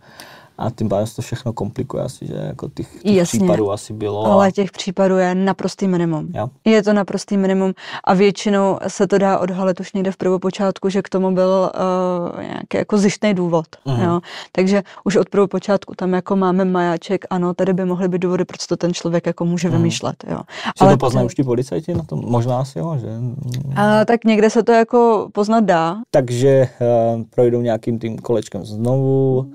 a 0.57 0.69
tím 0.69 0.89
pádem 0.89 1.07
se 1.07 1.15
to 1.15 1.21
všechno 1.21 1.53
komplikuje 1.53 2.03
asi, 2.03 2.27
že 2.27 2.33
jako 2.33 2.69
těch, 2.69 3.03
těch 3.03 3.15
Jasně, 3.15 3.39
případů 3.39 3.71
asi 3.71 3.93
bylo. 3.93 4.25
Ale 4.25 4.51
těch 4.51 4.71
případů 4.71 5.17
je 5.17 5.35
naprostý 5.35 5.87
minimum. 5.87 6.27
Jo. 6.33 6.49
Je 6.65 6.83
to 6.83 6.93
naprostý 6.93 7.37
minimum 7.37 7.73
a 8.03 8.13
většinou 8.13 8.79
se 8.87 9.07
to 9.07 9.17
dá 9.17 9.39
odhalit 9.39 9.79
už 9.79 9.93
někde 9.93 10.11
v 10.11 10.17
prvopočátku, 10.17 10.89
že 10.89 11.01
k 11.01 11.09
tomu 11.09 11.31
byl 11.31 11.71
uh, 12.35 12.43
nějaký 12.43 12.77
jako 12.77 12.97
zjištný 12.97 13.33
důvod. 13.33 13.65
Uh-huh. 13.85 14.03
Jo. 14.03 14.19
Takže 14.51 14.83
už 15.03 15.15
od 15.15 15.29
prvopočátku 15.29 15.95
tam 15.95 16.13
jako 16.13 16.35
máme 16.35 16.65
majáček, 16.65 17.25
ano, 17.29 17.53
tady 17.53 17.73
by 17.73 17.85
mohly 17.85 18.07
být 18.07 18.21
důvody, 18.21 18.45
proč 18.45 18.67
to 18.67 18.77
ten 18.77 18.93
člověk 18.93 19.25
jako 19.25 19.45
může 19.45 19.69
uh-huh. 19.69 19.71
vymýšlet. 19.71 20.15
Jo. 20.29 20.39
Ale 20.79 20.91
to 20.91 20.97
poznají 20.97 21.25
už 21.25 21.35
ti 21.35 21.43
policajti 21.43 21.93
na 21.93 22.03
tom? 22.03 22.21
Možná 22.25 22.59
asi 22.59 22.79
jo, 22.79 22.97
že? 23.01 23.07
A, 23.75 24.05
tak 24.05 24.25
někde 24.25 24.49
se 24.49 24.63
to 24.63 24.71
jako 24.71 25.29
poznat 25.33 25.63
dá. 25.63 25.97
Takže 26.11 26.69
uh, 27.15 27.23
projdou 27.29 27.61
nějakým 27.61 27.99
tím 27.99 28.17
kolečkem 28.17 28.65
znovu. 28.65 29.51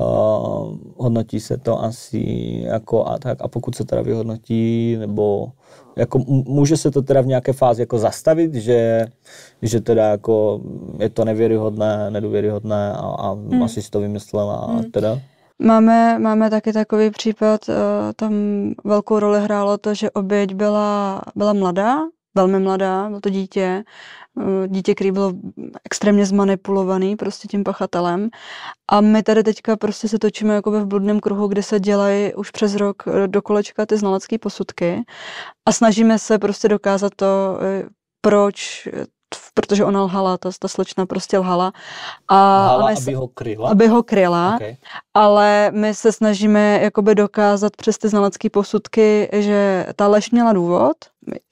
Uh, 0.00 0.76
hodnotí 0.96 1.40
se 1.40 1.56
to 1.58 1.82
asi 1.82 2.24
jako 2.64 3.06
a 3.06 3.18
tak 3.18 3.38
a 3.40 3.48
pokud 3.48 3.74
se 3.74 3.84
teda 3.84 4.02
vyhodnotí, 4.02 4.96
nebo 4.96 5.52
jako 5.96 6.18
může 6.28 6.76
se 6.76 6.90
to 6.90 7.02
teda 7.02 7.20
v 7.20 7.26
nějaké 7.26 7.52
fázi 7.52 7.82
jako 7.82 7.98
zastavit, 7.98 8.54
že, 8.54 9.06
že 9.62 9.80
teda 9.80 10.08
jako 10.08 10.60
je 10.98 11.10
to 11.10 11.24
nevěryhodné, 11.24 12.10
nedůvěryhodné 12.10 12.92
a, 12.92 13.16
a 13.18 13.32
hmm. 13.32 13.62
asi 13.62 13.82
si 13.82 13.90
to 13.90 14.00
vymyslela 14.00 14.54
a 14.54 14.72
hmm. 14.72 14.90
teda? 14.90 15.18
Máme, 15.58 16.18
máme 16.18 16.50
taky 16.50 16.72
takový 16.72 17.10
případ, 17.10 17.68
uh, 17.68 17.74
tam 18.16 18.34
velkou 18.84 19.18
roli 19.18 19.40
hrálo 19.40 19.78
to, 19.78 19.94
že 19.94 20.10
oběť 20.10 20.54
byla, 20.54 21.22
byla 21.36 21.52
mladá, 21.52 21.98
velmi 22.34 22.60
mladá, 22.60 23.08
bylo 23.08 23.20
to 23.20 23.30
dítě, 23.30 23.84
eh, 23.84 23.84
dítě, 24.66 24.94
který 24.94 25.12
bylo 25.12 25.32
extrémně 25.84 26.26
zmanipulovaný 26.26 27.16
prostě 27.16 27.48
tím 27.48 27.64
pachatelem. 27.64 28.28
A 28.90 29.00
my 29.00 29.22
tady 29.22 29.42
teďka 29.42 29.76
prostě 29.76 30.08
se 30.08 30.18
točíme 30.18 30.54
jako 30.54 30.70
v 30.70 30.86
bludném 30.86 31.20
kruhu, 31.20 31.46
kde 31.46 31.62
se 31.62 31.80
dělají 31.80 32.34
už 32.34 32.50
přes 32.50 32.74
rok 32.74 33.02
eh, 33.06 33.28
do 33.28 33.42
kolečka 33.42 33.86
ty 33.86 33.96
znalecké 33.96 34.38
posudky 34.38 35.02
a 35.68 35.72
snažíme 35.72 36.18
se 36.18 36.38
prostě 36.38 36.68
dokázat 36.68 37.12
to, 37.16 37.58
eh, 37.62 37.88
proč 38.20 38.88
protože 39.54 39.84
ona 39.84 40.02
lhala, 40.02 40.38
ta, 40.38 40.50
ta 40.58 40.68
slečna 40.68 41.06
prostě 41.06 41.38
lhala. 41.38 41.72
A, 42.28 42.36
lhala, 42.74 42.86
aby 42.86 42.96
se, 42.96 43.16
ho 43.16 43.28
kryla? 43.28 43.70
Aby 43.70 43.86
ho 43.86 44.02
kryla, 44.02 44.54
okay. 44.54 44.76
ale 45.14 45.70
my 45.74 45.94
se 45.94 46.12
snažíme 46.12 46.80
jakoby 46.82 47.14
dokázat 47.14 47.76
přes 47.76 47.98
ty 47.98 48.08
znalecké 48.08 48.50
posudky, 48.50 49.28
že 49.32 49.86
ta 49.96 50.08
lež 50.08 50.30
měla 50.30 50.52
důvod, 50.52 50.96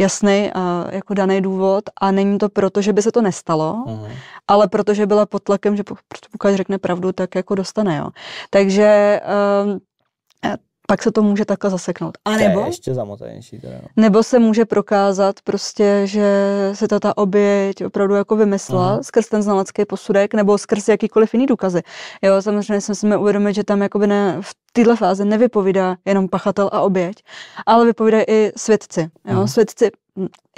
jasný 0.01 0.51
a 0.55 0.87
jako 0.91 1.15
daný 1.15 1.41
důvod 1.41 1.85
a 2.01 2.11
není 2.11 2.39
to 2.39 2.49
proto, 2.49 2.83
že 2.83 2.93
by 2.93 3.03
se 3.03 3.13
to 3.13 3.23
nestalo, 3.23 3.85
uh-huh. 3.87 4.11
ale 4.49 4.69
protože 4.69 5.07
byla 5.07 5.27
pod 5.27 5.43
tlakem, 5.43 5.77
že 5.77 5.85
pokud 5.85 6.57
řekne 6.57 6.79
pravdu, 6.79 7.13
tak 7.13 7.35
jako 7.35 7.55
dostane, 7.55 7.97
jo. 7.97 8.09
Takže 8.51 9.21
um, 9.65 9.81
pak 10.93 11.03
se 11.03 11.13
to 11.13 11.23
může 11.23 11.45
takhle 11.45 11.71
zaseknout. 11.71 12.19
A 12.25 12.37
nebo, 12.37 12.55
to 12.55 12.61
je 12.61 12.67
ještě 12.67 12.95
zamotanější. 12.95 13.59
Teda, 13.61 13.75
no. 13.83 13.89
nebo 13.97 14.23
se 14.23 14.39
může 14.39 14.65
prokázat 14.65 15.37
prostě, 15.45 16.03
že 16.05 16.27
se 16.75 16.89
to 16.89 17.01
ta 17.01 17.17
oběť 17.17 17.85
opravdu 17.85 18.15
jako 18.15 18.37
vymyslela 18.37 18.99
uh-huh. 18.99 19.03
skrz 19.03 19.29
ten 19.29 19.43
znalecký 19.43 19.85
posudek 19.85 20.35
nebo 20.35 20.59
skrz 20.59 20.89
jakýkoliv 20.89 21.35
jiný 21.35 21.47
důkazy. 21.47 21.83
Jo, 22.23 22.43
samozřejmě 22.43 22.81
jsme 22.81 22.95
si 22.95 23.17
uvědomit, 23.17 23.55
že 23.55 23.65
tam 23.65 23.83
jakoby 23.83 24.07
ne, 24.07 24.37
v 24.41 24.55
této 24.73 24.97
fázi 24.97 25.25
nevypovídá 25.25 25.97
jenom 26.05 26.29
pachatel 26.29 26.71
a 26.73 26.81
oběť, 26.81 27.23
ale 27.67 27.85
vypovídají 27.85 28.25
i 28.29 28.53
svědci. 28.57 29.11
Jo? 29.25 29.35
Uh-huh. 29.35 29.47
Svědci 29.47 29.91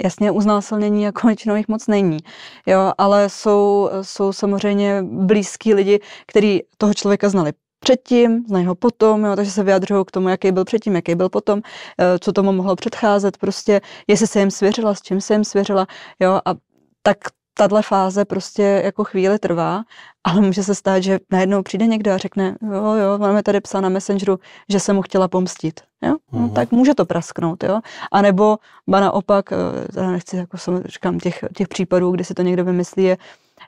jasně 0.03 0.31
uznásilnění 0.31 1.03
jako 1.03 1.27
většinou 1.27 1.55
jich 1.55 1.67
moc 1.67 1.87
není, 1.87 2.17
jo, 2.65 2.91
ale 2.97 3.29
jsou, 3.29 3.89
jsou 4.01 4.33
samozřejmě 4.33 5.03
blízký 5.03 5.73
lidi, 5.73 5.99
kteří 6.27 6.63
toho 6.77 6.93
člověka 6.93 7.29
znali 7.29 7.53
předtím, 7.85 8.43
znají 8.47 8.65
ho 8.65 8.75
potom, 8.75 9.25
jo, 9.25 9.35
takže 9.35 9.51
se 9.51 9.63
vyjadřují 9.63 10.05
k 10.05 10.11
tomu, 10.11 10.29
jaký 10.29 10.51
byl 10.51 10.65
předtím, 10.65 10.95
jaký 10.95 11.15
byl 11.15 11.29
potom, 11.29 11.61
eh, 11.61 12.19
co 12.19 12.31
tomu 12.31 12.51
mohlo 12.51 12.75
předcházet, 12.75 13.37
prostě, 13.37 13.81
jestli 14.07 14.27
se 14.27 14.39
jim 14.39 14.51
svěřila, 14.51 14.95
s 14.95 15.01
čím 15.01 15.21
se 15.21 15.33
jim 15.33 15.43
svěřila, 15.43 15.87
jo, 16.19 16.41
a 16.45 16.53
tak 17.01 17.17
tahle 17.53 17.81
fáze 17.81 18.25
prostě 18.25 18.81
jako 18.85 19.03
chvíli 19.03 19.39
trvá, 19.39 19.83
ale 20.23 20.41
může 20.41 20.63
se 20.63 20.75
stát, 20.75 21.03
že 21.03 21.19
najednou 21.31 21.63
přijde 21.63 21.87
někdo 21.87 22.11
a 22.11 22.17
řekne, 22.17 22.55
jo, 22.61 22.93
jo, 22.93 23.17
máme 23.17 23.43
tady 23.43 23.61
psa 23.61 23.81
na 23.81 23.89
Messengeru, 23.89 24.39
že 24.69 24.79
se 24.79 24.93
mu 24.93 25.01
chtěla 25.01 25.27
pomstit, 25.27 25.81
jo, 26.01 26.13
mm-hmm. 26.13 26.17
no, 26.33 26.39
mhm. 26.39 26.49
tak 26.49 26.71
může 26.71 26.95
to 26.95 27.05
prasknout, 27.05 27.63
jo, 27.63 27.79
a 28.11 28.21
nebo 28.21 28.57
ba 28.89 28.99
naopak, 28.99 29.51
já 29.95 30.03
eh, 30.03 30.11
nechci, 30.11 30.37
jako 30.37 30.57
jsem, 30.57 30.83
říkám, 30.85 31.19
těch, 31.19 31.45
těch 31.57 31.67
případů, 31.67 32.11
kdy 32.11 32.23
si 32.23 32.33
to 32.33 32.41
někdo 32.41 32.65
vymyslí, 32.65 33.03
je, 33.03 33.17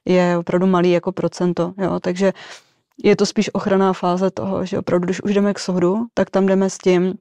je 0.05 0.37
opravdu 0.37 0.67
malý 0.67 0.91
jako 0.91 1.11
procento, 1.11 1.73
jo, 1.77 1.99
takže 1.99 2.33
je 3.03 3.15
to 3.15 3.25
spíš 3.25 3.49
ochranná 3.53 3.93
fáze 3.93 4.31
toho, 4.31 4.65
že 4.65 4.79
opravdu, 4.79 5.05
když 5.05 5.23
už 5.23 5.33
jdeme 5.33 5.53
k 5.53 5.59
soudu, 5.59 6.05
tak 6.13 6.29
tam 6.29 6.45
jdeme 6.45 6.69
s 6.69 6.77
tím, 6.77 7.13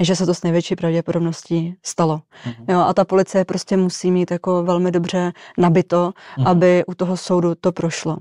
že 0.00 0.16
se 0.16 0.26
to 0.26 0.34
s 0.34 0.42
největší 0.42 0.76
pravděpodobností 0.76 1.76
stalo. 1.82 2.16
Mm-hmm. 2.16 2.72
Jo, 2.72 2.80
a 2.80 2.94
ta 2.94 3.04
policie 3.04 3.44
prostě 3.44 3.76
musí 3.76 4.10
mít 4.10 4.30
jako 4.30 4.62
velmi 4.62 4.90
dobře 4.90 5.32
nabito, 5.58 6.12
mm-hmm. 6.38 6.48
aby 6.50 6.84
u 6.86 6.94
toho 6.94 7.16
soudu 7.16 7.54
to 7.54 7.72
prošlo. 7.72 8.16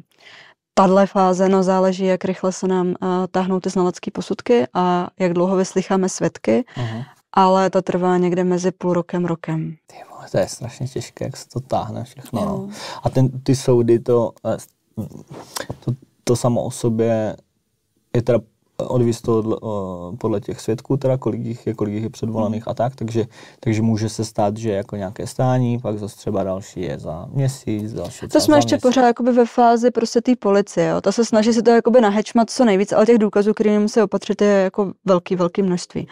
Tahle 0.74 1.08
fáze, 1.08 1.50
no 1.50 1.64
záleží, 1.64 2.06
jak 2.06 2.26
rychle 2.26 2.52
se 2.52 2.68
nám 2.68 2.88
uh, 2.88 2.95
táhnou 3.32 3.60
ty 3.60 3.70
znalecké 3.70 4.12
posudky 4.12 4.68
a 4.74 5.08
jak 5.20 5.34
dlouho 5.34 5.56
vyslycháme 5.56 6.10
svědky, 6.10 6.66
mm-hmm. 6.76 7.06
ale 7.34 7.70
to 7.70 7.82
trvá 7.82 8.18
někde 8.18 8.43
mezi 8.43 8.72
půl 8.72 8.93
rokem, 8.93 9.26
rokem. 9.26 9.76
Ty 9.88 9.95
vole, 10.12 10.28
to 10.32 10.38
je 10.38 10.47
strašně 10.47 10.88
těžké, 10.88 11.26
jak 11.26 11.38
se 11.38 11.50
to 11.50 11.60
táhne 11.60 12.04
všechno. 12.04 12.45
No. 12.45 12.70
A 13.04 13.10
ten, 13.10 13.30
ty 13.30 13.56
soudy 13.56 14.00
to, 14.00 14.32
eh, 14.45 14.58
to 15.80 15.91
to 16.30 16.36
samo 16.36 16.63
o 16.63 16.71
sobě 16.71 17.36
je 18.15 18.21
teda 18.21 18.39
odvíjí 18.88 19.13
to 19.21 19.59
podle 20.17 20.41
těch 20.41 20.61
svědků, 20.61 20.97
teda 20.97 21.17
kolik 21.17 21.45
jich 21.45 21.67
je, 21.67 21.73
kolik 21.73 21.93
jich 21.93 22.03
je 22.03 22.09
předvolaných 22.09 22.67
a 22.67 22.73
tak, 22.73 22.95
takže, 22.95 23.25
takže 23.59 23.82
může 23.82 24.09
se 24.09 24.25
stát, 24.25 24.57
že 24.57 24.71
jako 24.71 24.95
nějaké 24.95 25.27
stání, 25.27 25.80
pak 25.80 25.99
zase 25.99 26.17
třeba 26.17 26.43
další 26.43 26.82
je 26.82 26.99
za 26.99 27.27
měsíc, 27.32 27.93
další 27.93 28.27
To 28.27 28.39
jsme 28.39 28.57
ještě 28.57 28.75
měsíc. 28.75 28.82
pořád 28.82 29.07
jakoby 29.07 29.32
ve 29.32 29.45
fázi 29.45 29.91
prostě 29.91 30.21
té 30.21 30.36
policie, 30.36 30.88
jo. 30.88 31.01
Ta 31.01 31.11
se 31.11 31.25
snaží 31.25 31.53
si 31.53 31.61
to 31.61 31.71
jakoby 31.71 32.01
nahečmat 32.01 32.49
co 32.49 32.65
nejvíc, 32.65 32.91
ale 32.91 33.05
těch 33.05 33.17
důkazů, 33.17 33.53
které 33.53 33.80
musí 33.80 34.01
opatřit, 34.01 34.41
je 34.41 34.47
jako 34.47 34.91
velký, 35.05 35.36
velký 35.36 35.61
množství. 35.61 36.07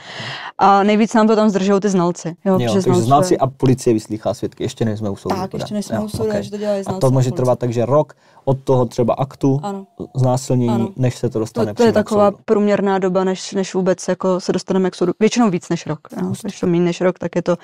A 0.57 0.83
nejvíc 0.83 1.13
nám 1.13 1.27
to 1.27 1.35
tam 1.35 1.49
zdržou 1.49 1.79
ty 1.79 1.89
znalci. 1.89 2.35
Jo, 2.45 2.59
jo 2.59 2.73
takže 2.73 3.01
znalci 3.01 3.37
a 3.37 3.47
policie 3.47 3.93
vyslýchá 3.93 4.33
svědky, 4.33 4.63
ještě 4.63 4.85
nejsme 4.85 5.09
u 5.09 5.15
soudu. 5.15 5.35
Tak, 5.35 5.53
ještě 5.53 5.73
nejsme 5.73 5.99
u 5.99 6.09
soudu, 6.09 6.29
okay. 6.29 6.43
že 6.43 6.51
to 6.51 6.57
dělají 6.57 6.83
znalci. 6.83 6.97
A 6.97 6.99
to 6.99 7.11
může 7.11 7.31
trvat 7.31 7.59
takže 7.59 7.85
rok 7.85 8.13
od 8.47 8.63
toho 8.63 8.85
třeba 8.85 9.13
aktu 9.13 9.59
ano. 9.63 9.87
znásilnění, 10.15 10.73
ano. 10.73 10.89
než 10.95 11.17
se 11.17 11.29
to 11.29 11.39
dostane 11.39 11.73
to, 11.73 11.77
to 11.77 11.83
je 11.83 11.91
taková 11.91 12.31
průměrná 12.31 12.99
doba, 12.99 13.23
než, 13.23 13.53
než 13.53 13.73
vůbec 13.73 14.07
jako 14.07 14.39
se 14.39 14.51
dostaneme 14.51 14.91
k 14.91 14.95
soudu. 14.95 15.13
Většinou 15.19 15.49
víc 15.49 15.69
než 15.69 15.85
rok. 15.85 15.99
No. 16.21 16.33
Když 16.41 16.59
to 16.59 16.67
méně 16.67 16.83
než 16.83 17.01
rok, 17.01 17.19
tak 17.19 17.35
je 17.35 17.41
to 17.41 17.57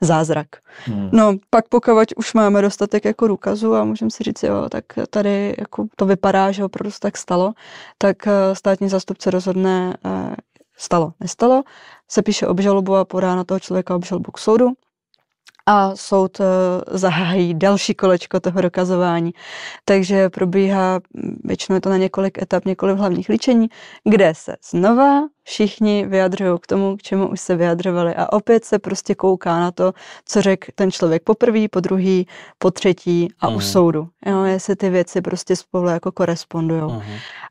zázrak. 0.00 0.46
Hmm. 0.84 1.08
No, 1.12 1.34
pak 1.50 1.68
pokud 1.68 1.92
už 2.16 2.34
máme 2.34 2.62
dostatek 2.62 3.04
jako 3.04 3.28
důkazu 3.28 3.74
a 3.74 3.84
můžeme 3.84 4.10
si 4.10 4.24
říct, 4.24 4.42
jo, 4.42 4.68
tak 4.68 4.84
tady 5.10 5.54
jako 5.58 5.86
to 5.96 6.06
vypadá, 6.06 6.52
že 6.52 6.64
opravdu 6.64 6.90
se 6.90 7.00
tak 7.00 7.16
stalo, 7.16 7.52
tak 7.98 8.26
eh, 8.26 8.54
státní 8.54 8.88
zastupce 8.88 9.30
rozhodne, 9.30 9.96
eh, 10.04 10.36
stalo, 10.76 11.12
nestalo, 11.20 11.62
se 12.08 12.22
píše 12.22 12.46
obžalobu 12.46 12.96
a 12.96 13.04
podá 13.04 13.36
na 13.36 13.44
toho 13.44 13.60
člověka 13.60 13.94
obžalobu 13.96 14.32
k 14.32 14.38
soudu 14.38 14.72
a 15.68 15.96
soud 15.96 16.40
eh, 16.40 16.44
zahájí 16.98 17.54
další 17.54 17.94
kolečko 17.94 18.40
toho 18.40 18.60
dokazování. 18.60 19.30
Takže 19.84 20.30
probíhá, 20.30 21.00
většinou 21.44 21.74
je 21.76 21.80
to 21.80 21.88
na 21.90 21.96
několik 21.96 22.42
etap, 22.42 22.64
několik 22.64 22.96
hlavních 22.96 23.28
líčení, 23.28 23.68
kde 24.04 24.32
se 24.36 24.56
znova 24.70 25.20
všichni 25.48 26.06
vyjadřují 26.06 26.58
k 26.60 26.66
tomu, 26.66 26.96
k 26.96 27.02
čemu 27.02 27.28
už 27.28 27.40
se 27.40 27.56
vyjadřovali. 27.56 28.14
A 28.14 28.32
opět 28.32 28.64
se 28.64 28.78
prostě 28.78 29.14
kouká 29.14 29.60
na 29.60 29.70
to, 29.70 29.92
co 30.24 30.42
řekl 30.42 30.66
ten 30.74 30.90
člověk 30.90 31.22
po 31.22 31.34
prvý, 31.34 31.68
po 31.68 31.80
druhý, 31.80 32.26
po 32.58 32.70
třetí 32.70 33.28
a 33.40 33.48
mm. 33.48 33.54
u 33.54 33.58
mhm. 33.58 33.66
soudu. 33.66 34.08
Jo, 34.26 34.44
jestli 34.44 34.76
ty 34.76 34.90
věci 34.90 35.20
prostě 35.20 35.56
spolu 35.56 35.88
jako 35.88 36.12
korespondují. 36.12 36.82
Mm. 36.82 37.02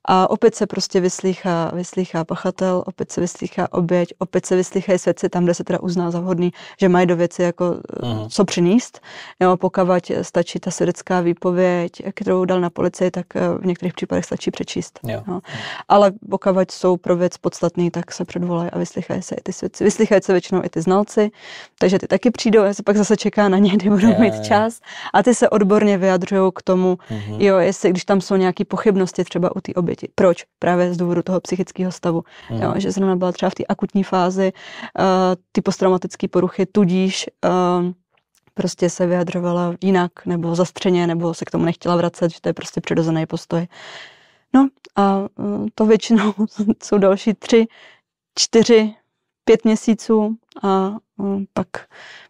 A 0.05 0.29
opět 0.29 0.55
se 0.55 0.67
prostě 0.67 0.99
vyslýchá, 0.99 1.71
vyslýchá 1.73 2.23
pachatel, 2.23 2.83
opět 2.85 3.11
se 3.11 3.21
vyslýchá 3.21 3.73
oběť, 3.73 4.13
opět 4.19 4.45
se 4.45 4.55
vyslýchají 4.55 4.99
svědci 4.99 5.29
tam, 5.29 5.43
kde 5.43 5.53
se 5.53 5.63
teda 5.63 5.79
uzná 5.79 6.11
za 6.11 6.19
vhodný, 6.19 6.53
že 6.79 6.89
mají 6.89 7.07
do 7.07 7.15
věci 7.15 7.41
jako 7.41 7.65
mm. 8.03 8.29
co 8.29 8.45
přinést. 8.45 8.99
Jo, 9.39 9.57
pokavať 9.57 10.11
stačí 10.21 10.59
ta 10.59 10.71
svědecká 10.71 11.21
výpověď, 11.21 11.91
kterou 12.13 12.45
dal 12.45 12.61
na 12.61 12.69
policii, 12.69 13.11
tak 13.11 13.35
eh, 13.35 13.41
v 13.59 13.65
některých 13.65 13.93
případech 13.93 14.25
stačí 14.25 14.51
přečíst. 14.51 14.99
Jo. 15.03 15.23
Jo. 15.27 15.39
Ale 15.89 16.11
pokavať 16.29 16.71
jsou 16.71 16.97
pro 16.97 17.15
věc 17.15 17.37
podstatný, 17.37 17.86
tak 17.91 18.11
se 18.11 18.25
předvolají 18.25 18.71
a 18.71 18.77
vyslychají 18.77 19.21
se 19.21 19.35
i 19.35 19.41
ty 19.43 19.53
svědci. 19.53 19.83
Vyslychají 19.83 20.21
se 20.21 20.31
většinou 20.31 20.61
i 20.63 20.69
ty 20.69 20.81
znalci, 20.81 21.31
takže 21.79 21.99
ty 21.99 22.07
taky 22.07 22.31
přijdou, 22.31 22.63
a 22.63 22.73
se 22.73 22.83
pak 22.83 22.97
zase 22.97 23.17
čeká 23.17 23.49
na 23.49 23.57
ně, 23.57 23.71
kdy 23.77 23.89
budou 23.89 24.09
je, 24.09 24.19
mít 24.19 24.43
čas. 24.43 24.79
A 25.13 25.23
ty 25.23 25.35
se 25.35 25.49
odborně 25.49 25.97
vyjadřují 25.97 26.51
k 26.55 26.61
tomu, 26.61 26.95
mm-hmm. 26.95 27.41
jo, 27.41 27.57
jestli 27.57 27.89
když 27.89 28.05
tam 28.05 28.21
jsou 28.21 28.35
nějaké 28.35 28.65
pochybnosti 28.65 29.23
třeba 29.23 29.55
u 29.55 29.61
té 29.61 29.73
oběti. 29.73 30.09
Proč? 30.15 30.45
Právě 30.59 30.93
z 30.93 30.97
důvodu 30.97 31.21
toho 31.21 31.41
psychického 31.41 31.91
stavu. 31.91 32.21
Mm-hmm. 32.21 32.63
Jo, 32.63 32.73
že 32.75 32.91
zrovna 32.91 33.15
byla 33.15 33.31
třeba 33.31 33.49
v 33.49 33.55
té 33.55 33.63
akutní 33.69 34.03
fázi 34.03 34.53
uh, 34.99 35.05
ty 35.51 35.61
posttraumatické 35.61 36.27
poruchy, 36.27 36.65
tudíž 36.65 37.25
uh, 37.45 37.91
prostě 38.57 38.89
se 38.89 39.05
vyjadřovala 39.05 39.73
jinak, 39.81 40.11
nebo 40.25 40.55
zastřeně, 40.55 41.07
nebo 41.07 41.33
se 41.33 41.45
k 41.45 41.51
tomu 41.51 41.65
nechtěla 41.65 41.95
vracet, 41.95 42.31
že 42.31 42.41
to 42.41 42.49
je 42.49 42.53
prostě 42.53 42.81
přirozený 42.81 43.25
postoj. 43.25 43.67
No 44.53 44.67
a 44.95 45.25
e, 45.39 45.43
to 45.75 45.85
většinou 45.85 46.33
jsou 46.83 46.97
další 46.97 47.33
tři, 47.33 47.67
čtyři, 48.39 48.95
pět 49.43 49.65
měsíců 49.65 50.37
a 50.63 50.87
e, 50.87 51.45
pak, 51.53 51.67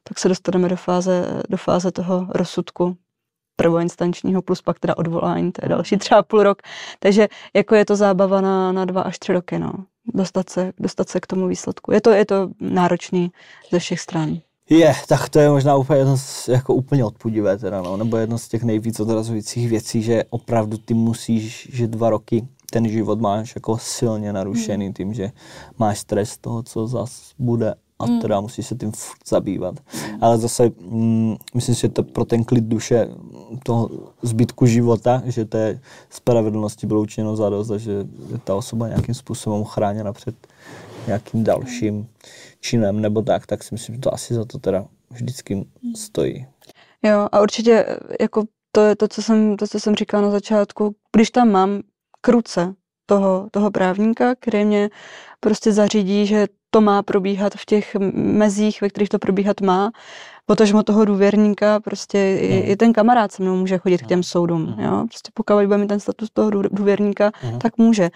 pak 0.03 0.19
se 0.19 0.29
dostaneme 0.29 0.69
do 0.69 0.75
fáze, 0.75 1.43
do 1.49 1.57
fáze 1.57 1.91
toho 1.91 2.27
rozsudku 2.29 2.97
prvoinstančního 3.55 4.41
plus 4.41 4.61
pak 4.61 4.79
teda 4.79 4.97
odvolání, 4.97 5.51
to 5.51 5.65
je 5.65 5.69
další 5.69 5.97
třeba 5.97 6.23
půl 6.23 6.43
rok. 6.43 6.61
Takže 6.99 7.27
jako 7.53 7.75
je 7.75 7.85
to 7.85 7.95
zábava 7.95 8.41
na, 8.41 8.71
na 8.71 8.85
dva 8.85 9.01
až 9.01 9.19
tři 9.19 9.33
roky, 9.33 9.59
no. 9.59 9.73
Dostat 10.13 10.49
se, 10.49 10.73
dostat 10.79 11.09
se 11.09 11.19
k 11.19 11.27
tomu 11.27 11.47
výsledku. 11.47 11.91
Je 11.91 12.01
to, 12.01 12.09
je 12.09 12.25
to 12.25 12.49
náročný 12.59 13.31
ze 13.71 13.79
všech 13.79 13.99
stran. 13.99 14.39
Je, 14.69 14.93
tak 15.07 15.29
to 15.29 15.39
je 15.39 15.49
možná 15.49 15.75
úplně 15.75 15.99
jedno 15.99 16.17
z, 16.17 16.47
jako 16.47 16.73
úplně 16.73 17.05
odpudivé 17.05 17.57
teda, 17.57 17.81
no, 17.81 17.97
nebo 17.97 18.17
jedno 18.17 18.37
z 18.37 18.47
těch 18.47 18.63
nejvíc 18.63 18.99
odrazujících 18.99 19.69
věcí, 19.69 20.01
že 20.01 20.23
opravdu 20.29 20.77
ty 20.77 20.93
musíš, 20.93 21.69
že 21.73 21.87
dva 21.87 22.09
roky 22.09 22.47
ten 22.71 22.89
život 22.89 23.21
máš 23.21 23.55
jako 23.55 23.77
silně 23.77 24.33
narušený 24.33 24.87
mm. 24.87 24.93
tím, 24.93 25.13
že 25.13 25.31
máš 25.79 25.99
stres 25.99 26.37
toho, 26.37 26.63
co 26.63 26.87
zas 26.87 27.31
bude 27.39 27.73
a 27.99 28.05
mm. 28.05 28.21
teda 28.21 28.41
musíš 28.41 28.67
se 28.67 28.75
tím 28.75 28.91
furt 28.91 29.27
zabývat. 29.27 29.75
Mm. 29.75 30.23
Ale 30.23 30.37
zase 30.37 30.71
mm, 30.79 31.35
myslím 31.55 31.75
si, 31.75 31.81
že 31.81 31.89
to 31.89 32.03
pro 32.03 32.25
ten 32.25 32.43
klid 32.43 32.63
duše 32.63 33.07
toho 33.63 33.89
zbytku 34.21 34.65
života, 34.65 35.21
že 35.25 35.45
to 35.45 35.57
je 35.57 35.79
spravedlnosti 36.09 36.87
bylo 36.87 37.01
učiněno 37.01 37.35
zadost 37.35 37.71
a 37.71 37.77
že 37.77 37.91
je 38.31 38.37
ta 38.43 38.55
osoba 38.55 38.87
nějakým 38.87 39.15
způsobem 39.15 39.63
chráněna 39.63 40.13
před 40.13 40.35
nějakým 41.07 41.43
dalším 41.43 42.07
činem 42.67 43.01
nebo 43.01 43.21
tak, 43.21 43.45
tak 43.45 43.63
si 43.63 43.75
myslím, 43.75 43.95
že 43.95 44.01
to 44.01 44.13
asi 44.13 44.33
za 44.33 44.45
to 44.45 44.59
teda 44.59 44.85
vždycky 45.11 45.67
stojí. 45.95 46.47
Jo 47.03 47.27
a 47.31 47.41
určitě 47.41 47.85
jako 48.19 48.43
to 48.71 48.81
je 48.81 48.95
to, 48.95 49.07
co 49.07 49.21
jsem, 49.23 49.57
to, 49.57 49.67
co 49.67 49.79
jsem 49.79 49.95
říkala 49.95 50.23
na 50.23 50.31
začátku, 50.31 50.95
když 51.15 51.31
tam 51.31 51.51
mám 51.51 51.81
kruce 52.21 52.73
toho, 53.05 53.47
toho 53.51 53.71
právníka, 53.71 54.35
který 54.35 54.65
mě 54.65 54.89
prostě 55.39 55.71
zařídí, 55.71 56.25
že 56.25 56.47
to 56.69 56.81
má 56.81 57.03
probíhat 57.03 57.53
v 57.55 57.65
těch 57.65 57.95
mezích, 58.13 58.81
ve 58.81 58.89
kterých 58.89 59.09
to 59.09 59.19
probíhat 59.19 59.61
má, 59.61 59.91
mu 60.73 60.83
toho 60.83 61.05
důvěrníka, 61.05 61.79
prostě 61.79 62.17
i, 62.41 62.51
hmm. 62.51 62.71
i 62.71 62.75
ten 62.75 62.93
kamarád 62.93 63.31
se 63.31 63.43
mnou 63.43 63.55
může 63.55 63.77
chodit 63.77 63.97
k 63.97 64.07
těm 64.07 64.23
soudům, 64.23 64.65
hmm. 64.65 64.85
jo, 64.85 65.05
prostě 65.07 65.31
pokud 65.33 65.65
bude 65.65 65.77
mít 65.77 65.87
ten 65.87 65.99
status 65.99 66.29
toho 66.33 66.51
důvěrníka, 66.51 67.31
hmm. 67.33 67.59
tak 67.59 67.77
může. 67.77 68.09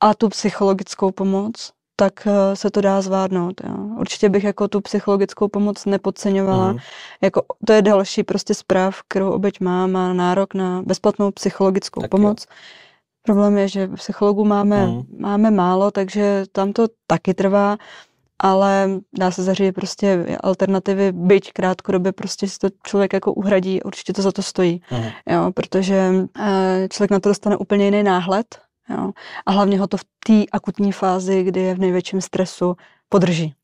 A 0.00 0.14
tu 0.14 0.28
psychologickou 0.28 1.10
pomoc, 1.10 1.72
tak 1.96 2.26
eh, 2.26 2.56
se 2.56 2.70
to 2.70 2.80
dá 2.80 3.02
zvládnout. 3.02 3.60
Jo. 3.64 3.74
Určitě 4.00 4.28
bych 4.28 4.44
jako 4.44 4.68
tu 4.68 4.80
psychologickou 4.80 5.48
pomoc 5.48 5.84
nepodceňovala. 5.86 6.72
Mm. 6.72 6.78
Jako, 7.20 7.42
to 7.66 7.72
je 7.72 7.82
další 7.82 8.22
prostě 8.22 8.54
zpráv, 8.54 9.02
kterou 9.08 9.30
obeď 9.30 9.60
má, 9.60 9.86
má 9.86 10.12
nárok 10.12 10.54
na 10.54 10.82
bezplatnou 10.82 11.30
psychologickou 11.30 12.00
tak 12.00 12.10
pomoc. 12.10 12.46
Jo. 12.50 12.56
Problém 13.22 13.58
je, 13.58 13.68
že 13.68 13.88
psychologů 13.88 14.44
máme, 14.44 14.86
mm. 14.86 15.02
máme 15.18 15.50
málo, 15.50 15.90
takže 15.90 16.44
tam 16.52 16.72
to 16.72 16.86
taky 17.06 17.34
trvá, 17.34 17.76
ale 18.38 18.90
dá 19.18 19.30
se 19.30 19.42
zařídit 19.42 19.72
prostě 19.72 20.36
alternativy, 20.40 21.12
byť 21.12 21.52
krátkodobě 21.52 22.12
prostě 22.12 22.48
si 22.48 22.58
to 22.58 22.68
člověk 22.86 23.12
jako 23.12 23.32
uhradí, 23.32 23.82
určitě 23.82 24.12
to 24.12 24.22
za 24.22 24.32
to 24.32 24.42
stojí, 24.42 24.82
mm. 24.90 25.04
jo, 25.34 25.52
protože 25.54 26.12
eh, 26.38 26.88
člověk 26.90 27.10
na 27.10 27.20
to 27.20 27.28
dostane 27.28 27.56
úplně 27.56 27.84
jiný 27.84 28.02
náhled, 28.02 28.46
Jo. 28.92 29.10
A 29.46 29.50
hlavně 29.50 29.78
ho 29.78 29.86
to 29.86 29.96
v 29.96 30.04
té 30.26 30.44
akutní 30.52 30.92
fázi, 30.92 31.42
kdy 31.42 31.60
je 31.60 31.74
v 31.74 31.78
největším 31.78 32.20
stresu, 32.20 32.76
podrží. 33.08 33.54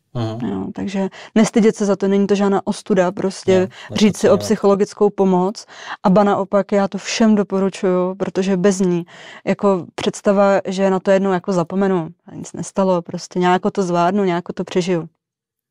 Jo, 0.43 0.67
takže 0.75 1.09
nestydět 1.35 1.77
se 1.77 1.87
za 1.87 1.97
to, 1.97 2.09
není 2.09 2.27
to 2.27 2.35
žádná 2.35 2.61
ostuda, 2.65 3.13
prostě 3.13 3.69
no, 3.91 3.97
říct 3.97 4.19
si 4.19 4.31
o 4.31 4.37
psychologickou 4.37 5.11
pomoc 5.11 5.67
a 6.03 6.11
ba 6.11 6.25
naopak 6.25 6.73
já 6.73 6.89
to 6.89 6.99
všem 6.99 7.35
doporučuju, 7.35 8.15
protože 8.15 8.57
bez 8.57 8.81
ní 8.81 9.07
jako 9.47 9.87
představa, 9.95 10.61
že 10.65 10.91
na 10.91 11.01
to 11.01 11.11
jednou 11.11 11.33
jako 11.33 11.53
zapomenu, 11.53 12.09
nic 12.33 12.53
nestalo, 12.53 13.03
prostě 13.03 13.39
nějak 13.39 13.63
to 13.73 13.83
zvládnu, 13.83 14.25
nějak 14.25 14.45
to 14.55 14.65
přežiju. 14.65 15.09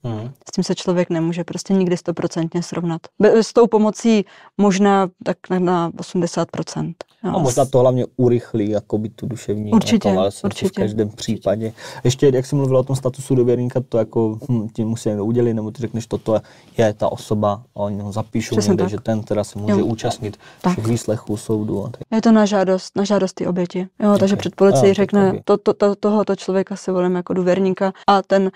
Hmm. 0.03 0.31
S 0.49 0.51
tím 0.51 0.63
se 0.63 0.75
člověk 0.75 1.09
nemůže 1.09 1.43
prostě 1.43 1.73
nikdy 1.73 1.97
stoprocentně 1.97 2.63
srovnat. 2.63 3.01
S 3.23 3.53
tou 3.53 3.67
pomocí 3.67 4.25
možná 4.57 5.09
tak 5.23 5.37
na 5.59 5.91
80%. 5.91 6.93
Jo. 7.23 7.31
A 7.35 7.39
možná 7.39 7.65
to 7.65 7.79
hlavně 7.79 8.05
urychlí 8.17 8.75
by 8.97 9.09
tu 9.09 9.27
duševní 9.27 9.71
určitě, 9.71 10.09
jako 10.09 10.29
určitě. 10.43 10.67
v 10.67 10.71
každém 10.71 11.09
případě. 11.09 11.73
Ještě, 12.03 12.31
jak 12.33 12.45
jsem 12.45 12.57
mluvil 12.57 12.77
o 12.77 12.83
tom 12.83 12.95
statusu 12.95 13.35
důvěrníka, 13.35 13.81
to 13.89 13.97
jako 13.97 14.39
hm, 14.49 14.67
ti 14.73 14.85
musí 14.85 15.09
někdo 15.09 15.25
udělit, 15.25 15.53
nebo 15.53 15.71
ty 15.71 15.81
řekneš, 15.81 16.07
toto 16.07 16.41
je 16.77 16.93
ta 16.93 17.11
osoba 17.11 17.63
a 17.75 17.79
oni 17.79 18.01
ho 18.01 18.11
zapíšou 18.11 18.55
Přesně 18.55 18.69
někde, 18.69 18.83
tak. 18.83 18.91
že 18.91 18.97
ten 18.97 19.23
teda 19.23 19.43
se 19.43 19.59
může 19.59 19.71
jo. 19.71 19.85
účastnit 19.85 20.37
tak. 20.61 20.71
všech 20.71 20.87
výslechů 20.87 21.37
soudu. 21.37 21.85
A 21.85 21.89
tak. 21.89 22.01
Je 22.11 22.21
to 22.21 22.31
na 22.31 22.45
žádost, 22.45 22.95
na 22.95 23.03
žádost 23.03 23.33
ty 23.33 23.47
oběti. 23.47 23.79
Jo, 23.79 24.09
okay. 24.09 24.19
takže 24.19 24.35
před 24.35 24.55
policií 24.55 24.93
řekne, 24.93 25.41
to, 25.45 25.57
to, 25.57 25.73
to, 25.73 25.95
tohoto 25.95 26.35
člověka 26.35 26.75
si 26.75 26.91
volím 26.91 27.15
jako 27.15 27.33
důvěrníka 27.33 27.93
a 28.07 28.21
ten 28.21 28.51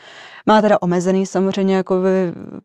má 0.45 0.61
teda 0.61 0.77
omezený 0.81 1.25
samozřejmě 1.31 1.75
jako 1.75 1.95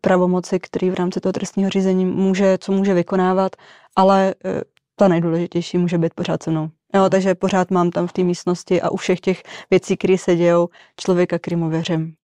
pravomoci, 0.00 0.60
který 0.60 0.90
v 0.90 0.94
rámci 0.94 1.20
toho 1.20 1.32
trestního 1.32 1.70
řízení 1.70 2.04
může, 2.04 2.58
co 2.58 2.72
může 2.72 2.94
vykonávat, 2.94 3.56
ale 3.96 4.34
e, 4.44 4.62
ta 4.96 5.08
nejdůležitější 5.08 5.78
může 5.78 5.98
být 5.98 6.14
pořád 6.14 6.42
se 6.42 6.50
mnou. 6.50 6.68
Jo, 6.94 7.08
takže 7.10 7.34
pořád 7.34 7.70
mám 7.70 7.90
tam 7.90 8.06
v 8.06 8.12
té 8.12 8.22
místnosti 8.22 8.82
a 8.82 8.90
u 8.90 8.96
všech 8.96 9.20
těch 9.20 9.42
věcí, 9.70 9.96
které 9.96 10.18
se 10.18 10.36
dějou, 10.36 10.68
člověka, 10.96 11.38
kterýmu 11.38 11.68
věřím. 11.68 12.14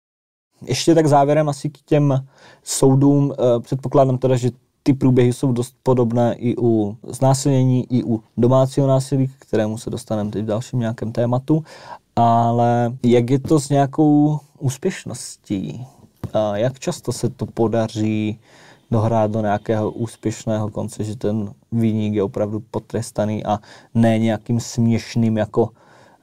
Ještě 0.67 0.95
tak 0.95 1.07
závěrem 1.07 1.49
asi 1.49 1.71
k 1.71 1.79
těm 1.79 2.27
soudům. 2.63 3.33
E, 3.33 3.61
předpokládám 3.61 4.19
teda, 4.19 4.37
že 4.37 4.51
ty 4.83 4.93
průběhy 4.93 5.33
jsou 5.33 5.53
dost 5.53 5.75
podobné 5.83 6.35
i 6.35 6.57
u 6.59 6.97
znásilnění, 7.07 7.87
i 7.93 8.05
u 8.05 8.23
domácího 8.37 8.87
násilí, 8.87 9.29
k 9.29 9.47
kterému 9.47 9.79
se 9.79 9.91
dostaneme 9.91 10.31
teď 10.31 10.43
v 10.43 10.47
dalším 10.47 10.79
nějakém 10.79 11.13
tématu. 11.13 11.65
Ale 12.17 12.93
jak 13.03 13.31
je 13.31 13.39
to 13.39 13.61
s 13.61 13.69
nějakou 13.69 14.39
úspěšností? 14.59 15.87
Jak 16.55 16.79
často 16.79 17.13
se 17.13 17.29
to 17.29 17.47
podaří 17.47 18.41
dohrát 18.91 19.31
do 19.31 19.41
nějakého 19.41 19.91
úspěšného 19.91 20.71
konce, 20.71 21.05
že 21.05 21.17
ten 21.17 21.53
výnik 21.73 22.15
je 22.15 22.23
opravdu 22.23 22.61
potrestaný 22.71 23.45
a 23.45 23.59
ne 23.95 24.19
nějakým 24.19 24.61
směšným 24.61 25.37
jako 25.37 25.69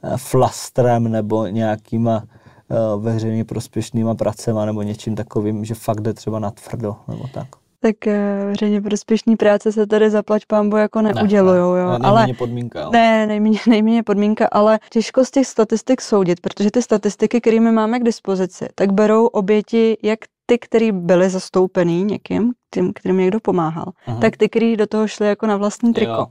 eh, 0.02 0.16
flastrem 0.16 1.08
nebo 1.08 1.46
nějakýma 1.46 2.24
eh, 2.24 2.74
veřejně 2.98 3.44
prospěšnýma 3.44 4.14
pracema 4.14 4.64
nebo 4.64 4.82
něčím 4.82 5.14
takovým, 5.14 5.64
že 5.64 5.74
fakt 5.74 6.00
jde 6.00 6.12
třeba 6.14 6.38
na 6.38 6.50
tvrdo 6.50 6.96
nebo 7.08 7.24
tak 7.34 7.59
tak 7.80 8.06
eh, 8.06 8.44
veřejně 8.46 8.80
prospěšný 8.80 9.36
práce 9.36 9.72
se 9.72 9.86
tady 9.86 10.10
zaplať 10.10 10.46
pámbu 10.46 10.76
jako 10.76 11.02
neudělujou, 11.02 11.74
jo. 11.74 11.98
Ne, 11.98 11.98
ale 12.02 12.26
podmínka, 12.38 12.82
ale. 12.82 12.90
Ne, 12.92 13.26
nejméně, 13.26 13.58
nejméně 13.68 14.02
podmínka, 14.02 14.48
ale 14.52 14.78
těžko 14.90 15.24
z 15.24 15.30
těch 15.30 15.46
statistik 15.46 16.00
soudit, 16.00 16.40
protože 16.40 16.70
ty 16.70 16.82
statistiky, 16.82 17.40
kterými 17.40 17.72
máme 17.72 18.00
k 18.00 18.04
dispozici, 18.04 18.68
tak 18.74 18.92
berou 18.92 19.26
oběti 19.26 19.96
jak 20.02 20.18
ty, 20.46 20.58
které 20.58 20.92
byly 20.92 21.30
zastoupený 21.30 22.04
někým, 22.04 22.52
tím, 22.74 22.92
kterým 22.92 23.18
někdo 23.18 23.40
pomáhal, 23.40 23.92
Aha. 24.06 24.20
tak 24.20 24.36
ty, 24.36 24.48
kteří 24.48 24.76
do 24.76 24.86
toho 24.86 25.08
šli 25.08 25.26
jako 25.26 25.46
na 25.46 25.56
vlastní 25.56 25.92
triko. 25.92 26.12
Jo. 26.12 26.26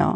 Jo. 0.00 0.14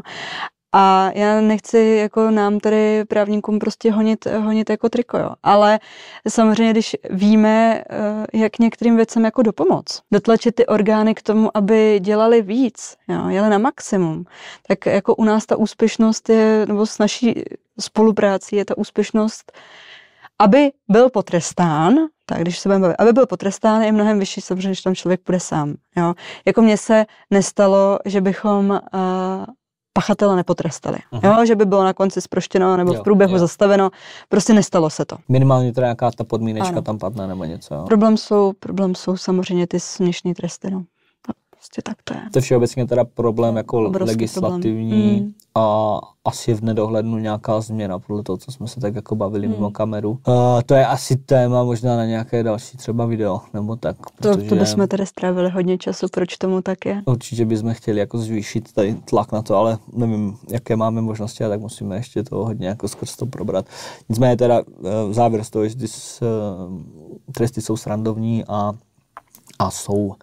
A 0.72 1.10
já 1.14 1.40
nechci 1.40 1.78
jako 1.78 2.30
nám 2.30 2.60
tady 2.60 3.04
právníkům 3.04 3.58
prostě 3.58 3.92
honit, 3.92 4.26
honit 4.26 4.70
jako 4.70 4.88
triko, 4.88 5.18
jo. 5.18 5.30
Ale 5.42 5.80
samozřejmě, 6.28 6.72
když 6.72 6.96
víme, 7.10 7.84
eh, 7.90 8.38
jak 8.38 8.58
některým 8.58 8.96
věcem 8.96 9.24
jako 9.24 9.42
dopomoc, 9.42 10.02
dotlačit 10.12 10.54
ty 10.54 10.66
orgány 10.66 11.14
k 11.14 11.22
tomu, 11.22 11.56
aby 11.56 12.00
dělali 12.00 12.42
víc, 12.42 12.96
jo, 13.08 13.28
jeli 13.28 13.50
na 13.50 13.58
maximum, 13.58 14.24
tak 14.66 14.86
jako 14.86 15.14
u 15.14 15.24
nás 15.24 15.46
ta 15.46 15.56
úspěšnost 15.56 16.28
je, 16.28 16.64
nebo 16.68 16.86
s 16.86 16.98
naší 16.98 17.42
spoluprácí 17.80 18.56
je 18.56 18.64
ta 18.64 18.78
úspěšnost 18.78 19.52
aby 20.38 20.72
byl 20.88 21.10
potrestán, 21.10 21.94
tak 22.26 22.38
když 22.40 22.58
se 22.58 22.68
budeme 22.68 22.82
bavit, 22.82 22.96
aby 22.98 23.12
byl 23.12 23.26
potrestán, 23.26 23.82
je 23.82 23.92
mnohem 23.92 24.18
vyšší 24.18 24.40
samozřejmě, 24.40 24.68
když 24.68 24.82
tam 24.82 24.94
člověk 24.94 25.20
půjde 25.20 25.40
sám. 25.40 25.74
Jo? 25.96 26.14
Jako 26.46 26.62
mně 26.62 26.76
se 26.76 27.06
nestalo, 27.30 27.98
že 28.04 28.20
bychom 28.20 28.70
uh, 28.70 29.44
pachatele 29.92 30.36
nepotrestali. 30.36 30.98
Uh-huh. 31.12 31.38
Jo, 31.38 31.46
že 31.46 31.56
by 31.56 31.64
bylo 31.64 31.84
na 31.84 31.92
konci 31.92 32.20
zproštěno 32.20 32.76
nebo 32.76 32.94
jo, 32.94 33.00
v 33.00 33.02
průběhu 33.02 33.32
jo. 33.32 33.38
zastaveno. 33.38 33.90
Prostě 34.28 34.54
nestalo 34.54 34.90
se 34.90 35.04
to. 35.04 35.16
Minimálně 35.28 35.72
teda 35.72 35.86
nějaká 35.86 36.10
ta 36.10 36.24
podmínečka 36.24 36.72
ano. 36.72 36.82
tam 36.82 36.98
padne 36.98 37.26
nebo 37.26 37.44
něco. 37.44 37.74
Jo? 37.74 37.82
Problém 37.82 38.16
jsou, 38.16 38.52
problém 38.58 38.94
jsou 38.94 39.16
samozřejmě 39.16 39.66
ty 39.66 39.80
směšné 39.80 40.34
tresty. 40.34 40.70
No. 40.70 40.84
Prostě 41.62 41.82
tak 41.82 41.96
to 42.04 42.14
je. 42.14 42.20
To 42.32 42.38
je 42.38 42.42
všeobecně 42.42 42.86
teda 42.86 43.04
problém 43.04 43.56
jako 43.56 43.86
Obrovský 43.86 44.16
legislativní 44.16 45.10
problém. 45.10 45.26
Mm. 45.26 45.32
a 45.54 45.98
asi 46.24 46.54
v 46.54 46.62
nedohlednu 46.62 47.18
nějaká 47.18 47.60
změna, 47.60 47.98
podle 47.98 48.22
toho, 48.22 48.36
co 48.36 48.52
jsme 48.52 48.68
se 48.68 48.80
tak 48.80 48.94
jako 48.94 49.14
bavili 49.16 49.48
mm. 49.48 49.54
mimo 49.54 49.70
kameru. 49.70 50.10
Uh, 50.10 50.34
to 50.66 50.74
je 50.74 50.86
asi 50.86 51.16
téma 51.16 51.64
možná 51.64 51.96
na 51.96 52.04
nějaké 52.06 52.42
další 52.42 52.76
třeba 52.76 53.06
video, 53.06 53.40
nebo 53.54 53.76
tak. 53.76 53.96
To, 54.22 54.48
to 54.48 54.54
bychom 54.54 54.88
tady 54.88 55.06
strávili 55.06 55.50
hodně 55.50 55.78
času, 55.78 56.06
proč 56.12 56.36
tomu 56.36 56.62
tak 56.62 56.86
je. 56.86 57.02
Určitě 57.06 57.44
bychom 57.46 57.74
chtěli 57.74 58.00
jako 58.00 58.18
zvýšit 58.18 58.72
tady 58.72 58.94
tlak 58.94 59.32
na 59.32 59.42
to, 59.42 59.56
ale 59.56 59.78
nevím, 59.92 60.36
jaké 60.50 60.76
máme 60.76 61.00
možnosti 61.00 61.44
a 61.44 61.48
tak 61.48 61.60
musíme 61.60 61.96
ještě 61.96 62.22
to 62.22 62.36
hodně 62.36 62.68
jako 62.68 62.88
skrz 62.88 63.16
to 63.16 63.26
probrat. 63.26 63.66
Nicméně 64.08 64.36
teda 64.36 64.60
uh, 64.60 65.12
závěr 65.12 65.44
z 65.44 65.50
toho, 65.50 65.68
že 65.68 65.76
uh, 65.76 65.88
tresty 67.32 67.60
jsou 67.60 67.76
srandovní 67.76 68.44
a, 68.48 68.72
a 69.58 69.70
jsou 69.70 70.14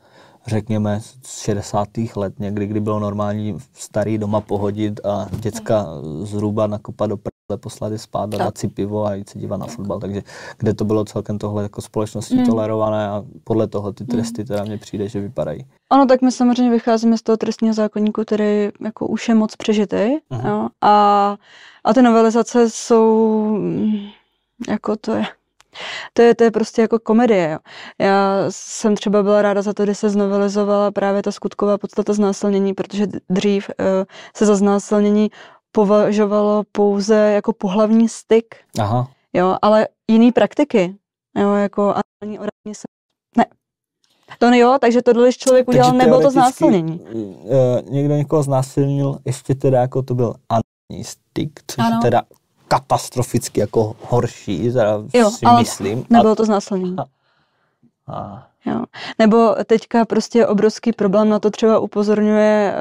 řekněme, 0.50 1.02
z 1.24 1.40
60. 1.40 1.88
let 2.16 2.40
někdy, 2.40 2.68
kdy 2.68 2.80
bylo 2.80 3.00
normální 3.00 3.58
starý 3.74 4.18
doma 4.18 4.42
pohodit 4.42 5.06
a 5.06 5.28
děcka 5.40 5.86
zhruba 6.22 6.68
nakopat 6.68 7.10
do 7.10 7.18
prdele, 7.18 7.60
poslat 7.60 7.92
je 7.92 7.98
spát, 7.98 8.30
dát 8.30 8.58
si 8.58 8.68
pivo 8.68 9.06
a 9.06 9.14
jít 9.14 9.30
se 9.30 9.40
dívat 9.40 9.58
na 9.58 9.68
fotbal. 9.68 10.00
Takže 10.00 10.22
kde 10.58 10.74
to 10.74 10.86
bylo 10.86 11.06
celkem 11.06 11.38
tohle 11.38 11.64
jako 11.64 11.82
společnosti 11.82 12.36
mm. 12.36 12.46
tolerované 12.46 13.10
a 13.10 13.24
podle 13.44 13.68
toho 13.68 13.94
ty 13.94 14.06
tresty 14.06 14.46
teda 14.46 14.64
mně 14.64 14.78
přijde, 14.78 15.10
že 15.10 15.20
vypadají. 15.20 15.66
Ano, 15.90 16.06
tak 16.06 16.22
my 16.22 16.32
samozřejmě 16.32 16.72
vycházíme 16.72 17.18
z 17.18 17.22
toho 17.22 17.38
trestního 17.38 17.74
zákonníku, 17.74 18.22
který 18.22 18.70
jako 18.86 19.08
už 19.08 19.30
je 19.30 19.36
moc 19.36 19.56
přežitý. 19.56 19.96
Uh-huh. 19.96 20.48
Jo? 20.48 20.68
A, 20.82 21.38
a 21.84 21.94
ty 21.94 22.02
novelizace 22.02 22.70
jsou 22.70 23.60
jako 24.70 24.96
to 24.96 25.12
je 25.12 25.26
to 26.14 26.22
je, 26.22 26.36
to 26.36 26.44
je 26.44 26.52
prostě 26.52 26.82
jako 26.82 27.00
komedie. 27.00 27.50
Jo. 27.52 27.58
Já 28.00 28.46
jsem 28.50 28.96
třeba 28.96 29.24
byla 29.24 29.42
ráda 29.42 29.62
za 29.62 29.74
to, 29.74 29.86
že 29.86 29.96
se 29.96 30.10
znovelizovala 30.10 30.92
právě 30.92 31.24
ta 31.24 31.32
skutková 31.32 31.78
podstata 31.78 32.14
znásilnění, 32.14 32.74
protože 32.74 33.08
dřív 33.30 33.70
uh, 33.70 33.86
se 34.36 34.46
za 34.46 34.56
znásilnění 34.56 35.32
považovalo 35.72 36.64
pouze 36.72 37.16
jako 37.16 37.54
pohlavní 37.54 38.10
styk. 38.10 38.56
Aha. 38.80 39.08
Jo, 39.34 39.58
ale 39.62 39.88
jiný 40.08 40.32
praktiky, 40.32 40.96
jo, 41.38 41.54
jako 41.54 41.82
anální 41.82 42.40
orální 42.40 42.76
se... 42.76 42.84
Ne. 43.38 43.46
To 44.40 44.50
ne, 44.50 44.58
jo, 44.58 44.78
takže 44.82 45.02
to, 45.02 45.14
když 45.14 45.38
člověk 45.38 45.68
udělal, 45.68 45.94
nebylo 45.94 46.22
to 46.22 46.32
znásilnění. 46.32 47.00
Uh, 47.00 47.90
někdo 47.90 48.16
někoho 48.16 48.44
znásilnil, 48.44 49.20
ještě 49.26 49.56
teda 49.56 49.82
jako 49.82 50.02
to 50.02 50.16
byl 50.16 50.34
anální 50.50 51.04
styk, 51.04 51.60
což 51.68 51.86
ano. 51.86 52.00
teda 52.02 52.22
katastroficky 52.70 53.60
jako 53.60 53.96
horší, 54.02 54.72
jo, 55.14 55.32
si 55.32 55.46
ale 55.46 55.60
myslím. 55.60 56.06
Nebylo 56.10 56.36
to 56.36 56.46
znásilnění. 56.46 56.96
A, 58.08 58.14
a. 58.14 58.50
Jo. 58.66 58.84
Nebo 59.20 59.56
teďka 59.66 60.06
prostě 60.06 60.48
obrovský 60.48 60.94
problém, 60.94 61.30
na 61.30 61.40
to 61.40 61.50
třeba 61.50 61.80
upozorňuje 61.80 62.74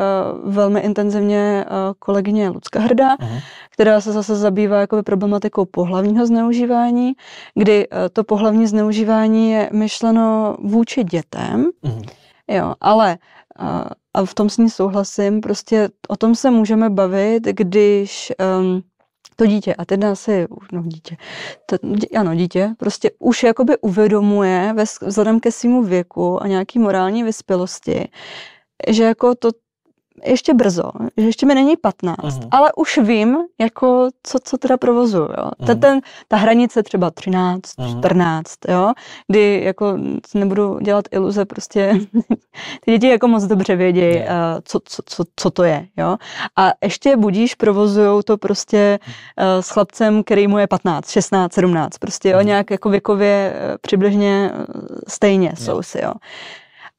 uh, 0.44 0.52
velmi 0.52 0.80
intenzivně 0.80 1.64
uh, 1.70 1.76
kolegyně 1.98 2.48
Lucka 2.48 2.80
Hrda, 2.80 3.16
uh-huh. 3.16 3.40
která 3.70 4.00
se 4.00 4.12
zase 4.12 4.36
zabývá 4.36 4.80
jakoby 4.80 5.02
problematikou 5.02 5.64
pohlavního 5.64 6.26
zneužívání, 6.26 7.12
kdy 7.54 7.88
uh, 7.88 7.96
to 8.12 8.24
pohlavní 8.24 8.66
zneužívání 8.66 9.50
je 9.50 9.70
myšleno 9.72 10.56
vůči 10.60 11.04
dětem, 11.04 11.70
uh-huh. 11.84 12.08
jo, 12.48 12.74
ale 12.80 13.18
uh, 13.60 13.68
a 14.14 14.24
v 14.24 14.34
tom 14.34 14.50
s 14.50 14.58
ní 14.58 14.70
souhlasím, 14.70 15.40
prostě 15.40 15.88
o 16.08 16.16
tom 16.16 16.34
se 16.34 16.50
můžeme 16.50 16.90
bavit, 16.90 17.44
když 17.44 18.32
um, 18.60 18.82
to 19.38 19.46
dítě, 19.46 19.74
a 19.74 19.84
teď 19.84 20.04
asi, 20.04 20.46
no 20.72 20.82
dítě, 20.82 21.16
to, 21.66 21.76
ano, 22.16 22.34
dítě, 22.34 22.74
prostě 22.78 23.10
už 23.18 23.42
jakoby 23.42 23.78
uvědomuje 23.78 24.74
vzhledem 25.02 25.40
ke 25.40 25.52
svému 25.52 25.82
věku 25.82 26.42
a 26.42 26.46
nějaký 26.46 26.78
morální 26.78 27.24
vyspělosti, 27.24 28.08
že 28.88 29.04
jako 29.04 29.34
to 29.34 29.50
ještě 30.24 30.54
brzo, 30.54 30.90
že 31.16 31.26
ještě 31.26 31.46
mi 31.46 31.54
není 31.54 31.76
15, 31.76 32.18
uh-huh. 32.18 32.48
ale 32.50 32.72
už 32.76 32.98
vím, 32.98 33.36
jako 33.60 34.08
co, 34.22 34.38
co 34.44 34.58
teda 34.58 34.76
provozuju, 34.76 35.22
jo. 35.22 35.50
Uh-huh. 35.60 35.66
Ten, 35.66 35.80
ten, 35.80 36.00
ta 36.28 36.36
hranice 36.36 36.82
třeba 36.82 37.10
13, 37.10 37.62
uh-huh. 37.62 37.98
14, 37.98 38.54
jo, 38.68 38.92
kdy 39.28 39.60
jako 39.64 39.98
nebudu 40.34 40.78
dělat 40.78 41.04
iluze, 41.10 41.44
prostě 41.44 42.00
ty 42.84 42.92
děti 42.92 43.08
jako 43.08 43.28
moc 43.28 43.44
dobře 43.44 43.76
vědí, 43.76 44.00
yeah. 44.00 44.56
uh, 44.56 44.60
co, 44.64 44.80
co, 44.84 45.02
co, 45.06 45.24
co 45.36 45.50
to 45.50 45.62
je, 45.62 45.86
jo. 45.96 46.16
A 46.56 46.70
ještě 46.82 47.16
budíš, 47.16 47.54
provozujou 47.54 48.22
to 48.22 48.36
prostě 48.36 48.98
uh, 49.40 49.60
s 49.60 49.68
chlapcem, 49.68 50.24
který 50.24 50.48
mu 50.48 50.58
je 50.58 50.66
15, 50.66 51.10
16, 51.10 51.52
17, 51.52 51.98
prostě 51.98 52.28
jo, 52.28 52.38
uh-huh. 52.38 52.44
nějak 52.44 52.70
jako 52.70 52.88
věkově 52.88 53.54
uh, 53.54 53.76
přibližně 53.80 54.50
uh, 54.54 54.74
stejně 55.08 55.46
yeah. 55.46 55.58
jsou 55.58 55.82
si, 55.82 56.00
jo. 56.04 56.12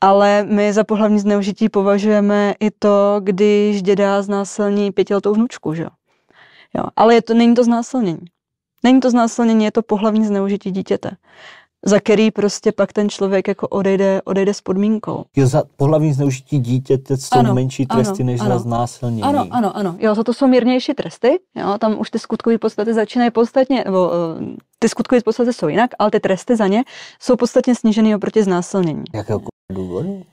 Ale 0.02 0.44
my 0.44 0.74
za 0.74 0.84
pohlavní 0.84 1.20
zneužití 1.20 1.70
považujeme 1.70 2.54
i 2.60 2.72
to, 2.72 3.22
když 3.24 3.82
děda 3.82 4.22
znásilní 4.22 4.92
pětiletou 4.92 5.34
vnučku, 5.34 5.74
že 5.74 5.84
jo. 5.84 6.84
Ale 6.96 7.16
je 7.16 7.22
to, 7.22 7.34
není 7.34 7.56
to 7.56 7.64
znásilnění. 7.64 8.26
Není 8.84 9.00
to 9.00 9.10
znásilnění, 9.10 9.66
je 9.66 9.72
to 9.72 9.82
pohlavní 9.82 10.26
zneužití 10.26 10.72
dítěte 10.72 11.12
za 11.86 12.00
který 12.00 12.32
prostě 12.32 12.72
pak 12.72 12.94
ten 12.94 13.10
člověk 13.10 13.48
jako 13.48 13.68
odejde, 13.68 14.22
odejde 14.26 14.54
s 14.54 14.62
podmínkou. 14.62 15.24
Jo, 15.36 15.48
za 15.48 15.64
pohlavní 15.76 16.14
zneužití 16.14 16.60
dítěte 16.60 17.18
jsou 17.18 17.40
ano, 17.40 17.54
menší 17.54 17.86
tresty 17.86 18.24
ano, 18.24 18.32
než 18.32 18.42
ano, 18.42 18.50
za 18.50 18.60
znásilnění. 18.60 19.24
Ano, 19.24 19.48
ano, 19.52 19.78
ano. 19.78 19.96
Jo, 20.00 20.16
za 20.16 20.24
to 20.24 20.34
jsou 20.34 20.48
mírnější 20.48 20.94
tresty, 20.94 21.40
jo, 21.56 21.78
tam 21.80 22.00
už 22.00 22.10
ty 22.10 22.20
skutkové 22.20 22.58
podstaty 22.58 22.94
začínají 22.94 23.32
podstatně, 23.32 23.84
nebo 23.86 24.08
uh, 24.08 24.14
ty 24.80 24.90
skutkové 24.90 25.22
podstaty 25.22 25.54
jsou 25.54 25.68
jinak, 25.68 25.92
ale 26.00 26.12
ty 26.12 26.20
tresty 26.20 26.56
za 26.56 26.68
ně 26.68 26.84
jsou 27.20 27.36
podstatně 27.36 27.76
snížený 27.76 28.16
oproti 28.16 28.44
znásilnění. 28.44 29.04
Jakého 29.14 29.42
důvodu? 29.72 30.24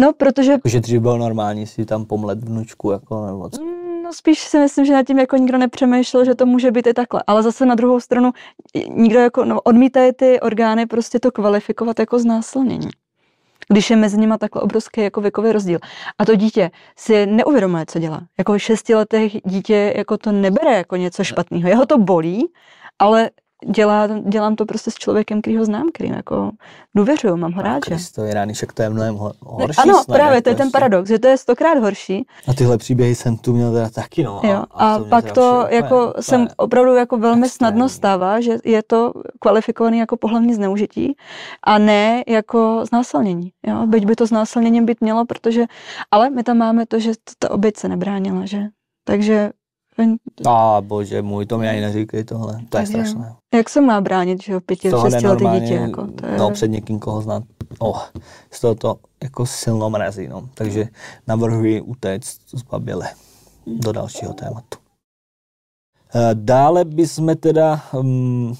No, 0.00 0.12
protože... 0.12 0.52
Jako, 0.52 0.68
že 0.68 0.80
dřív 0.80 1.00
bylo 1.00 1.18
normální 1.18 1.66
si 1.66 1.84
tam 1.84 2.04
pomlet 2.04 2.44
vnučku, 2.44 2.90
jako 2.90 3.26
nebo 3.26 3.50
co? 3.50 3.77
No 4.08 4.14
spíš 4.14 4.40
si 4.40 4.58
myslím, 4.58 4.84
že 4.86 4.92
nad 4.92 5.06
tím 5.06 5.18
jako 5.18 5.36
nikdo 5.36 5.58
nepřemýšlel, 5.58 6.24
že 6.24 6.34
to 6.34 6.46
může 6.46 6.70
být 6.70 6.86
i 6.86 6.94
takhle. 6.94 7.22
Ale 7.26 7.42
zase 7.42 7.66
na 7.66 7.74
druhou 7.74 8.00
stranu 8.00 8.32
nikdo 8.88 9.18
jako 9.18 9.44
no, 9.44 9.60
odmítají 9.60 10.12
ty 10.12 10.40
orgány 10.40 10.86
prostě 10.86 11.20
to 11.20 11.32
kvalifikovat 11.32 11.98
jako 11.98 12.18
znásilnění. 12.18 12.88
Když 13.68 13.90
je 13.90 13.96
mezi 13.96 14.18
nimi 14.18 14.34
takhle 14.38 14.62
obrovský 14.62 15.00
jako 15.00 15.20
věkový 15.20 15.52
rozdíl. 15.52 15.78
A 16.18 16.24
to 16.24 16.34
dítě 16.34 16.70
si 16.96 17.26
neuvědomuje, 17.26 17.84
co 17.88 17.98
dělá. 17.98 18.20
Jako 18.38 18.58
šestiletých 18.58 19.40
dítě 19.44 19.92
jako 19.96 20.18
to 20.18 20.32
nebere 20.32 20.76
jako 20.76 20.96
něco 20.96 21.24
špatného. 21.24 21.68
Jeho 21.68 21.86
to 21.86 21.98
bolí, 21.98 22.52
ale 22.98 23.30
dělá, 23.66 24.06
dělám 24.06 24.56
to 24.56 24.66
prostě 24.66 24.90
s 24.90 24.94
člověkem, 24.94 25.40
který 25.40 25.56
ho 25.56 25.64
znám, 25.64 25.88
který 25.94 26.08
jako 26.08 26.50
důvěřuju, 26.96 27.36
mám 27.36 27.52
ho 27.52 27.62
rád. 27.62 27.80
Kristo, 27.80 28.24
je 28.24 28.34
rány, 28.34 28.52
však 28.52 28.72
to 28.72 28.82
je 28.82 28.90
mnohem 28.90 29.14
horší. 29.40 29.78
Ano, 29.78 30.02
snad, 30.04 30.16
právě, 30.16 30.42
to 30.42 30.48
je 30.48 30.54
ten 30.54 30.70
paradox, 30.70 31.08
že 31.08 31.18
to 31.18 31.28
je 31.28 31.36
stokrát 31.38 31.78
horší. 31.78 32.26
A 32.48 32.54
tyhle 32.54 32.78
příběhy 32.78 33.14
jsem 33.14 33.36
tu 33.36 33.52
měl 33.52 33.72
teda 33.72 33.90
taky, 33.90 34.22
no. 34.22 34.40
Jo, 34.44 34.64
a, 34.70 34.94
a, 34.94 35.04
pak 35.04 35.32
to 35.32 35.66
jako 35.68 36.08
úplně, 36.08 36.22
jsem 36.22 36.48
opravdu 36.56 36.94
jako 36.94 37.16
velmi 37.16 37.46
extrémní. 37.46 37.50
snadno 37.50 37.88
stává, 37.88 38.40
že 38.40 38.58
je 38.64 38.82
to 38.82 39.12
kvalifikovaný 39.40 39.98
jako 39.98 40.16
pohlavní 40.16 40.54
zneužití 40.54 41.16
a 41.62 41.78
ne 41.78 42.22
jako 42.28 42.84
znásilnění. 42.88 43.52
Jo? 43.66 43.86
Byť 43.86 44.06
by 44.06 44.16
to 44.16 44.26
znásilněním 44.26 44.86
být 44.86 45.00
mělo, 45.00 45.24
protože, 45.24 45.64
ale 46.10 46.30
my 46.30 46.42
tam 46.42 46.56
máme 46.56 46.86
to, 46.86 46.98
že 46.98 47.12
ta 47.38 47.50
oběť 47.50 47.76
se 47.76 47.88
nebránila, 47.88 48.46
že? 48.46 48.62
Takže 49.04 49.50
a 50.46 50.80
bože 50.80 51.22
můj, 51.22 51.46
to 51.46 51.58
mi 51.58 51.68
ani 51.68 51.80
neříkej 51.80 52.24
tohle, 52.24 52.60
to 52.68 52.78
je 52.78 52.86
strašné. 52.86 53.34
Jak 53.54 53.68
se 53.68 53.80
má 53.80 54.00
bránit, 54.00 54.42
že 54.42 54.52
jo, 54.52 54.60
pěti, 54.60 54.90
šestiletý 55.02 55.44
dítě, 55.60 55.74
jako, 55.74 56.06
to 56.06 56.26
je... 56.26 56.38
No, 56.38 56.50
před 56.50 56.68
někým, 56.68 56.98
koho 56.98 57.22
znám, 57.22 57.42
oh, 57.78 58.02
z 58.50 58.60
toho 58.60 58.74
to 58.74 58.96
jako 59.22 59.46
silno 59.46 59.90
mrazí, 59.90 60.28
no. 60.28 60.48
Takže 60.54 60.88
navrhuji 61.26 61.80
utéct 61.80 62.40
zbaběle 62.50 63.08
do 63.66 63.92
dalšího 63.92 64.32
tématu. 64.32 64.78
Eh, 66.14 66.30
dále 66.34 66.84
bychom 66.84 67.36
teda 67.36 67.80
um, 67.92 68.54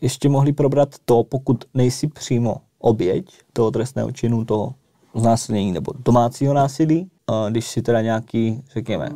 ještě 0.00 0.28
mohli 0.28 0.52
probrat 0.52 0.88
to, 1.04 1.24
pokud 1.24 1.64
nejsi 1.74 2.08
přímo 2.08 2.56
oběť 2.78 3.38
toho 3.52 3.70
trestného 3.70 4.12
činu, 4.12 4.44
toho 4.44 4.74
znásilnění 5.14 5.72
nebo 5.72 5.92
domácího 6.04 6.54
násilí, 6.54 7.10
když 7.50 7.68
si 7.68 7.82
teda 7.82 8.00
nějaký, 8.00 8.62
řekněme, 8.72 9.10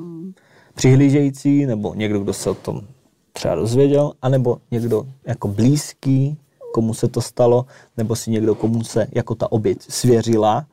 přihlížející, 0.74 1.66
nebo 1.66 1.94
někdo, 1.94 2.20
kdo 2.20 2.32
se 2.32 2.50
o 2.50 2.54
tom 2.54 2.80
třeba 3.32 3.54
dozvěděl, 3.54 4.12
anebo 4.22 4.58
někdo 4.70 5.06
jako 5.26 5.48
blízký, 5.48 6.38
komu 6.74 6.94
se 6.94 7.08
to 7.08 7.20
stalo, 7.20 7.66
nebo 7.96 8.16
si 8.16 8.30
někdo, 8.30 8.54
komu 8.54 8.84
se 8.84 9.06
jako 9.12 9.34
ta 9.34 9.52
oběť 9.52 9.82
svěřila, 9.82 10.66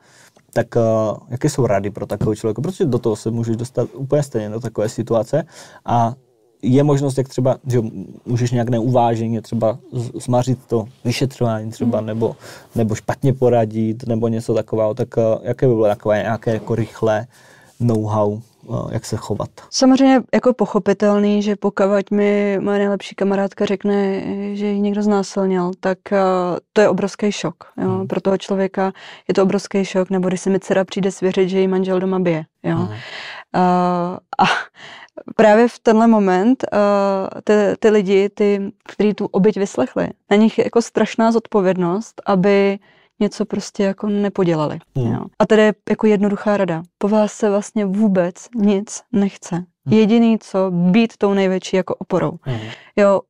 tak 0.52 0.76
uh, 0.76 1.16
jaké 1.28 1.50
jsou 1.50 1.66
rady 1.66 1.90
pro 1.90 2.06
takového 2.06 2.34
člověka? 2.34 2.62
Protože 2.62 2.84
do 2.84 2.98
toho 2.98 3.16
se 3.16 3.30
můžeš 3.30 3.56
dostat 3.56 3.88
úplně 3.94 4.22
stejně 4.22 4.50
do 4.50 4.60
takové 4.60 4.88
situace 4.88 5.44
a 5.84 6.14
je 6.62 6.82
možnost, 6.82 7.18
jak 7.18 7.28
třeba, 7.28 7.56
že 7.66 7.80
můžeš 8.26 8.50
nějak 8.50 8.68
neuváženě 8.68 9.42
třeba 9.42 9.78
zmařit 10.24 10.58
to 10.66 10.84
vyšetřování 11.04 11.70
třeba, 11.70 12.00
mm. 12.00 12.06
nebo, 12.06 12.36
nebo 12.74 12.94
špatně 12.94 13.32
poradit, 13.32 14.06
nebo 14.06 14.28
něco 14.28 14.54
takového, 14.54 14.94
tak 14.94 15.18
eh, 15.18 15.22
jaké 15.42 15.68
by 15.68 15.74
bylo 15.74 15.86
takové 15.86 16.22
nějaké 16.22 16.52
jako 16.52 16.74
rychlé 16.74 17.26
know-how, 17.80 18.38
eh, 18.38 18.51
jak 18.92 19.04
se 19.04 19.16
chovat. 19.16 19.50
Samozřejmě 19.70 20.20
jako 20.34 20.54
pochopitelný, 20.54 21.42
že 21.42 21.56
pokud 21.56 22.10
mi 22.10 22.58
moje 22.60 22.78
nejlepší 22.78 23.14
kamarádka 23.14 23.64
řekne, 23.64 24.22
že 24.56 24.66
ji 24.66 24.80
někdo 24.80 25.02
znásilnil, 25.02 25.70
tak 25.80 25.98
uh, 26.12 26.18
to 26.72 26.80
je 26.80 26.88
obrovský 26.88 27.32
šok. 27.32 27.56
Jo? 27.82 27.88
Hmm. 27.88 28.06
Pro 28.06 28.20
toho 28.20 28.38
člověka 28.38 28.92
je 29.28 29.34
to 29.34 29.42
obrovský 29.42 29.84
šok, 29.84 30.10
nebo 30.10 30.28
když 30.28 30.40
se 30.40 30.50
mi 30.50 30.60
dcera 30.60 30.84
přijde 30.84 31.10
svěřit, 31.10 31.48
že 31.48 31.60
jí 31.60 31.68
manžel 31.68 32.00
doma 32.00 32.18
bije. 32.18 32.44
Jo? 32.62 32.78
Uh, 32.78 32.88
a 34.38 34.44
právě 35.36 35.68
v 35.68 35.78
tenhle 35.78 36.06
moment 36.06 36.64
uh, 36.72 37.40
ty, 37.44 37.52
ty 37.78 37.90
lidi, 37.90 38.28
ty, 38.28 38.72
kteří 38.88 39.14
tu 39.14 39.26
oběť 39.26 39.56
vyslechli, 39.56 40.08
na 40.30 40.36
nich 40.36 40.58
je 40.58 40.64
jako 40.64 40.82
strašná 40.82 41.32
zodpovědnost, 41.32 42.22
aby 42.26 42.78
něco 43.22 43.44
prostě 43.44 43.84
jako 43.84 44.06
nepodělali. 44.08 44.78
Hmm. 44.96 45.12
Jo. 45.12 45.20
A 45.38 45.46
tady 45.46 45.62
je 45.62 45.74
jako 45.90 46.06
jednoduchá 46.06 46.56
rada. 46.56 46.82
Po 46.98 47.08
vás 47.08 47.32
se 47.32 47.50
vlastně 47.50 47.86
vůbec 47.86 48.34
nic 48.54 49.00
nechce. 49.12 49.56
Hmm. 49.56 49.98
Jediný 49.98 50.38
co, 50.38 50.70
být 50.70 51.16
tou 51.18 51.34
největší 51.34 51.76
jako 51.76 51.94
oporou. 51.94 52.32
Hmm. 52.42 52.60
Jo, 52.96 53.20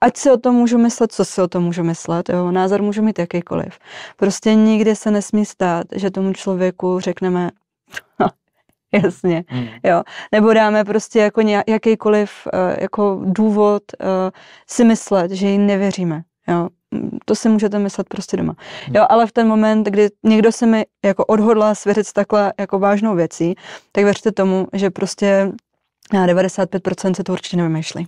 ať 0.00 0.16
si 0.16 0.30
o 0.30 0.36
tom 0.36 0.54
můžu 0.54 0.78
myslet, 0.78 1.12
co 1.12 1.24
si 1.24 1.42
o 1.42 1.48
tom 1.48 1.64
můžu 1.64 1.82
myslet, 1.82 2.28
jo, 2.28 2.50
názor 2.50 2.82
můžu 2.82 3.02
mít 3.02 3.18
jakýkoliv. 3.18 3.78
Prostě 4.16 4.54
nikdy 4.54 4.96
se 4.96 5.10
nesmí 5.10 5.44
stát, 5.44 5.86
že 5.94 6.10
tomu 6.10 6.32
člověku 6.32 7.00
řekneme, 7.00 7.50
jasně, 8.92 9.44
hmm. 9.48 9.66
jo, 9.84 10.02
nebo 10.32 10.52
dáme 10.52 10.84
prostě 10.84 11.18
jako 11.18 11.40
jakýkoliv 11.66 12.30
uh, 12.52 12.60
jako 12.80 13.20
důvod 13.24 13.82
uh, 14.00 14.06
si 14.70 14.84
myslet, 14.84 15.30
že 15.30 15.48
jí 15.48 15.58
nevěříme, 15.58 16.22
jo, 16.48 16.68
to 17.24 17.34
si 17.34 17.48
můžete 17.48 17.78
myslet 17.78 18.08
prostě 18.08 18.36
doma. 18.36 18.54
Hmm. 18.86 18.96
Jo, 18.96 19.06
ale 19.08 19.26
v 19.26 19.32
ten 19.32 19.48
moment, 19.48 19.86
kdy 19.86 20.08
někdo 20.22 20.52
se 20.52 20.66
mi 20.66 20.86
jako 21.04 21.24
odhodlá 21.24 21.74
svěřit 21.74 22.06
s 22.06 22.12
takhle 22.12 22.52
jako 22.60 22.78
vážnou 22.78 23.14
věcí, 23.14 23.54
tak 23.92 24.04
věřte 24.04 24.32
tomu, 24.32 24.66
že 24.72 24.90
prostě 24.90 25.52
na 26.12 26.26
95% 26.26 27.14
se 27.14 27.24
to 27.24 27.32
určitě 27.32 27.56
nevymýšlí. 27.56 28.06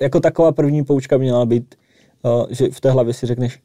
Jako 0.00 0.20
taková 0.20 0.52
první 0.52 0.84
poučka 0.84 1.18
měla 1.18 1.46
být, 1.46 1.74
eh, 2.24 2.54
že 2.54 2.70
v 2.70 2.80
té 2.80 2.90
hlavě 2.90 3.14
si 3.14 3.26
řekneš, 3.26 3.60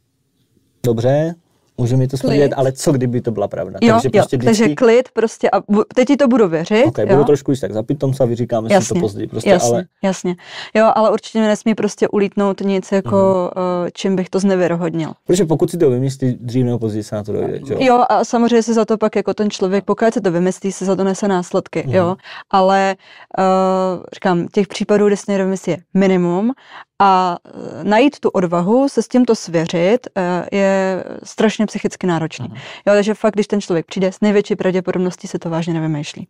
dobře, 0.86 1.36
Může 1.78 1.98
mi 1.98 2.08
to 2.08 2.18
smrdět, 2.18 2.54
ale 2.56 2.72
co 2.72 2.92
kdyby 2.92 3.22
to 3.22 3.32
byla 3.32 3.48
pravda? 3.48 3.80
Jo, 3.82 3.94
takže, 3.94 4.10
prostě 4.10 4.36
jo, 4.36 4.40
vždycky... 4.40 4.64
takže 4.64 4.76
klid 4.76 5.10
prostě 5.14 5.50
a 5.50 5.62
teď 5.96 6.08
ti 6.08 6.18
to 6.18 6.28
budu 6.28 6.48
věřit. 6.48 6.86
Okay, 6.86 7.06
budu 7.06 7.24
trošku 7.24 7.52
již 7.52 7.60
tak 7.60 7.74
zapitom 7.74 8.14
se 8.14 8.24
a 8.24 8.26
vyříkáme 8.26 8.74
jasně, 8.74 8.88
si 8.88 8.94
to 8.94 9.00
později. 9.00 9.28
Prostě, 9.28 9.50
jasně, 9.50 9.70
ale... 9.70 9.86
jasně. 10.04 10.36
Jo, 10.74 10.92
ale 10.96 11.12
určitě 11.12 11.40
mi 11.40 11.48
nesmí 11.48 11.76
prostě 11.76 12.08
ulítnout 12.08 12.62
nic, 12.62 12.92
jako 12.92 13.52
uh, 13.56 13.90
čím 13.94 14.16
bych 14.16 14.30
to 14.30 14.40
znevěrohodnil. 14.40 15.12
Protože 15.28 15.46
pokud 15.46 15.72
si 15.72 15.78
to 15.78 15.90
vymyslí, 15.90 16.38
dřív 16.42 16.66
nebo 16.66 16.80
později 16.80 17.04
se 17.04 17.16
na 17.16 17.24
to 17.24 17.34
dojde. 17.34 17.60
Jo? 17.66 17.78
jo, 17.80 18.06
a 18.10 18.26
samozřejmě 18.26 18.64
se 18.64 18.74
za 18.74 18.86
to 18.86 18.98
pak 18.98 19.16
jako 19.16 19.34
ten 19.34 19.50
člověk, 19.50 19.86
pokud 19.86 20.14
se 20.14 20.22
to 20.22 20.32
vymyslí, 20.32 20.72
se 20.72 20.86
za 20.86 20.96
to 20.96 21.04
nese 21.04 21.28
následky. 21.28 21.84
Mm. 21.88 21.94
Jo, 21.94 22.16
ale 22.52 22.96
uh, 23.38 24.04
říkám, 24.14 24.48
těch 24.48 24.68
případů, 24.68 25.08
kde 25.08 25.18
se 25.18 25.32
někdo 25.32 25.44
vymyslí 25.44 25.72
je 25.72 25.78
minimum 25.94 26.54
a 27.02 27.38
e, 27.46 27.84
najít 27.84 28.20
tu 28.20 28.30
odvahu 28.30 28.90
se 28.90 29.02
s 29.04 29.08
tímto 29.08 29.36
svěřit 29.36 30.08
e, 30.16 30.46
je 30.58 31.04
strašně 31.24 31.66
psychicky 31.66 32.08
náročný. 32.08 32.48
Jo, 32.88 32.94
takže 32.94 33.14
fakt, 33.14 33.34
když 33.34 33.48
ten 33.48 33.62
člověk 33.62 33.86
přijde, 33.86 34.12
s 34.12 34.22
největší 34.22 34.56
pravděpodobností 34.56 35.28
se 35.28 35.40
to 35.40 35.50
vážně 35.50 35.74
nevymýšlí. 35.74 36.28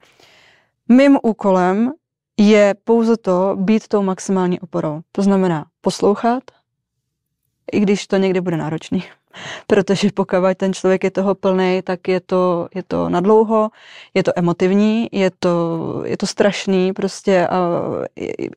Mým 0.89 1.17
úkolem 1.23 1.91
je 2.39 2.75
pouze 2.83 3.17
to 3.17 3.55
být 3.59 3.87
tou 3.87 4.03
maximální 4.03 4.59
oporou. 4.59 5.01
To 5.11 5.21
znamená 5.21 5.65
poslouchat, 5.81 6.43
i 7.71 7.79
když 7.79 8.07
to 8.07 8.17
někdy 8.17 8.41
bude 8.41 8.57
náročný 8.57 9.03
protože 9.67 10.09
pokud 10.13 10.37
ten 10.57 10.73
člověk 10.73 11.03
je 11.03 11.11
toho 11.11 11.35
plný, 11.35 11.81
tak 11.83 12.07
je 12.07 12.19
to, 12.19 12.67
je 12.75 12.83
to 12.83 13.09
nadlouho, 13.09 13.69
je 14.13 14.23
to 14.23 14.31
emotivní, 14.35 15.09
je 15.11 15.31
to, 15.39 16.01
je 16.05 16.17
to 16.17 16.27
strašný 16.27 16.93
prostě 16.93 17.47
a 17.47 17.81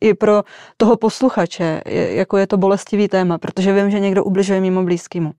i, 0.01 0.15
pro 0.15 0.43
toho 0.77 0.97
posluchače, 0.97 1.82
je, 1.86 2.15
jako 2.15 2.36
je 2.36 2.47
to 2.47 2.57
bolestivý 2.57 3.09
téma, 3.09 3.39
protože 3.39 3.73
vím, 3.73 3.90
že 3.90 4.01
někdo 4.01 4.24
ubližuje 4.24 4.61
mimo 4.61 4.82
blízkému. 4.82 5.32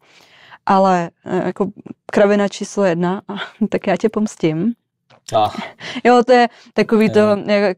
Ale 0.66 1.10
e, 1.26 1.48
jako 1.48 1.68
kravina 2.12 2.48
číslo 2.48 2.84
jedna, 2.84 3.22
tak 3.70 3.88
já 3.88 3.98
tě 3.98 4.10
pomstím, 4.10 4.74
Ah. 5.36 5.52
Jo, 6.04 6.24
to 6.26 6.32
je 6.32 6.48
takový 6.74 7.10
to 7.10 7.20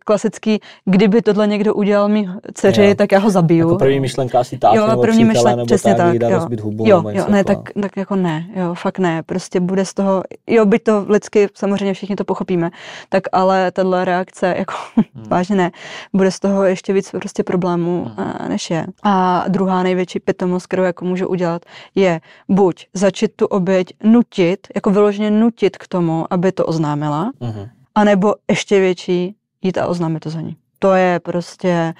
klasický, 0.05 0.59
kdyby 0.85 1.21
tohle 1.21 1.47
někdo 1.47 1.73
udělal 1.73 2.09
mi 2.09 2.29
dceři, 2.53 2.85
jo. 2.85 2.95
tak 2.95 3.11
já 3.11 3.19
ho 3.19 3.29
zabiju. 3.29 3.67
Jako 3.67 3.77
první 3.77 3.99
myšlenka 3.99 4.39
asi 4.39 4.57
tak, 4.57 4.73
jo, 4.73 4.87
nebo 4.87 5.01
první 5.01 5.25
přítele, 5.25 5.33
myšlen, 5.33 5.57
nebo 5.57 5.65
přesně 5.65 5.95
tak, 5.95 6.19
tak 6.19 6.31
jo. 6.31 6.47
hubu, 6.61 6.83
jo, 6.87 7.03
jo, 7.09 7.25
ne, 7.29 7.43
tak, 7.43 7.57
tak 7.81 7.97
jako 7.97 8.15
ne, 8.15 8.45
jo, 8.55 8.73
fakt 8.73 8.99
ne, 8.99 9.23
prostě 9.23 9.59
bude 9.59 9.85
z 9.85 9.93
toho, 9.93 10.23
jo, 10.47 10.65
byť 10.65 10.83
to 10.83 11.05
lidsky, 11.09 11.47
samozřejmě 11.53 11.93
všichni 11.93 12.15
to 12.15 12.23
pochopíme, 12.23 12.69
tak 13.09 13.23
ale 13.31 13.71
tahle 13.71 14.05
reakce, 14.05 14.55
jako 14.57 14.73
hmm. 14.95 15.25
vážně 15.29 15.55
ne, 15.55 15.71
bude 16.13 16.31
z 16.31 16.39
toho 16.39 16.63
ještě 16.63 16.93
víc 16.93 17.11
prostě 17.11 17.43
problémů, 17.43 18.11
hmm. 18.17 18.49
než 18.49 18.69
je. 18.69 18.85
A 19.03 19.45
druhá 19.47 19.83
největší 19.83 20.19
pitomost, 20.19 20.67
kterou 20.67 20.83
jako 20.83 21.05
můžu 21.05 21.27
udělat, 21.27 21.65
je 21.95 22.21
buď 22.49 22.87
začít 22.93 23.31
tu 23.35 23.45
oběť 23.45 23.93
nutit, 24.03 24.67
jako 24.75 24.89
vyloženě 24.89 25.31
nutit 25.31 25.77
k 25.77 25.87
tomu, 25.87 26.25
aby 26.29 26.51
to 26.51 26.65
oznámila, 26.65 27.31
Uh-huh. 27.41 27.69
A 27.95 28.03
nebo 28.03 28.35
ještě 28.49 28.79
větší, 28.79 29.35
jít 29.61 29.77
a 29.77 29.87
oznámit 29.87 30.19
to 30.19 30.29
za 30.29 30.41
ní. 30.41 30.57
To 30.79 30.93
je 30.93 31.19
prostě 31.19 31.93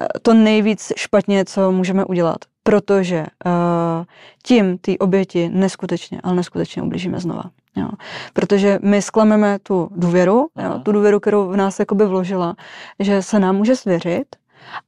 eh, 0.00 0.06
to 0.22 0.34
nejvíc 0.34 0.92
špatně, 0.96 1.44
co 1.44 1.72
můžeme 1.72 2.04
udělat, 2.04 2.38
protože 2.62 3.26
uh, 3.46 4.04
tím 4.42 4.78
ty 4.78 4.98
oběti 4.98 5.48
neskutečně, 5.48 6.20
ale 6.22 6.34
neskutečně 6.34 6.82
ublížíme 6.82 7.20
znova. 7.20 7.42
Jo. 7.76 7.88
Protože 8.32 8.78
my 8.82 9.02
sklameme 9.02 9.58
tu 9.58 9.88
důvěru, 9.96 10.48
jo, 10.64 10.78
tu 10.78 10.92
důvěru, 10.92 11.20
kterou 11.20 11.48
v 11.48 11.56
nás 11.56 11.78
jakoby 11.78 12.06
vložila, 12.06 12.56
že 12.98 13.22
se 13.22 13.40
nám 13.40 13.56
může 13.56 13.76
svěřit, 13.76 14.36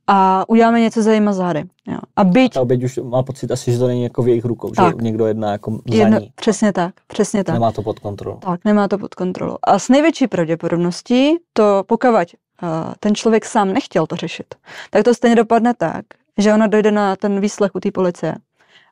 a 0.07 0.45
uděláme 0.49 0.81
něco 0.81 1.03
za 1.03 1.11
jejima 1.11 1.33
zády. 1.33 1.65
Jo. 1.87 1.99
A 2.17 2.25
byť... 2.25 2.57
A 2.57 2.61
oběť 2.61 2.85
už 2.85 2.99
má 3.03 3.23
pocit 3.23 3.51
asi, 3.51 3.73
že 3.73 3.79
to 3.79 3.87
není 3.87 4.03
jako 4.03 4.23
v 4.23 4.29
jejich 4.29 4.45
rukou, 4.45 4.71
tak. 4.71 4.97
že 4.97 5.05
někdo 5.05 5.27
jedná 5.27 5.53
jako 5.53 5.71
za 5.71 5.97
Jedno, 5.97 6.19
ní. 6.19 6.33
Přesně 6.35 6.73
tak, 6.73 6.95
přesně 7.07 7.45
tak. 7.45 7.53
Nemá 7.53 7.73
to 7.73 7.83
pod 7.83 7.99
kontrolou. 7.99 8.37
Tak, 8.37 8.65
nemá 8.65 8.89
to 8.89 8.99
pod 8.99 9.15
kontrolou. 9.15 9.57
A 9.63 9.79
s 9.79 9.89
největší 9.89 10.27
pravděpodobností 10.27 11.37
to 11.53 11.85
pokavať 11.87 12.35
uh, 12.63 12.69
ten 13.01 13.15
člověk 13.15 13.45
sám 13.45 13.73
nechtěl 13.73 14.07
to 14.07 14.17
řešit, 14.17 14.55
tak 14.91 15.05
to 15.05 15.15
stejně 15.15 15.37
dopadne 15.37 15.75
tak, 15.75 16.05
že 16.39 16.55
ona 16.55 16.67
dojde 16.67 16.91
na 16.91 17.17
ten 17.17 17.41
výslech 17.41 17.75
u 17.75 17.81
té 17.81 17.91
policie 17.91 18.35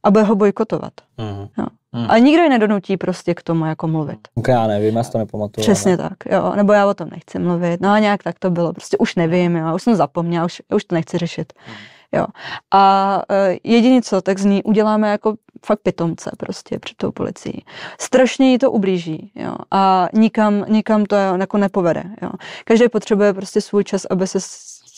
a 0.04 0.10
bude 0.10 0.24
ho 0.24 0.34
bojkotovat. 0.34 0.92
Uh-huh. 1.18 1.48
Jo. 1.58 1.66
Hmm. 1.92 2.06
A 2.10 2.18
nikdo 2.18 2.42
ji 2.42 2.48
nedonutí 2.48 2.96
prostě 2.96 3.34
k 3.34 3.42
tomu 3.42 3.66
jako 3.66 3.88
mluvit. 3.88 4.18
Okay, 4.34 4.54
já 4.54 4.66
nevím, 4.66 4.96
já 4.96 5.02
si 5.02 5.12
to 5.12 5.18
nepamatuju. 5.18 5.62
Přesně 5.62 5.90
ne. 5.90 5.96
tak, 5.96 6.16
jo. 6.30 6.52
Nebo 6.56 6.72
já 6.72 6.86
o 6.86 6.94
tom 6.94 7.08
nechci 7.10 7.38
mluvit. 7.38 7.80
No 7.80 7.90
a 7.90 7.98
nějak 7.98 8.22
tak 8.22 8.38
to 8.38 8.50
bylo. 8.50 8.72
Prostě 8.72 8.96
už 8.98 9.14
nevím, 9.14 9.56
jo. 9.56 9.74
Už 9.74 9.82
jsem 9.82 9.94
zapomněla, 9.94 10.44
už, 10.44 10.62
už 10.74 10.84
to 10.84 10.94
nechci 10.94 11.18
řešit. 11.18 11.52
Hmm. 11.66 11.76
Jo. 12.12 12.26
A 12.70 13.16
uh, 13.30 13.56
jediný 13.64 14.02
co, 14.02 14.22
tak 14.22 14.38
z 14.38 14.44
ní 14.44 14.62
uděláme 14.62 15.10
jako 15.10 15.34
fakt 15.66 15.80
pitomce 15.82 16.30
prostě 16.36 16.78
před 16.78 16.96
tou 16.96 17.12
policií. 17.12 17.64
Strašně 18.00 18.50
jí 18.50 18.58
to 18.58 18.70
ublíží, 18.70 19.32
jo. 19.34 19.54
A 19.70 20.08
nikam, 20.12 20.64
nikam 20.68 21.06
to 21.06 21.16
jako 21.16 21.58
nepovede, 21.58 22.04
jo. 22.22 22.30
Každý 22.64 22.88
potřebuje 22.88 23.32
prostě 23.32 23.60
svůj 23.60 23.84
čas, 23.84 24.04
aby 24.10 24.26
se 24.26 24.38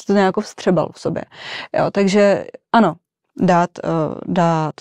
to 0.07 0.13
nějak 0.13 0.41
vstřebal 0.41 0.91
v 0.93 1.01
sobě, 1.01 1.25
jo. 1.79 1.91
Takže 1.91 2.47
ano, 2.73 2.95
dát, 3.41 3.71
uh, 3.85 4.35
dát 4.35 4.75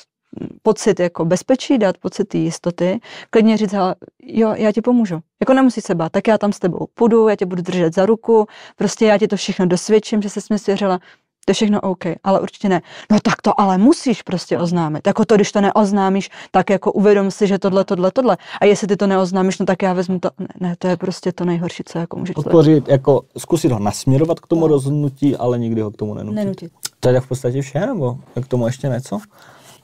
pocit 0.61 0.99
jako 0.99 1.25
bezpečí, 1.25 1.77
dát 1.77 1.97
pocit 1.97 2.35
jistoty, 2.35 2.99
klidně 3.29 3.57
říct, 3.57 3.73
hele, 3.73 3.95
jo, 4.23 4.53
já 4.57 4.71
ti 4.71 4.81
pomůžu. 4.81 5.19
Jako 5.39 5.53
nemusí 5.53 5.81
se 5.81 5.95
bát, 5.95 6.11
tak 6.11 6.27
já 6.27 6.37
tam 6.37 6.53
s 6.53 6.59
tebou 6.59 6.87
půjdu, 6.93 7.27
já 7.27 7.35
tě 7.35 7.45
budu 7.45 7.61
držet 7.61 7.95
za 7.95 8.05
ruku, 8.05 8.47
prostě 8.75 9.05
já 9.05 9.17
ti 9.17 9.27
to 9.27 9.35
všechno 9.35 9.65
dosvědčím, 9.65 10.21
že 10.21 10.29
se 10.29 10.39
mi 10.49 10.59
svěřila, 10.59 10.99
to 11.49 11.51
je 11.51 11.55
všechno 11.55 11.81
OK, 11.81 12.03
ale 12.23 12.39
určitě 12.39 12.69
ne. 12.69 12.81
No 13.11 13.17
tak 13.23 13.41
to 13.41 13.61
ale 13.61 13.77
musíš 13.77 14.21
prostě 14.21 14.57
oznámit. 14.57 15.07
Jako 15.07 15.25
to, 15.25 15.35
když 15.35 15.51
to 15.51 15.61
neoznámíš, 15.61 16.29
tak 16.51 16.69
jako 16.69 16.91
uvědom 16.91 17.31
si, 17.31 17.47
že 17.47 17.59
tohle, 17.59 17.85
tohle, 17.85 18.11
tohle. 18.11 18.37
A 18.61 18.65
jestli 18.65 18.87
ty 18.87 18.97
to 18.97 19.07
neoznámíš, 19.07 19.59
no 19.59 19.65
tak 19.65 19.83
já 19.83 19.93
vezmu 19.93 20.19
to. 20.19 20.29
Ne, 20.39 20.47
ne 20.59 20.75
to 20.79 20.87
je 20.87 20.97
prostě 20.97 21.31
to 21.31 21.45
nejhorší, 21.45 21.83
co 21.85 21.99
jako 21.99 22.17
může 22.19 22.33
Podpořit, 22.33 22.87
jako 22.87 23.21
zkusit 23.37 23.71
ho 23.71 23.79
nasměrovat 23.79 24.39
k 24.39 24.47
tomu 24.47 24.61
no. 24.61 24.67
rozhodnutí, 24.67 25.35
ale 25.35 25.59
nikdy 25.59 25.81
ho 25.81 25.91
k 25.91 25.97
tomu 25.97 26.13
nenutit. 26.13 26.35
nenutit. 26.35 26.71
To 26.99 27.09
je 27.09 27.21
v 27.21 27.27
podstatě 27.27 27.61
vše, 27.61 27.79
nebo 27.79 28.17
k 28.43 28.47
tomu 28.47 28.65
ještě 28.65 28.87
něco? 28.87 29.19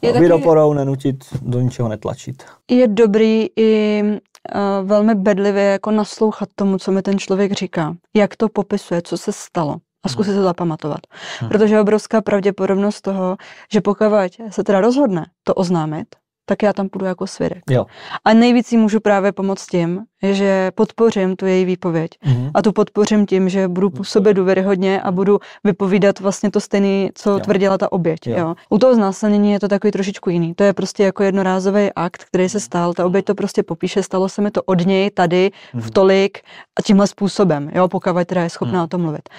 Je 0.01 0.13
no, 0.13 0.19
taky, 0.19 0.31
oporou 0.31 0.73
nenutit, 0.73 1.25
do 1.41 1.61
ničeho 1.61 1.89
netlačit. 1.89 2.43
Je 2.71 2.87
dobrý 2.87 3.47
i 3.55 4.03
uh, 4.03 4.87
velmi 4.87 5.15
bedlivě 5.15 5.63
jako 5.63 5.91
naslouchat 5.91 6.49
tomu, 6.55 6.77
co 6.77 6.91
mi 6.91 7.01
ten 7.01 7.19
člověk 7.19 7.51
říká. 7.51 7.95
Jak 8.13 8.35
to 8.35 8.49
popisuje, 8.49 9.01
co 9.01 9.17
se 9.17 9.31
stalo 9.31 9.77
a 10.05 10.09
zkusit 10.09 10.31
hmm. 10.31 10.39
to 10.39 10.43
zapamatovat. 10.43 10.99
Hmm. 11.39 11.49
Protože 11.49 11.75
je 11.75 11.81
obrovská 11.81 12.21
pravděpodobnost 12.21 13.01
toho, 13.01 13.37
že 13.71 13.81
pokud 13.81 14.05
se 14.49 14.63
teda 14.63 14.81
rozhodne 14.81 15.25
to 15.43 15.53
oznámit, 15.53 16.07
tak 16.47 16.63
já 16.63 16.73
tam 16.73 16.89
půjdu 16.89 17.05
jako 17.05 17.27
svědek. 17.27 17.63
Jo. 17.69 17.85
A 18.25 18.33
nejvíc 18.33 18.71
jí 18.71 18.77
můžu 18.77 18.99
právě 18.99 19.31
pomoct 19.31 19.65
tím, 19.67 20.01
že 20.31 20.71
podpořím 20.75 21.35
tu 21.35 21.45
její 21.45 21.65
výpověď. 21.65 22.11
Mhm. 22.25 22.51
A 22.53 22.61
tu 22.61 22.71
podpořím 22.71 23.25
tím, 23.25 23.49
že 23.49 23.67
budu 23.67 23.89
působit 23.89 24.33
důvěryhodně 24.33 25.01
a 25.01 25.11
budu 25.11 25.39
vypovídat 25.63 26.19
vlastně 26.19 26.51
to 26.51 26.59
stejné, 26.59 27.09
co 27.15 27.29
Jo. 27.31 27.39
tvrdila 27.39 27.77
ta 27.77 27.91
oběť. 27.91 28.27
Jo. 28.27 28.37
Jo. 28.37 28.55
U 28.69 28.77
toho 28.77 28.95
znásilnění 28.95 29.51
je 29.51 29.59
to 29.59 29.67
takový 29.67 29.91
trošičku 29.91 30.29
jiný. 30.29 30.53
To 30.55 30.63
je 30.63 30.73
prostě 30.73 31.03
jako 31.03 31.23
jednorázový 31.23 31.89
akt, 31.95 32.23
který 32.23 32.49
se 32.49 32.59
stal. 32.59 32.93
Ta 32.93 33.05
oběť 33.05 33.25
to 33.25 33.35
prostě 33.35 33.63
popíše, 33.63 34.03
stalo 34.03 34.29
se 34.29 34.41
mi 34.41 34.51
to 34.51 34.63
od 34.63 34.85
něj 34.85 35.11
tady 35.11 35.51
Mhm. 35.73 35.83
v 35.83 35.91
tolik 35.91 36.37
a 36.79 36.81
tímhle 36.81 37.07
způsobem, 37.07 37.71
jo, 37.75 37.87
pokud 37.87 38.09
teda 38.25 38.43
je 38.43 38.49
schopná 38.49 38.73
Mhm. 38.73 38.83
o 38.83 38.87
tom 38.87 39.01
mluvit. 39.01 39.29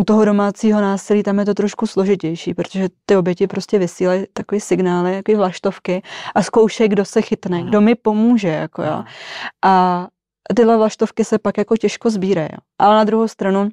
U 0.00 0.04
toho 0.04 0.24
domácího 0.24 0.80
násilí 0.80 1.22
tam 1.22 1.38
je 1.38 1.44
to 1.44 1.54
trošku 1.54 1.86
složitější, 1.86 2.54
protože 2.54 2.88
ty 3.06 3.16
oběti 3.16 3.46
prostě 3.46 3.78
vysílají 3.78 4.24
takové 4.32 4.60
signály, 4.60 5.16
takové 5.16 5.38
vlaštovky 5.38 6.02
a 6.34 6.42
zkoušejí, 6.42 6.88
kdo 6.88 7.04
se 7.04 7.22
chytne, 7.22 7.62
kdo 7.62 7.80
mi 7.80 7.94
pomůže, 7.94 8.48
jako 8.48 8.82
jo. 8.82 9.04
A 9.64 10.06
tyhle 10.56 10.76
vlaštovky 10.76 11.24
se 11.24 11.38
pak 11.38 11.58
jako 11.58 11.76
těžko 11.76 12.10
sbírají. 12.10 12.48
Ale 12.78 12.94
na 12.94 13.04
druhou 13.04 13.28
stranu, 13.28 13.68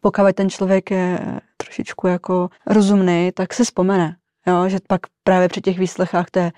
pokud 0.00 0.34
ten 0.34 0.50
člověk 0.50 0.90
je 0.90 1.40
trošičku 1.56 2.06
jako 2.06 2.48
rozumný, 2.66 3.30
tak 3.34 3.54
si 3.54 3.64
vzpomene. 3.64 4.16
Jo, 4.46 4.68
že 4.68 4.78
pak 4.86 5.00
právě 5.24 5.48
při 5.48 5.60
těch 5.60 5.78
výslechách 5.78 6.30
to 6.30 6.38
je 6.38 6.52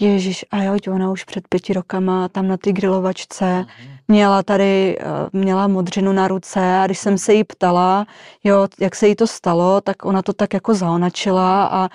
Ježíš, 0.00 0.44
a 0.50 0.62
jo, 0.62 0.76
ona 0.90 1.10
už 1.10 1.24
před 1.24 1.48
pěti 1.48 1.72
rokama 1.72 2.28
tam 2.28 2.48
na 2.48 2.56
ty 2.56 2.72
grilovačce 2.72 3.64
měla 4.08 4.42
tady, 4.42 4.98
eh, 5.00 5.04
měla 5.32 5.68
modřinu 5.68 6.12
na 6.12 6.28
ruce 6.28 6.60
a 6.78 6.86
když 6.86 6.98
jsem 6.98 7.18
se 7.18 7.34
jí 7.34 7.44
ptala, 7.44 8.06
jo, 8.44 8.68
jak 8.80 8.94
se 8.94 9.08
jí 9.08 9.16
to 9.16 9.26
stalo, 9.26 9.80
tak 9.80 10.04
ona 10.04 10.22
to 10.22 10.32
tak 10.32 10.54
jako 10.54 10.74
zaonačila 10.74 11.66
a 11.66 11.88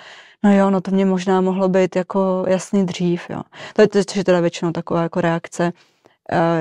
no 0.44 0.56
jo, 0.56 0.70
no 0.70 0.80
to 0.80 0.90
mě 0.90 1.06
možná 1.06 1.40
mohlo 1.40 1.68
být 1.68 1.96
jako 1.96 2.44
jasný 2.48 2.86
dřív, 2.86 3.30
jo. 3.30 3.42
To 3.74 3.82
je, 3.82 3.88
to 3.88 3.98
je 4.14 4.24
teda 4.24 4.40
většinou 4.40 4.72
taková 4.72 5.02
jako 5.02 5.20
reakce 5.20 5.72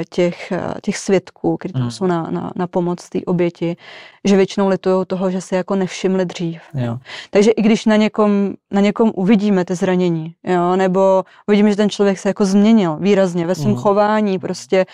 těch, 0.10 0.52
eh, 0.52 0.74
těch 0.84 0.98
svědků, 0.98 1.58
kteří 1.58 1.74
tam 1.74 1.84
Mm. 1.84 1.92
jsou 1.92 2.06
na, 2.06 2.28
na, 2.32 2.52
na 2.56 2.68
pomoc 2.68 3.10
té 3.10 3.20
oběti, 3.26 3.78
že 4.24 4.36
většinou 4.36 4.68
litují 4.68 5.06
toho, 5.06 5.32
že 5.32 5.42
se 5.42 5.56
jako 5.56 5.76
nevšimli 5.76 6.26
dřív. 6.26 6.62
Jo. 6.74 6.98
Takže 7.30 7.52
i 7.52 7.62
když 7.62 7.86
na 7.86 7.96
někom, 7.96 8.54
na 8.72 8.82
někom 8.82 9.12
uvidíme 9.16 9.66
ty 9.66 9.76
zranění, 9.76 10.34
jo, 10.44 10.76
nebo 10.76 11.24
uvidíme, 11.48 11.70
že 11.70 11.76
ten 11.76 11.90
člověk 11.90 12.20
se 12.20 12.30
jako 12.30 12.46
změnil 12.46 12.98
výrazně 13.00 13.48
ve 13.48 13.56
svém 13.56 13.72
Mhm. 13.72 13.82
chování, 13.82 14.40
prostě 14.40 14.86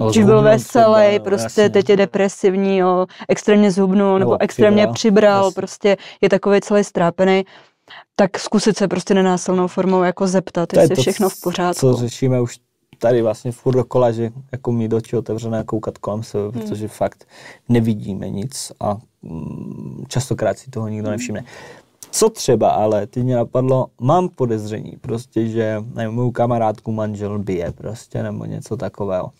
uh, 0.00 0.08
dřív 0.10 0.24
byl 0.24 0.42
veselý, 0.42 1.20
prostě 1.20 1.60
jasně. 1.60 1.70
teď 1.70 1.88
je 1.90 1.96
depresivní, 1.96 2.78
jo, 2.78 3.06
extrémně 3.28 3.70
zhubnul, 3.70 4.18
nebo, 4.18 4.30
Nebo 4.32 4.42
extrémně 4.42 4.86
přibral, 4.86 4.94
přibral, 4.94 5.44
jasně. 5.44 5.54
prostě 5.54 5.96
je 6.20 6.28
takový 6.28 6.60
celý 6.60 6.84
strápený, 6.84 7.44
tak 8.16 8.38
zkusit 8.38 8.76
se 8.76 8.88
prostě 8.88 9.14
nenásilnou 9.14 9.66
formou 9.66 10.02
jako 10.02 10.26
zeptat, 10.26 10.68
To 10.68 10.78
je 10.78 10.82
jestli 10.82 10.92
je 10.92 10.96
to, 10.96 11.02
všechno 11.02 11.28
v 11.28 11.34
co 11.34 11.40
pořádku. 11.42 11.92
řešíme 11.92 12.40
už 12.40 12.56
tady 13.02 13.22
vlastně 13.22 13.52
furt 13.52 13.74
dokola, 13.74 14.12
že 14.12 14.30
jako 14.52 14.72
mít 14.72 14.92
oči 14.92 15.16
otevřené 15.16 15.58
a 15.58 15.64
koukat 15.64 15.98
kolem 15.98 16.22
sebe, 16.22 16.42
Hmm. 16.42 16.52
protože 16.52 16.88
fakt 16.88 17.28
nevidíme 17.68 18.30
nic 18.30 18.72
a 18.80 18.96
mm, 19.22 20.04
častokrát 20.08 20.58
si 20.58 20.70
toho 20.70 20.88
nikdo 20.88 21.10
nevšimne. 21.10 21.44
Co 22.10 22.30
třeba, 22.30 22.70
ale 22.70 23.06
ty 23.06 23.22
mě 23.22 23.36
napadlo, 23.36 23.86
mám 24.00 24.28
podezření 24.28 24.96
prostě, 25.00 25.48
že 25.48 25.84
nevím, 25.94 26.14
mou 26.14 26.30
kamarádku 26.30 26.92
manžel 26.92 27.38
bije 27.38 27.72
prostě, 27.72 28.22
nebo 28.22 28.44
něco 28.44 28.76
takového. 28.76 29.30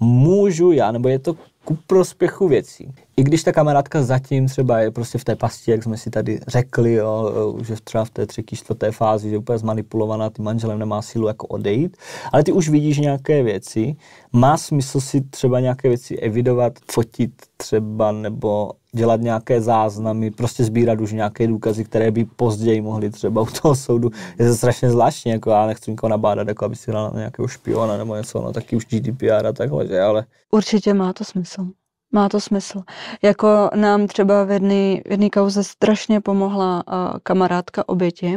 Můžu 0.00 0.72
já, 0.72 0.92
nebo 0.92 1.08
je 1.08 1.18
to 1.18 1.36
ku 1.64 1.78
prospěchu 1.86 2.48
věcí. 2.48 2.94
I 3.16 3.22
když 3.22 3.42
ta 3.42 3.52
kamarádka 3.52 4.02
zatím 4.02 4.48
třeba 4.48 4.78
je 4.78 4.90
prostě 4.90 5.18
v 5.18 5.24
té 5.24 5.36
pasti, 5.36 5.70
jak 5.70 5.82
jsme 5.82 5.96
si 5.96 6.10
tady 6.10 6.40
řekli, 6.48 6.92
jo, 6.92 7.32
že 7.64 7.74
třeba 7.84 8.04
v 8.04 8.10
té 8.10 8.26
třetí, 8.26 8.56
čtvrté 8.56 8.92
fázi, 8.92 9.30
že 9.30 9.38
úplně 9.38 9.58
zmanipulovaná, 9.58 10.30
ty 10.30 10.42
manželem 10.42 10.78
nemá 10.78 11.02
sílu 11.02 11.26
jako 11.26 11.46
odejít, 11.46 11.96
ale 12.32 12.44
ty 12.44 12.52
už 12.52 12.68
vidíš 12.68 12.98
nějaké 12.98 13.42
věci, 13.42 13.96
má 14.32 14.56
smysl 14.56 15.00
si 15.00 15.20
třeba 15.20 15.60
nějaké 15.60 15.88
věci 15.88 16.16
evidovat, 16.16 16.72
fotit 16.90 17.32
třeba, 17.56 18.12
nebo 18.12 18.72
dělat 18.96 19.20
nějaké 19.20 19.60
záznamy, 19.60 20.30
prostě 20.30 20.64
sbírat 20.64 21.00
už 21.00 21.12
nějaké 21.12 21.46
důkazy, 21.46 21.84
které 21.84 22.10
by 22.10 22.24
později 22.24 22.80
mohly 22.80 23.10
třeba 23.10 23.42
u 23.42 23.46
toho 23.46 23.74
soudu. 23.74 24.10
Je 24.38 24.48
to 24.48 24.54
strašně 24.54 24.90
zvláštní, 24.90 25.30
jako 25.30 25.50
já 25.50 25.66
nechci 25.66 25.90
nikoho 25.90 26.10
nabádat, 26.10 26.48
jako 26.48 26.64
aby 26.64 26.76
si 26.76 26.90
hrál 26.90 27.10
na 27.14 27.18
nějakého 27.18 27.48
špiona 27.48 27.96
nebo 27.96 28.16
něco, 28.16 28.42
no 28.42 28.52
taky 28.52 28.76
už 28.76 28.86
GDPR 28.86 29.46
a 29.46 29.52
takhle, 29.52 29.86
že, 29.86 30.00
ale 30.00 30.24
Určitě 30.50 30.94
má 30.94 31.12
to 31.12 31.24
smysl. 31.24 31.66
Má 32.12 32.28
to 32.28 32.40
smysl. 32.40 32.82
Jako 33.22 33.70
nám 33.74 34.06
třeba 34.06 34.44
v 34.44 34.50
jedné 34.50 35.00
v 35.06 35.10
jedné 35.10 35.30
kauze 35.30 35.64
strašně 35.64 36.20
pomohla 36.20 36.84
uh, 36.86 37.18
kamarádka 37.22 37.88
oběti, 37.88 38.36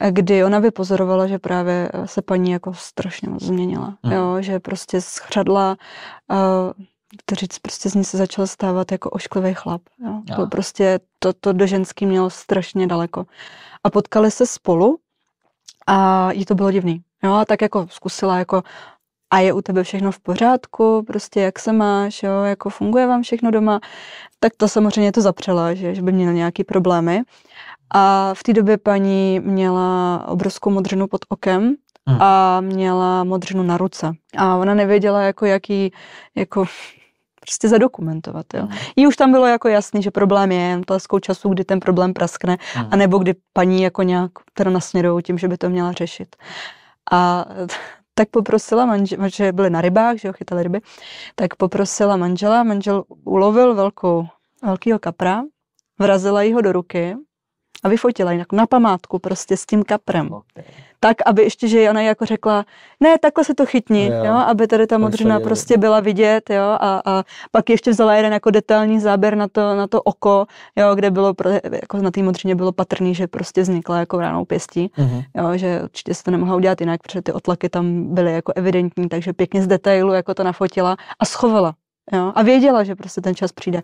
eh, 0.00 0.12
kdy 0.12 0.44
ona 0.44 0.58
vypozorovala, 0.58 1.26
že 1.26 1.38
právě 1.38 1.90
eh, 1.92 2.06
se 2.06 2.22
paní 2.22 2.50
jako 2.50 2.74
strašně 2.74 3.28
moc 3.28 3.42
změnila. 3.42 3.96
Mhm. 4.02 4.12
Jo, 4.14 4.36
že 4.40 4.60
prostě 4.60 5.00
schřadla, 5.00 5.76
uh, 6.30 6.84
to 7.24 7.34
říct, 7.34 7.58
prostě 7.58 7.90
z 7.90 7.94
ní 7.94 8.04
se 8.04 8.16
začal 8.16 8.46
stávat 8.46 8.92
jako 8.92 9.10
ošklivý 9.10 9.54
chlap. 9.54 9.82
Jo. 10.04 10.22
Jo. 10.30 10.36
To 10.36 10.46
prostě 10.46 11.00
to, 11.18 11.32
to 11.32 11.52
do 11.52 11.66
ženský 11.66 12.06
mělo 12.06 12.30
strašně 12.30 12.86
daleko. 12.86 13.24
A 13.84 13.90
potkali 13.90 14.30
se 14.30 14.46
spolu 14.46 14.98
a 15.86 16.32
jí 16.32 16.44
to 16.44 16.54
bylo 16.54 16.70
divný. 16.70 17.02
Jo, 17.22 17.32
a 17.32 17.44
tak 17.44 17.62
jako 17.62 17.86
zkusila 17.90 18.38
jako 18.38 18.62
a 19.30 19.38
je 19.38 19.52
u 19.52 19.62
tebe 19.62 19.84
všechno 19.84 20.12
v 20.12 20.20
pořádku, 20.20 21.02
prostě 21.06 21.40
jak 21.40 21.58
se 21.58 21.72
máš, 21.72 22.22
jo, 22.22 22.42
jako 22.42 22.70
funguje 22.70 23.06
vám 23.06 23.22
všechno 23.22 23.50
doma, 23.50 23.80
tak 24.40 24.52
to 24.56 24.68
samozřejmě 24.68 25.12
to 25.12 25.20
zapřela, 25.20 25.74
že, 25.74 25.94
že 25.94 26.02
by 26.02 26.12
měla 26.12 26.32
nějaký 26.32 26.64
problémy. 26.64 27.22
A 27.94 28.34
v 28.34 28.42
té 28.42 28.52
době 28.52 28.78
paní 28.78 29.40
měla 29.40 30.24
obrovskou 30.28 30.70
modřinu 30.70 31.06
pod 31.06 31.20
okem 31.28 31.74
Mhm. 32.08 32.22
a 32.22 32.60
měla 32.60 33.24
modřinu 33.24 33.62
na 33.62 33.76
ruce. 33.76 34.12
A 34.36 34.56
ona 34.56 34.74
nevěděla, 34.74 35.22
jako 35.22 35.46
jaký, 35.46 35.92
jako 36.34 36.64
prostě 37.44 37.68
zadokumentovat, 37.68 38.46
jo. 38.54 38.68
Jí 38.96 39.06
už 39.06 39.16
tam 39.16 39.30
bylo 39.32 39.46
jako 39.46 39.68
jasný, 39.68 40.02
že 40.02 40.10
problém 40.10 40.52
je 40.52 40.58
jen 40.60 40.80
otázkou 40.80 41.18
času, 41.18 41.48
kdy 41.48 41.64
ten 41.64 41.80
problém 41.80 42.12
praskne, 42.12 42.56
Mhm. 42.76 42.88
anebo 42.90 43.18
kdy 43.18 43.34
paní 43.52 43.82
jako 43.82 44.02
nějak 44.02 44.30
teda 44.54 44.70
nasměrujou 44.70 45.20
tím, 45.20 45.38
že 45.38 45.48
by 45.48 45.56
to 45.58 45.70
měla 45.70 45.92
řešit. 45.92 46.36
A 47.12 47.44
tak 48.14 48.28
poprosila 48.28 48.86
manžela, 48.86 49.28
že 49.28 49.52
byli 49.52 49.70
na 49.70 49.80
rybách, 49.80 50.16
že 50.16 50.28
jo, 50.28 50.32
chytali 50.32 50.62
ryby, 50.62 50.80
tak 51.34 51.54
poprosila 51.54 52.16
manžela, 52.16 52.62
manžel 52.62 53.04
ulovil 53.24 53.74
velkou, 53.74 54.26
velkýho 54.62 54.98
kapra, 54.98 55.42
vrazila 55.98 56.42
jí 56.42 56.52
ho 56.52 56.60
do 56.60 56.72
ruky 56.72 57.16
a 57.84 57.88
vyfotila 57.88 58.32
ji 58.32 58.38
jako 58.38 58.56
na 58.56 58.66
památku 58.66 59.18
prostě 59.18 59.56
s 59.56 59.66
tím 59.66 59.82
kaprem. 59.82 60.30
Tak, 61.00 61.16
aby 61.26 61.42
ještě, 61.42 61.68
že 61.68 61.90
ona 61.90 62.00
jí 62.00 62.06
jako 62.06 62.24
řekla, 62.24 62.64
ne, 63.00 63.18
takhle 63.18 63.44
se 63.44 63.54
to 63.54 63.66
chytni, 63.66 64.06
Jo. 64.06 64.24
jo, 64.24 64.32
aby 64.34 64.66
tady 64.66 64.86
ta 64.86 64.98
modřina 64.98 65.40
prostě 65.40 65.76
byla 65.78 66.00
vidět, 66.00 66.50
jo, 66.50 66.62
a, 66.62 67.02
a 67.04 67.24
pak 67.50 67.70
ještě 67.70 67.90
vzala 67.90 68.14
jeden 68.14 68.32
jako 68.32 68.50
detailní 68.50 69.00
záběr 69.00 69.36
na 69.36 69.48
to, 69.48 69.74
na 69.76 69.86
to 69.86 70.02
oko, 70.02 70.46
jo, 70.76 70.94
kde 70.94 71.10
bylo, 71.10 71.34
pro- 71.34 71.50
jako 71.72 71.96
na 71.96 72.10
té 72.10 72.22
modřině 72.22 72.54
bylo 72.54 72.72
patrný, 72.72 73.14
že 73.14 73.26
prostě 73.26 73.62
vznikla 73.62 73.98
jako 73.98 74.20
ránou 74.20 74.44
pěstí, 74.44 74.90
Mhm. 74.96 75.22
jo, 75.36 75.56
že 75.56 75.80
určitě 75.82 76.14
se 76.14 76.22
to 76.24 76.30
nemohla 76.30 76.56
udělat 76.56 76.80
jinak, 76.80 77.02
protože 77.02 77.22
ty 77.22 77.32
otlaky 77.32 77.68
tam 77.68 78.14
byly 78.14 78.32
jako 78.32 78.52
evidentní, 78.56 79.08
takže 79.08 79.32
pěkně 79.32 79.62
z 79.62 79.66
detailu 79.66 80.12
jako 80.12 80.34
to 80.34 80.44
nafotila 80.44 80.96
a 81.18 81.24
schovala. 81.24 81.74
Jo, 82.12 82.32
a 82.34 82.42
věděla, 82.42 82.84
že 82.84 82.94
prostě 82.94 83.20
ten 83.20 83.34
čas 83.34 83.52
přijde. 83.52 83.82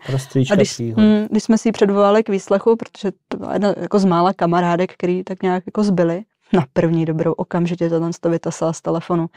A 0.51 0.55
když, 0.55 0.79
mm, 0.79 1.27
když 1.29 1.43
jsme 1.43 1.57
si 1.57 1.67
ji 1.67 1.71
předvolali 1.71 2.23
k 2.23 2.29
výslechu, 2.29 2.75
protože 2.75 3.11
to 3.27 3.37
byla 3.37 3.53
jedna 3.53 3.73
jako 3.77 3.99
z 3.99 4.05
mála 4.05 4.33
kamarádek, 4.33 4.93
který 4.93 5.23
tak 5.23 5.43
nějak 5.43 5.63
jako 5.65 5.83
zbyli, 5.83 6.21
na 6.53 6.65
první 6.73 7.05
dobrou 7.05 7.31
okamžitě 7.31 7.89
to 7.89 7.99
tam 7.99 8.11
vytasala 8.31 8.73
z 8.73 8.81
telefonu. 8.81 9.27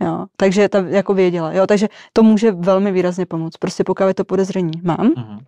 Jo. 0.00 0.26
Takže 0.36 0.68
ta 0.68 0.78
jako 0.88 1.14
věděla. 1.14 1.52
Jo. 1.52 1.66
Takže 1.66 1.88
to 2.12 2.22
může 2.22 2.52
velmi 2.52 2.92
výrazně 2.92 3.26
pomoct. 3.26 3.56
Prostě 3.56 3.84
pokud 3.84 4.04
je 4.04 4.14
to 4.14 4.24
podezření 4.24 4.72
mám, 4.82 5.10
Mhm. 5.16 5.38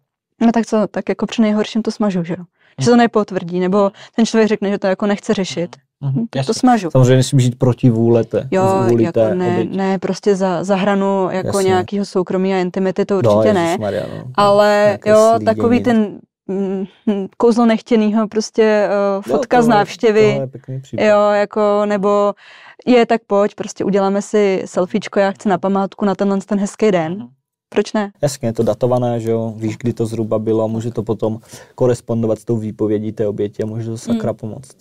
no 0.40 0.52
tak 0.52 0.66
co, 0.66 0.86
tak 0.86 1.08
jako 1.08 1.26
při 1.26 1.42
nejhorším 1.42 1.82
to 1.82 1.90
smažu, 1.90 2.24
že 2.24 2.34
jo. 2.38 2.44
Že 2.80 2.90
to 2.90 2.96
nepotvrdí, 2.96 3.60
nebo 3.60 3.90
ten 4.16 4.26
člověk 4.26 4.48
řekne, 4.48 4.70
že 4.70 4.78
to 4.78 4.86
jako 4.86 5.06
nechce 5.06 5.34
řešit, 5.34 5.76
Mhm. 6.00 6.26
tak 6.30 6.46
to 6.46 6.54
smažu. 6.54 6.90
Samozřejmě 6.90 7.16
nesmí 7.16 7.42
žít 7.42 7.58
proti 7.58 7.90
vůle 7.90 8.24
té, 8.24 8.48
Jo, 8.50 8.84
vůli 8.88 9.02
jako 9.04 9.20
té 9.20 9.34
ne, 9.34 9.64
ne, 9.64 9.98
prostě 9.98 10.36
za, 10.36 10.64
za 10.64 10.76
hranu 10.76 11.28
jako 11.30 11.46
Jasně. 11.46 11.68
nějakého 11.68 12.04
soukromí 12.04 12.54
a 12.54 12.58
intimity 12.58 13.04
to 13.04 13.22
No, 13.22 13.36
určitě 13.36 13.54
ne. 13.54 13.62
ježišmarja, 13.64 14.06
no. 14.16 14.24
Ale 14.34 14.82
Nějaké 14.86 15.10
jo, 15.10 15.26
slídění. 15.30 15.44
takový 15.56 15.82
ten 15.82 16.18
mm, 16.48 16.84
hm, 17.10 17.26
kouzlo 17.36 17.66
nechtěnýho, 17.66 18.28
prostě 18.28 18.88
uh, 18.88 19.22
Jo, 19.32 19.36
fotka 19.36 19.62
z 19.62 19.64
tohle- 19.64 19.76
návštěvy, 19.76 20.40
je 20.98 21.06
jo, 21.08 21.20
jako, 21.30 21.82
nebo 21.86 22.34
je, 22.86 23.06
tak 23.06 23.20
pojď, 23.26 23.54
prostě 23.54 23.84
uděláme 23.84 24.22
si 24.22 24.62
selfiečko, 24.64 25.18
já 25.20 25.30
chci 25.32 25.48
na 25.48 25.58
památku 25.58 26.04
na 26.04 26.14
tenhle 26.14 26.38
ten 26.38 26.58
hezký 26.58 26.90
den. 26.90 27.12
Mhm. 27.16 27.28
Proč 27.68 27.92
ne? 27.92 28.12
Jasně, 28.22 28.48
je 28.48 28.52
to 28.52 28.62
datované, 28.62 29.20
že 29.20 29.30
jo, 29.30 29.54
víš, 29.56 29.76
kdy 29.76 29.92
to 29.92 30.06
zhruba 30.06 30.38
bylo, 30.38 30.68
může 30.68 30.90
to 30.90 31.02
potom 31.02 31.38
korespondovat 31.74 32.38
s 32.38 32.44
tou 32.44 32.56
výpovědí 32.56 33.12
té 33.12 33.26
oběti 33.28 33.62
a 33.62 33.66
může 33.66 33.90
to 33.90 33.98
sakra 33.98 34.30
Mm. 34.32 34.36
pomoct. 34.36 34.76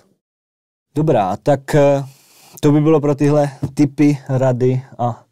Dobrá, 0.96 1.38
tak 1.38 1.76
eh, 1.76 2.06
to 2.60 2.72
by 2.72 2.82
bylo 2.82 3.02
pro 3.02 3.16
tyhle 3.16 3.50
typy, 3.74 4.18
rady 4.30 4.82
a 4.98 5.24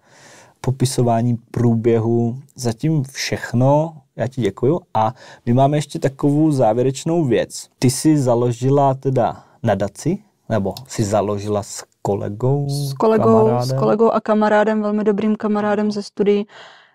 popisování 0.62 1.38
průběhu 1.52 2.38
zatím 2.56 3.04
všechno. 3.04 3.94
Já 4.16 4.28
ti 4.28 4.42
děkuju 4.42 4.82
a 4.94 5.14
my 5.46 5.54
máme 5.54 5.78
ještě 5.78 6.00
takovou 6.00 6.52
závěrečnou 6.52 7.26
věc. 7.26 7.68
Ty 7.80 7.90
jsi 7.90 8.18
založila 8.18 8.94
teda 8.94 9.44
nadaci, 9.64 10.18
nebo 10.50 10.74
si 10.88 11.04
založila 11.04 11.64
s 11.64 11.84
kolegou, 12.02 12.70
s 12.70 12.94
kolegou, 12.94 13.24
kamarádem. 13.24 13.70
s 13.70 13.80
kolegou 13.80 14.12
a 14.12 14.22
kamarádem, 14.22 14.82
velmi 14.82 15.04
dobrým 15.04 15.36
kamarádem 15.36 15.92
ze 15.92 16.04
studií, 16.04 16.48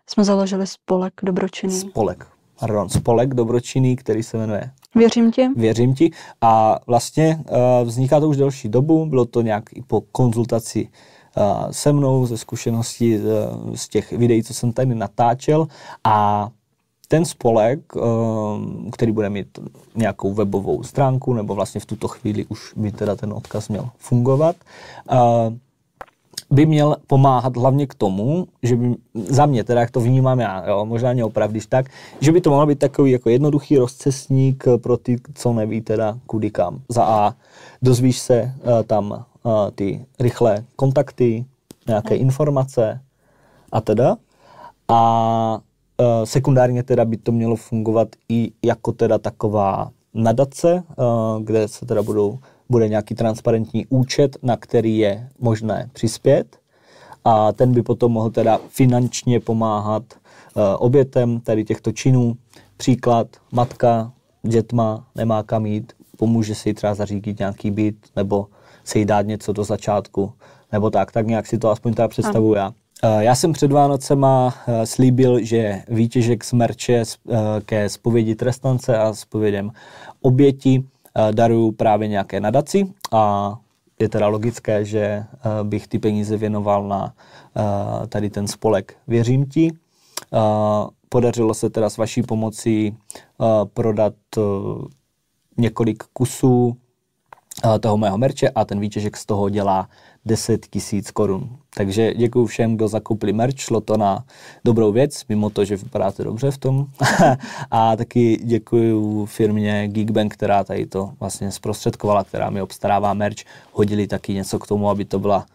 jsme 0.06 0.24
založili 0.24 0.66
spolek 0.66 1.12
dobročinný. 1.22 1.80
Spolek, 1.80 2.26
pardon, 2.60 2.88
spolek 2.88 3.34
dobročinný, 3.34 3.96
který 3.96 4.22
se 4.22 4.38
jmenuje 4.38 4.70
Věřím 4.96 5.32
ti. 5.32 5.48
Věřím 5.56 5.94
ti. 5.94 6.10
A 6.40 6.78
vlastně 6.86 7.44
uh, 7.50 7.56
vzniká 7.88 8.20
to 8.20 8.28
už 8.28 8.36
delší 8.36 8.68
dobu, 8.68 9.06
bylo 9.06 9.24
to 9.24 9.42
nějak 9.42 9.64
i 9.74 9.82
po 9.82 10.00
konzultaci 10.00 10.88
uh, 11.36 11.70
se 11.70 11.92
mnou, 11.92 12.26
ze 12.26 12.38
zkušeností 12.38 13.16
uh, 13.16 13.22
z 13.74 13.88
těch 13.88 14.12
videí, 14.12 14.42
co 14.42 14.54
jsem 14.54 14.72
tady 14.72 14.94
natáčel 14.94 15.66
a 16.04 16.48
ten 17.08 17.24
spolek, 17.24 17.92
který 18.92 19.12
bude 19.12 19.30
mít 19.30 19.58
nějakou 19.94 20.34
webovou 20.34 20.82
stránku, 20.82 21.34
nebo 21.34 21.54
vlastně 21.54 21.80
v 21.80 21.86
tuto 21.86 22.08
chvíli 22.08 22.46
už 22.48 22.74
by 22.76 22.92
teda 22.92 23.16
ten 23.16 23.32
odkaz 23.32 23.68
měl 23.68 23.88
fungovat, 23.98 24.56
by 26.50 26.66
měl 26.66 26.96
pomáhat 27.06 27.56
hlavně 27.56 27.86
k 27.86 27.94
tomu, 27.94 28.46
že 28.62 28.76
by, 28.76 28.94
za 29.14 29.46
mě, 29.46 29.64
teda 29.64 29.80
jak 29.80 29.90
to 29.90 30.00
vnímám 30.00 30.40
já, 30.40 30.68
jo, 30.68 30.84
možná 30.84 31.12
mě 31.12 31.24
opravdíš 31.24 31.66
tak, 31.66 31.86
že 32.20 32.32
by 32.32 32.40
to 32.40 32.50
mohl 32.50 32.66
být 32.66 32.78
takový 32.78 33.10
jako 33.10 33.30
jednoduchý 33.30 33.78
rozcestník 33.78 34.64
pro 34.82 34.96
ty, 34.96 35.16
co 35.34 35.52
neví 35.52 35.80
teda 35.80 36.18
kudy 36.26 36.50
kam. 36.50 36.80
Za 36.88 37.04
A, 37.04 37.34
dozvíš 37.82 38.18
se 38.18 38.42
uh, 38.42 38.82
tam 38.82 39.10
uh, 39.10 39.52
ty 39.74 40.04
rychlé 40.20 40.64
kontakty, 40.76 41.44
nějaké 41.88 42.14
hmm. 42.14 42.22
informace 42.22 43.00
a 43.72 43.80
teda. 43.80 44.16
A 44.88 45.60
uh, 46.00 46.24
sekundárně 46.24 46.82
teda 46.82 47.04
by 47.04 47.16
to 47.16 47.32
mělo 47.32 47.56
fungovat 47.56 48.08
i 48.28 48.52
jako 48.64 48.92
teda 48.92 49.18
taková 49.18 49.90
nadace, 50.14 50.82
uh, 50.96 51.42
kde 51.42 51.68
se 51.68 51.86
teda 51.86 52.02
budou 52.02 52.38
bude 52.68 52.88
nějaký 52.88 53.14
transparentní 53.14 53.86
účet, 53.86 54.36
na 54.42 54.56
který 54.56 54.98
je 54.98 55.28
možné 55.38 55.90
přispět 55.92 56.56
a 57.24 57.52
ten 57.52 57.72
by 57.72 57.82
potom 57.82 58.12
mohl 58.12 58.30
teda 58.30 58.60
finančně 58.68 59.40
pomáhat 59.40 60.02
uh, 60.12 60.62
obětem 60.78 61.40
tady 61.40 61.64
těchto 61.64 61.92
činů. 61.92 62.36
Příklad, 62.76 63.26
matka 63.52 64.12
dětma 64.42 65.06
nemá 65.14 65.42
kam 65.42 65.66
jít, 65.66 65.92
pomůže 66.16 66.54
si 66.54 66.74
třeba 66.74 66.94
zařídit 66.94 67.38
nějaký 67.38 67.70
byt 67.70 67.96
nebo 68.16 68.46
se 68.84 68.98
jí 68.98 69.04
dát 69.04 69.26
něco 69.26 69.52
do 69.52 69.64
začátku, 69.64 70.32
nebo 70.72 70.90
tak, 70.90 71.12
tak 71.12 71.26
nějak 71.26 71.46
si 71.46 71.58
to 71.58 71.70
aspoň 71.70 71.94
teda 71.94 72.08
představuji 72.08 72.54
já. 72.54 72.72
Eh, 73.02 73.24
já 73.24 73.34
jsem 73.34 73.52
před 73.52 73.72
Vánocema 73.72 74.54
eh, 74.66 74.86
slíbil, 74.86 75.44
že 75.44 75.82
výtěžek 75.88 76.44
z 76.44 76.52
merče 76.52 77.02
ke 77.64 77.88
spovědi 77.88 78.34
trestance 78.34 78.98
a 78.98 79.14
spovědem 79.14 79.70
oběti 80.20 80.84
Eh, 80.95 80.95
daruju 81.32 81.72
právě 81.72 82.08
nějaké 82.08 82.40
nadaci 82.40 82.92
a 83.12 83.54
je 83.98 84.08
teda 84.08 84.28
logické, 84.28 84.84
že 84.84 85.00
eh, 85.00 85.26
bych 85.62 85.88
ty 85.88 85.98
peníze 85.98 86.36
věnoval 86.36 86.88
na 86.88 87.14
eh, 87.56 88.06
tady 88.06 88.30
ten 88.30 88.46
spolek 88.48 88.96
Věřím 89.08 89.46
ti. 89.46 89.72
Podařilo 91.08 91.54
se 91.54 91.70
teda 91.70 91.90
s 91.90 91.96
vaší 91.96 92.22
pomocí 92.22 92.96
prodat 93.74 94.14
několik 95.56 96.04
kusů 96.12 96.76
toho 97.80 97.96
mého 97.96 98.18
merče 98.18 98.48
a 98.48 98.64
ten 98.64 98.80
výtěžek 98.80 99.16
z 99.16 99.26
toho 99.26 99.48
dělá 99.48 99.88
10 100.24 100.66
tisíc 100.66 101.10
korun. 101.10 101.58
Takže 101.78 102.14
děkuji 102.14 102.46
všem, 102.46 102.76
kdo 102.76 102.88
zakoupili 102.88 103.32
merch, 103.32 103.58
šlo 103.58 103.80
to 103.80 103.96
na 103.96 104.24
dobrou 104.64 104.92
věc, 104.92 105.22
mimo 105.28 105.50
to, 105.50 105.64
že 105.64 105.76
vypadáte 105.76 106.24
dobře 106.24 106.50
v 106.50 106.58
tom. 106.58 106.86
a 107.70 107.96
taky 107.96 108.40
děkuji 108.44 109.26
firmě 109.26 109.88
Geekbank, 109.88 110.34
která 110.34 110.64
tady 110.64 110.86
to 110.86 111.10
vlastně 111.20 111.50
zprostředkovala, 111.52 112.24
která 112.24 112.50
mi 112.50 112.62
obstarává 112.62 113.14
merch. 113.14 113.36
Hodili 113.72 114.06
taky 114.06 114.34
něco 114.34 114.58
k 114.58 114.66
tomu, 114.66 114.90
aby 114.90 115.04
to 115.04 115.18
byla 115.18 115.46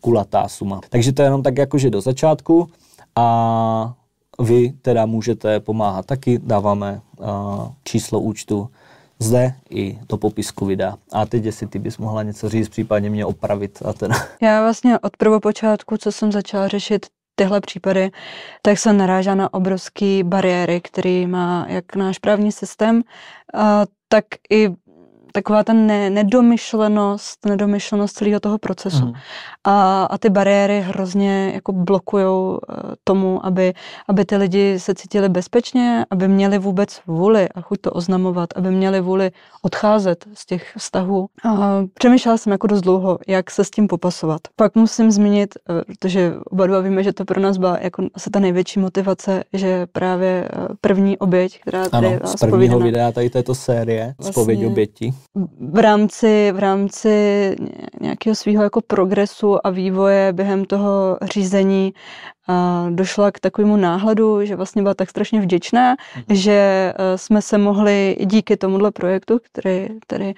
kulatá 0.00 0.48
suma. 0.48 0.80
Takže 0.88 1.12
to 1.12 1.22
je 1.22 1.26
jenom 1.26 1.42
tak 1.42 1.58
jakože 1.58 1.90
do 1.90 2.00
začátku 2.00 2.68
a 3.16 3.94
vy 4.40 4.72
teda 4.82 5.06
můžete 5.06 5.60
pomáhat 5.60 6.06
taky, 6.06 6.38
dáváme 6.38 7.00
uh, 7.18 7.26
číslo 7.84 8.20
účtu 8.20 8.68
zde 9.18 9.54
i 9.70 9.98
do 10.08 10.16
popisku 10.16 10.66
videa. 10.66 10.94
A 11.12 11.26
teď, 11.26 11.44
jestli 11.44 11.66
ty 11.66 11.78
bys 11.78 11.98
mohla 11.98 12.22
něco 12.22 12.48
říct, 12.48 12.68
případně 12.68 13.10
mě 13.10 13.26
opravit. 13.26 13.82
A 13.84 13.92
ten. 13.92 14.12
Já 14.42 14.62
vlastně 14.62 14.98
od 14.98 15.16
prvopočátku, 15.16 15.96
co 15.96 16.12
jsem 16.12 16.32
začala 16.32 16.68
řešit 16.68 17.06
tyhle 17.34 17.60
případy, 17.60 18.10
tak 18.62 18.78
jsem 18.78 18.96
narážela 18.96 19.34
na 19.34 19.54
obrovské 19.54 20.24
bariéry, 20.24 20.80
který 20.80 21.26
má 21.26 21.66
jak 21.68 21.96
náš 21.96 22.18
právní 22.18 22.52
systém, 22.52 23.02
tak 24.08 24.24
i 24.50 24.68
taková 25.36 25.64
ta 25.64 25.72
ne, 25.72 26.10
nedomyšlenost, 26.10 27.46
nedomyšlenost 27.46 28.16
celého 28.16 28.40
toho 28.40 28.58
procesu. 28.58 29.06
Mm. 29.06 29.12
A, 29.64 30.04
a 30.04 30.18
ty 30.18 30.30
bariéry 30.30 30.80
hrozně 30.80 31.50
jako 31.54 31.72
blokují 31.72 32.24
eh, 32.24 32.74
tomu, 33.04 33.46
aby, 33.46 33.74
aby 34.08 34.24
ty 34.24 34.36
lidi 34.36 34.80
se 34.80 34.94
cítili 34.94 35.28
bezpečně, 35.28 36.06
aby 36.10 36.28
měli 36.28 36.58
vůbec 36.58 37.00
vůli 37.06 37.48
a 37.48 37.60
chuť 37.60 37.80
to 37.80 37.90
oznamovat, 37.90 38.48
aby 38.56 38.70
měli 38.70 39.00
vůli 39.00 39.30
odcházet 39.62 40.24
z 40.34 40.46
těch 40.46 40.72
vztahů. 40.78 41.26
A 41.44 41.82
přemýšlela 41.94 42.38
jsem 42.38 42.52
jako 42.52 42.66
dost 42.66 42.80
dlouho, 42.80 43.18
jak 43.28 43.50
se 43.50 43.64
s 43.64 43.70
tím 43.70 43.86
popasovat. 43.88 44.40
Pak 44.56 44.74
musím 44.74 45.10
zmínit, 45.10 45.54
eh, 45.68 45.84
protože 45.84 46.34
oba 46.50 46.66
dva 46.66 46.80
víme, 46.80 47.02
že 47.02 47.12
to 47.12 47.24
pro 47.24 47.40
nás 47.40 47.56
byla 47.56 47.78
jako 47.80 48.08
asi 48.14 48.30
ta 48.30 48.40
největší 48.40 48.80
motivace, 48.80 49.44
že 49.52 49.86
právě 49.92 50.48
eh, 50.48 50.68
první 50.80 51.18
oběť, 51.18 51.60
která 51.60 51.88
tady 51.88 52.06
ano, 52.06 52.20
z 52.24 52.36
prvního 52.36 52.78
videa 52.78 53.12
tady 53.12 53.30
této 53.30 53.54
série, 53.54 54.14
vlastně, 54.18 54.32
spověď 54.32 54.66
oběti 54.66 55.14
v 55.70 55.78
rámci, 55.78 56.52
v 56.52 56.58
rámci 56.58 57.10
nějakého 58.00 58.34
svého 58.34 58.62
jako 58.62 58.80
progresu 58.80 59.66
a 59.66 59.70
vývoje 59.70 60.32
během 60.32 60.64
toho 60.64 61.18
řízení 61.22 61.94
a 62.48 62.86
došla 62.90 63.30
k 63.30 63.40
takovému 63.40 63.76
náhledu, 63.76 64.44
že 64.44 64.56
vlastně 64.56 64.82
byla 64.82 64.94
tak 64.94 65.10
strašně 65.10 65.40
vděčná, 65.40 65.90
mm. 65.90 66.36
že 66.36 66.52
e, 66.52 67.18
jsme 67.18 67.42
se 67.42 67.58
mohli 67.58 68.16
díky 68.20 68.56
tomuhle 68.56 68.90
projektu, 68.90 69.38
který, 69.42 69.88
který 70.00 70.32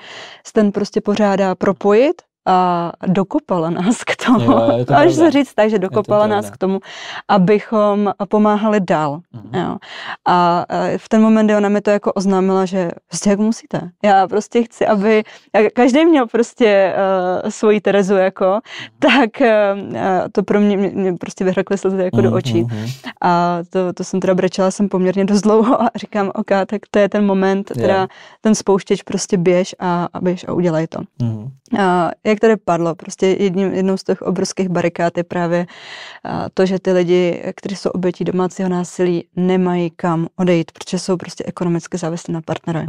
ten 0.52 0.72
prostě 0.72 1.00
pořádá, 1.00 1.54
propojit 1.54 2.22
a 2.48 2.92
dokopala 3.06 3.70
nás 3.70 4.04
k 4.04 4.16
tomu, 4.26 4.52
jo, 4.52 4.84
to 4.84 4.94
až 4.96 5.14
se 5.14 5.30
říct 5.30 5.54
tak, 5.54 5.70
že 5.70 5.78
dokopala 5.78 6.26
nás 6.26 6.50
k 6.50 6.56
tomu, 6.56 6.80
abychom 7.28 8.12
pomáhali 8.28 8.80
dál. 8.80 9.20
Uh-huh. 9.34 9.60
Jo. 9.60 9.76
A 10.26 10.64
v 10.96 11.08
ten 11.08 11.22
moment 11.22 11.50
ona 11.56 11.68
mi 11.68 11.80
to 11.80 11.90
jako 11.90 12.12
oznámila, 12.12 12.64
že 12.64 12.90
prostě 13.08 13.30
jak 13.30 13.38
musíte. 13.38 13.90
Já 14.04 14.28
prostě 14.28 14.62
chci, 14.62 14.86
aby 14.86 15.24
každý 15.72 16.06
měl 16.06 16.26
prostě 16.26 16.94
uh, 17.44 17.50
svoji 17.50 17.80
Terezu 17.80 18.14
jako, 18.14 18.44
uh-huh. 18.44 18.60
tak 18.98 19.30
uh, 19.40 19.48
to 20.32 20.42
pro 20.42 20.60
mě, 20.60 20.76
mě, 20.76 21.12
prostě 21.12 21.44
vyhrakly 21.44 21.78
slzy 21.78 22.02
jako 22.02 22.16
uh-huh. 22.16 22.22
do 22.22 22.32
očí. 22.32 22.64
Uh-huh. 22.64 22.92
A 23.20 23.58
to, 23.70 23.92
to 23.92 24.04
jsem 24.04 24.20
teda 24.20 24.34
brečela 24.34 24.70
jsem 24.70 24.88
poměrně 24.88 25.24
dost 25.24 25.40
dlouho 25.40 25.82
a 25.82 25.90
říkám, 25.96 26.30
ok, 26.34 26.48
tak 26.66 26.80
to 26.90 26.98
je 26.98 27.08
ten 27.08 27.26
moment, 27.26 27.64
teda 27.74 27.94
yeah. 27.94 28.08
ten 28.40 28.54
spouštěč 28.54 29.02
prostě 29.02 29.36
běž 29.36 29.74
a, 29.78 30.08
a 30.12 30.20
běž 30.20 30.44
a 30.48 30.52
udělej 30.52 30.86
to. 30.86 30.98
Uh-huh. 31.20 31.50
A 31.78 32.10
jak 32.24 32.37
tady 32.38 32.56
padlo, 32.56 32.94
prostě 32.94 33.26
jedním, 33.26 33.74
jednou 33.74 33.96
z 33.96 34.04
těch 34.04 34.22
obrovských 34.22 34.68
barikád 34.68 35.16
je 35.16 35.24
právě 35.24 35.66
to, 36.54 36.66
že 36.66 36.78
ty 36.78 36.92
lidi, 36.92 37.42
kteří 37.56 37.76
jsou 37.76 37.90
obětí 37.90 38.24
domácího 38.24 38.68
násilí, 38.68 39.24
nemají 39.36 39.90
kam 39.90 40.26
odejít, 40.36 40.72
protože 40.72 40.98
jsou 40.98 41.16
prostě 41.16 41.44
ekonomicky 41.46 41.98
závislí 41.98 42.34
na 42.34 42.40
partnerovi. 42.42 42.86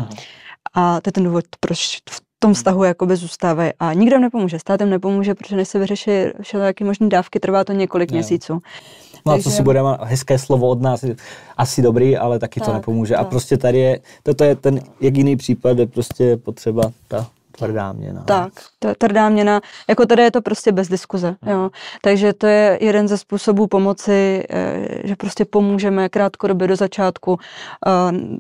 A 0.74 1.02
to 1.02 1.08
je 1.08 1.12
ten 1.12 1.24
důvod, 1.24 1.46
proč 1.60 1.98
v 2.10 2.22
tom 2.40 2.54
vztahu 2.54 2.84
jakoby 2.84 3.16
zůstávají. 3.16 3.72
A 3.80 3.94
nikdo 3.94 4.20
nepomůže, 4.20 4.60
státem 4.60 4.90
nepomůže, 4.90 5.36
protože 5.36 5.56
než 5.56 5.68
se 5.68 5.80
vyřeší 5.80 6.12
všelijaké 6.42 6.86
možné 6.86 7.08
dávky, 7.08 7.40
trvá 7.40 7.64
to 7.64 7.74
několik 7.74 8.12
jo. 8.12 8.16
měsíců. 8.16 8.54
No 9.26 9.34
Takže... 9.34 9.40
a 9.40 9.44
co 9.44 9.58
si 9.58 9.64
budeme, 9.64 9.90
hezké 10.02 10.40
slovo 10.40 10.68
od 10.68 10.82
nás, 10.82 11.06
asi 11.58 11.82
dobrý, 11.82 12.18
ale 12.18 12.40
taky 12.40 12.60
tak, 12.60 12.70
to 12.70 12.74
nepomůže. 12.74 13.14
Tak. 13.14 13.22
A 13.22 13.30
prostě 13.30 13.58
tady 13.58 13.78
je, 13.80 14.00
toto 14.24 14.44
je 14.44 14.56
ten 14.56 14.80
jediný 15.00 15.36
případ, 15.36 15.74
kde 15.74 15.86
prostě 15.88 16.38
potřeba 16.38 16.92
ta 17.08 17.28
Tvrdá 17.60 17.94
měna. 17.94 18.24
Tak, 18.24 18.54
tvrdá 18.98 19.30
měna. 19.30 19.62
Jako 19.90 20.06
tady 20.06 20.22
je 20.22 20.32
to 20.32 20.42
prostě 20.42 20.72
bez 20.72 20.88
diskuze. 20.88 21.36
Hmm. 21.42 21.54
Jo. 21.54 21.70
Takže 22.02 22.34
to 22.34 22.48
je 22.48 22.78
jeden 22.82 23.08
ze 23.08 23.18
způsobů 23.18 23.68
pomoci, 23.68 24.44
eh, 24.50 24.88
že 25.04 25.16
prostě 25.16 25.46
pomůžeme 25.46 26.10
krátkodobě 26.10 26.68
do 26.68 26.76
začátku 26.76 27.32
uh, 27.32 27.38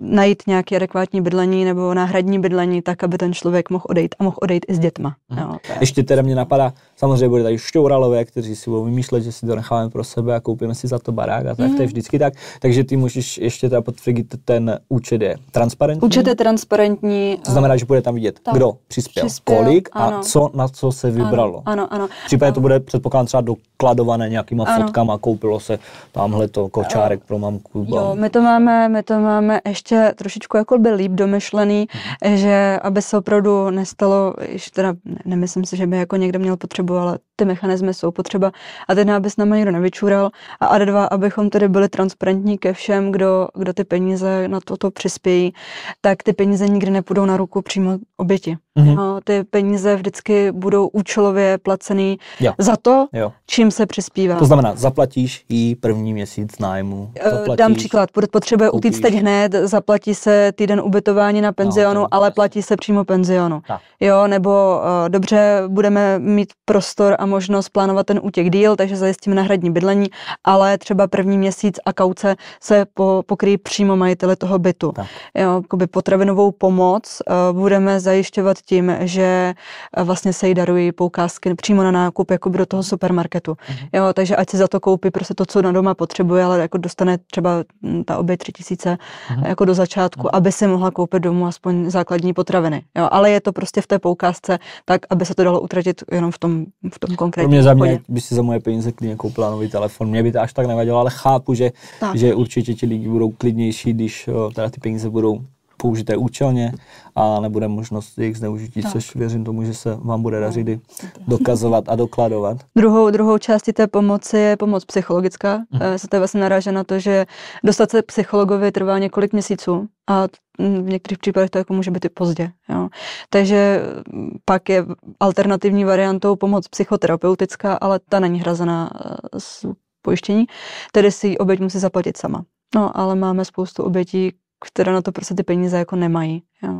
najít 0.02 0.44
nějaké 0.48 0.76
adekvátní 0.76 1.22
bydlení 1.22 1.66
nebo 1.66 1.94
náhradní 1.94 2.40
bydlení, 2.40 2.82
tak, 2.82 3.04
aby 3.04 3.18
ten 3.18 3.34
člověk 3.34 3.70
mohl 3.70 3.86
odejít 3.90 4.16
a 4.20 4.24
mohl 4.24 4.38
odejít 4.42 4.66
i 4.68 4.74
s 4.74 4.80
dětma. 4.80 5.16
Hmm. 5.30 5.40
Jo, 5.40 5.58
Ještě 5.80 6.04
teda 6.04 6.22
mě 6.22 6.36
napadá, 6.36 6.74
samozřejmě 6.96 7.30
bude 7.30 7.44
tady 7.44 7.58
šťouralové, 7.58 8.26
kteří 8.26 8.56
si 8.56 8.70
budou 8.70 8.84
vymýšlet, 8.84 9.22
že 9.22 9.32
si 9.32 9.46
to 9.46 9.56
necháme 9.56 9.90
pro 9.90 10.04
sebe 10.04 10.36
a 10.36 10.40
koupíme 10.40 10.76
si 10.76 10.88
za 10.88 11.00
to 11.00 11.12
barák 11.12 11.46
a 11.46 11.56
tak, 11.56 11.68
hmm. 11.68 11.76
to 11.76 11.82
je 11.82 11.86
mhm. 11.86 11.88
vždycky 11.88 12.20
tak. 12.20 12.34
Takže 12.60 12.84
ty 12.84 12.98
můžeš 12.98 13.38
ještě 13.38 13.70
teda 13.70 13.82
potvrdit, 13.82 14.36
ten 14.46 14.80
účet 14.90 15.22
je 15.22 15.36
transparentní. 15.52 16.08
Účet 16.08 16.28
je 16.28 16.36
transparentní. 16.36 17.38
To 17.46 17.52
znamená, 17.52 17.78
že 17.78 17.86
bude 17.86 18.02
tam 18.02 18.16
vidět, 18.16 18.40
tak. 18.44 18.56
kdo 18.56 18.74
přispěl 18.88 19.09
přispěl. 19.10 19.26
Přispěl, 19.28 19.58
Kolik 19.58 19.90
a 19.94 20.00
ano. 20.06 20.24
co 20.24 20.50
na 20.54 20.68
co 20.68 20.92
se 20.92 21.12
vybralo. 21.12 21.64
Ano, 21.66 21.88
ano. 21.92 21.94
ano. 22.04 22.08
Případně 22.26 22.54
to 22.54 22.62
bude 22.62 22.80
předpokládám 22.80 23.26
třeba 23.26 23.42
dokladované 23.42 24.30
nějakýma 24.30 24.64
Ano. 24.66 24.84
fotkama, 24.84 25.18
koupilo 25.18 25.60
se 25.60 25.80
tamhle 26.12 26.48
to 26.48 26.70
kočárek 26.70 27.24
pro 27.24 27.40
mamku. 27.40 27.86
Jo, 27.90 28.16
my 28.20 28.30
to 28.30 28.42
máme, 28.42 28.90
my 28.90 29.04
to 29.04 29.20
máme 29.20 29.60
ještě 29.68 30.14
trošičku 30.16 30.58
jako 30.58 30.78
by 30.78 30.90
líp 30.92 31.12
domyšlený, 31.12 31.88
Mhm. 32.26 32.38
že 32.38 32.80
aby 32.84 33.02
se 33.02 33.18
opravdu 33.18 33.70
nestalo, 33.70 34.34
již 34.52 34.70
teda 34.72 34.94
ne- 35.06 35.16
nemyslím 35.26 35.66
si, 35.66 35.78
že 35.78 35.88
by 35.88 35.98
jako 35.98 36.16
někdo 36.16 36.40
měl 36.40 36.58
potřebu, 36.58 36.98
ale 36.98 37.20
ty 37.36 37.46
mechanismy 37.46 37.94
jsou 37.94 38.12
potřeba 38.12 38.52
a 38.88 38.96
teď 38.96 39.10
aby 39.10 39.30
s 39.30 39.38
námi 39.38 39.56
někdo 39.58 39.72
nevyčúral 39.72 40.30
a 40.60 40.66
ad 40.66 40.82
dva, 40.82 41.06
abychom 41.06 41.50
tedy 41.50 41.68
byli 41.70 41.90
transparentní 41.90 42.58
ke 42.58 42.74
všem, 42.74 43.12
kdo, 43.12 43.48
kdo 43.56 43.74
ty 43.74 43.84
peníze 43.84 44.48
na 44.48 44.60
toto 44.66 44.92
přispějí, 44.92 45.54
tak 46.02 46.24
ty 46.24 46.34
peníze 46.34 46.68
nikdy 46.68 46.92
nepůjdou 46.92 47.26
na 47.26 47.38
ruku 47.38 47.62
přímo 47.62 47.98
oběti. 48.18 48.58
Mhm. 48.76 48.96
No, 48.96 49.20
ty 49.24 49.44
peníze 49.44 49.96
vždycky 49.96 50.52
budou 50.52 50.88
účelově 50.88 51.58
placený 51.58 52.18
Jo. 52.40 52.54
za 52.58 52.76
to, 52.82 53.08
Jo. 53.14 53.32
čím 53.48 53.72
se 53.72 53.86
přispívá. 53.86 54.36
To 54.36 54.46
znamená, 54.46 54.76
zaplatíš 54.76 55.46
jí 55.50 55.76
první 55.76 56.14
měsíc 56.14 56.60
nájmu. 56.60 57.12
Eh, 57.20 57.30
Zaplatíš, 57.30 57.58
Dám 57.58 57.74
příklad, 57.74 58.10
pot- 58.12 58.28
potřebuje 58.32 58.72
utíct 58.72 58.98
koupíš. 58.98 59.12
teď 59.12 59.22
hned, 59.22 59.52
zaplatí 59.54 60.16
se 60.16 60.52
týden 60.56 60.82
ubytování 60.82 61.42
na 61.42 61.52
penzionu, 61.52 62.02
to- 62.02 62.08
ale 62.12 62.32
platí 62.32 62.62
se 62.62 62.76
přímo 62.78 63.06
penzionu. 63.06 63.62
Tak. 63.68 63.82
Jo, 64.00 64.28
nebo 64.28 64.50
uh, 64.80 65.10
dobře, 65.10 65.64
budeme 65.68 66.20
mít 66.20 66.54
prostor 66.66 67.16
a 67.20 67.26
možnost 67.26 67.70
plánovat 67.70 68.06
ten 68.06 68.20
útěk 68.24 68.50
díl, 68.50 68.76
takže 68.76 68.96
zajistíme 68.98 69.36
náhradní 69.36 69.72
bydlení, 69.72 70.08
ale 70.44 70.78
třeba 70.78 71.08
první 71.08 71.38
měsíc 71.38 71.76
a 71.86 71.94
kauce 71.94 72.36
se 72.62 72.86
po, 72.94 73.24
pokryjí 73.26 73.58
přímo 73.58 73.96
majiteli 73.96 74.36
toho 74.36 74.60
bytu. 74.60 74.92
Tak. 74.92 75.08
Jo, 75.38 75.62
potravinovou 75.92 76.52
pomoc 76.52 77.22
uh, 77.52 77.60
budeme 77.60 78.00
zajišťovat 78.00 78.58
tím, 78.70 78.92
že 79.00 79.54
uh, 79.98 80.04
vlastně 80.04 80.34
se 80.34 80.48
jí 80.48 80.54
darují 80.54 80.92
poukázky 80.92 81.56
přímo 81.56 81.84
na 81.84 81.92
nákup 81.92 82.32
jakoby 82.32 82.58
do 82.58 82.66
toho 82.66 82.84
supermarketu. 82.84 83.58
Mhm. 83.70 83.88
Jo, 83.94 84.14
takže 84.14 84.36
ať 84.36 84.50
si 84.50 84.58
za 84.58 84.68
to 84.68 84.80
koupí 84.80 85.12
prostě 85.12 85.34
to, 85.34 85.46
co 85.46 85.62
na 85.62 85.72
doma 85.72 85.94
potřebuje, 85.94 86.44
ale 86.44 86.60
jako 86.60 86.78
dostane 86.78 87.18
třeba 87.32 87.64
mm, 87.82 88.04
ta 88.04 88.18
obě 88.18 88.38
tři 88.38 88.52
tisíce 88.52 88.98
Mhm. 89.32 89.46
jako 89.46 89.66
do 89.66 89.74
začátku, 89.74 90.36
aby 90.36 90.52
si 90.52 90.68
mohla 90.68 90.92
koupit 90.92 91.20
domů 91.20 91.46
aspoň 91.48 91.90
základní 91.90 92.34
potraviny. 92.34 92.84
Jo, 92.98 93.08
ale 93.12 93.32
je 93.32 93.42
to 93.42 93.52
prostě 93.52 93.82
v 93.82 93.88
té 93.88 94.00
poukázce 94.00 94.60
tak, 94.86 95.02
aby 95.10 95.26
se 95.26 95.36
to 95.36 95.44
dalo 95.44 95.62
utratit 95.62 96.04
jenom 96.12 96.32
v 96.32 96.38
tom, 96.38 96.66
v 96.94 97.00
tom 97.00 97.08
Pro 97.08 97.18
konkrétním 97.18 97.50
mě 97.52 97.64
za 97.64 97.72
obchodě. 97.72 97.92
mě, 97.92 98.00
by 98.10 98.22
si 98.22 98.36
za 98.36 98.42
moje 98.42 98.60
peníze 98.60 98.92
klidně 98.92 99.16
koupila 99.16 99.52
nový 99.52 99.70
telefon. 99.70 100.10
Mě 100.10 100.24
by 100.24 100.32
to 100.32 100.40
až 100.42 100.54
tak 100.54 100.68
nevadilo, 100.68 101.00
ale 101.00 101.10
chápu, 101.14 101.54
že, 101.54 101.72
Tak. 102.00 102.16
že 102.16 102.36
určitě 102.36 102.74
ti 102.74 102.86
lidi 102.86 103.10
budou 103.10 103.30
klidnější, 103.32 103.94
když 103.94 104.28
o, 104.28 104.52
teda 104.52 104.70
ty 104.70 104.80
peníze 104.80 105.10
budou 105.10 105.40
použité 105.82 106.18
účelně 106.18 106.72
a 107.16 107.40
nebude 107.40 107.68
možnost 107.68 108.18
jejich 108.18 108.38
zneužití, 108.38 108.82
Tak. 108.82 108.92
což 108.92 109.16
věřím 109.16 109.44
tomu, 109.44 109.64
že 109.64 109.74
se 109.74 109.96
vám 110.02 110.22
bude 110.22 110.40
dařit 110.40 110.68
i 110.68 110.80
dokazovat 111.28 111.84
a 111.90 111.96
dokladovat. 111.96 112.58
Druhou, 112.78 113.10
druhou 113.10 113.38
částí 113.38 113.74
té 113.74 113.88
pomoci 113.88 114.38
je 114.38 114.58
pomoc 114.58 114.86
psychologická. 114.86 115.58
Mhm. 115.72 115.92
Mm. 115.92 115.98
Se 115.98 116.08
to 116.08 116.18
vlastně 116.18 116.42
naráže 116.42 116.72
na 116.72 116.84
to, 116.84 117.00
že 117.00 117.26
dostat 117.64 117.92
se 117.92 118.02
k 118.02 118.06
psychologovi 118.06 118.72
trvá 118.72 119.00
několik 119.00 119.34
měsíců 119.34 119.88
a 120.08 120.28
t- 120.28 120.38
m, 120.60 120.84
v 120.86 120.90
některých 120.90 121.20
případech 121.20 121.50
to 121.50 121.58
jako 121.58 121.74
může 121.74 121.92
být 121.92 122.06
i 122.06 122.10
pozdě. 122.10 122.52
Jo. 122.70 122.90
Takže 123.30 123.82
m, 124.14 124.30
pak 124.46 124.70
je 124.70 124.86
alternativní 125.20 125.86
variantou 125.86 126.36
pomoc 126.36 126.68
psychoterapeutická, 126.68 127.74
ale 127.74 128.00
ta 128.10 128.20
není 128.20 128.40
hrazená 128.40 128.90
eh, 128.96 129.40
z 129.40 129.66
pojištění, 130.02 130.46
tedy 130.92 131.12
si 131.12 131.28
ji 131.28 131.38
oběť 131.38 131.60
musí 131.60 131.80
zaplatit 131.80 132.18
sama. 132.18 132.44
No, 132.76 132.98
ale 132.98 133.16
máme 133.16 133.46
spoustu 133.46 133.84
obětí, 133.84 134.34
které 134.66 134.92
na 134.94 135.02
to 135.02 135.12
prostě 135.12 135.34
ty 135.36 135.44
peníze 135.44 135.78
jako 135.78 135.96
nemají. 135.96 136.44
Jo. 136.64 136.74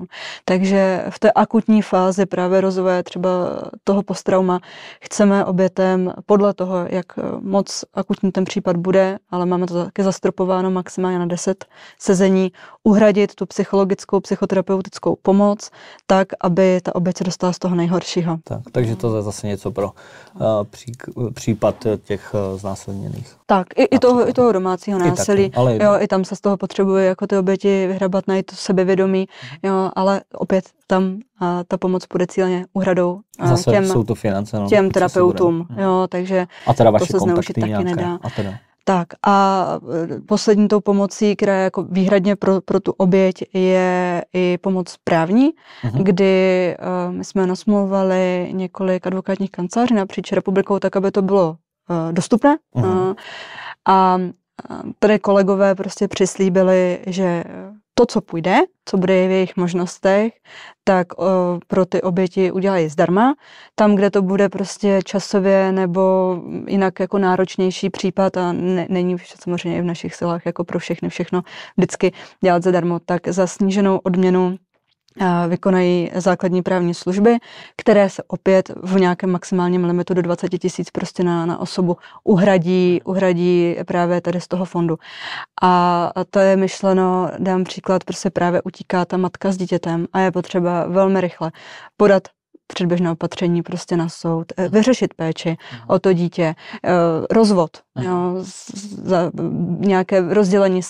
Takže 0.46 1.06
v 1.10 1.20
té 1.20 1.32
akutní 1.32 1.82
fázi 1.82 2.26
právě 2.26 2.62
rozvoje 2.62 3.04
třeba 3.04 3.30
toho 3.84 4.04
posttrauma 4.04 4.60
chceme 5.02 5.46
obětem 5.46 6.14
podle 6.26 6.54
toho, 6.54 6.76
jak 6.90 7.06
eh, 7.18 7.22
moc 7.42 7.86
akutní 7.94 8.32
ten 8.32 8.46
případ 8.46 8.78
bude, 8.78 9.18
ale 9.30 9.46
máme 9.46 9.68
to 9.68 9.86
taky 9.86 10.04
zastropováno 10.04 10.72
maximálně 10.72 11.20
na 11.20 11.26
10 11.26 11.66
sezení, 12.00 12.52
uhradit 12.84 13.36
tu 13.36 13.46
psychologickou, 13.46 14.20
psychoterapeutickou 14.20 15.16
pomoc 15.22 15.70
tak, 16.08 16.28
aby 16.42 16.80
ta 16.84 16.96
oběť 16.96 17.18
se 17.18 17.24
dostala 17.24 17.54
z 17.54 17.60
toho 17.60 17.76
nejhoršího. 17.76 18.38
Tak, 18.44 18.60
takže 18.72 18.96
to 18.96 19.16
je 19.16 19.22
zase 19.22 19.48
něco 19.48 19.72
pro 19.72 19.86
uh, 19.86 20.42
pří, 20.70 20.92
případ 21.34 21.76
těch 22.04 22.34
uh, 22.54 22.60
znásilněných. 22.60 23.36
Tak, 23.46 23.68
i, 23.76 23.84
i, 23.84 24.00
toho, 24.00 24.30
i 24.30 24.34
toho 24.34 24.52
domácího 24.52 25.00
I 25.00 25.10
násilí. 25.10 25.50
taky, 25.50 25.58
ale 25.60 25.76
i- 25.76 25.84
jo, 25.84 25.92
i 26.00 26.08
tam 26.08 26.26
se 26.26 26.36
z 26.36 26.42
toho 26.42 26.58
potřebuje 26.58 27.06
jako 27.06 27.28
ty 27.28 27.38
oběti 27.38 27.69
vyhrabat, 27.88 28.28
najít 28.28 28.46
to 28.46 28.56
sebevědomí, 28.56 29.28
jo, 29.64 29.92
ale 29.96 30.22
opět 30.34 30.66
tam 30.88 31.18
a 31.40 31.64
ta 31.68 31.78
pomoc 31.78 32.04
bude 32.14 32.28
cíleně 32.28 32.66
uhradou 32.74 33.20
a 33.40 33.48
Zase 33.48 33.72
těm, 33.72 33.86
jsou 33.86 34.04
to 34.04 34.16
finance. 34.16 34.58
No, 34.60 34.68
těm 34.70 34.86
se 34.86 34.92
terapeutům, 34.92 35.68
jo, 35.78 36.08
takže 36.10 36.48
A 36.68 36.74
teda 36.74 36.90
to 36.90 36.94
vaše 36.94 37.06
se 37.06 37.20
zneužít 37.20 37.26
kontakty 37.36 37.54
taky 37.54 37.70
nějaké. 37.70 37.86
nedá. 37.96 38.20
A 38.22 38.30
teda. 38.30 38.54
Tak 38.84 39.08
a 39.28 39.66
e, 40.18 40.22
poslední 40.22 40.68
tou 40.68 40.80
pomocí, 40.80 41.36
která 41.36 41.56
je 41.58 41.64
jako 41.64 41.84
výhradně 41.84 42.36
pro, 42.36 42.62
pro 42.62 42.80
tu 42.80 42.92
oběť, 42.92 43.44
je 43.54 44.26
i 44.34 44.58
pomoc 44.62 44.96
právní, 45.04 45.50
Mhm. 45.84 46.04
kdy 46.04 46.76
uh, 47.08 47.14
my 47.16 47.26
jsme 47.26 47.48
nasmlouvali 47.48 48.50
několik 48.52 49.08
advokátních 49.08 49.52
kanceláří 49.52 49.94
napříč 49.94 50.32
republikou, 50.32 50.80
tak 50.80 50.96
aby 50.96 51.12
to 51.12 51.22
bylo 51.22 51.50
uh, 51.50 52.14
dostupné. 52.14 52.58
Mhm. 52.76 52.86
Uh, 52.90 53.14
a 53.88 54.18
tady 55.00 55.20
kolegové 55.20 55.76
prostě 55.76 56.08
přislíbili, 56.08 57.00
že 57.08 57.44
to, 57.94 58.06
co 58.06 58.22
půjde, 58.22 58.60
co 58.86 58.98
bude 58.98 59.28
v 59.28 59.32
jejich 59.32 59.58
možnostech, 59.58 60.34
tak 60.84 61.20
uh, 61.20 61.26
pro 61.68 61.86
ty 61.86 62.02
oběti 62.02 62.52
udělají 62.52 62.90
zdarma. 62.90 63.36
Tam, 63.76 63.96
kde 63.96 64.10
to 64.10 64.22
bude 64.22 64.50
prostě 64.50 65.00
časově 65.06 65.72
nebo 65.72 66.36
jinak 66.68 67.00
jako 67.00 67.18
náročnější 67.18 67.90
případ 67.90 68.38
a 68.38 68.52
ne, 68.52 68.88
není 68.90 69.18
samozřejmě 69.44 69.78
i 69.78 69.82
v 69.82 69.86
našich 69.86 70.16
silách 70.16 70.46
jako 70.46 70.64
pro 70.64 70.80
všechny 70.80 71.10
všechno 71.10 71.42
vždycky 71.78 72.12
dělat 72.44 72.64
zadarmo, 72.64 73.00
tak 73.00 73.28
za 73.28 73.48
sníženou 73.48 73.98
odměnu 73.98 74.58
vykonají 75.48 76.12
základní 76.16 76.62
právní 76.62 76.94
služby, 76.94 77.38
které 77.78 78.10
se 78.10 78.24
opět 78.28 78.72
v 78.84 79.00
nějakém 79.00 79.32
maximálním 79.32 79.86
limitu 79.86 80.14
do 80.14 80.22
20 80.22 80.50
tisíc 80.50 80.92
prostě 80.92 81.24
na, 81.24 81.46
na 81.46 81.60
osobu 81.60 81.98
uhradí, 82.24 83.02
uhradí 83.04 83.76
právě 83.88 84.22
tady 84.22 84.42
z 84.42 84.48
toho 84.48 84.66
fondu. 84.66 84.98
A 85.62 86.12
to 86.30 86.40
je 86.40 86.56
myšleno, 86.56 87.32
dám 87.40 87.64
příklad, 87.64 88.04
prostě 88.04 88.30
právě 88.30 88.62
utíká 88.62 89.06
ta 89.06 89.18
matka 89.18 89.52
s 89.52 89.58
dítětem 89.58 90.08
a 90.14 90.20
je 90.20 90.32
potřeba 90.32 90.86
velmi 90.88 91.22
rychle 91.22 91.52
podat 91.98 92.24
předběžné 92.74 93.12
opatření 93.12 93.62
prostě 93.62 93.98
na 93.98 94.10
soud, 94.10 94.46
eh, 94.58 94.70
vyřešit 94.70 95.14
péči 95.14 95.58
o 95.88 96.00
to 96.00 96.14
dítě, 96.14 96.56
eh, 96.84 96.90
rozvod, 97.32 97.70
jo, 98.02 98.36
za, 99.04 99.32
nějaké 99.80 100.34
rozdělení 100.34 100.82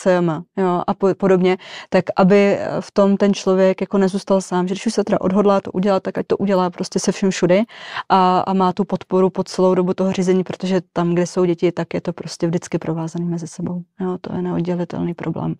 jo, 0.58 0.84
a 0.88 0.94
po- 0.94 1.16
podobně, 1.18 1.58
tak 1.90 2.06
aby 2.18 2.60
v 2.80 2.92
tom 2.92 3.18
ten 3.18 3.34
člověk 3.34 3.82
jako 3.82 3.98
nezůstal 3.98 4.42
sám, 4.42 4.68
že 4.68 4.74
když 4.74 4.86
už 4.86 4.94
se 4.94 5.04
teda 5.04 5.22
odhodlá 5.22 5.62
to 5.62 5.72
udělat, 5.72 6.04
tak 6.04 6.18
ať 6.18 6.28
to 6.28 6.38
udělá 6.38 6.70
prostě 6.70 7.00
se 7.00 7.12
vším 7.12 7.30
všudy 7.30 7.64
a, 8.10 8.40
a 8.40 8.54
má 8.54 8.74
tu 8.74 8.86
podporu 8.86 9.30
po 9.30 9.44
celou 9.44 9.76
dobu 9.76 9.94
toho 9.94 10.12
řízení, 10.12 10.44
protože 10.44 10.82
tam, 10.94 11.14
kde 11.14 11.28
jsou 11.28 11.46
děti, 11.46 11.72
tak 11.72 11.94
je 11.94 12.02
to 12.02 12.14
prostě 12.14 12.48
vždycky 12.48 12.78
provázané 12.78 13.26
mezi 13.26 13.48
sebou. 13.48 13.82
Jo, 14.02 14.18
to 14.22 14.36
je 14.36 14.42
neoddělitelný 14.42 15.14
problém. 15.14 15.56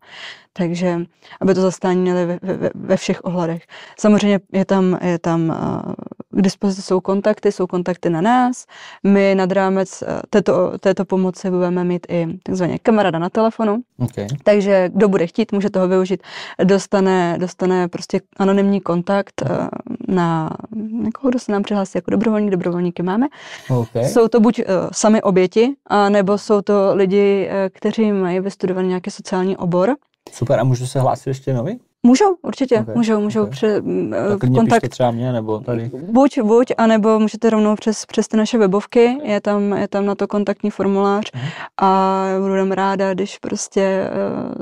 Takže 0.54 1.06
aby 1.42 1.54
to 1.54 1.62
zastání 1.62 2.02
měli 2.02 2.26
ve, 2.26 2.40
ve, 2.42 2.70
ve 2.76 2.98
všech 2.98 3.20
ohledech. 3.24 3.64
Samozřejmě 4.00 4.40
je 4.54 4.66
tam, 4.66 4.98
je 5.02 5.20
tam 5.20 5.50
uh, 5.50 5.94
k 6.32 6.42
dispozici 6.42 6.82
jsou 6.82 7.00
kontakty, 7.00 7.52
jsou 7.52 7.68
kontakty 7.68 8.10
na 8.10 8.22
nás. 8.22 8.66
My 9.04 9.36
nad 9.36 9.52
rámec 9.52 10.02
uh, 10.02 10.08
této, 10.30 10.78
této 10.80 11.06
pomoci 11.06 11.52
budeme 11.52 11.84
mít 11.84 12.08
i 12.10 12.28
takzvaně 12.44 12.80
kamaráda 12.80 13.20
na 13.20 13.30
telefonu, 13.30 13.78
Okay. 14.00 14.28
takže 14.44 14.90
kdo 14.94 15.10
bude 15.10 15.28
chtít, 15.28 15.52
může 15.52 15.70
toho 15.70 15.88
využít, 15.88 16.24
dostane, 16.64 17.38
dostane 17.40 17.88
prostě 17.88 18.22
anonymní 18.38 18.82
kontakt 18.82 19.42
uh, 19.42 19.68
na 20.08 20.50
někoho, 20.92 21.30
kdo 21.30 21.40
se 21.40 21.52
nám 21.52 21.64
přihlásí 21.64 21.92
jako 21.96 22.12
dobrovolník, 22.12 22.52
dobrovolníky 22.52 23.04
máme. 23.04 23.28
Okay. 23.70 24.06
Jsou 24.06 24.28
to 24.28 24.40
buď 24.40 24.60
uh, 24.60 24.66
sami 24.92 25.22
oběti, 25.22 25.76
nebo 26.10 26.38
jsou 26.38 26.62
to 26.62 26.92
lidi, 26.94 27.50
kteří 27.74 28.12
mají 28.12 28.40
vystudovaný 28.40 28.88
nějaký 28.88 29.12
sociální 29.12 29.58
obor, 29.58 29.96
Super, 30.32 30.60
a 30.60 30.64
můžu 30.64 30.88
se 30.88 31.00
hlásit 31.00 31.30
ještě 31.30 31.54
nový? 31.54 31.80
Můžou, 32.06 32.36
určitě, 32.42 32.80
Ok, 32.90 32.96
můžou, 32.96 33.20
můžou 33.22 33.44
ok. 33.44 33.50
pře, 33.50 33.68
eh, 33.78 34.30
Tak 34.30 34.40
klidně 34.40 34.58
kontakt. 34.60 34.90
třeba 34.90 35.12
mě, 35.12 35.34
nebo 35.34 35.60
tady. 35.60 35.92
Buď, 36.12 36.40
buď, 36.42 36.72
anebo 36.78 37.20
můžete 37.20 37.50
rovnou 37.50 37.76
přes, 37.76 38.06
přes 38.06 38.28
ty 38.28 38.38
naše 38.38 38.58
webovky, 38.58 39.18
je 39.24 39.42
tam, 39.42 39.74
je 39.74 39.88
tam 39.88 40.06
na 40.06 40.16
to 40.16 40.28
kontaktní 40.28 40.70
formulář 40.72 41.32
Mhm. 41.34 41.46
a 41.82 42.26
budeme 42.40 42.76
ráda, 42.76 43.14
když 43.14 43.38
prostě 43.38 43.82
eh, 43.82 44.10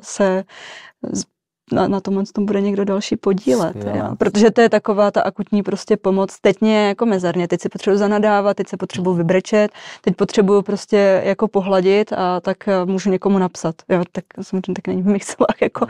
se 0.04 0.44
na, 1.72 1.88
na 1.88 2.00
tomhle 2.00 2.24
tom 2.34 2.46
bude 2.46 2.62
někdo 2.62 2.86
další 2.86 3.16
podílet. 3.16 3.76
Jo? 3.76 4.16
Protože 4.18 4.52
to 4.52 4.62
je 4.62 4.70
taková 4.70 5.12
ta 5.12 5.22
akutní 5.22 5.64
prostě 5.64 5.98
pomoc. 5.98 6.40
Teď 6.42 6.62
mě 6.62 6.88
jako 6.88 7.06
mezerně, 7.06 7.48
teď 7.48 7.62
si 7.62 7.70
potřebuji 7.70 7.98
zanadávat, 7.98 8.58
teď 8.58 8.68
se 8.68 8.78
potřebuji 8.78 9.14
vybrečet, 9.14 9.72
teď 10.02 10.16
potřebuji 10.16 10.62
prostě 10.62 11.22
jako 11.26 11.48
pohladit 11.48 12.14
a 12.14 12.40
tak 12.40 12.68
eh, 12.68 12.86
můžu 12.86 13.10
někomu 13.10 13.40
napsat. 13.40 13.76
Jo? 13.90 14.04
Tak 14.12 14.24
samozřejmě 14.42 14.74
tak 14.74 14.88
není 14.88 15.02
v 15.02 15.08
mých 15.08 15.24
silách 15.24 15.62
jako 15.62 15.88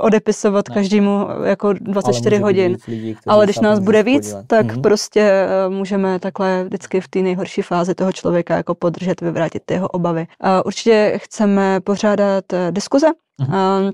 odepisovat 0.00 0.68
ne. 0.68 0.74
každému 0.74 1.26
jako 1.44 1.72
24 1.72 2.36
ale 2.36 2.42
hodin. 2.42 2.76
Lidí, 2.88 3.16
ale 3.26 3.46
když 3.46 3.58
nás 3.58 3.78
bude 3.78 4.02
víc, 4.02 4.26
podílet. 4.26 4.46
tak 4.46 4.66
mm-hmm. 4.66 4.80
prostě 4.80 5.20
eh, 5.20 5.68
můžeme 5.68 6.18
takhle 6.18 6.64
vždycky 6.64 7.00
v 7.00 7.08
té 7.08 7.18
nejhorší 7.18 7.62
fázi 7.62 7.94
toho 7.94 8.12
člověka 8.12 8.56
jako 8.56 8.74
podržet, 8.74 9.20
vyvrátit 9.20 9.62
ty 9.66 9.74
jeho 9.74 9.88
obavy. 9.88 10.26
Určitě 10.64 11.12
chceme 11.22 11.80
pořádat 11.80 12.44
diskuze. 12.70 13.06
Mm-hmm. 13.40 13.92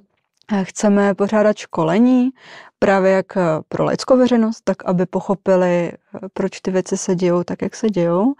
Chceme 0.63 1.15
pořádat 1.15 1.57
školení 1.57 2.31
právě 2.79 3.13
jak 3.13 3.27
pro 3.69 3.85
laickou 3.85 4.17
veřejnost, 4.17 4.61
tak 4.65 4.85
aby 4.85 5.07
pochopili, 5.07 5.93
proč 6.33 6.61
ty 6.61 6.71
věci 6.71 6.97
se 6.97 7.15
dějou 7.15 7.45
tak, 7.45 7.63
jak 7.63 7.75
se 7.77 7.89
dějou. 7.89 8.35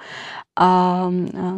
A 0.61 1.01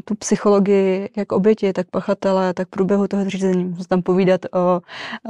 tu 0.05 0.15
psychologii, 0.15 1.11
jak 1.17 1.33
oběti, 1.33 1.73
tak 1.73 1.91
pachatele, 1.91 2.55
tak 2.55 2.69
průběhu 2.69 3.09
toho 3.09 3.31
řízení. 3.31 3.65
Můžu 3.65 3.85
tam 3.85 4.03
povídat 4.03 4.41
o, 4.45 4.81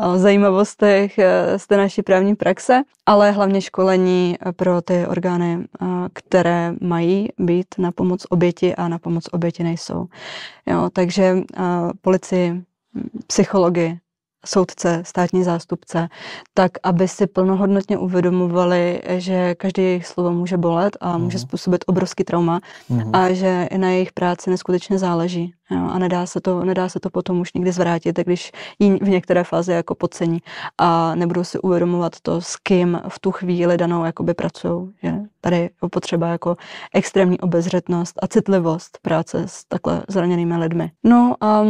o 0.09 0.19
zajímavostech 0.19 1.19
z 1.57 1.67
té 1.67 1.77
naší 1.77 2.03
právní 2.03 2.35
praxe, 2.35 2.83
ale 3.07 3.31
hlavně 3.31 3.61
školení 3.61 4.37
pro 4.57 4.83
ty 4.83 5.07
orgány, 5.07 5.67
které 6.13 6.73
mají 6.81 7.29
být 7.39 7.67
na 7.79 7.93
pomoc 7.93 8.27
oběti 8.31 8.75
a 8.75 8.89
na 8.89 8.99
pomoc 8.99 9.29
oběti 9.33 9.63
nejsou. 9.63 10.07
Jo, 10.67 10.91
takže 10.93 11.37
policii, 12.01 12.63
psychologii, 13.27 13.99
soudce, 14.49 15.03
státní 15.07 15.45
zástupce, 15.45 16.09
tak 16.55 16.73
aby 16.83 17.09
si 17.09 17.27
plnohodnotně 17.27 17.99
uvědomovali, 17.99 19.03
že 19.17 19.55
každý 19.55 19.83
jejich 19.83 20.07
slovo 20.07 20.31
může 20.31 20.57
bolet 20.57 20.97
a 21.01 21.19
může 21.19 21.39
způsobit 21.39 21.85
obrovský 21.87 22.25
trauma 22.25 22.61
mm. 22.89 23.15
a 23.15 23.33
že 23.33 23.69
na 23.77 23.89
jejich 23.89 24.13
práci 24.13 24.51
neskutečně 24.51 24.99
záleží. 24.99 25.55
Jo, 25.71 25.89
a 25.91 25.99
nedá 25.99 26.27
se, 26.27 26.41
to, 26.41 26.65
nedá 26.65 26.89
se 26.89 27.01
to 27.01 27.11
potom 27.11 27.41
už 27.41 27.53
nikdy 27.53 27.73
zvrátit, 27.73 28.19
když 28.19 28.53
ji 28.79 28.97
v 28.97 29.09
některé 29.09 29.45
fázi 29.45 29.73
jako 29.73 29.95
podcení 29.95 30.39
a 30.79 31.15
nebudou 31.15 31.45
si 31.45 31.59
uvědomovat 31.59 32.13
to, 32.23 32.41
s 32.41 32.57
kým 32.57 33.01
v 33.09 33.19
tu 33.19 33.33
chvíli 33.33 33.77
danou 33.77 34.05
jakoby 34.05 34.35
pracují. 34.35 34.91
Že 35.03 35.15
tady 35.41 35.57
je 35.57 35.71
potřeba 35.91 36.29
jako 36.29 36.57
extrémní 36.95 37.41
obezřetnost 37.41 38.19
a 38.23 38.27
citlivost 38.27 38.99
práce 39.03 39.43
s 39.47 39.65
takhle 39.65 40.03
zraněnými 40.09 40.57
lidmi. 40.57 40.91
No 41.05 41.35
a 41.41 41.65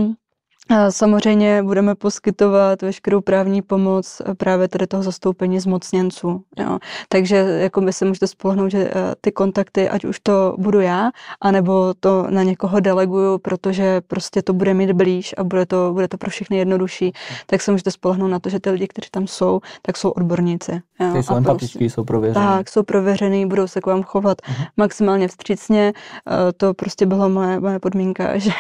Samozřejmě 0.90 1.62
budeme 1.62 1.95
poskytovat 1.95 2.82
veškerou 2.82 3.20
právní 3.20 3.62
pomoc 3.62 4.23
eh, 4.27 4.35
právě 4.35 4.69
tady 4.69 4.86
toho 4.86 5.03
zastoupení 5.03 5.61
zmocněnců. 5.61 6.43
Jo. 6.59 6.78
Takže 7.09 7.36
jako 7.36 7.81
by 7.81 7.93
se 7.93 8.05
můžete 8.05 8.27
spolehnout, 8.27 8.70
že 8.70 8.78
eh, 8.78 9.15
ty 9.20 9.32
kontakty, 9.32 9.89
ať 9.89 10.05
už 10.05 10.20
to 10.20 10.55
budu 10.59 10.81
já, 10.81 11.11
anebo 11.40 11.95
to 12.01 12.27
na 12.31 12.43
někoho 12.43 12.81
deleguju, 12.81 13.39
protože 13.39 14.01
prostě 14.01 14.43
to 14.43 14.53
bude 14.53 14.74
mít 14.74 14.93
blíž 14.93 15.35
a 15.39 15.45
bude 15.45 15.66
to, 15.66 15.90
bude 15.93 16.09
to 16.09 16.19
pro 16.19 16.31
všechny 16.31 16.59
jednodušší, 16.59 17.12
tak 17.47 17.62
se 17.62 17.70
můžete 17.70 17.90
spolehnout 17.90 18.31
na 18.31 18.39
to, 18.39 18.49
že 18.49 18.61
ty 18.61 18.70
lidi, 18.70 18.89
kteří 18.89 19.09
tam 19.11 19.27
jsou, 19.27 19.61
tak 19.82 19.97
jsou 19.97 20.11
odborníci. 20.11 20.81
Jo. 21.01 21.12
Ty 21.12 21.23
jsou 21.23 21.36
empatický, 21.36 21.78
prostě, 21.78 21.95
jsou 21.95 22.05
prověřený. 22.05 22.47
Tak, 22.47 22.69
jsou 22.69 22.82
prověřený, 22.82 23.47
budou 23.47 23.66
se 23.66 23.81
k 23.81 23.86
vám 23.86 24.03
chovat 24.03 24.39
uh-huh. 24.43 24.66
maximálně 24.77 25.28
vstřícně. 25.28 25.93
Eh, 26.28 26.53
to 26.53 26.74
prostě 26.74 27.07
byla 27.07 27.28
moje, 27.28 27.61
moje 27.61 27.78
podmínka, 27.78 28.39
že, 28.39 28.51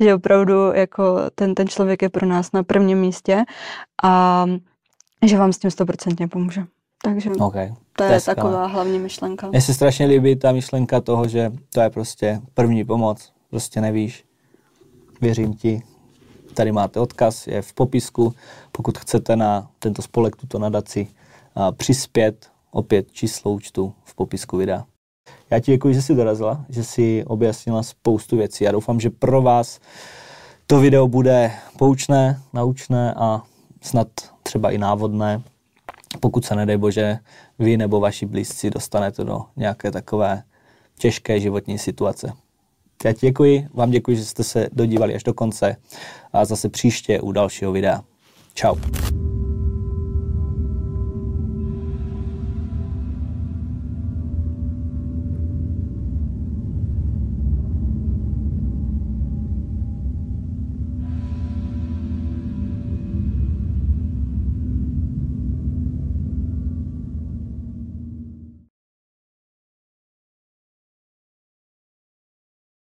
že 0.00 0.14
opravdu 0.14 0.72
jako 0.72 1.15
ten, 1.34 1.54
ten 1.54 1.68
člověk 1.68 2.02
je 2.02 2.08
pro 2.08 2.26
nás 2.26 2.52
na 2.52 2.62
prvním 2.62 2.98
místě 2.98 3.44
a 4.02 4.44
že 5.26 5.38
vám 5.38 5.52
s 5.52 5.58
tím 5.58 5.70
stoprocentně 5.70 6.28
pomůže. 6.28 6.64
Takže 7.02 7.30
okay. 7.30 7.74
to 7.96 8.02
je 8.02 8.10
Teska. 8.10 8.34
taková 8.34 8.66
hlavní 8.66 8.98
myšlenka. 8.98 9.48
Mně 9.48 9.60
se 9.60 9.74
strašně 9.74 10.06
líbí 10.06 10.36
ta 10.36 10.52
myšlenka 10.52 11.00
toho, 11.00 11.28
že 11.28 11.52
to 11.74 11.80
je 11.80 11.90
prostě 11.90 12.40
první 12.54 12.84
pomoc. 12.84 13.32
Prostě 13.50 13.80
nevíš. 13.80 14.24
Věřím 15.20 15.54
ti. 15.54 15.82
Tady 16.54 16.72
máte 16.72 17.00
odkaz, 17.00 17.46
je 17.46 17.62
v 17.62 17.72
popisku. 17.72 18.34
Pokud 18.72 18.98
chcete 18.98 19.36
na 19.36 19.70
tento 19.78 20.02
spolek, 20.02 20.36
tuto 20.36 20.58
nadaci 20.58 21.08
přispět, 21.76 22.50
opět 22.70 23.12
číslo 23.12 23.52
účtu 23.52 23.94
v 24.04 24.14
popisku 24.14 24.56
videa. 24.56 24.84
Já 25.50 25.60
ti 25.60 25.72
děkuji, 25.72 25.94
že 25.94 26.02
jsi 26.02 26.14
dorazila, 26.14 26.64
že 26.68 26.84
jsi 26.84 27.24
objasnila 27.26 27.82
spoustu 27.82 28.36
věcí. 28.36 28.64
Já 28.64 28.72
doufám, 28.72 29.00
že 29.00 29.10
pro 29.10 29.42
vás 29.42 29.80
to 30.66 30.80
video 30.80 31.08
bude 31.08 31.52
poučné, 31.78 32.40
naučné 32.52 33.14
a 33.14 33.42
snad 33.82 34.08
třeba 34.42 34.70
i 34.70 34.78
návodné, 34.78 35.42
pokud 36.20 36.44
se 36.44 36.54
nedej 36.54 36.76
bože 36.76 37.18
vy 37.58 37.76
nebo 37.76 38.00
vaši 38.00 38.26
blízci 38.26 38.70
dostanete 38.70 39.24
do 39.24 39.40
nějaké 39.56 39.90
takové 39.90 40.42
těžké 40.98 41.40
životní 41.40 41.78
situace. 41.78 42.32
Já 43.04 43.12
děkuji, 43.12 43.68
vám 43.74 43.90
děkuji, 43.90 44.16
že 44.16 44.24
jste 44.24 44.44
se 44.44 44.68
dodívali 44.72 45.14
až 45.14 45.22
do 45.22 45.34
konce 45.34 45.76
a 46.32 46.44
zase 46.44 46.68
příště 46.68 47.20
u 47.20 47.32
dalšího 47.32 47.72
videa. 47.72 48.04
Ciao. 48.54 48.76